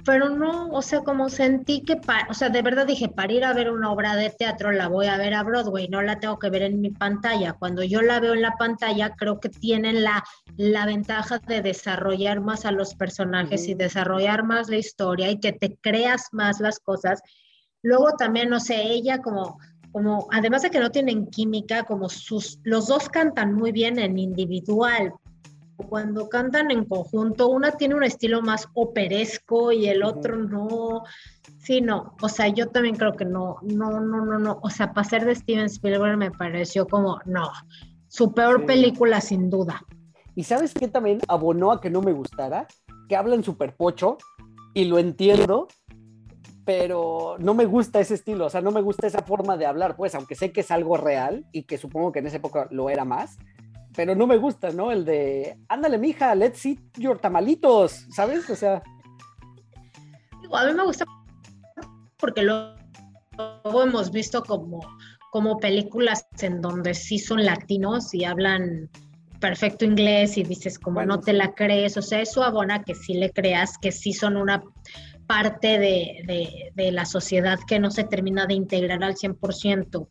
pero 0.06 0.28
no, 0.28 0.68
o 0.68 0.82
sea, 0.82 1.00
como 1.00 1.28
sentí 1.28 1.80
que, 1.80 2.00
o 2.30 2.34
sea, 2.34 2.48
de 2.48 2.62
verdad 2.62 2.86
dije, 2.86 3.08
para 3.08 3.32
ir 3.32 3.44
a 3.44 3.52
ver 3.52 3.72
una 3.72 3.90
obra 3.90 4.14
de 4.14 4.30
teatro 4.30 4.70
la 4.70 4.86
voy 4.86 5.06
a 5.06 5.18
ver 5.18 5.34
a 5.34 5.42
Broadway, 5.42 5.88
no 5.88 6.00
la 6.00 6.20
tengo 6.20 6.38
que 6.38 6.48
ver 6.48 6.62
en 6.62 6.80
mi 6.80 6.90
pantalla. 6.90 7.54
Cuando 7.54 7.82
yo 7.82 8.02
la 8.02 8.20
veo 8.20 8.34
en 8.34 8.42
la 8.42 8.52
pantalla, 8.52 9.16
creo 9.16 9.40
que 9.40 9.48
tienen 9.48 10.04
la, 10.04 10.22
la 10.56 10.86
ventaja 10.86 11.40
de 11.40 11.60
desarrollar 11.60 12.40
más 12.40 12.64
a 12.64 12.70
los 12.70 12.94
personajes 12.94 13.66
y 13.66 13.74
desarrollar 13.74 14.44
más 14.44 14.68
la 14.68 14.76
historia 14.76 15.28
y 15.28 15.40
que 15.40 15.52
te 15.52 15.74
creas 15.74 16.28
más 16.30 16.60
las 16.60 16.78
cosas. 16.78 17.20
Luego 17.82 18.12
también, 18.12 18.48
no 18.48 18.60
sé, 18.60 18.80
ella 18.80 19.18
como, 19.18 19.58
como, 19.90 20.28
además 20.30 20.62
de 20.62 20.70
que 20.70 20.78
no 20.78 20.90
tienen 20.92 21.26
química, 21.26 21.82
como 21.82 22.08
sus, 22.08 22.60
los 22.62 22.86
dos 22.86 23.08
cantan 23.08 23.54
muy 23.54 23.72
bien 23.72 23.98
en 23.98 24.20
individual, 24.20 25.14
cuando 25.76 26.28
cantan 26.28 26.70
en 26.70 26.84
conjunto, 26.84 27.48
una 27.48 27.72
tiene 27.72 27.94
un 27.94 28.04
estilo 28.04 28.42
más 28.42 28.68
operesco 28.74 29.72
y 29.72 29.86
el 29.88 30.02
otro 30.02 30.36
no. 30.36 31.02
Sí, 31.58 31.80
no. 31.80 32.14
O 32.20 32.28
sea, 32.28 32.48
yo 32.48 32.68
también 32.68 32.96
creo 32.96 33.12
que 33.12 33.24
no, 33.24 33.58
no, 33.62 34.00
no, 34.00 34.24
no, 34.24 34.38
no. 34.38 34.58
O 34.62 34.70
sea, 34.70 34.92
para 34.92 35.08
ser 35.08 35.24
de 35.24 35.34
Steven 35.34 35.66
Spielberg 35.66 36.16
me 36.16 36.30
pareció 36.30 36.86
como, 36.86 37.18
no, 37.26 37.50
su 38.08 38.32
peor 38.32 38.64
película 38.66 39.20
sin 39.20 39.50
duda. 39.50 39.82
¿Y 40.34 40.44
sabes 40.44 40.74
qué 40.74 40.88
también 40.88 41.20
abonó 41.28 41.72
a 41.72 41.80
que 41.80 41.90
no 41.90 42.02
me 42.02 42.12
gustara? 42.12 42.66
Que 43.08 43.16
hablan 43.16 43.42
súper 43.42 43.74
pocho 43.74 44.18
y 44.74 44.84
lo 44.84 44.98
entiendo, 44.98 45.68
pero 46.66 47.36
no 47.38 47.54
me 47.54 47.64
gusta 47.64 48.00
ese 48.00 48.14
estilo, 48.14 48.46
o 48.46 48.50
sea, 48.50 48.60
no 48.60 48.72
me 48.72 48.82
gusta 48.82 49.06
esa 49.06 49.22
forma 49.22 49.56
de 49.56 49.64
hablar, 49.64 49.96
pues, 49.96 50.14
aunque 50.14 50.34
sé 50.34 50.52
que 50.52 50.60
es 50.60 50.70
algo 50.70 50.96
real 50.96 51.46
y 51.52 51.62
que 51.62 51.78
supongo 51.78 52.12
que 52.12 52.18
en 52.18 52.26
esa 52.26 52.36
época 52.36 52.68
lo 52.70 52.90
era 52.90 53.04
más, 53.04 53.38
pero 53.96 54.14
no 54.14 54.26
me 54.26 54.36
gusta, 54.36 54.70
¿no? 54.70 54.92
El 54.92 55.04
de, 55.06 55.56
ándale, 55.68 55.96
mija, 55.96 56.34
let's 56.34 56.64
eat 56.66 56.78
your 56.98 57.18
tamalitos, 57.18 58.06
¿sabes? 58.14 58.48
O 58.50 58.54
sea. 58.54 58.82
A 60.52 60.66
mí 60.66 60.74
me 60.74 60.84
gusta 60.84 61.04
porque 62.18 62.42
luego 62.42 63.82
hemos 63.82 64.10
visto 64.10 64.42
como, 64.42 64.80
como 65.32 65.58
películas 65.58 66.26
en 66.40 66.60
donde 66.60 66.94
sí 66.94 67.18
son 67.18 67.44
latinos 67.44 68.14
y 68.14 68.24
hablan 68.24 68.90
perfecto 69.40 69.84
inglés 69.84 70.38
y 70.38 70.44
dices 70.44 70.78
como 70.78 71.04
no 71.04 71.20
te 71.20 71.32
la 71.32 71.54
crees, 71.54 71.96
o 71.96 72.02
sea, 72.02 72.20
eso 72.20 72.42
abona 72.42 72.82
que 72.84 72.94
sí 72.94 73.14
le 73.14 73.30
creas, 73.30 73.76
que 73.78 73.92
sí 73.92 74.12
son 74.12 74.36
una 74.36 74.62
parte 75.26 75.78
de, 75.78 76.22
de, 76.26 76.72
de 76.74 76.92
la 76.92 77.04
sociedad 77.04 77.58
que 77.66 77.78
no 77.78 77.90
se 77.90 78.04
termina 78.04 78.46
de 78.46 78.54
integrar 78.54 79.02
al 79.02 79.14
100%. 79.14 80.08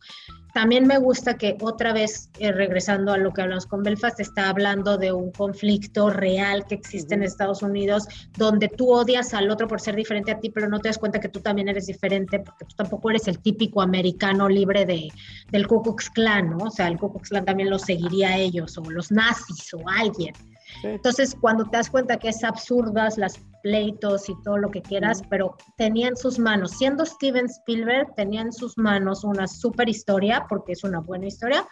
También 0.56 0.86
me 0.86 0.96
gusta 0.96 1.36
que 1.36 1.58
otra 1.60 1.92
vez, 1.92 2.30
eh, 2.38 2.50
regresando 2.50 3.12
a 3.12 3.18
lo 3.18 3.30
que 3.30 3.42
hablamos 3.42 3.66
con 3.66 3.82
Belfast, 3.82 4.18
está 4.20 4.48
hablando 4.48 4.96
de 4.96 5.12
un 5.12 5.30
conflicto 5.30 6.08
real 6.08 6.64
que 6.66 6.76
existe 6.76 7.14
en 7.14 7.22
Estados 7.22 7.60
Unidos, 7.60 8.08
donde 8.38 8.68
tú 8.68 8.90
odias 8.90 9.34
al 9.34 9.50
otro 9.50 9.68
por 9.68 9.82
ser 9.82 9.94
diferente 9.96 10.30
a 10.30 10.40
ti, 10.40 10.48
pero 10.48 10.66
no 10.66 10.78
te 10.78 10.88
das 10.88 10.96
cuenta 10.96 11.20
que 11.20 11.28
tú 11.28 11.40
también 11.40 11.68
eres 11.68 11.88
diferente, 11.88 12.38
porque 12.38 12.64
tú 12.64 12.74
tampoco 12.74 13.10
eres 13.10 13.28
el 13.28 13.38
típico 13.40 13.82
americano 13.82 14.48
libre 14.48 14.86
de, 14.86 15.10
del 15.50 15.66
Ku 15.66 15.82
Klux 15.82 16.08
Klan, 16.08 16.48
¿no? 16.48 16.64
O 16.64 16.70
sea, 16.70 16.88
el 16.88 16.96
Ku 16.96 17.12
Klux 17.12 17.28
Klan 17.28 17.44
también 17.44 17.68
lo 17.68 17.78
seguiría 17.78 18.30
a 18.30 18.38
ellos, 18.38 18.78
o 18.78 18.90
los 18.90 19.12
nazis, 19.12 19.74
o 19.74 19.86
alguien. 19.86 20.32
Entonces, 20.82 21.36
cuando 21.40 21.64
te 21.64 21.76
das 21.76 21.90
cuenta 21.90 22.18
que 22.18 22.28
es 22.28 22.44
absurdas 22.44 23.18
las 23.18 23.38
pleitos 23.62 24.28
y 24.28 24.34
todo 24.42 24.58
lo 24.58 24.70
que 24.70 24.82
quieras, 24.82 25.22
pero 25.28 25.56
tenía 25.76 26.08
en 26.08 26.16
sus 26.16 26.38
manos, 26.38 26.72
siendo 26.72 27.04
Steven 27.04 27.46
Spielberg, 27.46 28.14
tenía 28.14 28.42
en 28.42 28.52
sus 28.52 28.78
manos 28.78 29.24
una 29.24 29.46
super 29.46 29.88
historia, 29.88 30.46
porque 30.48 30.72
es 30.72 30.84
una 30.84 31.00
buena 31.00 31.26
historia, 31.26 31.66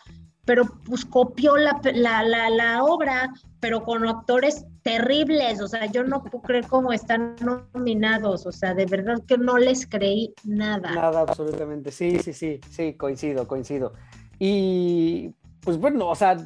pero 0.45 0.65
pues 0.85 1.05
copió 1.05 1.57
la, 1.57 1.81
la, 1.95 2.51
la, 2.51 2.85
obra, 2.85 3.33
pero 3.61 3.83
con 3.83 4.07
actores 4.07 4.67
terribles, 4.83 5.61
o 5.61 5.69
sea, 5.69 5.87
yo 5.87 6.05
no 6.05 6.23
puedo 6.23 6.43
creer 6.47 6.67
cómo 6.67 6.93
están 6.93 7.37
nominados, 7.41 8.47
o 8.47 8.53
sea, 8.53 8.75
de 8.75 8.87
verdad 8.87 9.23
que 9.27 9.39
no 9.39 9.57
les 9.59 9.87
creí 9.87 10.35
nada. 10.45 10.91
Nada, 10.91 11.21
absolutamente, 11.21 11.91
sí, 11.91 12.19
sí, 12.19 12.33
sí, 12.33 12.61
sí, 12.71 12.95
coincido, 12.95 13.47
coincido. 13.47 13.93
Y 14.39 15.33
pues 15.61 15.79
bueno, 15.79 16.09
o 16.09 16.15
sea, 16.15 16.37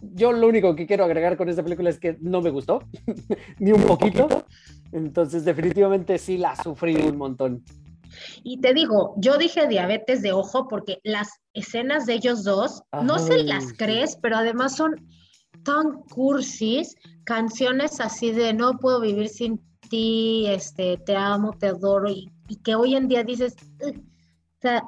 yo 0.00 0.32
lo 0.32 0.46
único 0.46 0.74
que 0.74 0.86
quiero 0.86 1.04
agregar 1.04 1.36
con 1.36 1.48
esta 1.48 1.62
película 1.62 1.90
es 1.90 1.98
que 1.98 2.16
no 2.20 2.40
me 2.40 2.50
gustó, 2.50 2.82
ni 3.58 3.72
un 3.72 3.82
poquito. 3.82 4.44
Entonces, 4.92 5.44
definitivamente 5.44 6.18
sí 6.18 6.38
la 6.38 6.56
sufrí 6.56 6.96
un 6.96 7.16
montón. 7.16 7.64
Y 8.42 8.60
te 8.60 8.74
digo, 8.74 9.14
yo 9.18 9.36
dije 9.38 9.68
diabetes 9.68 10.22
de 10.22 10.32
ojo 10.32 10.66
porque 10.68 10.98
las 11.04 11.28
escenas 11.52 12.06
de 12.06 12.14
ellos 12.14 12.44
dos, 12.44 12.82
no 13.02 13.18
se 13.18 13.42
las 13.44 13.72
crees, 13.74 14.16
pero 14.20 14.36
además 14.36 14.76
son 14.76 14.94
tan 15.62 16.02
cursis, 16.04 16.94
canciones 17.24 18.00
así 18.00 18.32
de 18.32 18.54
no 18.54 18.78
puedo 18.78 19.00
vivir 19.00 19.28
sin 19.28 19.60
ti, 19.90 20.46
este, 20.46 20.98
te 20.98 21.16
amo, 21.16 21.52
te 21.58 21.68
adoro, 21.68 22.10
y, 22.10 22.30
que 22.64 22.74
hoy 22.74 22.94
en 22.94 23.08
día 23.08 23.24
dices, 23.24 23.56
o 23.82 23.92
sea, 24.60 24.82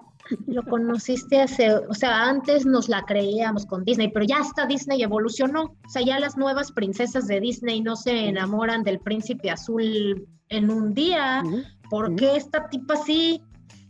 lo 0.47 0.63
conociste 0.65 1.41
hace, 1.41 1.75
o 1.75 1.95
sea, 1.95 2.29
antes 2.29 2.67
nos 2.67 2.89
la 2.89 3.03
creíamos 3.03 3.67
con 3.67 3.85
Disney, 3.85 4.11
pero 4.13 4.25
ya 4.25 4.39
hasta 4.39 4.67
Disney 4.67 5.03
evolucionó. 5.03 5.63
O 5.65 5.89
sea, 5.89 6.03
ya 6.03 6.19
las 6.19 6.37
nuevas 6.37 6.73
princesas 6.73 7.27
de 7.27 7.41
Disney 7.41 7.81
no 7.81 7.97
se 7.97 8.29
enamoran 8.29 8.83
del 8.83 9.01
príncipe 9.01 9.51
azul 9.51 10.27
en 10.49 10.71
un 10.71 10.95
día. 10.95 11.43
¿Por 11.89 12.15
qué 12.17 12.37
esta 12.37 12.69
tipa 12.69 12.97
sí? 12.97 13.43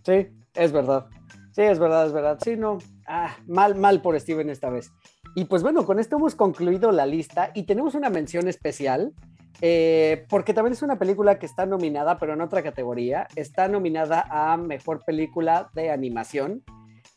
Sí, 0.05 0.29
es 0.55 0.73
verdad. 0.73 1.07
Sí, 1.53 1.63
es 1.63 1.79
verdad, 1.79 2.07
es 2.07 2.13
verdad. 2.13 2.39
Sí, 2.43 2.57
no. 2.57 2.79
Ah, 3.07 3.37
mal, 3.47 3.75
mal 3.75 4.01
por 4.01 4.19
Steven 4.19 4.51
esta 4.51 4.71
vez. 4.71 4.93
Y 5.35 5.45
pues 5.45 5.63
bueno, 5.63 5.85
con 5.85 5.99
esto 5.99 6.17
hemos 6.17 6.35
concluido 6.35 6.93
la 6.93 7.07
lista 7.07 7.51
y 7.55 7.65
tenemos 7.65 7.95
una 7.95 8.11
mención 8.11 8.49
especial 8.49 9.13
eh, 9.61 10.27
porque 10.29 10.55
también 10.55 10.73
es 10.73 10.83
una 10.83 10.99
película 10.99 11.39
que 11.39 11.47
está 11.47 11.67
nominada, 11.67 12.19
pero 12.19 12.33
en 12.33 12.41
otra 12.41 12.63
categoría. 12.63 13.27
Está 13.37 13.69
nominada 13.69 14.27
a 14.31 14.57
Mejor 14.57 15.05
Película 15.05 15.71
de 15.75 15.91
Animación 15.91 16.63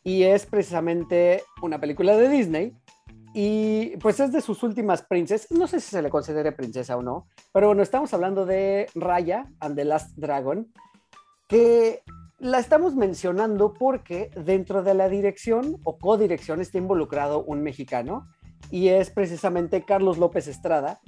y 0.03 0.23
es 0.23 0.45
precisamente 0.45 1.43
una 1.61 1.79
película 1.79 2.17
de 2.17 2.29
Disney. 2.29 2.75
Y 3.33 3.97
pues 3.97 4.19
es 4.19 4.31
de 4.31 4.41
sus 4.41 4.61
últimas 4.61 5.01
princesas, 5.01 5.49
no 5.51 5.65
sé 5.65 5.79
si 5.79 5.89
se 5.89 6.03
le 6.03 6.11
considere 6.11 6.51
princesa 6.51 6.95
o 6.95 7.01
no, 7.01 7.25
pero 7.51 7.65
bueno, 7.65 7.81
estamos 7.81 8.13
hablando 8.13 8.45
de 8.45 8.85
Raya 8.93 9.47
and 9.59 9.75
the 9.75 9.85
Last 9.85 10.15
Dragon, 10.15 10.71
que 11.47 12.03
la 12.37 12.59
estamos 12.59 12.95
mencionando 12.95 13.73
porque 13.73 14.29
dentro 14.35 14.83
de 14.83 14.93
la 14.93 15.09
dirección 15.09 15.77
o 15.83 15.97
codirección 15.97 16.61
está 16.61 16.77
involucrado 16.77 17.43
un 17.43 17.63
mexicano 17.63 18.27
y 18.69 18.89
es 18.89 19.09
precisamente 19.09 19.83
Carlos 19.83 20.19
López 20.19 20.47
Estrada, 20.47 20.99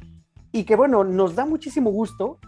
y 0.56 0.64
que 0.64 0.78
bueno, 0.78 1.04
nos 1.04 1.36
da 1.36 1.46
muchísimo 1.46 1.90
gusto 1.90 2.40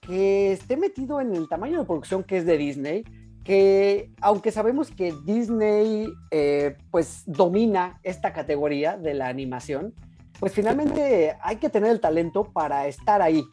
que 0.00 0.52
esté 0.52 0.78
metido 0.78 1.20
en 1.20 1.36
el 1.36 1.46
tamaño 1.46 1.78
de 1.78 1.84
producción 1.84 2.24
que 2.24 2.38
es 2.38 2.46
de 2.46 2.56
Disney, 2.56 3.04
que 3.44 4.10
aunque 4.22 4.50
sabemos 4.50 4.90
que 4.90 5.14
Disney 5.26 6.10
eh, 6.30 6.78
pues 6.90 7.22
domina 7.26 8.00
esta 8.02 8.32
categoría 8.32 8.96
de 8.96 9.12
la 9.12 9.28
animación, 9.28 9.92
pues 10.38 10.54
finalmente 10.54 11.36
hay 11.42 11.56
que 11.56 11.68
tener 11.68 11.90
el 11.90 12.00
talento 12.00 12.44
para 12.44 12.86
estar 12.86 13.20
ahí. 13.20 13.44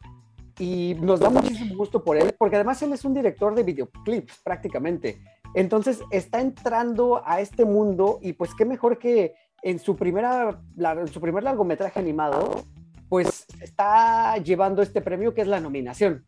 Y 0.58 0.96
nos 1.02 1.20
da 1.20 1.30
muchísimo 1.30 1.76
gusto 1.76 2.02
por 2.02 2.16
él, 2.16 2.34
porque 2.40 2.56
además 2.56 2.82
él 2.82 2.94
es 2.94 3.04
un 3.04 3.14
director 3.14 3.56
de 3.56 3.64
videoclips 3.64 4.40
prácticamente. 4.42 5.20
Entonces 5.54 6.00
está 6.12 6.40
entrando 6.40 7.22
a 7.26 7.42
este 7.42 7.66
mundo 7.66 8.20
y 8.22 8.32
pues 8.32 8.52
qué 8.58 8.64
mejor 8.64 9.00
que 9.00 9.34
en 9.64 9.80
su, 9.80 9.98
primera, 9.98 10.62
en 10.78 11.08
su 11.10 11.20
primer 11.20 11.44
largometraje 11.44 12.00
animado 12.00 12.64
pues 13.10 13.46
está 13.62 14.38
llevando 14.38 14.82
este 14.82 15.02
premio 15.02 15.34
que 15.34 15.42
es 15.42 15.48
la 15.48 15.60
nominación. 15.60 16.26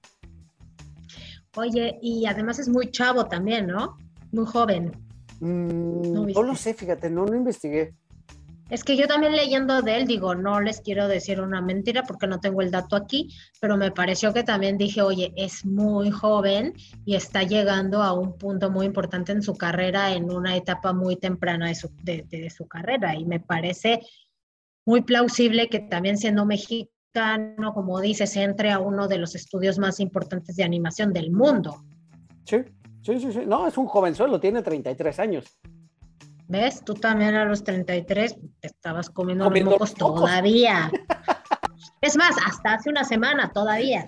Oye, 1.56 1.98
y 2.02 2.26
además 2.26 2.60
es 2.60 2.70
muy 2.70 2.92
chavo 2.92 3.26
también, 3.26 3.68
¿no? 3.68 3.98
Muy 4.32 4.46
joven. 4.46 4.92
Mm, 5.40 6.32
no, 6.34 6.44
lo 6.44 6.56
sé, 6.56 6.74
fíjate, 6.74 7.10
no, 7.10 7.26
no 7.26 7.36
investigué. 7.36 7.94
Es 8.70 8.84
que 8.84 8.96
yo 8.96 9.08
también 9.08 9.36
leyendo 9.36 9.82
de 9.82 9.98
él, 9.98 10.06
digo, 10.06 10.36
no 10.36 10.62
les 10.62 10.82
quiero 10.82 11.08
decir 11.08 11.42
una 11.42 11.60
mentira 11.60 12.04
porque 12.04 12.28
no 12.28 12.40
tengo 12.40 12.62
el 12.62 12.70
dato 12.70 12.96
aquí, 12.96 13.34
pero 13.60 13.78
me 13.78 13.90
pareció 13.90 14.32
que 14.32 14.44
también 14.44 14.78
dije, 14.78 15.02
oye, 15.02 15.34
es 15.36 15.66
muy 15.66 16.12
joven 16.12 16.74
y 17.04 17.16
está 17.16 17.42
llegando 17.42 18.04
a 18.04 18.14
un 18.14 18.38
punto 18.38 18.70
muy 18.70 18.86
importante 18.86 19.32
en 19.32 19.42
su 19.42 19.56
carrera, 19.56 20.14
en 20.14 20.32
una 20.32 20.56
etapa 20.56 20.94
muy 20.94 21.16
temprana 21.16 21.70
de 21.70 21.76
su, 21.76 21.90
de 22.04 22.54
su 22.56 22.68
carrera. 22.68 23.16
Y 23.16 23.26
me 23.26 23.40
parece 23.40 24.02
muy 24.90 25.02
plausible 25.02 25.70
que 25.70 25.82
también 25.82 26.18
siendo 26.18 26.48
mexicano, 26.48 27.74
como 27.76 28.02
dices, 28.02 28.36
entre 28.38 28.72
a 28.72 28.80
uno 28.80 29.08
de 29.08 29.20
los 29.20 29.36
estudios 29.36 29.78
más 29.78 30.00
importantes 30.00 30.56
de 30.56 30.64
animación 30.64 31.14
del 31.14 31.32
mundo. 31.32 31.84
Sí, 32.44 32.58
sí, 33.04 33.20
sí, 33.20 33.32
sí. 33.32 33.42
No, 33.46 33.68
es 33.68 33.78
un 33.78 33.86
jovenzuelo, 33.86 34.40
tiene 34.40 34.64
33 34.64 35.20
años. 35.20 35.46
¿Ves? 36.48 36.84
Tú 36.84 36.96
también 36.96 37.36
a 37.36 37.46
los 37.46 37.64
33 37.64 38.36
te 38.60 38.68
estabas 38.68 39.12
comiendo, 39.12 39.44
comiendo 39.44 39.78
los 39.78 39.80
mocos 39.80 39.94
todavía. 39.94 40.92
es 42.02 42.16
más, 42.16 42.36
hasta 42.46 42.74
hace 42.74 42.90
una 42.90 43.04
semana 43.04 43.52
todavía. 43.52 44.06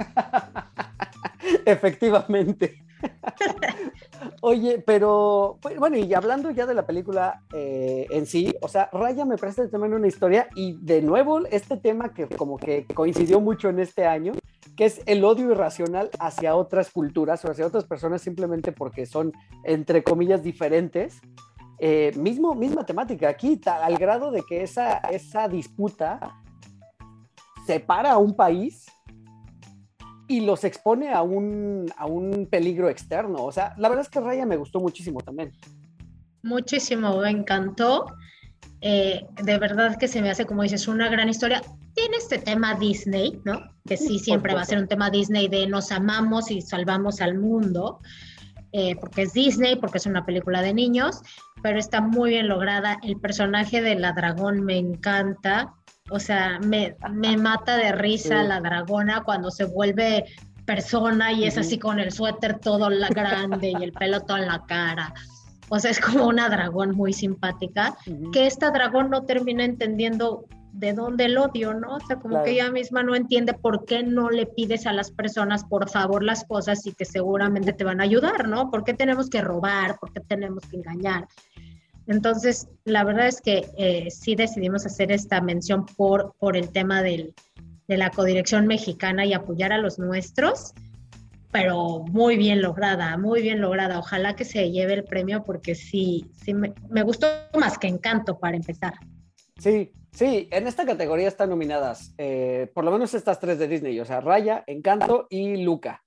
Efectivamente. 1.65 2.83
Oye, 4.41 4.83
pero 4.85 5.59
bueno, 5.77 5.97
y 5.97 6.13
hablando 6.13 6.51
ya 6.51 6.65
de 6.65 6.73
la 6.73 6.85
película 6.85 7.41
eh, 7.53 8.07
en 8.09 8.25
sí, 8.25 8.53
o 8.61 8.67
sea, 8.67 8.89
Raya 8.91 9.25
me 9.25 9.37
presta 9.37 9.67
también 9.69 9.93
una 9.93 10.07
historia 10.07 10.47
y 10.55 10.77
de 10.81 11.01
nuevo 11.01 11.45
este 11.47 11.77
tema 11.77 12.13
que 12.13 12.27
como 12.27 12.57
que 12.57 12.85
coincidió 12.93 13.39
mucho 13.39 13.69
en 13.69 13.79
este 13.79 14.05
año, 14.05 14.33
que 14.75 14.85
es 14.85 15.01
el 15.05 15.23
odio 15.23 15.51
irracional 15.51 16.09
hacia 16.19 16.55
otras 16.55 16.91
culturas 16.91 17.43
o 17.45 17.51
hacia 17.51 17.65
otras 17.65 17.85
personas 17.85 18.21
simplemente 18.21 18.71
porque 18.71 19.05
son, 19.05 19.33
entre 19.63 20.03
comillas, 20.03 20.43
diferentes. 20.43 21.19
Eh, 21.83 22.11
mismo, 22.15 22.53
misma 22.53 22.85
temática 22.85 23.27
aquí, 23.27 23.59
al 23.65 23.97
grado 23.97 24.29
de 24.29 24.43
que 24.43 24.61
esa, 24.61 24.97
esa 24.97 25.47
disputa 25.47 26.35
separa 27.65 28.11
a 28.11 28.17
un 28.17 28.35
país 28.35 28.85
y 30.27 30.41
los 30.41 30.63
expone 30.63 31.13
a 31.13 31.21
un, 31.21 31.91
a 31.97 32.05
un 32.05 32.47
peligro 32.49 32.89
externo. 32.89 33.43
O 33.43 33.51
sea, 33.51 33.73
la 33.77 33.89
verdad 33.89 34.05
es 34.05 34.09
que 34.09 34.21
Raya 34.21 34.45
me 34.45 34.55
gustó 34.55 34.79
muchísimo 34.79 35.19
también. 35.19 35.51
Muchísimo, 36.43 37.17
me 37.17 37.29
encantó. 37.29 38.05
Eh, 38.79 39.27
de 39.43 39.57
verdad 39.59 39.97
que 39.97 40.07
se 40.07 40.21
me 40.21 40.29
hace, 40.29 40.45
como 40.45 40.63
dices, 40.63 40.87
una 40.87 41.09
gran 41.09 41.29
historia. 41.29 41.61
Tiene 41.93 42.17
este 42.17 42.39
tema 42.39 42.75
Disney, 42.75 43.39
¿no? 43.43 43.61
Que 43.85 43.97
sí, 43.97 44.17
siempre 44.19 44.55
va 44.55 44.61
a 44.61 44.65
ser 44.65 44.79
un 44.79 44.87
tema 44.87 45.09
Disney 45.09 45.47
de 45.47 45.67
nos 45.67 45.91
amamos 45.91 46.49
y 46.49 46.61
salvamos 46.61 47.21
al 47.21 47.37
mundo, 47.37 47.99
eh, 48.71 48.95
porque 48.95 49.23
es 49.23 49.33
Disney, 49.33 49.75
porque 49.75 49.97
es 49.97 50.05
una 50.05 50.25
película 50.25 50.61
de 50.61 50.73
niños, 50.73 51.21
pero 51.61 51.77
está 51.77 52.01
muy 52.01 52.31
bien 52.31 52.47
lograda. 52.47 52.97
El 53.03 53.19
personaje 53.19 53.81
de 53.81 53.95
la 53.95 54.13
dragón 54.13 54.63
me 54.63 54.77
encanta. 54.77 55.75
O 56.11 56.19
sea, 56.19 56.59
me, 56.59 56.95
mata 57.37 57.77
de 57.77 57.91
risa 57.93 58.43
la 58.43 58.59
dragona 58.59 59.23
cuando 59.23 59.49
se 59.49 59.65
vuelve 59.65 60.25
persona 60.65 61.31
y 61.31 61.45
es 61.45 61.57
así 61.57 61.79
con 61.79 61.99
el 61.99 62.11
suéter 62.11 62.59
todo 62.59 62.89
la 62.89 63.09
grande 63.09 63.73
y 63.77 63.83
el 63.83 63.91
pelo 63.91 64.21
todo 64.21 64.37
en 64.37 64.47
la 64.47 64.63
cara. 64.67 65.13
O 65.69 65.79
sea, 65.79 65.89
es 65.89 65.99
como 65.99 66.27
una 66.27 66.49
dragón 66.49 66.95
muy 66.95 67.13
simpática, 67.13 67.95
que 68.33 68.45
esta 68.45 68.71
dragón 68.71 69.09
no 69.09 69.23
termina 69.23 69.63
entendiendo 69.63 70.45
de 70.73 70.93
dónde 70.93 71.25
el 71.25 71.37
odio, 71.37 71.73
¿no? 71.73 71.95
O 71.95 71.99
sea, 71.99 72.17
como 72.17 72.43
que 72.43 72.51
ella 72.51 72.71
misma 72.71 73.03
no 73.03 73.15
entiende 73.15 73.53
por 73.53 73.85
qué 73.85 74.03
no 74.03 74.29
le 74.29 74.45
pides 74.45 74.85
a 74.85 74.93
las 74.93 75.11
personas, 75.11 75.63
por 75.63 75.89
favor, 75.89 76.23
las 76.23 76.43
cosas 76.45 76.85
y 76.85 76.93
que 76.93 77.05
seguramente 77.05 77.73
te 77.73 77.83
van 77.83 77.99
a 77.99 78.03
ayudar, 78.03 78.47
¿no? 78.47 78.69
¿Por 78.69 78.83
qué 78.83 78.93
tenemos 78.93 79.29
que 79.29 79.41
robar? 79.41 79.97
¿Por 79.99 80.13
qué 80.13 80.21
tenemos 80.21 80.65
que 80.67 80.77
engañar? 80.77 81.27
Entonces, 82.07 82.67
la 82.83 83.03
verdad 83.03 83.27
es 83.27 83.41
que 83.41 83.69
eh, 83.77 84.09
sí 84.11 84.35
decidimos 84.35 84.85
hacer 84.85 85.11
esta 85.11 85.41
mención 85.41 85.85
por, 85.85 86.33
por 86.39 86.57
el 86.57 86.69
tema 86.69 87.01
de 87.03 87.33
la 87.87 88.09
codirección 88.09 88.67
mexicana 88.67 89.25
y 89.25 89.33
apoyar 89.33 89.71
a 89.73 89.77
los 89.77 89.99
nuestros. 89.99 90.73
pero 91.51 91.99
muy 92.09 92.37
bien 92.37 92.61
lograda, 92.61 93.17
muy 93.17 93.41
bien 93.41 93.59
lograda. 93.59 93.99
Ojalá 93.99 94.35
que 94.37 94.45
se 94.45 94.71
lleve 94.71 94.93
el 94.93 95.03
premio 95.03 95.43
porque 95.43 95.75
sí, 95.75 96.25
sí 96.41 96.53
me, 96.53 96.73
me 96.89 97.03
gustó 97.03 97.27
más 97.59 97.77
que 97.77 97.87
Encanto 97.87 98.39
para 98.39 98.55
empezar. 98.55 98.93
Sí, 99.59 99.91
sí, 100.13 100.47
en 100.49 100.65
esta 100.67 100.85
categoría 100.85 101.27
están 101.27 101.49
nominadas, 101.49 102.13
eh, 102.17 102.71
por 102.73 102.85
lo 102.85 102.91
menos 102.91 103.13
estas 103.13 103.39
tres 103.39 103.59
de 103.59 103.67
Disney, 103.67 103.99
o 103.99 104.05
sea, 104.05 104.21
Raya, 104.21 104.63
Encanto 104.65 105.27
y 105.29 105.57
Luca. 105.63 106.01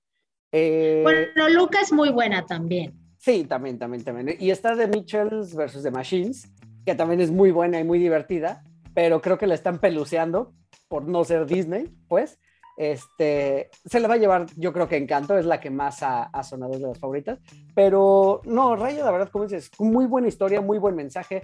Eh, 0.51 1.01
Bueno, 1.03 1.49
Luca 1.49 1.79
es 1.79 1.93
muy 1.93 2.09
buena 2.09 2.45
también. 2.45 2.93
Sí, 3.25 3.43
también, 3.45 3.79
también, 3.79 4.03
también. 4.03 4.37
Y 4.39 4.51
está 4.51 4.75
de 4.75 4.87
Mitchells 4.87 5.55
versus 5.55 5.81
The 5.81 5.89
Machines, 5.89 6.47
que 6.85 6.93
también 6.93 7.19
es 7.21 7.31
muy 7.31 7.49
buena 7.49 7.79
y 7.79 7.83
muy 7.83 7.97
divertida, 7.97 8.63
pero 8.93 9.19
creo 9.19 9.39
que 9.39 9.47
la 9.47 9.55
están 9.55 9.79
peluceando 9.79 10.53
por 10.87 11.07
no 11.07 11.23
ser 11.23 11.47
Disney, 11.47 11.91
pues. 12.07 12.37
Este, 12.77 13.71
se 13.85 13.99
le 13.99 14.07
va 14.07 14.13
a 14.13 14.17
llevar, 14.17 14.45
yo 14.57 14.71
creo 14.73 14.87
que 14.87 14.97
Encanto 14.97 15.39
es 15.39 15.45
la 15.47 15.59
que 15.59 15.71
más 15.71 16.03
ha, 16.03 16.25
ha 16.25 16.43
sonado 16.43 16.73
es 16.73 16.81
de 16.81 16.87
las 16.89 16.99
favoritas, 16.99 17.39
pero 17.73 18.41
no, 18.45 18.75
Raya, 18.75 19.03
la 19.03 19.09
verdad, 19.11 19.29
como 19.31 19.45
dices, 19.45 19.71
muy 19.79 20.05
buena 20.05 20.27
historia, 20.27 20.61
muy 20.61 20.77
buen 20.77 20.95
mensaje. 20.95 21.41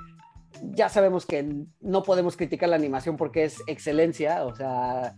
Ya 0.62 0.88
sabemos 0.88 1.26
que 1.26 1.66
no 1.80 2.04
podemos 2.04 2.38
criticar 2.38 2.70
la 2.70 2.76
animación 2.76 3.18
porque 3.18 3.46
es 3.46 3.58
excelencia, 3.66 4.46
o 4.46 4.54
sea, 4.54 5.16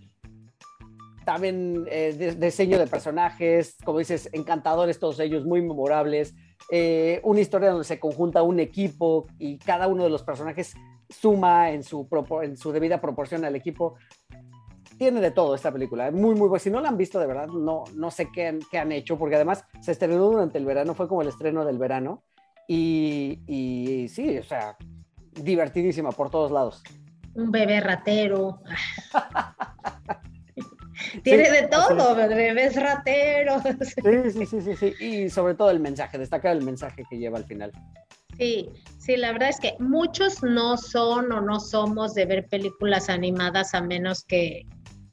también 1.26 1.86
eh, 1.90 2.14
de- 2.18 2.36
diseño 2.36 2.78
de 2.80 2.88
personajes, 2.88 3.76
como 3.84 4.00
dices, 4.00 4.30
encantadores 4.32 5.00
todos 5.00 5.20
ellos, 5.20 5.46
muy 5.46 5.62
memorables. 5.62 6.36
Eh, 6.70 7.20
una 7.24 7.40
historia 7.40 7.70
donde 7.70 7.84
se 7.84 8.00
conjunta 8.00 8.42
un 8.42 8.60
equipo 8.60 9.28
y 9.38 9.58
cada 9.58 9.88
uno 9.88 10.04
de 10.04 10.10
los 10.10 10.24
personajes 10.24 10.74
suma 11.10 11.72
en 11.72 11.84
su, 11.84 12.08
en 12.42 12.58
su 12.58 12.72
debida 12.72 13.02
proporción 13.02 13.46
al 13.46 13.56
equipo. 13.56 13.96
Tiene 14.98 15.20
de 15.22 15.32
todo 15.32 15.56
esta 15.56 15.72
película, 15.72 16.08
es 16.08 16.14
muy, 16.14 16.36
muy 16.36 16.48
buena. 16.48 16.60
Si 16.60 16.70
no 16.70 16.80
la 16.80 16.90
han 16.90 16.98
visto, 16.98 17.20
de 17.20 17.28
verdad, 17.28 17.48
no, 17.48 17.84
no 17.96 18.12
sé 18.12 18.30
qué 18.32 18.48
han, 18.48 18.60
qué 18.72 18.78
han 18.78 18.92
hecho, 18.92 19.18
porque 19.18 19.36
además 19.36 19.66
se 19.82 19.92
estrenó 19.92 20.18
durante 20.18 20.58
el 20.58 20.66
verano, 20.66 20.94
fue 20.94 21.08
como 21.08 21.22
el 21.22 21.28
estreno 21.28 21.66
del 21.66 21.78
verano. 21.78 22.24
Y, 22.68 23.42
y 23.48 24.08
sí, 24.08 24.38
o 24.38 24.44
sea, 24.44 24.78
divertidísima 25.32 26.12
por 26.12 26.30
todos 26.30 26.52
lados. 26.52 26.84
Un 27.34 27.52
bebé 27.52 27.82
ratero. 27.82 28.60
Tiene 31.24 31.46
Sí, 31.46 31.52
de 31.52 31.68
todo, 31.68 32.16
bebés 32.16 32.76
rateros. 32.76 33.64
Sí, 33.82 34.32
sí, 34.32 34.46
sí, 34.46 34.62
sí, 34.62 34.76
sí. 34.76 34.94
Y 35.00 35.30
sobre 35.30 35.56
todo 35.56 35.72
el 35.72 35.80
mensaje, 35.80 36.18
destacar 36.18 36.56
el 36.56 36.64
mensaje 36.64 37.04
que 37.10 37.18
lleva 37.18 37.38
al 37.38 37.46
final. 37.46 37.72
Sí, 38.38 38.70
sí, 39.00 39.16
la 39.16 39.32
verdad 39.32 39.50
es 39.50 39.60
que 39.60 39.76
muchos 39.80 40.42
no 40.44 40.78
son 40.78 41.32
o 41.32 41.42
no 41.42 41.60
somos 41.60 42.16
de 42.16 42.26
ver 42.26 42.48
películas 42.48 43.10
animadas 43.10 43.74
a 43.74 43.82
menos 43.82 44.24
que, 44.24 44.66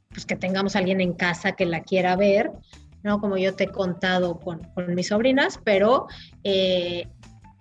pues, 0.08 0.24
que 0.24 0.36
tengamos 0.36 0.74
alguien 0.76 1.00
en 1.00 1.12
casa 1.12 1.52
que 1.52 1.66
la 1.66 1.82
quiera 1.82 2.16
ver, 2.16 2.50
¿no? 3.02 3.20
Como 3.20 3.36
yo 3.36 3.54
te 3.54 3.64
he 3.64 3.68
contado 3.68 4.38
con, 4.38 4.60
con 4.74 4.94
mis 4.94 5.08
sobrinas, 5.08 5.60
pero 5.64 6.06
eh, 6.44 7.08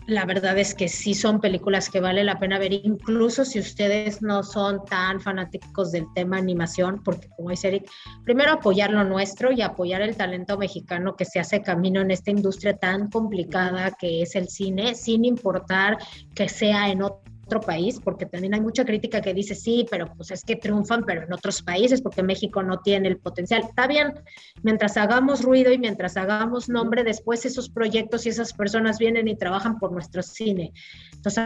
la 0.09 0.25
verdad 0.25 0.57
es 0.57 0.73
que 0.73 0.88
sí 0.88 1.13
son 1.13 1.39
películas 1.39 1.89
que 1.89 1.99
vale 1.99 2.23
la 2.23 2.39
pena 2.39 2.59
ver, 2.59 2.73
incluso 2.73 3.45
si 3.45 3.59
ustedes 3.59 4.21
no 4.21 4.43
son 4.43 4.83
tan 4.85 5.21
fanáticos 5.21 5.91
del 5.91 6.05
tema 6.15 6.38
animación, 6.38 7.01
porque 7.03 7.29
como 7.35 7.51
dice 7.51 7.69
Eric, 7.69 7.89
primero 8.23 8.53
apoyar 8.53 8.91
lo 8.91 9.03
nuestro 9.03 9.51
y 9.51 9.61
apoyar 9.61 10.01
el 10.01 10.15
talento 10.15 10.57
mexicano 10.57 11.15
que 11.15 11.25
se 11.25 11.39
hace 11.39 11.61
camino 11.61 12.01
en 12.01 12.11
esta 12.11 12.31
industria 12.31 12.75
tan 12.77 13.09
complicada 13.09 13.91
que 13.99 14.23
es 14.23 14.35
el 14.35 14.49
cine, 14.49 14.95
sin 14.95 15.25
importar 15.25 15.97
que 16.33 16.49
sea 16.49 16.89
en 16.89 17.03
otro 17.03 17.28
país, 17.57 17.99
porque 18.03 18.25
también 18.25 18.53
hay 18.53 18.61
mucha 18.61 18.85
crítica 18.85 19.21
que 19.21 19.33
dice, 19.33 19.55
sí, 19.55 19.85
pero 19.89 20.13
pues 20.15 20.31
es 20.31 20.43
que 20.43 20.55
triunfan, 20.55 21.03
pero 21.05 21.23
en 21.23 21.33
otros 21.33 21.63
países, 21.63 22.01
porque 22.01 22.21
México 22.21 22.61
no 22.61 22.79
tiene 22.81 23.07
el 23.07 23.17
potencial. 23.17 23.63
Está 23.63 23.87
bien, 23.87 24.13
mientras 24.61 24.97
hagamos 24.97 25.43
ruido 25.43 25.71
y 25.71 25.79
mientras 25.79 26.17
hagamos 26.17 26.69
nombre, 26.69 27.03
después 27.03 27.45
esos 27.45 27.69
proyectos 27.69 28.25
y 28.25 28.29
esas 28.29 28.53
personas 28.53 28.99
vienen 28.99 29.27
y 29.27 29.35
trabajan 29.35 29.79
por 29.79 29.91
nuestro 29.91 30.21
cine. 30.21 30.73
Entonces, 31.13 31.43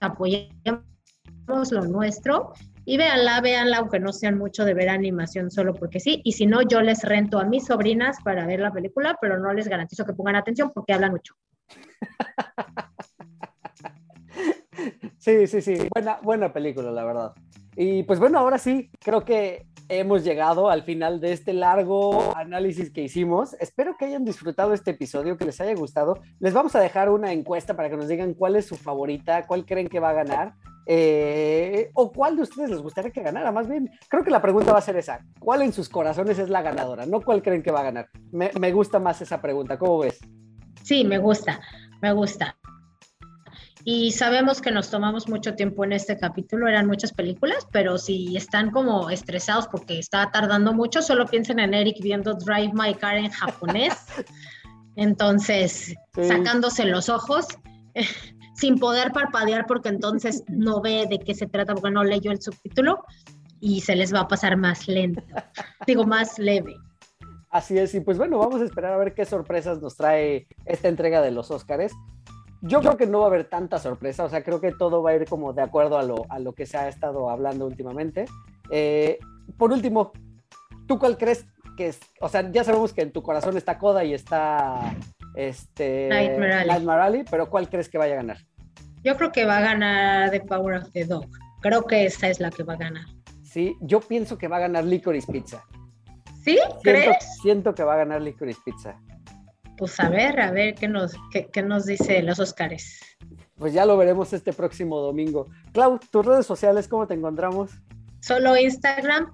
apoyemos 0.00 0.82
lo 1.70 1.84
nuestro 1.84 2.52
y 2.84 2.96
véanla, 2.96 3.40
véanla, 3.40 3.78
aunque 3.78 4.00
no 4.00 4.12
sean 4.12 4.38
mucho 4.38 4.64
de 4.64 4.74
ver 4.74 4.88
animación 4.88 5.50
solo 5.50 5.74
porque 5.74 6.00
sí. 6.00 6.22
Y 6.24 6.32
si 6.32 6.46
no, 6.46 6.62
yo 6.62 6.80
les 6.80 7.02
rento 7.02 7.38
a 7.38 7.44
mis 7.44 7.66
sobrinas 7.66 8.16
para 8.24 8.46
ver 8.46 8.60
la 8.60 8.72
película, 8.72 9.18
pero 9.20 9.38
no 9.38 9.52
les 9.52 9.68
garantizo 9.68 10.06
que 10.06 10.14
pongan 10.14 10.36
atención 10.36 10.70
porque 10.74 10.94
hablan 10.94 11.12
mucho. 11.12 11.34
Sí, 15.28 15.46
sí, 15.46 15.60
sí. 15.60 15.88
Buena, 15.94 16.18
buena 16.22 16.52
película, 16.54 16.90
la 16.90 17.04
verdad. 17.04 17.32
Y 17.76 18.02
pues 18.04 18.18
bueno, 18.18 18.38
ahora 18.38 18.56
sí, 18.56 18.90
creo 18.98 19.26
que 19.26 19.66
hemos 19.90 20.24
llegado 20.24 20.70
al 20.70 20.84
final 20.84 21.20
de 21.20 21.32
este 21.32 21.52
largo 21.52 22.34
análisis 22.34 22.90
que 22.90 23.02
hicimos. 23.02 23.52
Espero 23.60 23.94
que 23.98 24.06
hayan 24.06 24.24
disfrutado 24.24 24.72
este 24.72 24.92
episodio, 24.92 25.36
que 25.36 25.44
les 25.44 25.60
haya 25.60 25.74
gustado. 25.74 26.18
Les 26.40 26.54
vamos 26.54 26.74
a 26.76 26.80
dejar 26.80 27.10
una 27.10 27.30
encuesta 27.32 27.76
para 27.76 27.90
que 27.90 27.98
nos 27.98 28.08
digan 28.08 28.32
cuál 28.32 28.56
es 28.56 28.64
su 28.66 28.76
favorita, 28.76 29.46
cuál 29.46 29.66
creen 29.66 29.88
que 29.88 30.00
va 30.00 30.10
a 30.10 30.14
ganar. 30.14 30.54
eh, 30.90 31.90
o 31.92 32.10
cuál 32.10 32.36
de 32.36 32.42
ustedes 32.44 32.70
les 32.70 32.80
gustaría 32.80 33.10
que 33.10 33.20
ganara. 33.22 33.52
Más 33.52 33.68
bien, 33.68 33.90
creo 34.08 34.24
que 34.24 34.30
la 34.30 34.40
pregunta 34.40 34.72
va 34.72 34.78
a 34.78 34.80
ser 34.80 34.96
esa. 34.96 35.20
¿Cuál 35.38 35.60
en 35.60 35.74
sus 35.74 35.90
corazones 35.90 36.38
es 36.38 36.48
la 36.48 36.62
ganadora? 36.62 37.04
No 37.04 37.20
cuál 37.20 37.42
creen 37.42 37.62
que 37.62 37.70
va 37.70 37.80
a 37.80 37.84
ganar. 37.84 38.08
Me, 38.32 38.50
me 38.58 38.72
gusta 38.72 38.98
más 38.98 39.20
esa 39.20 39.42
pregunta. 39.42 39.78
¿Cómo 39.78 39.98
ves? 39.98 40.18
Sí, 40.82 41.04
me 41.04 41.18
gusta, 41.18 41.60
me 42.00 42.12
gusta. 42.12 42.56
Y 43.90 44.12
sabemos 44.12 44.60
que 44.60 44.70
nos 44.70 44.90
tomamos 44.90 45.30
mucho 45.30 45.54
tiempo 45.54 45.82
en 45.82 45.94
este 45.94 46.18
capítulo, 46.18 46.68
eran 46.68 46.86
muchas 46.86 47.10
películas, 47.10 47.66
pero 47.72 47.96
si 47.96 48.36
están 48.36 48.70
como 48.70 49.08
estresados 49.08 49.66
porque 49.66 49.98
está 49.98 50.30
tardando 50.30 50.74
mucho, 50.74 51.00
solo 51.00 51.24
piensen 51.24 51.58
en 51.58 51.72
Eric 51.72 51.96
viendo 52.02 52.34
Drive 52.34 52.72
My 52.74 52.92
Car 52.92 53.16
en 53.16 53.30
japonés. 53.30 53.94
Entonces, 54.96 55.94
Sí. 56.14 56.24
sacándose 56.24 56.84
los 56.84 57.08
ojos, 57.08 57.46
sin 58.54 58.78
poder 58.78 59.10
parpadear 59.10 59.64
porque 59.66 59.88
entonces 59.88 60.44
no 60.48 60.82
ve 60.82 61.06
de 61.08 61.18
qué 61.20 61.34
se 61.34 61.46
trata 61.46 61.72
porque 61.74 61.90
no 61.90 62.04
leyó 62.04 62.30
el 62.30 62.42
subtítulo 62.42 63.06
y 63.58 63.80
se 63.80 63.96
les 63.96 64.12
va 64.12 64.20
a 64.20 64.28
pasar 64.28 64.58
más 64.58 64.86
lento, 64.86 65.22
digo, 65.86 66.04
más 66.04 66.38
leve. 66.38 66.76
Así 67.48 67.78
es, 67.78 67.94
y 67.94 68.00
pues 68.00 68.18
bueno, 68.18 68.36
vamos 68.36 68.60
a 68.60 68.64
esperar 68.66 68.92
a 68.92 68.98
ver 68.98 69.14
qué 69.14 69.24
sorpresas 69.24 69.80
nos 69.80 69.96
trae 69.96 70.46
esta 70.66 70.88
entrega 70.88 71.22
de 71.22 71.30
los 71.30 71.50
Óscares. 71.50 71.94
Yo 72.60 72.80
creo 72.80 72.96
que 72.96 73.06
no 73.06 73.20
va 73.20 73.26
a 73.26 73.28
haber 73.28 73.44
tanta 73.44 73.78
sorpresa, 73.78 74.24
o 74.24 74.28
sea, 74.28 74.42
creo 74.42 74.60
que 74.60 74.72
todo 74.72 75.02
va 75.02 75.10
a 75.10 75.14
ir 75.14 75.26
como 75.26 75.52
de 75.52 75.62
acuerdo 75.62 75.96
a 75.98 76.02
lo, 76.02 76.26
a 76.28 76.38
lo 76.38 76.54
que 76.54 76.66
se 76.66 76.76
ha 76.76 76.88
estado 76.88 77.30
hablando 77.30 77.66
últimamente. 77.66 78.24
Eh, 78.70 79.18
por 79.56 79.72
último, 79.72 80.12
¿tú 80.86 80.98
cuál 80.98 81.16
crees 81.16 81.46
que 81.76 81.88
es? 81.88 82.00
O 82.20 82.28
sea, 82.28 82.50
ya 82.50 82.64
sabemos 82.64 82.92
que 82.92 83.02
en 83.02 83.12
tu 83.12 83.22
corazón 83.22 83.56
está 83.56 83.78
Coda 83.78 84.04
y 84.04 84.12
está 84.12 84.96
este, 85.34 86.08
Nightmare 86.08 86.54
Alley. 86.54 86.68
Nightmare 86.68 87.02
Alley, 87.02 87.24
pero 87.30 87.48
¿cuál 87.48 87.68
crees 87.68 87.88
que 87.88 87.98
vaya 87.98 88.14
a 88.14 88.16
ganar? 88.16 88.38
Yo 89.04 89.16
creo 89.16 89.30
que 89.30 89.44
va 89.44 89.58
a 89.58 89.60
ganar 89.60 90.30
The 90.30 90.40
Power 90.40 90.78
of 90.78 90.90
the 90.90 91.04
Dog. 91.04 91.28
Creo 91.60 91.84
que 91.84 92.06
esa 92.06 92.28
es 92.28 92.40
la 92.40 92.50
que 92.50 92.64
va 92.64 92.74
a 92.74 92.76
ganar. 92.76 93.04
Sí, 93.44 93.76
yo 93.80 94.00
pienso 94.00 94.36
que 94.36 94.48
va 94.48 94.56
a 94.56 94.60
ganar 94.60 94.84
Licorice 94.84 95.30
Pizza. 95.30 95.64
¿Sí? 96.44 96.56
Siento, 96.56 96.80
¿Crees? 96.82 97.38
siento 97.40 97.74
que 97.74 97.84
va 97.84 97.94
a 97.94 97.98
ganar 97.98 98.20
Licorice 98.20 98.60
Pizza. 98.64 98.98
Pues 99.78 99.98
a 100.00 100.08
ver, 100.08 100.40
a 100.40 100.50
ver 100.50 100.74
qué 100.74 100.88
nos, 100.88 101.14
qué, 101.30 101.48
qué 101.52 101.62
nos 101.62 101.86
dice 101.86 102.20
los 102.22 102.40
Óscares. 102.40 103.00
Pues 103.56 103.72
ya 103.72 103.86
lo 103.86 103.96
veremos 103.96 104.32
este 104.32 104.52
próximo 104.52 104.98
domingo. 105.00 105.46
Clau, 105.72 106.00
tus 106.10 106.26
redes 106.26 106.44
sociales, 106.46 106.88
¿cómo 106.88 107.06
te 107.06 107.14
encontramos? 107.14 107.70
Solo 108.20 108.56
Instagram, 108.56 109.32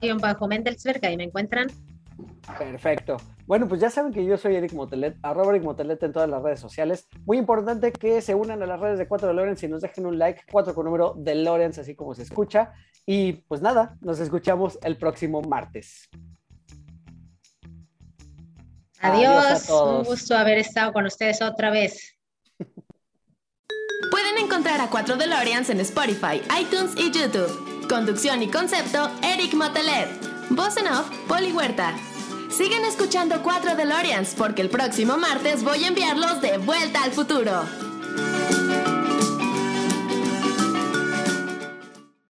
Claudio-Mendelsberg, 0.00 1.04
ahí 1.04 1.16
me 1.16 1.24
encuentran. 1.24 1.66
Perfecto. 2.58 3.16
Bueno, 3.46 3.66
pues 3.68 3.80
ya 3.80 3.90
saben 3.90 4.12
que 4.12 4.24
yo 4.24 4.36
soy 4.36 4.54
Eric 4.54 4.72
Motelet, 4.72 5.16
arroba 5.22 5.50
Eric 5.50 5.64
Motelet 5.64 6.02
en 6.02 6.12
todas 6.12 6.28
las 6.28 6.42
redes 6.42 6.60
sociales. 6.60 7.08
Muy 7.24 7.38
importante 7.38 7.92
que 7.92 8.20
se 8.20 8.34
unan 8.34 8.62
a 8.62 8.66
las 8.66 8.78
redes 8.78 8.98
de 8.98 9.08
4 9.08 9.28
de 9.28 9.34
Lorenz 9.34 9.62
y 9.62 9.68
nos 9.68 9.82
dejen 9.82 10.06
un 10.06 10.18
like, 10.18 10.42
4 10.50 10.74
con 10.74 10.84
número 10.84 11.14
de 11.16 11.34
Lorenz, 11.34 11.78
así 11.78 11.94
como 11.94 12.14
se 12.14 12.22
escucha. 12.22 12.72
Y 13.06 13.32
pues 13.48 13.60
nada, 13.62 13.96
nos 14.00 14.20
escuchamos 14.20 14.78
el 14.82 14.96
próximo 14.96 15.42
martes. 15.42 16.08
Adiós 19.00 19.44
a 19.44 19.48
Adiós, 19.48 19.66
todos. 19.66 19.98
un 19.98 20.04
gusto 20.14 20.36
haber 20.36 20.58
estado 20.58 20.92
con 20.92 21.06
ustedes 21.06 21.40
otra 21.42 21.70
vez. 21.70 22.16
Pueden 24.10 24.38
encontrar 24.38 24.80
a 24.80 24.88
4 24.88 25.16
DeLoreans 25.16 25.70
en 25.70 25.80
Spotify, 25.80 26.42
iTunes 26.60 26.92
y 26.96 27.10
YouTube. 27.10 27.86
Conducción 27.88 28.42
y 28.42 28.48
concepto, 28.48 29.10
Eric 29.22 29.54
Motelet. 29.54 30.08
Voz 30.50 30.76
en 30.76 30.86
off, 30.88 31.08
Poli 31.28 31.52
Huerta. 31.52 31.94
Sigan 32.50 32.84
escuchando 32.84 33.42
4 33.42 33.76
DeLoreans 33.76 34.34
porque 34.36 34.62
el 34.62 34.70
próximo 34.70 35.16
martes 35.16 35.62
voy 35.62 35.84
a 35.84 35.88
enviarlos 35.88 36.40
de 36.40 36.58
vuelta 36.58 37.02
al 37.02 37.12
futuro. 37.12 37.64